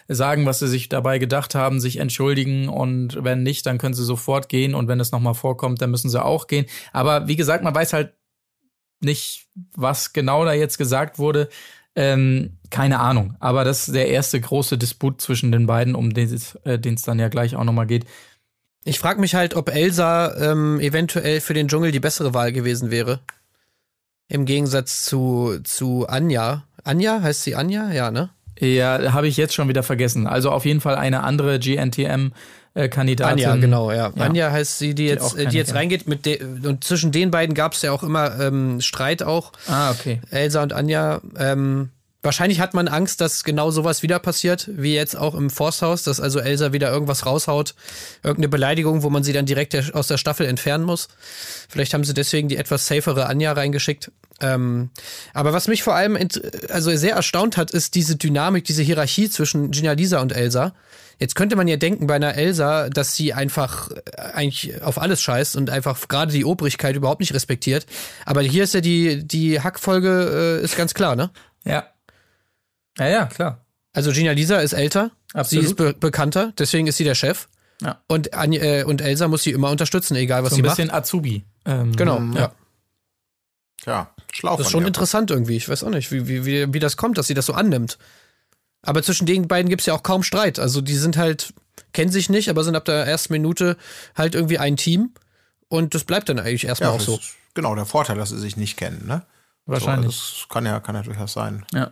sagen, 0.10 0.46
was 0.46 0.60
sie 0.60 0.68
sich 0.68 0.90
dabei 0.90 1.18
gedacht 1.18 1.56
haben, 1.56 1.80
sich 1.80 1.96
entschuldigen. 1.96 2.68
Und 2.68 3.24
wenn 3.24 3.44
nicht, 3.44 3.66
dann 3.66 3.78
können 3.78 3.94
sie 3.94 4.04
sofort 4.04 4.50
gehen. 4.50 4.76
Und 4.76 4.90
wenn 4.90 5.00
es 5.00 5.14
nochmal 5.14 5.34
vorkommt, 5.34 5.82
dann 5.82 5.92
müssen 5.92 6.10
sie 6.10 6.22
auch 6.22 6.48
gehen. 6.48 6.66
Aber 6.92 7.30
wie 7.30 7.38
gesagt, 7.38 7.64
man 7.64 7.74
weiß 7.74 7.94
halt 7.94 8.16
nicht, 9.00 9.48
was 9.76 10.12
genau 10.12 10.44
da 10.44 10.52
jetzt 10.52 10.78
gesagt 10.78 11.20
wurde. 11.20 11.48
Ähm, 11.96 12.58
keine 12.70 13.00
Ahnung. 13.00 13.36
Aber 13.40 13.64
das 13.64 13.88
ist 13.88 13.96
der 13.96 14.08
erste 14.08 14.40
große 14.40 14.78
Disput 14.78 15.22
zwischen 15.22 15.52
den 15.52 15.66
beiden, 15.66 15.96
um 15.96 16.14
den 16.14 16.34
es 16.34 16.56
äh, 16.64 16.80
dann 16.80 17.20
ja 17.20 17.28
gleich 17.28 17.56
auch 17.56 17.64
nochmal 17.64 17.88
geht. 17.88 18.06
Ich 18.84 18.98
frage 18.98 19.20
mich 19.20 19.36
halt, 19.36 19.56
ob 19.56 19.70
Elsa 19.70 20.36
ähm, 20.38 20.80
eventuell 20.80 21.42
für 21.42 21.54
den 21.54 21.68
Dschungel 21.68 21.92
die 21.92 22.00
bessere 22.00 22.34
Wahl 22.34 22.52
gewesen 22.52 22.90
wäre. 22.90 23.20
Im 24.28 24.46
Gegensatz 24.46 25.04
zu, 25.06 25.60
zu 25.64 26.08
Anja. 26.08 26.64
Anja? 26.84 27.22
Heißt 27.22 27.44
sie 27.44 27.56
Anja? 27.56 27.92
Ja, 27.92 28.10
ne? 28.10 28.30
Ja, 28.60 29.14
habe 29.14 29.28
ich 29.28 29.38
jetzt 29.38 29.54
schon 29.54 29.68
wieder 29.68 29.84
vergessen. 29.84 30.26
Also 30.26 30.52
auf 30.52 30.66
jeden 30.66 30.82
Fall 30.82 30.96
eine 30.96 31.24
andere 31.24 31.60
GNTM-Kandidatin. 32.74 33.46
Anja, 33.46 33.56
genau, 33.56 33.92
ja. 33.92 34.12
Ja. 34.16 34.24
Anja 34.24 34.52
heißt 34.52 34.80
sie, 34.80 34.96
die 34.96 35.06
jetzt, 35.06 35.22
auch 35.22 35.38
äh, 35.38 35.46
die 35.46 35.58
jetzt 35.58 35.74
reingeht. 35.74 36.08
Mit 36.08 36.26
de 36.26 36.42
und 36.44 36.84
zwischen 36.84 37.12
den 37.12 37.32
beiden 37.32 37.54
gab 37.54 37.74
es 37.74 37.82
ja 37.82 37.92
auch 37.92 38.04
immer 38.04 38.40
ähm, 38.40 38.82
Streit 38.82 39.24
auch. 39.24 39.52
Ah, 39.68 39.92
okay. 39.92 40.22
Elsa 40.32 40.64
und 40.64 40.74
Anja. 40.74 41.22
Ähm, 41.38 41.90
wahrscheinlich 42.22 42.60
hat 42.62 42.74
man 42.74 42.88
Angst, 42.88 43.20
dass 43.20 43.44
genau 43.44 43.72
sowas 43.72 44.04
wieder 44.04 44.20
passiert, 44.20 44.70
wie 44.72 44.94
jetzt 44.94 45.18
auch 45.18 45.36
im 45.36 45.50
Forsthaus, 45.50 46.04
dass 46.04 46.22
also 46.22 46.40
Elsa 46.40 46.72
wieder 46.72 46.92
irgendwas 46.92 47.26
raushaut, 47.26 47.76
irgendeine 48.24 48.50
Beleidigung, 48.50 49.04
wo 49.04 49.10
man 49.10 49.24
sie 49.24 49.34
dann 49.34 49.46
direkt 49.46 49.74
der, 49.74 49.84
aus 49.94 50.08
der 50.08 50.18
Staffel 50.18 50.46
entfernen 50.46 50.86
muss. 50.86 51.10
Vielleicht 51.68 51.94
haben 51.94 52.04
sie 52.04 52.14
deswegen 52.14 52.48
die 52.48 52.58
etwas 52.58 52.88
safere 52.88 53.26
Anja 53.26 53.52
reingeschickt. 53.52 54.12
Ähm, 54.40 54.90
aber 55.34 55.54
was 55.54 55.68
mich 55.68 55.84
vor 55.84 55.96
allem 55.96 56.18
also 56.70 56.96
sehr 56.96 57.16
erstaunt 57.16 57.58
hat, 57.58 57.72
ist 57.72 57.96
diese 57.96 58.16
Dynamik, 58.16 58.64
diese 58.64 58.82
Hierarchie 58.82 59.30
zwischen 59.30 59.72
Gina 59.72 59.92
Lisa 59.92 60.22
und 60.22 60.32
Elsa. 60.32 60.74
Jetzt 61.22 61.36
könnte 61.36 61.56
man 61.56 61.68
ja 61.68 61.78
denken 61.78 62.08
bei 62.08 62.16
einer 62.16 62.34
Elsa, 62.34 62.90
dass 62.90 63.16
sie 63.16 63.32
einfach 63.34 63.92
äh, 63.92 64.02
eigentlich 64.34 64.82
auf 64.82 65.00
alles 65.00 65.22
scheißt 65.22 65.56
und 65.56 65.70
einfach 65.70 66.08
gerade 66.08 66.32
die 66.34 66.44
Obrigkeit 66.46 66.96
überhaupt 66.96 67.20
nicht 67.20 67.34
respektiert. 67.36 67.86
Aber 68.26 68.42
hier 68.42 68.64
ist 68.64 68.74
ja 68.74 68.82
die, 68.82 69.24
die 69.28 69.62
Hackfolge 69.62 70.60
äh, 70.62 70.64
ist 70.66 70.76
ganz 70.76 70.96
klar, 70.96 71.16
ne? 71.16 71.30
Ja. 71.64 71.86
Ja, 72.98 73.08
ja, 73.08 73.26
klar. 73.28 73.64
Also 73.94 74.12
Gina 74.12 74.32
Lisa 74.32 74.58
ist 74.62 74.74
älter, 74.74 75.12
Absolut. 75.34 75.64
sie 75.66 75.70
ist 75.72 75.76
be 75.78 75.94
bekannter, 75.94 76.54
deswegen 76.58 76.88
ist 76.88 76.98
sie 76.98 77.04
der 77.04 77.14
Chef. 77.16 77.48
Ja. 77.82 78.02
Und, 78.08 78.30
äh, 78.34 78.84
und 78.86 79.02
Elsa 79.02 79.28
muss 79.28 79.44
sie 79.44 79.52
immer 79.52 79.70
unterstützen, 79.70 80.16
egal 80.16 80.44
was 80.44 80.50
So 80.52 80.56
sie 80.58 80.62
ein 80.64 80.66
macht. 80.66 80.78
bisschen 80.78 80.92
Azubi. 80.92 81.44
Ähm, 81.66 81.96
Genau, 81.96 82.20
Mhm. 82.20 82.34
ja. 82.38 82.52
Ja, 83.86 84.12
schlau 84.34 84.52
Das 84.58 84.62
ist 84.62 84.66
von 84.68 84.72
schon 84.72 84.84
ihr. 84.84 84.88
interessant 84.88 85.32
irgendwie. 85.32 85.58
Ich 85.58 85.68
weiß 85.68 85.84
auch 85.84 85.90
nicht, 85.90 86.12
wie, 86.12 86.28
wie, 86.28 86.46
wie, 86.46 86.74
wie 86.74 86.80
das 86.80 86.98
kommt, 86.98 87.18
dass 87.18 87.28
sie 87.28 87.34
das 87.34 87.46
so 87.48 87.54
annimmt. 87.54 87.98
Aber 88.82 89.04
zwischen 89.04 89.26
den 89.26 89.48
beiden 89.48 89.70
gibt's 89.70 89.86
ja 89.86 89.94
auch 89.94 90.04
kaum 90.04 90.24
Streit. 90.24 90.60
Also 90.60 90.82
die 90.82 90.96
sind 90.96 91.18
halt, 91.18 91.54
kennen 91.94 92.12
sich 92.12 92.30
nicht, 92.30 92.50
aber 92.50 92.64
sind 92.64 92.76
ab 92.76 92.86
der 92.86 93.06
ersten 93.06 93.34
Minute 93.34 93.78
halt 94.16 94.36
irgendwie 94.36 94.58
ein 94.58 94.78
Team. 94.78 95.14
Und 95.68 95.94
das 95.96 96.04
bleibt 96.04 96.30
dann 96.30 96.40
eigentlich 96.40 96.66
erstmal 96.66 96.90
Ja, 96.90 96.96
auch 96.96 97.02
so. 97.02 97.16
ist 97.16 97.36
genau 97.54 97.76
der 97.76 97.86
Vorteil, 97.86 98.18
dass 98.18 98.30
sie 98.30 98.40
sich 98.40 98.58
nicht 98.58 98.78
kennen, 98.78 99.06
ne? 99.08 99.24
Wahrscheinlich. 99.66 100.16
So, 100.16 100.22
das 100.40 100.50
kann 100.50 100.66
ja, 100.66 100.80
kann 100.80 100.96
ja 100.96 101.04
durchaus 101.04 101.34
sein. 101.34 101.66
Ja. 101.74 101.92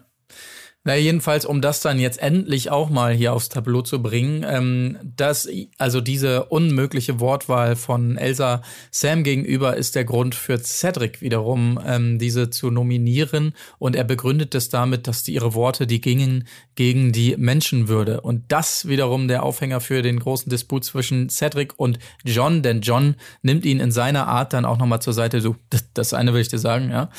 Na, 0.90 0.96
jedenfalls, 0.96 1.46
um 1.46 1.62
das 1.62 1.82
dann 1.82 2.00
jetzt 2.00 2.20
endlich 2.20 2.72
auch 2.72 2.90
mal 2.90 3.14
hier 3.14 3.34
aufs 3.34 3.50
Tableau 3.50 3.84
zu 3.84 4.02
bringen, 4.02 4.44
ähm, 4.44 4.98
dass, 5.04 5.48
also 5.78 6.02
diese 6.02 6.46
unmögliche 6.46 7.20
Wortwahl 7.20 7.76
von 7.76 8.18
Elsa 8.18 8.64
Sam 8.90 9.24
gegenüber 9.24 9.78
ist 9.78 9.94
der 9.94 10.04
Grund 10.04 10.34
für 10.34 10.60
Cedric 10.60 11.22
wiederum, 11.22 11.80
ähm, 11.86 12.18
diese 12.18 12.50
zu 12.50 12.72
nominieren. 12.72 13.54
Und 13.78 13.96
er 13.96 14.04
begründet 14.04 14.56
es 14.56 14.70
damit, 14.70 15.06
dass 15.06 15.22
die, 15.22 15.36
ihre 15.36 15.54
Worte, 15.54 15.86
die 15.86 16.02
gingen 16.02 16.48
gegen 16.74 17.12
die 17.12 17.38
Menschenwürde. 17.38 18.22
Und 18.22 18.46
das 18.52 18.88
wiederum 18.88 19.28
der 19.28 19.44
Aufhänger 19.44 19.82
für 19.82 20.02
den 20.02 20.20
großen 20.20 20.50
Disput 20.50 20.86
zwischen 20.86 21.30
Cedric 21.30 21.78
und 21.78 22.00
John, 22.26 22.64
denn 22.64 22.82
John 22.82 23.14
nimmt 23.44 23.64
ihn 23.64 23.80
in 23.80 23.92
seiner 23.92 24.28
Art 24.28 24.54
dann 24.54 24.66
auch 24.66 24.80
nochmal 24.80 25.04
zur 25.04 25.14
Seite. 25.14 25.40
Du, 25.42 25.56
das, 25.70 25.86
das 25.94 26.14
eine 26.16 26.34
will 26.34 26.42
ich 26.42 26.48
dir 26.48 26.58
sagen, 26.58 26.90
ja. 26.90 27.12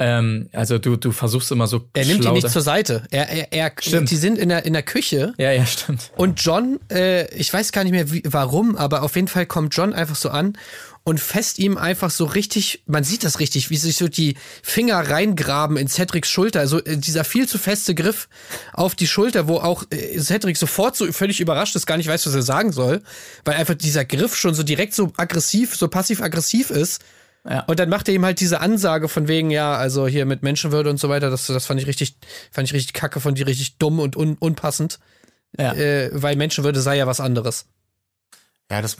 Ähm, 0.00 0.48
also 0.52 0.78
du, 0.78 0.96
du 0.96 1.12
versuchst 1.12 1.52
immer 1.52 1.66
so 1.66 1.88
Er 1.92 2.06
nimmt 2.06 2.24
ihn 2.24 2.32
nicht 2.32 2.48
zur 2.48 2.62
Seite. 2.62 3.02
Er, 3.10 3.28
er, 3.28 3.52
er, 3.52 3.72
Stimmt. 3.78 4.10
die 4.10 4.16
sind 4.16 4.38
in 4.38 4.48
der, 4.48 4.64
in 4.64 4.72
der 4.72 4.82
Küche 4.82 5.34
Ja, 5.36 5.52
ja, 5.52 5.66
stimmt. 5.66 6.10
und 6.16 6.42
John, 6.42 6.80
äh, 6.90 7.32
ich 7.34 7.52
weiß 7.52 7.72
gar 7.72 7.84
nicht 7.84 7.92
mehr 7.92 8.10
wie, 8.10 8.22
warum, 8.26 8.76
aber 8.76 9.02
auf 9.02 9.16
jeden 9.16 9.28
Fall 9.28 9.44
kommt 9.44 9.76
John 9.76 9.92
einfach 9.92 10.16
so 10.16 10.30
an 10.30 10.56
und 11.04 11.20
fest 11.20 11.58
ihm 11.58 11.76
einfach 11.76 12.10
so 12.10 12.24
richtig, 12.24 12.84
man 12.86 13.04
sieht 13.04 13.24
das 13.24 13.38
richtig, 13.40 13.70
wie 13.70 13.76
sich 13.76 13.96
so 13.96 14.08
die 14.08 14.36
Finger 14.62 15.10
reingraben 15.10 15.76
in 15.76 15.88
Cedrics 15.88 16.30
Schulter. 16.30 16.60
Also 16.60 16.82
äh, 16.84 16.96
dieser 16.96 17.24
viel 17.24 17.46
zu 17.46 17.58
feste 17.58 17.94
Griff 17.94 18.28
auf 18.72 18.94
die 18.94 19.06
Schulter, 19.06 19.46
wo 19.46 19.58
auch 19.58 19.84
äh, 19.90 20.18
Cedric 20.18 20.56
sofort 20.56 20.96
so 20.96 21.10
völlig 21.12 21.40
überrascht 21.40 21.76
ist, 21.76 21.86
gar 21.86 21.98
nicht 21.98 22.08
weiß, 22.08 22.26
was 22.26 22.34
er 22.34 22.42
sagen 22.42 22.72
soll, 22.72 23.02
weil 23.44 23.56
einfach 23.56 23.74
dieser 23.74 24.04
Griff 24.04 24.36
schon 24.36 24.54
so 24.54 24.62
direkt 24.62 24.94
so 24.94 25.12
aggressiv, 25.16 25.76
so 25.76 25.88
passiv-aggressiv 25.88 26.70
ist. 26.70 27.02
Ja. 27.48 27.60
Und 27.64 27.80
dann 27.80 27.88
macht 27.88 28.08
er 28.08 28.14
ihm 28.14 28.24
halt 28.24 28.40
diese 28.40 28.60
Ansage 28.60 29.08
von 29.08 29.26
wegen, 29.26 29.50
ja, 29.50 29.74
also 29.74 30.06
hier 30.06 30.26
mit 30.26 30.42
Menschenwürde 30.42 30.90
und 30.90 30.98
so 30.98 31.08
weiter, 31.08 31.28
das, 31.28 31.46
das 31.46 31.66
fand 31.66 31.80
ich 31.80 31.86
richtig, 31.86 32.16
fand 32.52 32.68
ich 32.68 32.74
richtig 32.74 32.92
kacke, 32.92 33.20
fand 33.20 33.38
ich 33.38 33.46
richtig 33.46 33.78
dumm 33.78 33.98
und 33.98 34.16
un, 34.16 34.36
unpassend. 34.38 35.00
Ja. 35.58 35.74
Äh, 35.74 36.10
weil 36.12 36.36
Menschenwürde 36.36 36.80
sei 36.80 36.96
ja 36.96 37.06
was 37.06 37.20
anderes. 37.20 37.66
Ja, 38.70 38.80
das 38.80 38.96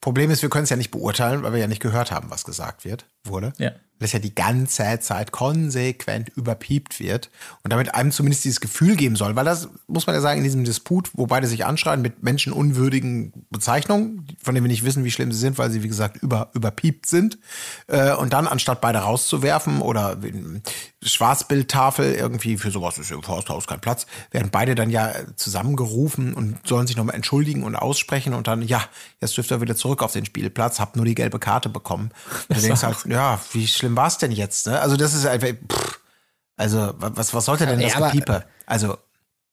Problem 0.00 0.30
ist, 0.30 0.42
wir 0.42 0.50
können 0.50 0.64
es 0.64 0.70
ja 0.70 0.76
nicht 0.76 0.90
beurteilen, 0.90 1.42
weil 1.42 1.52
wir 1.52 1.58
ja 1.58 1.66
nicht 1.66 1.82
gehört 1.82 2.12
haben, 2.12 2.30
was 2.30 2.44
gesagt 2.44 2.84
wird, 2.84 3.06
wurde. 3.24 3.52
Ja. 3.58 3.72
Es 4.00 4.12
ja 4.12 4.18
die 4.18 4.34
ganze 4.34 4.98
Zeit 5.00 5.30
konsequent 5.30 6.30
überpiept 6.30 7.00
wird 7.00 7.30
und 7.62 7.72
damit 7.72 7.94
einem 7.94 8.10
zumindest 8.10 8.44
dieses 8.44 8.60
Gefühl 8.60 8.96
geben 8.96 9.14
soll, 9.14 9.36
weil 9.36 9.44
das 9.44 9.68
muss 9.86 10.06
man 10.06 10.16
ja 10.16 10.22
sagen, 10.22 10.38
in 10.38 10.44
diesem 10.44 10.64
Disput, 10.64 11.10
wo 11.14 11.26
beide 11.26 11.46
sich 11.46 11.66
anschreien 11.66 12.00
mit 12.00 12.22
menschenunwürdigen 12.22 13.32
Bezeichnungen, 13.50 14.26
von 14.42 14.54
denen 14.54 14.64
wir 14.64 14.70
nicht 14.70 14.84
wissen, 14.84 15.04
wie 15.04 15.10
schlimm 15.10 15.32
sie 15.32 15.38
sind, 15.38 15.58
weil 15.58 15.70
sie, 15.70 15.82
wie 15.82 15.88
gesagt, 15.88 16.16
über, 16.22 16.50
überpiept 16.54 17.06
sind. 17.06 17.38
Äh, 17.86 18.14
und 18.14 18.32
dann, 18.32 18.46
anstatt 18.46 18.80
beide 18.80 19.00
rauszuwerfen 19.00 19.82
oder 19.82 20.16
Schwarzbildtafel 21.02 22.14
irgendwie 22.14 22.58
für 22.58 22.70
sowas 22.70 22.98
ist 22.98 23.10
im 23.10 23.22
Forsthaus 23.22 23.66
kein 23.66 23.80
Platz, 23.80 24.06
werden 24.30 24.50
beide 24.50 24.74
dann 24.74 24.90
ja 24.90 25.12
zusammengerufen 25.36 26.34
und 26.34 26.66
sollen 26.66 26.86
sich 26.86 26.96
nochmal 26.96 27.14
entschuldigen 27.14 27.62
und 27.62 27.76
aussprechen 27.76 28.34
und 28.34 28.46
dann, 28.48 28.62
ja, 28.62 28.82
jetzt 29.20 29.36
dürft 29.36 29.50
ihr 29.50 29.60
wieder 29.60 29.76
zurück 29.76 30.02
auf 30.02 30.12
den 30.12 30.26
Spielplatz, 30.26 30.78
habt 30.80 30.96
nur 30.96 31.04
die 31.04 31.14
gelbe 31.14 31.38
Karte 31.38 31.68
bekommen. 31.68 32.10
Und 32.48 32.58
du 32.58 32.62
denkst 32.62 32.82
halt, 32.82 32.96
ja, 33.06 33.40
wie 33.52 33.66
schlimm 33.66 33.96
war 33.96 34.08
es 34.08 34.18
denn 34.18 34.32
jetzt? 34.32 34.66
Ne? 34.66 34.80
Also 34.80 34.96
das 34.96 35.14
ist 35.14 35.26
einfach, 35.26 35.48
pff, 35.48 36.00
also 36.56 36.92
was, 36.98 37.32
was 37.32 37.44
sollte 37.46 37.66
denn 37.66 37.80
Ja, 37.80 37.88
das 37.88 37.96
aber- 37.96 38.06
Gepiepe? 38.10 38.44
Also 38.66 38.98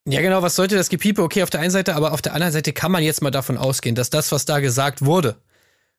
Ja, 0.06 0.22
genau, 0.22 0.42
was 0.42 0.56
sollte 0.56 0.76
das 0.76 0.90
Gepiepe? 0.90 1.24
Okay, 1.24 1.44
auf 1.44 1.50
der 1.50 1.62
einen 1.62 1.72
Seite, 1.72 1.96
aber 1.96 2.12
auf 2.14 2.22
der 2.22 2.34
anderen 2.34 2.54
Seite 2.54 2.74
kann 2.74 2.92
man 2.92 3.04
jetzt 3.04 3.22
mal 3.22 3.32
davon 3.32 3.58
ausgehen, 3.58 3.96
dass 3.96 4.10
das, 4.10 4.32
was 4.32 4.46
da 4.46 4.60
gesagt 4.60 5.04
wurde, 5.06 5.38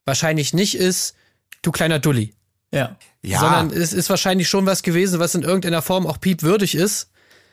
wahrscheinlich 0.04 0.52
nicht 0.54 0.74
ist, 0.76 1.14
du 1.62 1.72
kleiner 1.72 1.98
Dulli. 1.98 2.34
Ja. 2.72 2.96
ja, 3.22 3.40
Sondern 3.40 3.70
es 3.70 3.92
ist 3.92 4.10
wahrscheinlich 4.10 4.48
schon 4.48 4.66
was 4.66 4.82
gewesen, 4.82 5.20
was 5.20 5.34
in 5.34 5.42
irgendeiner 5.42 5.82
Form 5.82 6.06
auch 6.06 6.20
piepwürdig 6.20 6.74
ist. 6.74 7.10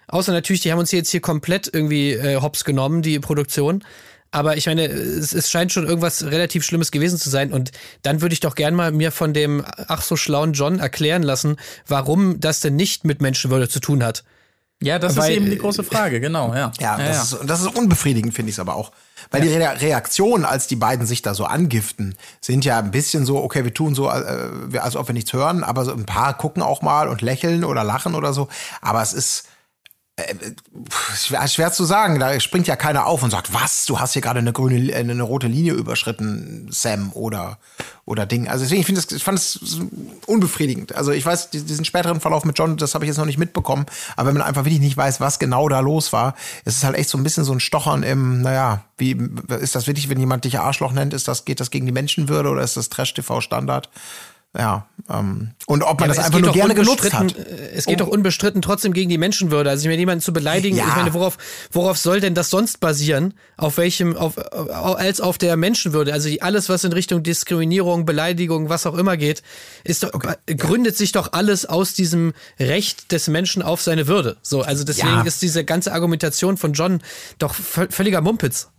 Außer 0.08 0.32
natürlich, 0.34 0.62
die 0.62 0.72
haben 0.72 0.80
uns 0.80 0.92
jetzt 0.92 1.10
hier 1.10 1.22
komplett 1.22 1.70
irgendwie 1.72 2.12
äh, 2.12 2.42
hops 2.42 2.64
genommen, 2.64 3.02
die 3.02 3.20
Produktion. 3.20 3.84
Aber 4.32 4.58
ich 4.58 4.66
meine, 4.66 4.86
es, 4.86 5.34
es 5.34 5.50
scheint 5.50 5.72
schon 5.72 5.88
irgendwas 5.88 6.26
relativ 6.26 6.66
Schlimmes 6.66 6.92
gewesen 6.92 7.18
zu 7.18 7.30
sein. 7.30 7.54
Und 7.54 7.72
dann 8.02 8.22
würde 8.22 8.34
ich 8.34 8.42
doch 8.42 8.56
gern 8.56 8.76
mal 8.76 8.92
mir 8.92 9.12
von 9.12 9.34
dem 9.34 9.64
ach 9.88 10.02
so 10.02 10.18
schlauen 10.18 10.54
John 10.54 10.80
erklären 10.80 11.24
lassen, 11.24 11.56
warum 11.88 12.40
das 12.40 12.60
denn 12.60 12.76
nicht 12.76 13.06
mit 13.06 13.22
Menschenwürde 13.22 13.70
zu 13.70 13.80
tun 13.80 14.04
hat. 14.04 14.26
Ja, 14.82 15.00
das 15.00 15.16
Weil, 15.16 15.32
ist 15.32 15.38
eben 15.38 15.50
die 15.50 15.58
große 15.58 15.84
Frage, 15.86 16.20
genau, 16.20 16.54
ja. 16.54 16.72
Ja, 16.80 17.00
ja, 17.00 17.08
das, 17.08 17.32
ja. 17.32 17.38
Ist, 17.38 17.50
das 17.50 17.62
ist 17.62 17.76
unbefriedigend, 17.78 18.34
finde 18.34 18.50
ich 18.50 18.56
es 18.56 18.60
aber 18.60 18.76
auch. 18.76 18.92
Weil 19.32 19.42
die 19.42 19.54
Re 19.54 19.82
Reaktion, 19.82 20.46
als 20.46 20.68
die 20.68 20.76
beiden 20.76 21.06
sich 21.06 21.22
da 21.22 21.34
so 21.34 21.46
angiften, 21.46 22.16
sind 22.42 22.66
ja 22.66 22.80
ein 22.80 22.92
bisschen 22.92 23.26
so, 23.26 23.44
okay, 23.44 23.64
wir 23.64 23.74
tun 23.74 23.96
so, 23.96 24.10
äh, 24.10 24.78
als 24.78 24.96
ob 24.96 25.08
wir 25.08 25.14
nichts 25.14 25.34
hören, 25.34 25.64
aber 25.64 25.86
so 25.86 25.94
ein 25.94 26.06
paar 26.06 26.38
gucken 26.38 26.62
auch 26.62 26.82
mal 26.82 27.08
und 27.08 27.22
lächeln 27.22 27.64
oder 27.64 27.84
lachen 27.84 28.16
oder 28.16 28.34
so. 28.34 28.48
Aber 28.82 29.02
es 29.02 29.14
ist 29.14 29.48
schwer, 31.16 31.48
schwer 31.48 31.72
zu 31.72 31.84
sagen. 31.84 32.20
Da 32.20 32.40
springt 32.40 32.68
ja 32.68 32.76
keiner 32.76 33.06
auf 33.06 33.22
und 33.24 33.32
sagt, 33.32 33.54
was, 33.54 33.86
du 33.86 34.00
hast 34.00 34.14
hier 34.14 34.22
gerade 34.22 34.40
eine 34.40 34.54
grüne, 34.54 34.92
äh, 34.92 34.96
eine 34.96 35.22
rote 35.24 35.48
Linie 35.48 35.74
überschritten, 35.74 36.68
Sam 36.72 37.12
oder 37.14 37.58
oder 38.06 38.26
Ding. 38.28 38.48
Also 38.48 38.64
deswegen 38.64 38.82
ich 38.82 38.86
finde 38.86 39.02
das, 39.02 39.12
ich 39.12 39.24
fand 39.24 39.40
es 39.40 39.80
unbefriedigend. 40.28 40.94
Also 40.96 41.12
ich 41.12 41.26
weiß 41.26 41.50
die- 41.50 41.64
diesen 41.64 41.86
späteren 41.86 42.22
Verlauf 42.22 42.46
mit 42.46 42.58
John, 42.58 42.78
das 42.78 42.94
habe 42.94 43.04
ich 43.04 43.08
jetzt 43.10 43.18
noch 43.18 43.26
nicht 43.26 43.40
mitbekommen. 43.40 43.86
Aber 44.16 44.28
wenn 44.28 44.36
man 44.38 44.44
einfach 44.48 44.64
wirklich 44.64 44.80
nicht 44.80 44.96
weiß, 44.96 45.20
was 45.20 45.40
genau 45.40 45.68
da 45.70 45.80
los 45.80 46.14
war, 46.14 46.36
ist 46.66 46.78
es 46.78 46.84
halt 46.84 46.96
echt 46.96 47.10
so 47.10 47.18
ein 47.18 47.24
bisschen 47.24 47.44
so 47.44 47.52
ein 47.54 47.60
Stochern 47.60 48.04
im, 48.04 48.42
naja, 48.42 48.84
wie 48.98 49.18
ist 49.60 49.74
das 49.76 49.88
wirklich, 49.88 50.08
wenn 50.10 50.20
jemand 50.20 50.46
dich 50.46 50.60
Arschloch 50.60 50.92
nennt, 50.92 51.14
ist 51.16 51.28
das 51.28 51.46
geht 51.46 51.60
das 51.60 51.72
gegen 51.72 51.88
die 51.88 51.92
Menschenwürde 51.92 52.50
oder 52.50 52.62
ist 52.62 52.78
das 52.78 52.90
Trash 52.90 53.14
TV 53.16 53.42
Standard? 53.42 53.90
Ja, 54.58 54.86
ähm, 55.10 55.52
und 55.66 55.84
ob 55.84 56.00
man 56.00 56.10
Ja, 56.10 56.16
das 56.16 56.26
einfach 56.26 56.40
nur 56.40 56.54
gerne 56.54 56.74
genutzt 56.76 57.14
hat. 57.14 57.36
äh, 57.38 57.72
Es 57.74 57.86
geht 57.86 58.00
doch 58.00 58.08
unbestritten 58.08 58.62
trotzdem 58.62 58.94
gegen 58.94 59.10
die 59.10 59.18
Menschenwürde. 59.18 59.70
Also 59.70 59.82
ich 59.82 59.88
meine, 59.88 60.00
jemanden 60.00 60.22
zu 60.24 60.32
beleidigen, 60.32 60.78
Ja. 60.78 60.86
ich 60.88 60.96
meine, 60.96 61.14
worauf, 61.14 61.38
worauf 61.74 61.98
soll 61.98 62.22
denn 62.22 62.36
das 62.36 62.50
sonst 62.50 62.80
basieren? 62.80 63.34
Auf 63.58 63.78
welchem, 63.78 64.16
auf, 64.16 64.38
als 64.38 65.20
auf 65.20 65.38
der 65.38 65.58
Menschenwürde? 65.58 66.14
Also 66.14 66.30
alles, 66.40 66.70
was 66.70 66.86
in 66.86 66.94
Richtung 66.94 67.22
Diskriminierung, 67.22 68.06
Beleidigung, 68.06 68.70
was 68.70 68.86
auch 68.86 68.96
immer 68.98 69.18
geht, 69.18 69.44
ist 69.84 70.04
doch, 70.04 70.12
gründet 70.48 70.96
sich 70.96 71.12
doch 71.12 71.34
alles 71.34 71.66
aus 71.66 71.94
diesem 71.94 72.34
Recht 72.60 73.12
des 73.12 73.28
Menschen 73.28 73.62
auf 73.62 73.82
seine 73.82 74.08
Würde. 74.08 74.38
So, 74.42 74.62
also 74.62 74.86
deswegen 74.86 75.08
Ja. 75.10 75.22
ist 75.24 75.42
diese 75.42 75.66
ganze 75.66 75.92
Argumentation 75.92 76.56
von 76.56 76.72
John 76.72 77.02
doch 77.40 77.54
völ- 77.54 77.92
völliger 77.92 78.22
Mumpitz. 78.22 78.70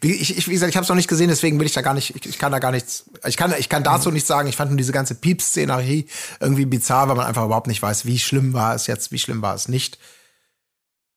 Wie, 0.00 0.12
ich, 0.12 0.36
ich, 0.36 0.48
wie 0.48 0.52
gesagt, 0.52 0.70
ich 0.70 0.76
habe 0.76 0.84
es 0.84 0.88
noch 0.88 0.96
nicht 0.96 1.08
gesehen, 1.08 1.28
deswegen 1.28 1.58
will 1.58 1.66
ich 1.66 1.72
da 1.72 1.82
gar 1.82 1.94
nicht, 1.94 2.14
ich, 2.14 2.26
ich 2.26 2.38
kann 2.38 2.52
da 2.52 2.58
gar 2.58 2.70
nichts, 2.70 3.04
ich 3.26 3.36
kann, 3.36 3.54
ich 3.58 3.68
kann 3.68 3.84
dazu 3.84 4.10
nichts 4.10 4.28
sagen. 4.28 4.48
Ich 4.48 4.56
fand 4.56 4.70
nur 4.70 4.78
diese 4.78 4.92
ganze 4.92 5.14
Pieps-Szenerie 5.14 6.06
irgendwie 6.40 6.66
bizarr, 6.66 7.08
weil 7.08 7.16
man 7.16 7.26
einfach 7.26 7.44
überhaupt 7.44 7.66
nicht 7.66 7.82
weiß, 7.82 8.06
wie 8.06 8.18
schlimm 8.18 8.52
war 8.52 8.74
es 8.74 8.86
jetzt, 8.86 9.12
wie 9.12 9.18
schlimm 9.18 9.42
war 9.42 9.54
es 9.54 9.68
nicht. 9.68 9.98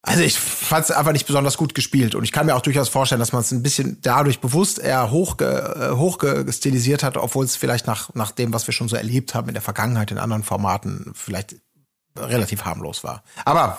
Also 0.07 0.21
ich 0.21 0.37
fand 0.37 0.85
es 0.85 0.91
einfach 0.91 1.13
nicht 1.13 1.25
besonders 1.25 1.57
gut 1.57 1.73
gespielt 1.73 2.13
und 2.13 2.23
ich 2.23 2.31
kann 2.31 2.45
mir 2.45 2.55
auch 2.55 2.61
durchaus 2.61 2.89
vorstellen, 2.89 3.19
dass 3.19 3.31
man 3.31 3.41
es 3.41 3.51
ein 3.51 3.63
bisschen 3.63 3.97
dadurch 4.03 4.39
bewusst 4.39 4.77
eher 4.77 5.09
hochge, 5.09 5.91
äh, 5.91 5.95
hochgestilisiert 5.95 7.01
hat, 7.01 7.17
obwohl 7.17 7.43
es 7.43 7.55
vielleicht 7.55 7.87
nach, 7.87 8.13
nach 8.13 8.29
dem, 8.29 8.53
was 8.53 8.67
wir 8.67 8.73
schon 8.73 8.87
so 8.87 8.95
erlebt 8.95 9.33
haben 9.33 9.47
in 9.47 9.55
der 9.55 9.63
Vergangenheit 9.63 10.11
in 10.11 10.19
anderen 10.19 10.43
Formaten, 10.43 11.11
vielleicht 11.15 11.55
relativ 12.15 12.65
harmlos 12.65 13.03
war. 13.03 13.23
Aber 13.45 13.77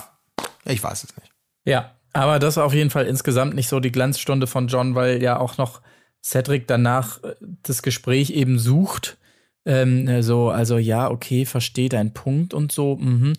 ich 0.64 0.82
weiß 0.82 1.04
es 1.04 1.16
nicht. 1.16 1.30
Ja, 1.64 1.94
aber 2.16 2.38
das 2.38 2.54
ist 2.54 2.58
auf 2.58 2.74
jeden 2.74 2.90
Fall 2.90 3.06
insgesamt 3.06 3.54
nicht 3.54 3.68
so 3.68 3.80
die 3.80 3.92
Glanzstunde 3.92 4.46
von 4.46 4.68
John, 4.68 4.94
weil 4.94 5.22
ja 5.22 5.38
auch 5.38 5.58
noch 5.58 5.80
Cedric 6.22 6.66
danach 6.66 7.22
äh, 7.22 7.34
das 7.62 7.82
Gespräch 7.82 8.30
eben 8.30 8.58
sucht. 8.58 9.16
Ähm, 9.64 10.22
so, 10.22 10.50
also 10.50 10.78
ja, 10.78 11.10
okay, 11.10 11.44
verstehe 11.44 11.88
deinen 11.88 12.14
Punkt 12.14 12.54
und 12.54 12.70
so. 12.72 12.96
Mhm. 12.96 13.34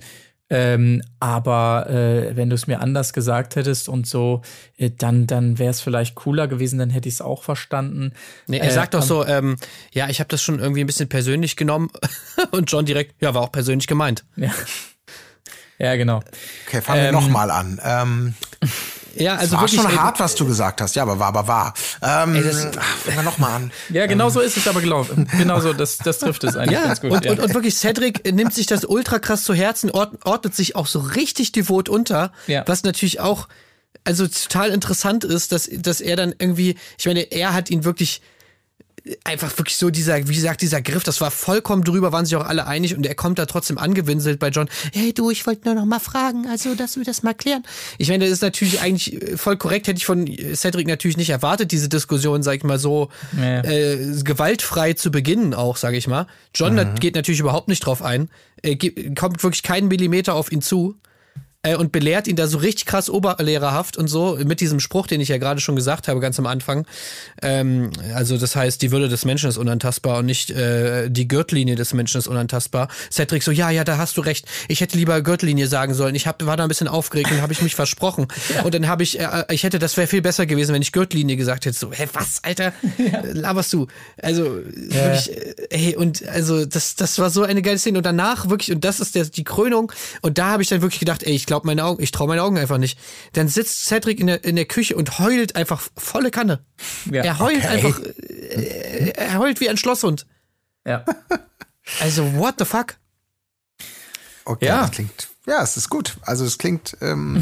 Ähm, 0.49 1.01
aber 1.19 1.89
äh, 1.89 2.35
wenn 2.37 2.49
du 2.49 2.55
es 2.55 2.67
mir 2.67 2.79
anders 2.79 3.11
gesagt 3.11 3.57
hättest 3.57 3.89
und 3.89 4.07
so, 4.07 4.41
äh, 4.77 4.89
dann, 4.89 5.27
dann 5.27 5.59
wäre 5.59 5.71
es 5.71 5.81
vielleicht 5.81 6.15
cooler 6.15 6.47
gewesen, 6.47 6.79
dann 6.79 6.89
hätte 6.89 7.09
ich 7.09 7.15
es 7.15 7.21
auch 7.21 7.43
verstanden. 7.43 8.13
Nee, 8.47 8.59
er 8.59 8.67
Äh, 8.67 8.71
sagt 8.71 8.93
doch 8.93 9.01
so, 9.01 9.25
ähm, 9.25 9.57
ja, 9.93 10.07
ich 10.09 10.19
habe 10.21 10.29
das 10.29 10.41
schon 10.41 10.59
irgendwie 10.59 10.81
ein 10.81 10.87
bisschen 10.87 11.09
persönlich 11.09 11.57
genommen 11.57 11.89
und 12.51 12.71
John 12.71 12.85
direkt, 12.85 13.21
ja, 13.21 13.33
war 13.33 13.41
auch 13.41 13.51
persönlich 13.51 13.87
gemeint. 13.87 14.23
Ja, 14.37 14.51
ja 15.79 15.95
genau. 15.97 16.21
Okay, 16.65 16.81
fangen 16.81 17.01
wir 17.01 17.07
Ähm, 17.09 17.13
nochmal 17.13 17.51
an. 17.51 17.81
Ähm, 18.61 18.69
Ja, 19.15 19.35
also 19.35 19.53
war 19.53 19.61
wirklich. 19.61 19.81
schon 19.81 19.89
ey, 19.89 19.95
hart, 19.97 20.19
was 20.19 20.35
du 20.35 20.45
gesagt 20.45 20.79
hast. 20.81 20.95
Ja, 20.95 21.01
aber 21.03 21.17
war 21.17 21.27
aber 21.29 21.47
wahr. 21.47 21.73
Ähm, 22.03 22.35
Ey, 22.35 22.43
das- 22.43 22.67
ach, 22.77 22.83
fangen 22.97 23.17
wir 23.17 23.23
nochmal 23.23 23.51
an. 23.53 23.71
Ja, 23.89 24.05
genau 24.05 24.29
so 24.29 24.39
ist 24.41 24.57
es 24.57 24.67
aber 24.67 24.79
gelaufen. 24.81 25.27
Genau 25.37 25.59
so, 25.59 25.73
das, 25.73 25.97
das 25.97 26.19
trifft 26.19 26.43
es 26.43 26.55
eigentlich 26.55 26.79
Ja, 26.79 26.85
ganz 26.85 27.01
gut. 27.01 27.11
und, 27.11 27.25
ja. 27.25 27.31
und, 27.31 27.39
und 27.39 27.53
wirklich, 27.55 27.75
Cedric 27.75 28.31
nimmt 28.31 28.53
sich 28.53 28.67
das 28.67 28.85
ultra 28.85 29.17
krass 29.19 29.43
zu 29.43 29.53
Herzen, 29.55 29.89
ord- 29.89 30.23
ordnet 30.23 30.55
sich 30.55 30.75
auch 30.75 30.85
so 30.87 30.99
richtig 30.99 31.51
devot 31.51 31.89
unter, 31.89 32.31
Ja. 32.45 32.63
was 32.67 32.83
natürlich 32.83 33.19
auch, 33.19 33.47
also 34.03 34.27
total 34.27 34.69
interessant 34.69 35.23
ist, 35.23 35.51
dass, 35.51 35.67
dass 35.71 35.99
er 35.99 36.15
dann 36.15 36.35
irgendwie, 36.37 36.75
ich 36.99 37.05
meine, 37.07 37.21
er 37.31 37.53
hat 37.53 37.69
ihn 37.71 37.83
wirklich 37.85 38.21
einfach 39.23 39.57
wirklich 39.57 39.77
so 39.77 39.89
dieser, 39.89 40.27
wie 40.27 40.35
gesagt, 40.35 40.61
dieser 40.61 40.81
Griff, 40.81 41.03
das 41.03 41.21
war 41.21 41.31
vollkommen 41.31 41.83
drüber, 41.83 42.11
waren 42.11 42.25
sich 42.25 42.35
auch 42.35 42.45
alle 42.45 42.67
einig 42.67 42.95
und 42.95 43.05
er 43.05 43.15
kommt 43.15 43.39
da 43.39 43.45
trotzdem 43.45 43.77
angewinselt 43.77 44.39
bei 44.39 44.49
John. 44.49 44.69
Hey 44.93 45.13
du, 45.13 45.29
ich 45.31 45.45
wollte 45.47 45.65
nur 45.65 45.75
noch 45.75 45.85
mal 45.85 45.99
fragen, 45.99 46.47
also 46.47 46.75
dass 46.75 46.97
wir 46.97 47.03
das 47.03 47.23
mal 47.23 47.33
klären. 47.33 47.63
Ich 47.97 48.09
meine, 48.09 48.25
das 48.25 48.33
ist 48.33 48.41
natürlich 48.41 48.81
eigentlich 48.81 49.21
äh, 49.21 49.37
voll 49.37 49.57
korrekt, 49.57 49.87
hätte 49.87 49.97
ich 49.97 50.05
von 50.05 50.27
Cedric 50.55 50.87
natürlich 50.87 51.17
nicht 51.17 51.29
erwartet, 51.29 51.71
diese 51.71 51.89
Diskussion, 51.89 52.43
sag 52.43 52.57
ich 52.57 52.63
mal 52.63 52.79
so, 52.79 53.09
Ja. 53.37 53.61
äh, 53.63 53.97
gewaltfrei 54.23 54.93
zu 54.93 55.11
beginnen 55.11 55.53
auch, 55.53 55.77
sage 55.77 55.97
ich 55.97 56.07
mal. 56.07 56.27
John 56.55 56.75
nat- 56.75 56.99
geht 56.99 57.15
natürlich 57.15 57.39
überhaupt 57.39 57.67
nicht 57.67 57.85
drauf 57.85 58.01
ein, 58.01 58.29
äh, 58.63 58.75
kommt 59.15 59.43
wirklich 59.43 59.63
keinen 59.63 59.87
Millimeter 59.87 60.33
auf 60.35 60.51
ihn 60.51 60.61
zu 60.61 60.95
äh, 61.67 61.75
und 61.75 61.91
belehrt 61.91 62.27
ihn 62.27 62.35
da 62.35 62.47
so 62.47 62.57
richtig 62.57 62.85
krass 62.85 63.09
oberlehrerhaft 63.09 63.97
und 63.97 64.07
so 64.07 64.37
mit 64.43 64.61
diesem 64.61 64.79
Spruch, 64.79 65.07
den 65.07 65.21
ich 65.21 65.29
ja 65.29 65.37
gerade 65.37 65.59
schon 65.59 65.75
gesagt 65.75 66.07
habe, 66.07 66.19
ganz 66.19 66.39
am 66.39 66.45
Anfang. 66.45 66.85
Ähm, 67.41 67.91
also 68.13 68.37
das 68.37 68.55
heißt, 68.55 68.81
die 68.81 68.91
Würde 68.91 69.09
des 69.09 69.25
Menschen 69.25 69.49
ist 69.49 69.57
unantastbar 69.57 70.19
und 70.19 70.25
nicht 70.25 70.49
äh, 70.51 71.09
die 71.09 71.27
Gürtellinie 71.27 71.75
des 71.75 71.93
Menschen 71.93 72.17
ist 72.19 72.27
unantastbar. 72.27 72.87
Cedric 73.11 73.43
so, 73.43 73.51
ja, 73.51 73.69
ja, 73.69 73.83
da 73.83 73.97
hast 73.97 74.17
du 74.17 74.21
recht. 74.21 74.45
Ich 74.67 74.81
hätte 74.81 74.97
lieber 74.97 75.21
Gürtellinie 75.21 75.67
sagen 75.67 75.93
sollen. 75.93 76.15
Ich 76.15 76.27
hab, 76.27 76.45
war 76.45 76.57
da 76.57 76.63
ein 76.63 76.69
bisschen 76.69 76.87
aufgeregt 76.87 77.31
und 77.31 77.41
habe 77.41 77.53
ich 77.53 77.61
mich 77.61 77.75
versprochen. 77.75 78.27
Und 78.63 78.73
dann 78.73 78.87
habe 78.87 79.03
ich, 79.03 79.19
äh, 79.19 79.45
ich 79.49 79.63
hätte, 79.63 79.79
das 79.79 79.97
wäre 79.97 80.07
viel 80.07 80.21
besser 80.21 80.45
gewesen, 80.45 80.73
wenn 80.73 80.81
ich 80.81 80.91
Gürtellinie 80.91 81.35
gesagt 81.37 81.65
hätte. 81.65 81.77
So, 81.77 81.91
hä, 81.91 82.07
was, 82.13 82.43
Alter? 82.43 82.73
Äh, 83.07 83.31
Laberst 83.31 83.71
du? 83.71 83.87
Also 84.21 84.43
wirklich, 84.43 85.31
äh, 85.31 85.55
ey, 85.69 85.95
und 85.95 86.27
also 86.27 86.65
das, 86.65 86.95
das 86.95 87.19
war 87.19 87.29
so 87.29 87.43
eine 87.43 87.61
geile 87.61 87.77
Szene. 87.77 87.99
Und 87.99 88.05
danach 88.05 88.49
wirklich, 88.49 88.71
und 88.71 88.83
das 88.83 88.99
ist 88.99 89.15
der, 89.15 89.25
die 89.25 89.43
Krönung. 89.43 89.91
Und 90.21 90.37
da 90.37 90.49
habe 90.49 90.63
ich 90.63 90.69
dann 90.69 90.81
wirklich 90.81 90.99
gedacht, 90.99 91.23
ey, 91.23 91.33
ich 91.33 91.45
glaube 91.45 91.56
meine 91.65 91.83
Augen, 91.83 92.01
ich 92.03 92.11
traue 92.11 92.27
meine 92.27 92.43
Augen 92.43 92.57
einfach 92.57 92.77
nicht. 92.77 92.97
Dann 93.33 93.47
sitzt 93.47 93.85
Cedric 93.85 94.19
in 94.19 94.27
der, 94.27 94.43
in 94.43 94.55
der 94.55 94.65
Küche 94.65 94.95
und 94.95 95.19
heult 95.19 95.55
einfach 95.55 95.81
volle 95.97 96.31
Kanne. 96.31 96.65
Ja. 97.11 97.23
er 97.23 97.39
heult 97.39 97.57
Okay. 97.57 97.67
einfach, 97.67 97.99
äh, 98.01 99.09
er 99.15 99.39
heult 99.39 99.59
wie 99.59 99.69
ein 99.69 99.77
Schlosshund. 99.77 100.25
ja. 100.85 101.03
Also, 102.01 102.35
what 102.35 102.55
the 102.59 102.65
fuck? 102.65 102.95
Okay, 104.47 104.65
Ja. 104.67 104.81
das 104.81 104.91
klingt. 104.91 105.27
Ja, 105.45 105.61
es 105.61 105.77
ist 105.77 105.89
gut. 105.89 106.17
Also 106.23 106.43
es 106.43 106.57
klingt, 106.57 106.97
ähm, 106.99 107.41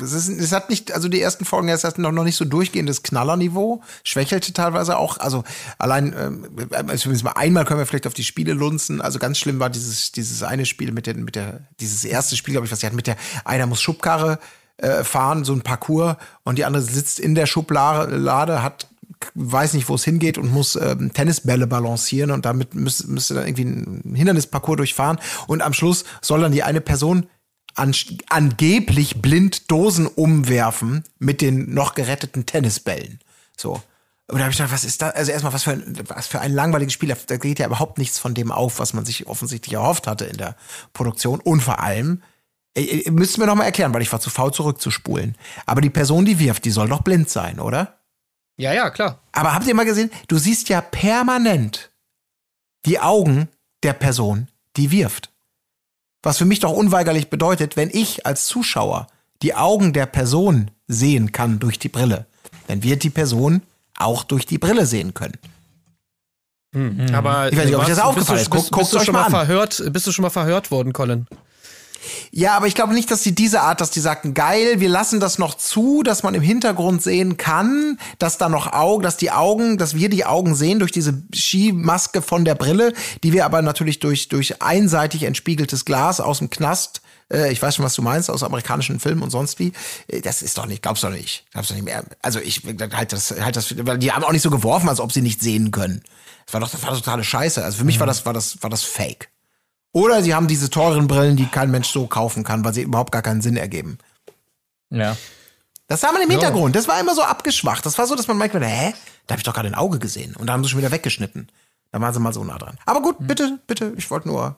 es, 0.00 0.12
ist, 0.12 0.28
es 0.28 0.52
hat 0.52 0.70
nicht, 0.70 0.92
also 0.92 1.08
die 1.08 1.20
ersten 1.20 1.44
Folgen, 1.44 1.68
es 1.68 1.82
hat 1.82 1.98
noch, 1.98 2.12
noch 2.12 2.22
nicht 2.22 2.36
so 2.36 2.44
durchgehendes 2.44 3.02
Knallerniveau, 3.02 3.82
schwächelte 4.04 4.52
teilweise 4.52 4.96
auch. 4.96 5.18
Also 5.18 5.42
allein, 5.78 6.14
ähm, 6.16 6.48
also 6.70 6.96
zumindest 6.96 7.24
mal 7.24 7.32
einmal 7.32 7.64
können 7.64 7.80
wir 7.80 7.86
vielleicht 7.86 8.06
auf 8.06 8.14
die 8.14 8.22
Spiele 8.22 8.52
lunzen. 8.52 9.00
Also 9.00 9.18
ganz 9.18 9.38
schlimm 9.38 9.58
war 9.58 9.70
dieses, 9.70 10.12
dieses 10.12 10.44
eine 10.44 10.66
Spiel 10.66 10.92
mit 10.92 11.06
der, 11.06 11.16
mit 11.16 11.34
der, 11.34 11.66
dieses 11.80 12.04
erste 12.04 12.36
Spiel, 12.36 12.52
glaube 12.52 12.66
ich, 12.66 12.72
was 12.72 12.78
sie 12.80 12.86
hatten, 12.86 12.96
mit 12.96 13.08
der, 13.08 13.16
einer 13.44 13.66
muss 13.66 13.82
Schubkarre 13.82 14.38
äh, 14.76 15.02
fahren, 15.02 15.44
so 15.44 15.52
ein 15.52 15.62
Parcours, 15.62 16.16
und 16.44 16.58
die 16.58 16.64
andere 16.64 16.82
sitzt 16.82 17.18
in 17.18 17.34
der 17.34 17.46
Schublade, 17.46 18.16
Lade, 18.16 18.62
hat 18.62 18.88
weiß 19.34 19.74
nicht, 19.74 19.88
wo 19.88 19.94
es 19.94 20.04
hingeht 20.04 20.38
und 20.38 20.52
muss 20.52 20.76
ähm, 20.76 21.12
Tennisbälle 21.12 21.66
balancieren 21.66 22.30
und 22.30 22.44
damit 22.44 22.74
müsste, 22.74 23.08
müsste 23.08 23.34
dann 23.34 23.46
irgendwie 23.46 23.64
ein 23.64 24.14
Hindernisparcours 24.14 24.76
durchfahren 24.76 25.18
und 25.46 25.62
am 25.62 25.72
Schluss 25.72 26.04
soll 26.20 26.40
dann 26.40 26.52
die 26.52 26.62
eine 26.62 26.80
Person 26.80 27.26
an, 27.74 27.94
angeblich 28.28 29.20
blind 29.20 29.70
Dosen 29.70 30.06
umwerfen 30.06 31.04
mit 31.18 31.40
den 31.40 31.74
noch 31.74 31.94
geretteten 31.94 32.46
Tennisbällen. 32.46 33.20
So. 33.56 33.82
Und 34.26 34.38
da 34.38 34.44
habe 34.44 34.52
ich 34.52 34.56
gedacht, 34.56 34.72
was 34.72 34.84
ist 34.84 35.02
da? 35.02 35.10
Also 35.10 35.32
erstmal, 35.32 35.52
was 35.52 35.64
für 35.64 35.72
ein, 35.72 35.98
was 36.08 36.26
für 36.26 36.40
ein 36.40 36.52
langweiliges 36.52 36.94
Spiel. 36.94 37.14
Da 37.26 37.36
geht 37.36 37.58
ja 37.58 37.66
überhaupt 37.66 37.98
nichts 37.98 38.18
von 38.18 38.32
dem 38.34 38.50
auf, 38.50 38.78
was 38.78 38.94
man 38.94 39.04
sich 39.04 39.26
offensichtlich 39.26 39.74
erhofft 39.74 40.06
hatte 40.06 40.24
in 40.24 40.38
der 40.38 40.56
Produktion. 40.94 41.40
Und 41.40 41.60
vor 41.60 41.80
allem, 41.80 42.22
ihr, 42.74 43.06
ihr 43.06 43.12
müsst 43.12 43.36
mir 43.36 43.46
noch 43.46 43.54
mal 43.54 43.64
erklären, 43.64 43.92
weil 43.92 44.00
ich 44.00 44.10
war 44.12 44.20
zu 44.20 44.30
faul 44.30 44.52
zurückzuspulen. 44.52 45.36
Aber 45.66 45.82
die 45.82 45.90
Person, 45.90 46.24
die 46.24 46.38
wirft, 46.38 46.64
die 46.64 46.70
soll 46.70 46.88
doch 46.88 47.02
blind 47.02 47.28
sein, 47.28 47.60
oder? 47.60 47.98
Ja, 48.56 48.72
ja, 48.72 48.90
klar. 48.90 49.18
Aber 49.32 49.54
habt 49.54 49.66
ihr 49.66 49.74
mal 49.74 49.84
gesehen, 49.84 50.10
du 50.28 50.38
siehst 50.38 50.68
ja 50.68 50.80
permanent 50.80 51.90
die 52.86 53.00
Augen 53.00 53.48
der 53.82 53.92
Person, 53.94 54.48
die 54.76 54.90
wirft. 54.90 55.30
Was 56.22 56.38
für 56.38 56.44
mich 56.44 56.60
doch 56.60 56.72
unweigerlich 56.72 57.28
bedeutet, 57.30 57.76
wenn 57.76 57.90
ich 57.90 58.24
als 58.26 58.46
Zuschauer 58.46 59.08
die 59.42 59.54
Augen 59.54 59.92
der 59.92 60.06
Person 60.06 60.70
sehen 60.86 61.32
kann 61.32 61.58
durch 61.58 61.78
die 61.78 61.88
Brille, 61.88 62.26
dann 62.68 62.82
wird 62.82 63.02
die 63.02 63.10
Person 63.10 63.62
auch 63.96 64.24
durch 64.24 64.46
die 64.46 64.58
Brille 64.58 64.86
sehen 64.86 65.14
können. 65.14 65.38
Aber 67.12 67.52
Ich 67.52 67.56
weiß 67.58 67.66
nicht, 67.66 67.74
ob 67.76 67.82
euch 67.82 67.88
das 67.88 67.98
aufgefallen 68.00 68.40
ist. 68.40 68.46
du, 68.46 68.50
Guckt- 68.50 68.70
bist, 68.70 68.78
bist 68.78 68.92
du 68.92 68.96
euch 68.98 69.04
schon 69.04 69.12
mal 69.12 69.20
mal 69.20 69.26
an. 69.26 69.30
verhört? 69.46 69.82
Bist 69.92 70.06
du 70.06 70.12
schon 70.12 70.22
mal 70.24 70.30
verhört 70.30 70.70
worden, 70.70 70.92
Colin? 70.92 71.26
Ja, 72.30 72.56
aber 72.56 72.66
ich 72.66 72.74
glaube 72.74 72.94
nicht, 72.94 73.10
dass 73.10 73.22
sie 73.22 73.34
diese 73.34 73.60
Art, 73.60 73.80
dass 73.80 73.90
die 73.90 74.00
sagten, 74.00 74.34
geil, 74.34 74.80
wir 74.80 74.88
lassen 74.88 75.20
das 75.20 75.38
noch 75.38 75.54
zu, 75.54 76.02
dass 76.02 76.22
man 76.22 76.34
im 76.34 76.42
Hintergrund 76.42 77.02
sehen 77.02 77.36
kann, 77.36 77.98
dass 78.18 78.38
da 78.38 78.48
noch 78.48 78.72
Augen, 78.72 79.02
dass 79.02 79.16
die 79.16 79.30
Augen, 79.30 79.78
dass 79.78 79.94
wir 79.94 80.08
die 80.08 80.24
Augen 80.24 80.54
sehen 80.54 80.78
durch 80.78 80.92
diese 80.92 81.22
Skimaske 81.34 82.22
von 82.22 82.44
der 82.44 82.54
Brille, 82.54 82.92
die 83.22 83.32
wir 83.32 83.44
aber 83.44 83.62
natürlich 83.62 84.00
durch, 84.00 84.28
durch 84.28 84.62
einseitig 84.62 85.24
entspiegeltes 85.24 85.84
Glas 85.84 86.20
aus 86.20 86.38
dem 86.38 86.50
Knast, 86.50 87.02
äh, 87.32 87.52
ich 87.52 87.60
weiß 87.60 87.76
schon, 87.76 87.84
was 87.84 87.94
du 87.94 88.02
meinst, 88.02 88.30
aus 88.30 88.42
amerikanischen 88.42 89.00
Filmen 89.00 89.22
und 89.22 89.30
sonst 89.30 89.58
wie, 89.58 89.72
äh, 90.08 90.20
das 90.20 90.42
ist 90.42 90.58
doch 90.58 90.66
nicht, 90.66 90.82
glaubst 90.82 91.02
du 91.02 91.08
doch 91.08 91.14
nicht, 91.14 91.44
glaubst 91.52 91.70
du 91.70 91.74
nicht 91.74 91.84
mehr. 91.84 92.04
Also 92.22 92.40
ich 92.40 92.62
halt 92.92 93.12
das, 93.12 93.30
halt 93.30 93.56
das, 93.56 93.74
weil 93.86 93.98
die 93.98 94.12
haben 94.12 94.24
auch 94.24 94.32
nicht 94.32 94.42
so 94.42 94.50
geworfen, 94.50 94.88
als 94.88 95.00
ob 95.00 95.12
sie 95.12 95.22
nicht 95.22 95.40
sehen 95.40 95.70
können. 95.70 96.02
Das 96.46 96.54
war 96.54 96.60
doch, 96.60 96.70
das 96.70 96.82
war 96.82 96.94
totale 96.94 97.24
Scheiße. 97.24 97.64
Also 97.64 97.78
für 97.78 97.84
mich 97.84 98.00
war 98.00 98.06
das, 98.06 98.26
war 98.26 98.32
das, 98.32 98.62
war 98.62 98.70
das 98.70 98.82
Fake. 98.82 99.30
Oder 99.94 100.22
sie 100.22 100.34
haben 100.34 100.48
diese 100.48 100.68
teuren 100.70 101.06
Brillen, 101.06 101.36
die 101.36 101.46
kein 101.46 101.70
Mensch 101.70 101.88
so 101.88 102.06
kaufen 102.06 102.44
kann, 102.44 102.64
weil 102.64 102.74
sie 102.74 102.82
überhaupt 102.82 103.12
gar 103.12 103.22
keinen 103.22 103.40
Sinn 103.40 103.56
ergeben. 103.56 103.96
Ja. 104.90 105.16
Das 105.88 106.00
sah 106.00 106.12
man 106.12 106.20
im 106.22 106.30
Hintergrund. 106.30 106.74
Das 106.76 106.88
war 106.88 106.98
immer 107.00 107.14
so 107.14 107.22
abgeschwacht. 107.22 107.86
Das 107.86 107.96
war 107.96 108.06
so, 108.06 108.14
dass 108.16 108.26
man 108.26 108.36
merkt, 108.36 108.54
hä? 108.54 108.92
Da 109.26 109.32
habe 109.32 109.38
ich 109.40 109.44
doch 109.44 109.54
gerade 109.54 109.68
ein 109.68 109.74
Auge 109.74 109.98
gesehen. 109.98 110.34
Und 110.36 110.48
da 110.48 110.52
haben 110.52 110.64
sie 110.64 110.68
schon 110.70 110.80
wieder 110.80 110.90
weggeschnitten. 110.90 111.48
Da 111.92 112.00
waren 112.00 112.12
sie 112.12 112.18
mal 112.20 112.32
so 112.32 112.42
nah 112.42 112.58
dran. 112.58 112.76
Aber 112.86 113.02
gut, 113.02 113.16
bitte, 113.20 113.58
bitte. 113.68 113.92
Ich 113.96 114.10
wollte 114.10 114.26
nur. 114.28 114.56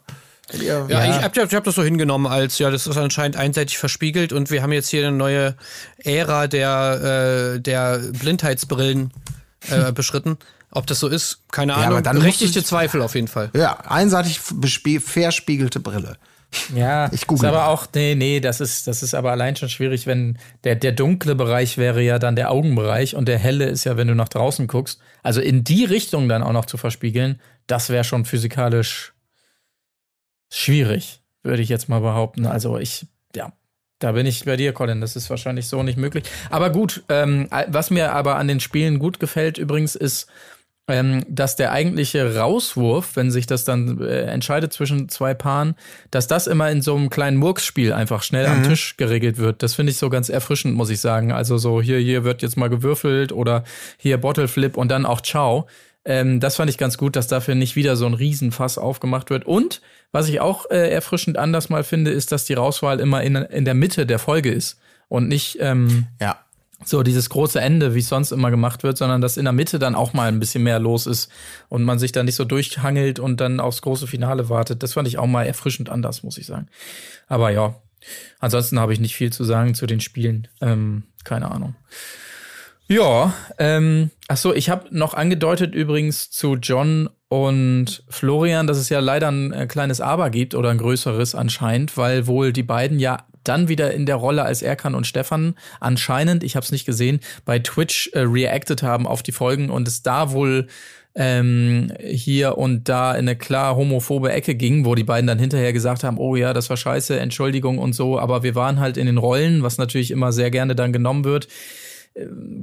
ihr- 0.54 0.86
Ja, 0.88 1.04
ich 1.04 1.22
habe 1.22 1.40
hab 1.56 1.64
das 1.64 1.74
so 1.74 1.82
hingenommen 1.82 2.26
als, 2.32 2.58
ja, 2.58 2.70
das 2.70 2.86
ist 2.86 2.96
anscheinend 2.96 3.36
einseitig 3.36 3.76
verspiegelt 3.76 4.32
und 4.32 4.50
wir 4.50 4.62
haben 4.62 4.72
jetzt 4.72 4.88
hier 4.88 5.06
eine 5.06 5.14
neue 5.16 5.54
Ära 5.98 6.46
der, 6.46 7.54
äh, 7.56 7.60
der 7.60 7.98
Blindheitsbrillen 7.98 9.12
äh, 9.68 9.92
beschritten. 9.92 10.38
Ob 10.70 10.86
das 10.86 11.00
so 11.00 11.08
ist, 11.08 11.40
keine 11.50 11.74
aber 11.74 11.86
Ahnung. 11.86 12.02
dann 12.02 12.16
Berechtigte 12.16 12.62
Zweifel 12.62 13.02
auf 13.02 13.14
jeden 13.14 13.28
Fall. 13.28 13.50
Ja, 13.54 13.78
einseitig 13.86 14.40
verspiegelte 14.40 15.80
Brille. 15.80 16.18
Ja, 16.74 17.08
Ich 17.12 17.26
google 17.26 17.48
ist 17.48 17.54
aber 17.54 17.68
auch, 17.68 17.86
nee, 17.94 18.14
nee, 18.14 18.40
das 18.40 18.60
ist, 18.60 18.86
das 18.86 19.02
ist 19.02 19.14
aber 19.14 19.30
allein 19.30 19.56
schon 19.56 19.68
schwierig, 19.68 20.06
wenn 20.06 20.38
der, 20.64 20.74
der 20.74 20.92
dunkle 20.92 21.34
Bereich 21.34 21.78
wäre 21.78 22.02
ja 22.02 22.18
dann 22.18 22.36
der 22.36 22.50
Augenbereich 22.50 23.14
und 23.14 23.26
der 23.28 23.38
helle 23.38 23.66
ist 23.66 23.84
ja, 23.84 23.96
wenn 23.96 24.08
du 24.08 24.14
nach 24.14 24.28
draußen 24.28 24.66
guckst. 24.66 25.00
Also 25.22 25.40
in 25.40 25.64
die 25.64 25.84
Richtung 25.84 26.28
dann 26.28 26.42
auch 26.42 26.52
noch 26.52 26.66
zu 26.66 26.76
verspiegeln, 26.76 27.40
das 27.66 27.90
wäre 27.90 28.04
schon 28.04 28.24
physikalisch 28.24 29.12
schwierig, 30.50 31.22
würde 31.42 31.62
ich 31.62 31.68
jetzt 31.68 31.88
mal 31.88 32.00
behaupten. 32.00 32.46
Also 32.46 32.78
ich, 32.78 33.06
ja, 33.34 33.52
da 33.98 34.12
bin 34.12 34.26
ich 34.26 34.44
bei 34.44 34.56
dir, 34.56 34.72
Colin. 34.72 35.00
Das 35.00 35.16
ist 35.16 35.30
wahrscheinlich 35.30 35.66
so 35.68 35.82
nicht 35.82 35.96
möglich. 35.98 36.24
Aber 36.50 36.70
gut, 36.70 37.02
ähm, 37.08 37.48
was 37.68 37.90
mir 37.90 38.12
aber 38.12 38.36
an 38.36 38.48
den 38.48 38.60
Spielen 38.60 38.98
gut 38.98 39.18
gefällt 39.20 39.58
übrigens 39.58 39.94
ist, 39.96 40.26
ähm, 40.88 41.24
dass 41.28 41.56
der 41.56 41.72
eigentliche 41.72 42.36
Rauswurf, 42.36 43.16
wenn 43.16 43.30
sich 43.30 43.46
das 43.46 43.64
dann 43.64 44.00
äh, 44.00 44.22
entscheidet 44.22 44.72
zwischen 44.72 45.08
zwei 45.08 45.34
Paaren, 45.34 45.74
dass 46.10 46.28
das 46.28 46.46
immer 46.46 46.70
in 46.70 46.80
so 46.80 46.94
einem 46.94 47.10
kleinen 47.10 47.36
Murksspiel 47.38 47.92
einfach 47.92 48.22
schnell 48.22 48.46
am 48.46 48.62
Tisch 48.62 48.96
geregelt 48.96 49.38
wird. 49.38 49.62
Das 49.62 49.74
finde 49.74 49.90
ich 49.90 49.98
so 49.98 50.10
ganz 50.10 50.28
erfrischend, 50.28 50.76
muss 50.76 50.90
ich 50.90 51.00
sagen. 51.00 51.32
Also 51.32 51.58
so 51.58 51.82
hier, 51.82 51.98
hier 51.98 52.22
wird 52.22 52.42
jetzt 52.42 52.56
mal 52.56 52.68
gewürfelt 52.68 53.32
oder 53.32 53.64
hier 53.96 54.18
Bottle 54.18 54.48
Flip 54.48 54.76
und 54.76 54.88
dann 54.88 55.06
auch 55.06 55.20
Ciao. 55.20 55.66
Ähm, 56.04 56.38
das 56.38 56.54
fand 56.54 56.70
ich 56.70 56.78
ganz 56.78 56.98
gut, 56.98 57.16
dass 57.16 57.26
dafür 57.26 57.56
nicht 57.56 57.74
wieder 57.74 57.96
so 57.96 58.06
ein 58.06 58.14
Riesenfass 58.14 58.78
aufgemacht 58.78 59.28
wird. 59.30 59.44
Und 59.44 59.82
was 60.12 60.28
ich 60.28 60.40
auch 60.40 60.70
äh, 60.70 60.88
erfrischend 60.90 61.36
anders 61.36 61.68
mal 61.68 61.82
finde, 61.82 62.12
ist, 62.12 62.30
dass 62.30 62.44
die 62.44 62.54
Rauswahl 62.54 63.00
immer 63.00 63.22
in, 63.24 63.34
in 63.34 63.64
der 63.64 63.74
Mitte 63.74 64.06
der 64.06 64.20
Folge 64.20 64.52
ist. 64.52 64.78
Und 65.08 65.26
nicht 65.28 65.58
ähm, 65.60 66.06
Ja. 66.20 66.45
So 66.84 67.02
dieses 67.02 67.30
große 67.30 67.60
Ende, 67.60 67.94
wie 67.94 68.00
es 68.00 68.08
sonst 68.08 68.32
immer 68.32 68.50
gemacht 68.50 68.82
wird, 68.82 68.98
sondern 68.98 69.20
dass 69.20 69.36
in 69.36 69.44
der 69.44 69.52
Mitte 69.52 69.78
dann 69.78 69.94
auch 69.94 70.12
mal 70.12 70.28
ein 70.28 70.40
bisschen 70.40 70.62
mehr 70.62 70.78
los 70.78 71.06
ist 71.06 71.30
und 71.68 71.84
man 71.84 71.98
sich 71.98 72.12
dann 72.12 72.26
nicht 72.26 72.34
so 72.34 72.44
durchhangelt 72.44 73.18
und 73.18 73.40
dann 73.40 73.60
aufs 73.60 73.82
große 73.82 74.06
Finale 74.06 74.48
wartet. 74.48 74.82
Das 74.82 74.92
fand 74.92 75.08
ich 75.08 75.18
auch 75.18 75.26
mal 75.26 75.44
erfrischend 75.44 75.88
anders, 75.88 76.22
muss 76.22 76.38
ich 76.38 76.46
sagen. 76.46 76.68
Aber 77.28 77.50
ja, 77.50 77.80
ansonsten 78.38 78.78
habe 78.78 78.92
ich 78.92 79.00
nicht 79.00 79.16
viel 79.16 79.32
zu 79.32 79.44
sagen 79.44 79.74
zu 79.74 79.86
den 79.86 80.00
Spielen. 80.00 80.48
Ähm, 80.60 81.04
keine 81.24 81.50
Ahnung. 81.50 81.74
Ja, 82.88 83.34
ähm, 83.58 84.10
ach 84.28 84.36
so, 84.36 84.54
ich 84.54 84.70
habe 84.70 84.86
noch 84.96 85.14
angedeutet 85.14 85.74
übrigens 85.74 86.30
zu 86.30 86.54
John 86.54 87.08
und 87.28 88.04
Florian, 88.08 88.68
dass 88.68 88.78
es 88.78 88.88
ja 88.90 89.00
leider 89.00 89.28
ein 89.28 89.52
äh, 89.52 89.66
kleines 89.66 90.00
Aber 90.00 90.30
gibt 90.30 90.54
oder 90.54 90.70
ein 90.70 90.78
größeres 90.78 91.34
anscheinend, 91.34 91.96
weil 91.96 92.28
wohl 92.28 92.52
die 92.52 92.62
beiden 92.62 93.00
ja 93.00 93.26
dann 93.48 93.68
wieder 93.68 93.92
in 93.92 94.06
der 94.06 94.16
Rolle 94.16 94.44
als 94.44 94.62
Erkan 94.62 94.94
und 94.94 95.06
Stefan 95.06 95.54
anscheinend, 95.80 96.44
ich 96.44 96.56
habe 96.56 96.64
es 96.64 96.72
nicht 96.72 96.86
gesehen, 96.86 97.20
bei 97.44 97.58
Twitch 97.58 98.10
äh, 98.12 98.20
reacted 98.20 98.82
haben 98.82 99.06
auf 99.06 99.22
die 99.22 99.32
Folgen 99.32 99.70
und 99.70 99.88
es 99.88 100.02
da 100.02 100.32
wohl 100.32 100.66
ähm, 101.16 101.90
hier 102.04 102.58
und 102.58 102.88
da 102.88 103.12
in 103.12 103.20
eine 103.20 103.36
klar 103.36 103.74
homophobe 103.74 104.32
Ecke 104.32 104.54
ging, 104.54 104.84
wo 104.84 104.94
die 104.94 105.04
beiden 105.04 105.26
dann 105.26 105.38
hinterher 105.38 105.72
gesagt 105.72 106.04
haben, 106.04 106.18
oh 106.18 106.36
ja, 106.36 106.52
das 106.52 106.68
war 106.68 106.76
scheiße, 106.76 107.18
Entschuldigung 107.18 107.78
und 107.78 107.94
so, 107.94 108.18
aber 108.18 108.42
wir 108.42 108.54
waren 108.54 108.80
halt 108.80 108.98
in 108.98 109.06
den 109.06 109.16
Rollen, 109.16 109.62
was 109.62 109.78
natürlich 109.78 110.10
immer 110.10 110.32
sehr 110.32 110.50
gerne 110.50 110.74
dann 110.74 110.92
genommen 110.92 111.24
wird. 111.24 111.48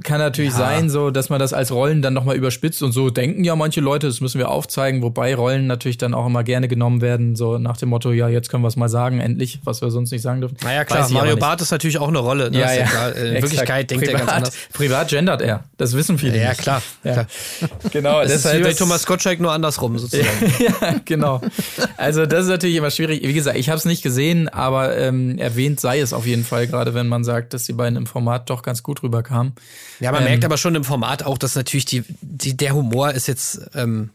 Kann 0.02 0.18
natürlich 0.18 0.52
sein, 0.52 0.90
so, 0.90 1.12
dass 1.12 1.30
man 1.30 1.38
das 1.38 1.52
als 1.52 1.70
Rollen 1.70 2.02
dann 2.02 2.12
nochmal 2.12 2.34
überspitzt 2.34 2.82
und 2.82 2.90
so 2.90 3.08
denken 3.10 3.44
ja 3.44 3.54
manche 3.54 3.80
Leute, 3.80 4.08
das 4.08 4.20
müssen 4.20 4.38
wir 4.38 4.50
aufzeigen, 4.50 5.00
wobei 5.00 5.32
Rollen 5.36 5.68
natürlich 5.68 5.96
dann 5.96 6.12
auch 6.12 6.26
immer 6.26 6.42
gerne 6.42 6.66
genommen 6.66 7.00
werden, 7.00 7.36
so 7.36 7.58
nach 7.58 7.76
dem 7.76 7.90
Motto, 7.90 8.10
ja, 8.10 8.28
jetzt 8.28 8.48
können 8.48 8.64
wir 8.64 8.68
es 8.68 8.74
mal 8.74 8.88
sagen, 8.88 9.20
endlich, 9.20 9.60
was 9.62 9.80
wir 9.80 9.92
sonst 9.92 10.10
nicht 10.10 10.22
sagen 10.22 10.40
dürfen. 10.40 10.56
Naja, 10.64 10.84
klar, 10.84 11.08
Mario. 11.10 11.36
Barth 11.36 11.60
ist 11.60 11.70
natürlich 11.70 11.98
auch 11.98 12.08
eine 12.08 12.18
Rolle. 12.18 12.50
Ne? 12.50 12.58
Ja, 12.58 12.66
Ist 12.66 12.78
ja. 12.80 12.86
klar. 12.86 13.14
In. 13.14 13.34
Wirklichkeit 13.34 13.90
denkt 13.92 14.08
er 14.08 14.12
ganz 14.14 14.22
privat, 14.24 14.36
anders. 14.36 14.54
Privat 14.72 15.08
gendert 15.08 15.42
er. 15.42 15.64
Das 15.76 15.94
wissen 15.94 16.18
viele. 16.18 16.36
Ja, 16.40 16.48
nicht. 16.48 16.60
klar. 16.60 16.82
Ja. 17.04 17.12
klar. 17.12 17.26
Genau. 17.92 18.22
Das 18.22 18.44
ist 18.44 18.52
wie 18.56 18.62
bei 18.62 18.72
Thomas 18.72 19.06
Gottschalk 19.06 19.38
nur 19.38 19.52
andersrum 19.52 19.98
sozusagen. 19.98 20.52
ja, 20.58 20.96
genau. 21.04 21.40
Also 21.96 22.26
das 22.26 22.44
ist 22.44 22.50
natürlich 22.50 22.74
immer 22.74 22.90
schwierig. 22.90 23.22
Wie 23.22 23.32
gesagt, 23.32 23.56
ich 23.56 23.68
habe 23.68 23.78
es 23.78 23.84
nicht 23.84 24.02
gesehen, 24.02 24.48
aber 24.48 24.96
ähm, 24.96 25.38
erwähnt 25.38 25.78
sei 25.78 26.00
es 26.00 26.12
auf 26.12 26.26
jeden 26.26 26.44
Fall, 26.44 26.66
gerade 26.66 26.94
wenn 26.94 27.06
man 27.06 27.22
sagt, 27.22 27.54
dass 27.54 27.64
die 27.64 27.72
beiden 27.72 27.96
im 27.96 28.06
Format 28.06 28.50
doch 28.50 28.62
ganz 28.62 28.82
gut 28.82 29.02
rüberkamen. 29.04 29.43
Ja, 30.00 30.12
man 30.12 30.22
Ähm, 30.22 30.28
merkt 30.28 30.44
aber 30.44 30.56
schon 30.56 30.74
im 30.74 30.84
Format 30.84 31.22
auch, 31.22 31.38
dass 31.38 31.54
natürlich 31.54 31.84
die, 31.84 32.04
die, 32.20 32.56
der 32.56 32.74
Humor 32.74 33.12
ist 33.12 33.26
jetzt 33.28 33.60
ähm, 33.74 34.10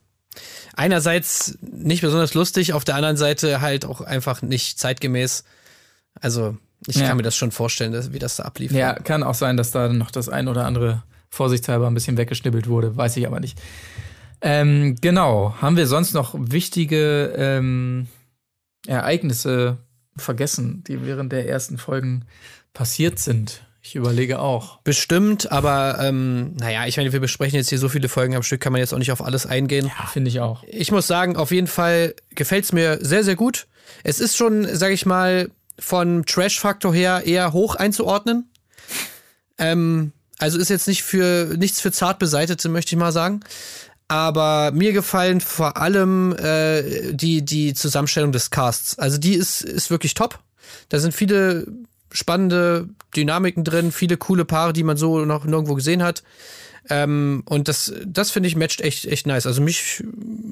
einerseits 0.75 1.57
nicht 1.61 2.01
besonders 2.01 2.33
lustig, 2.33 2.73
auf 2.73 2.83
der 2.85 2.95
anderen 2.95 3.17
Seite 3.17 3.61
halt 3.61 3.85
auch 3.85 4.01
einfach 4.01 4.41
nicht 4.41 4.79
zeitgemäß. 4.79 5.43
Also 6.19 6.57
ich 6.87 6.95
Ja. 6.95 7.07
kann 7.07 7.17
mir 7.17 7.23
das 7.23 7.35
schon 7.35 7.51
vorstellen, 7.51 7.91
dass, 7.91 8.13
wie 8.13 8.19
das 8.19 8.37
da 8.37 8.43
ablief. 8.43 8.71
Ja, 8.71 8.93
kann 8.93 9.23
auch 9.23 9.35
sein, 9.35 9.57
dass 9.57 9.71
da 9.71 9.89
noch 9.89 10.11
das 10.11 10.29
ein 10.29 10.47
oder 10.47 10.65
andere 10.65 11.03
vorsichtshalber 11.29 11.87
ein 11.87 11.93
bisschen 11.93 12.17
weggeschnibbelt 12.17 12.67
wurde, 12.67 12.95
weiß 12.97 13.17
ich 13.17 13.27
aber 13.27 13.39
nicht. 13.39 13.59
Ähm, 14.41 14.95
genau. 15.01 15.55
Haben 15.61 15.75
wir 15.77 15.85
sonst 15.87 16.13
noch 16.13 16.33
wichtige 16.37 17.33
ähm, 17.35 18.07
Ereignisse 18.87 19.77
vergessen, 20.15 20.83
die 20.87 21.05
während 21.05 21.31
der 21.31 21.47
ersten 21.47 21.77
Folgen 21.77 22.25
passiert 22.73 23.19
sind? 23.19 23.65
Ich 23.81 23.95
überlege 23.95 24.39
auch. 24.39 24.79
Bestimmt, 24.81 25.51
aber 25.51 25.99
ähm, 26.01 26.53
naja, 26.57 26.85
ich 26.85 26.97
meine, 26.97 27.13
wir 27.13 27.19
besprechen 27.19 27.55
jetzt 27.55 27.69
hier 27.69 27.79
so 27.79 27.87
viele 27.87 28.09
Folgen 28.09 28.35
am 28.35 28.43
Stück, 28.43 28.59
kann 28.59 28.73
man 28.73 28.81
jetzt 28.81 28.93
auch 28.93 28.97
nicht 28.97 29.11
auf 29.11 29.23
alles 29.23 29.45
eingehen. 29.45 29.89
Finde 30.11 30.29
ich 30.29 30.41
auch. 30.41 30.63
Ich 30.67 30.91
muss 30.91 31.07
sagen, 31.07 31.37
auf 31.37 31.51
jeden 31.51 31.67
Fall 31.67 32.13
gefällt's 32.35 32.73
mir 32.73 32.99
sehr, 33.01 33.23
sehr 33.23 33.35
gut. 33.35 33.67
Es 34.03 34.19
ist 34.19 34.35
schon, 34.35 34.67
sag 34.75 34.91
ich 34.91 35.05
mal, 35.05 35.49
von 35.79 36.25
Trash-Faktor 36.25 36.93
her 36.93 37.23
eher 37.25 37.53
hoch 37.53 37.75
einzuordnen. 37.75 38.49
Ähm, 39.57 40.11
also 40.39 40.57
ist 40.57 40.69
jetzt 40.69 40.87
nicht 40.87 41.03
für 41.03 41.55
nichts 41.57 41.79
für 41.79 41.91
zart 41.91 42.19
beseitete, 42.19 42.69
möchte 42.69 42.95
ich 42.95 42.99
mal 42.99 43.11
sagen. 43.11 43.41
Aber 44.07 44.71
mir 44.71 44.91
gefallen 44.91 45.39
vor 45.39 45.77
allem 45.77 46.35
äh, 46.35 47.13
die, 47.13 47.43
die 47.43 47.73
Zusammenstellung 47.73 48.31
des 48.31 48.49
Casts. 48.49 48.97
Also 48.99 49.17
die 49.17 49.35
ist, 49.35 49.61
ist 49.61 49.89
wirklich 49.89 50.15
top. 50.15 50.39
Da 50.89 50.99
sind 50.99 51.13
viele 51.13 51.67
spannende 52.11 52.89
Dynamiken 53.15 53.63
drin, 53.63 53.91
viele 53.91 54.17
coole 54.17 54.45
Paare, 54.45 54.73
die 54.73 54.83
man 54.83 54.97
so 54.97 55.25
noch 55.25 55.45
nirgendwo 55.45 55.75
gesehen 55.75 56.03
hat. 56.03 56.23
Ähm, 56.89 57.43
und 57.45 57.67
das, 57.67 57.93
das 58.05 58.31
finde 58.31 58.47
ich 58.47 58.55
matcht 58.55 58.81
echt, 58.81 59.05
echt 59.05 59.27
nice. 59.27 59.45
Also 59.45 59.61
mich 59.61 60.03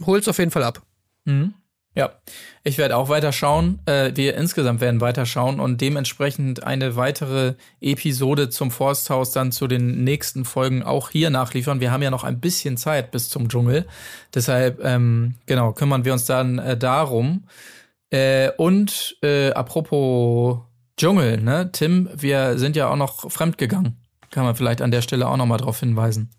holt's 0.06 0.28
auf 0.28 0.40
jeden 0.40 0.52
Fall 0.52 0.64
ab. 0.64 0.82
Mhm. 1.26 1.54
Ja, 1.98 2.12
ich 2.64 2.78
werde 2.78 2.96
auch 2.96 3.10
weiter 3.10 3.32
schauen. 3.32 3.80
Äh, 3.88 4.12
wir 4.14 4.36
insgesamt 4.36 4.82
werden 4.82 5.02
weiter 5.02 5.26
schauen 5.26 5.60
und 5.60 5.82
dementsprechend 5.82 6.62
eine 6.62 6.96
weitere 6.96 7.56
Episode 7.82 8.50
zum 8.50 8.70
Forsthaus 8.70 9.32
dann 9.32 9.52
zu 9.52 9.66
den 9.66 10.04
nächsten 10.04 10.46
Folgen 10.46 10.84
auch 10.84 11.10
hier 11.10 11.32
nachliefern. 11.32 11.80
Wir 11.80 11.92
haben 11.92 12.04
ja 12.04 12.12
noch 12.12 12.24
ein 12.24 12.40
bisschen 12.40 12.78
Zeit 12.78 13.10
bis 13.10 13.30
zum 13.30 13.50
Dschungel. 13.50 13.88
Deshalb, 14.32 14.80
ähm, 14.84 15.36
genau, 15.48 15.74
kümmern 15.74 16.06
wir 16.06 16.14
uns 16.14 16.26
dann 16.26 16.60
äh, 16.60 16.78
darum. 16.78 17.46
Äh, 18.12 18.52
und 18.58 19.18
äh, 19.24 19.50
apropos 19.54 20.60
Dschungel, 20.98 21.42
ne, 21.42 21.70
Tim, 21.72 22.10
wir 22.16 22.58
sind 22.58 22.76
ja 22.76 22.90
auch 22.90 22.96
noch 22.96 23.32
fremdgegangen. 23.32 23.98
Kann 24.32 24.44
man 24.44 24.56
vielleicht 24.56 24.82
an 24.82 24.92
der 24.92 25.02
Stelle 25.02 25.28
auch 25.28 25.38
noch 25.38 25.46
mal 25.46 25.58
drauf 25.58 25.80
hinweisen. 25.80 26.32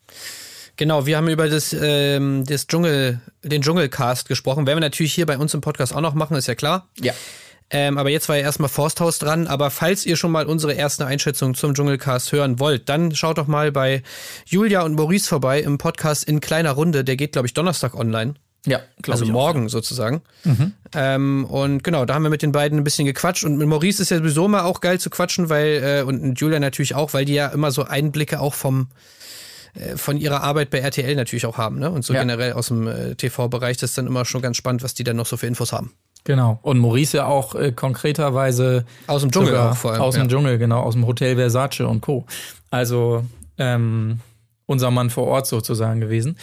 Genau, 0.76 1.06
wir 1.06 1.16
haben 1.16 1.28
über 1.28 1.48
das, 1.48 1.72
ähm, 1.72 2.44
das 2.46 2.66
Dschungel, 2.66 3.20
den 3.42 3.62
Dschungelcast 3.62 4.28
gesprochen. 4.28 4.66
Werden 4.66 4.78
wir 4.78 4.86
natürlich 4.86 5.12
hier 5.12 5.26
bei 5.26 5.38
uns 5.38 5.54
im 5.54 5.60
Podcast 5.60 5.94
auch 5.94 6.00
noch 6.00 6.14
machen, 6.14 6.36
ist 6.36 6.46
ja 6.46 6.54
klar. 6.54 6.88
Ja. 7.00 7.12
Ähm, 7.70 7.98
aber 7.98 8.10
jetzt 8.10 8.28
war 8.28 8.36
ja 8.36 8.42
erstmal 8.42 8.68
Forsthaus 8.68 9.18
dran. 9.18 9.46
Aber 9.46 9.70
falls 9.70 10.06
ihr 10.06 10.16
schon 10.16 10.30
mal 10.30 10.46
unsere 10.46 10.74
erste 10.74 11.04
Einschätzung 11.06 11.54
zum 11.54 11.74
Dschungelcast 11.74 12.32
hören 12.32 12.60
wollt, 12.60 12.88
dann 12.88 13.14
schaut 13.14 13.38
doch 13.38 13.46
mal 13.46 13.72
bei 13.72 14.02
Julia 14.46 14.82
und 14.82 14.94
Maurice 14.94 15.28
vorbei 15.28 15.60
im 15.60 15.78
Podcast 15.78 16.24
in 16.24 16.40
kleiner 16.40 16.72
Runde. 16.72 17.04
Der 17.04 17.16
geht, 17.16 17.32
glaube 17.32 17.46
ich, 17.46 17.54
Donnerstag 17.54 17.94
online. 17.94 18.34
Ja, 18.66 18.80
Also 19.08 19.24
ich 19.24 19.30
auch. 19.30 19.34
morgen 19.34 19.68
sozusagen. 19.68 20.20
Ähm, 20.94 21.44
und 21.44 21.84
genau, 21.84 22.04
da 22.04 22.14
haben 22.14 22.22
wir 22.22 22.30
mit 22.30 22.42
den 22.42 22.52
beiden 22.52 22.78
ein 22.78 22.84
bisschen 22.84 23.06
gequatscht. 23.06 23.44
Und 23.44 23.56
mit 23.56 23.68
Maurice 23.68 24.02
ist 24.02 24.10
ja 24.10 24.18
sowieso 24.18 24.46
immer 24.46 24.64
auch 24.64 24.80
geil 24.80 24.98
zu 24.98 25.10
quatschen, 25.10 25.48
weil, 25.48 26.00
äh, 26.00 26.02
und 26.02 26.22
mit 26.22 26.40
Julia 26.40 26.58
natürlich 26.60 26.94
auch, 26.94 27.14
weil 27.14 27.24
die 27.24 27.34
ja 27.34 27.48
immer 27.48 27.70
so 27.70 27.84
Einblicke 27.84 28.40
auch 28.40 28.54
vom 28.54 28.88
äh, 29.74 29.96
von 29.96 30.16
ihrer 30.16 30.42
Arbeit 30.42 30.70
bei 30.70 30.78
RTL 30.78 31.14
natürlich 31.14 31.46
auch 31.46 31.58
haben, 31.58 31.78
ne? 31.78 31.90
Und 31.90 32.04
so 32.04 32.14
Ja. 32.14 32.20
generell 32.20 32.54
aus 32.54 32.68
dem 32.68 32.86
äh, 32.88 33.14
TV-Bereich, 33.14 33.76
das 33.76 33.90
ist 33.90 33.98
dann 33.98 34.06
immer 34.06 34.24
schon 34.24 34.40
ganz 34.42 34.56
spannend, 34.56 34.82
was 34.82 34.94
die 34.94 35.04
dann 35.04 35.16
noch 35.16 35.26
so 35.26 35.36
für 35.36 35.46
Infos 35.46 35.72
haben. 35.72 35.92
Genau. 36.24 36.58
Und 36.62 36.78
Maurice 36.78 37.18
ja 37.18 37.26
auch 37.26 37.54
äh, 37.54 37.70
konkreterweise 37.72 38.84
Aus 39.06 39.22
dem 39.22 39.30
Dschungel 39.30 39.56
auch 39.56 39.76
vor 39.76 39.92
allem. 39.92 40.02
Aus 40.02 40.16
ja. 40.16 40.22
dem 40.24 40.28
Dschungel, 40.30 40.58
genau, 40.58 40.80
aus 40.80 40.94
dem 40.94 41.06
Hotel 41.06 41.36
Versace 41.36 41.80
und 41.82 42.00
Co. 42.00 42.26
Also 42.70 43.24
ähm, 43.58 44.20
unser 44.66 44.90
Mann 44.90 45.10
vor 45.10 45.26
Ort 45.26 45.46
sozusagen 45.46 46.00
gewesen. 46.00 46.36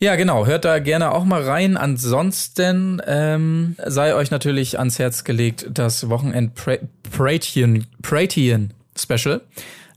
Ja, 0.00 0.14
genau. 0.14 0.46
Hört 0.46 0.64
da 0.64 0.78
gerne 0.78 1.10
auch 1.10 1.24
mal 1.24 1.42
rein. 1.42 1.76
Ansonsten 1.76 3.02
ähm, 3.06 3.74
sei 3.84 4.14
euch 4.14 4.30
natürlich 4.30 4.78
ans 4.78 5.00
Herz 5.00 5.24
gelegt 5.24 5.66
das 5.72 6.08
Wochenend 6.08 6.56
Pra- 6.56 6.78
Pratian, 7.10 7.84
Pratian 8.00 8.72
Special. 8.96 9.40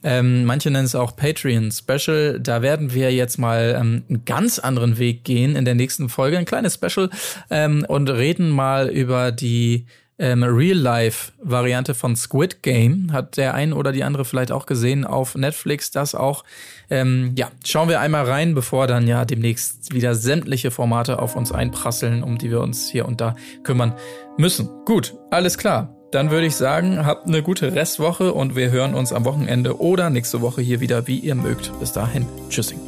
Ähm, 0.04 0.45
manche 0.45 0.72
nennen 0.72 0.86
es 0.86 0.95
auch 0.95 1.16
Patreon 1.16 1.72
Special. 1.72 2.39
Da 2.39 2.64
werden 2.64 2.95
wir 2.95 3.14
jetzt 3.14 3.38
mal 3.38 3.76
ähm, 3.80 4.02
einen 4.10 4.26
ganz 4.26 4.58
anderen 4.58 4.97
Weg 4.97 5.24
gehen 5.24 5.56
in 5.56 5.66
der 5.66 5.76
nächsten 5.76 6.10
Folge. 6.10 6.39
Ein 6.39 6.45
kleines 6.45 6.74
Special 6.74 7.12
ähm, 7.52 7.86
und 7.88 8.10
reden 8.10 8.49
mal 8.49 8.89
über 8.89 9.32
die 9.32 9.86
ähm, 10.18 10.41
Real-Life-Variante 10.43 11.93
von 11.93 12.16
Squid 12.16 12.64
Game. 12.64 13.14
Hat 13.14 13.38
der 13.38 13.54
ein 13.54 13.74
oder 13.74 13.91
die 13.91 14.04
andere 14.04 14.26
vielleicht 14.26 14.52
auch 14.52 14.66
gesehen 14.66 15.06
auf 15.06 15.36
Netflix. 15.36 15.91
Das 15.91 16.16
auch. 16.16 16.43
Ähm, 16.92 17.34
ja, 17.38 17.50
schauen 17.66 17.88
wir 17.88 18.02
einmal 18.02 18.26
rein, 18.26 18.54
bevor 18.54 18.86
dann 18.86 19.08
ja 19.08 19.24
demnächst 19.24 19.94
wieder 19.94 20.14
sämtliche 20.14 20.72
Formate 20.72 21.20
auf 21.20 21.38
uns 21.38 21.54
einprasseln, 21.54 22.22
um 22.22 22.38
die 22.38 22.52
wir 22.52 22.60
uns 22.60 22.89
hier 22.89 23.08
und 23.08 23.22
da 23.22 23.36
kümmern 23.64 23.94
müssen. 24.38 24.68
Gut, 24.86 25.16
alles 25.32 25.58
klar. 25.58 25.96
Dann 26.12 26.30
würde 26.30 26.46
ich 26.46 26.56
sagen, 26.58 27.06
habt 27.06 27.28
eine 27.28 27.42
gute 27.42 27.74
Restwoche 27.74 28.34
und 28.34 28.58
wir 28.58 28.70
hören 28.70 28.94
uns 28.94 29.14
am 29.14 29.24
Wochenende 29.24 29.80
oder 29.80 30.10
nächste 30.10 30.42
Woche 30.42 30.62
hier 30.62 30.82
wieder, 30.82 31.08
wie 31.08 31.18
ihr 31.18 31.36
mögt. 31.36 31.72
Bis 31.80 31.94
dahin. 31.94 32.26
Tschüssing. 32.50 32.80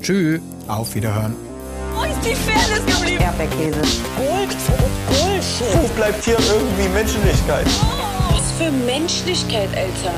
Tschüss. 0.00 0.40
Auf 0.68 0.94
Wiederhören. 0.94 1.34
Wo 1.96 2.04
ist 2.04 2.20
die 2.24 2.36
Fairness 2.36 2.86
geblieben? 2.86 3.24
Erdbeerkäse. 3.24 3.80
Gold, 4.16 4.56
Bullshit. 5.08 5.82
Wo 5.82 5.88
bleibt 5.96 6.24
hier 6.24 6.38
irgendwie 6.38 6.88
Menschlichkeit? 6.94 7.66
Was 8.30 8.52
für 8.52 8.70
Menschlichkeit, 8.70 9.70
Alter. 9.74 10.14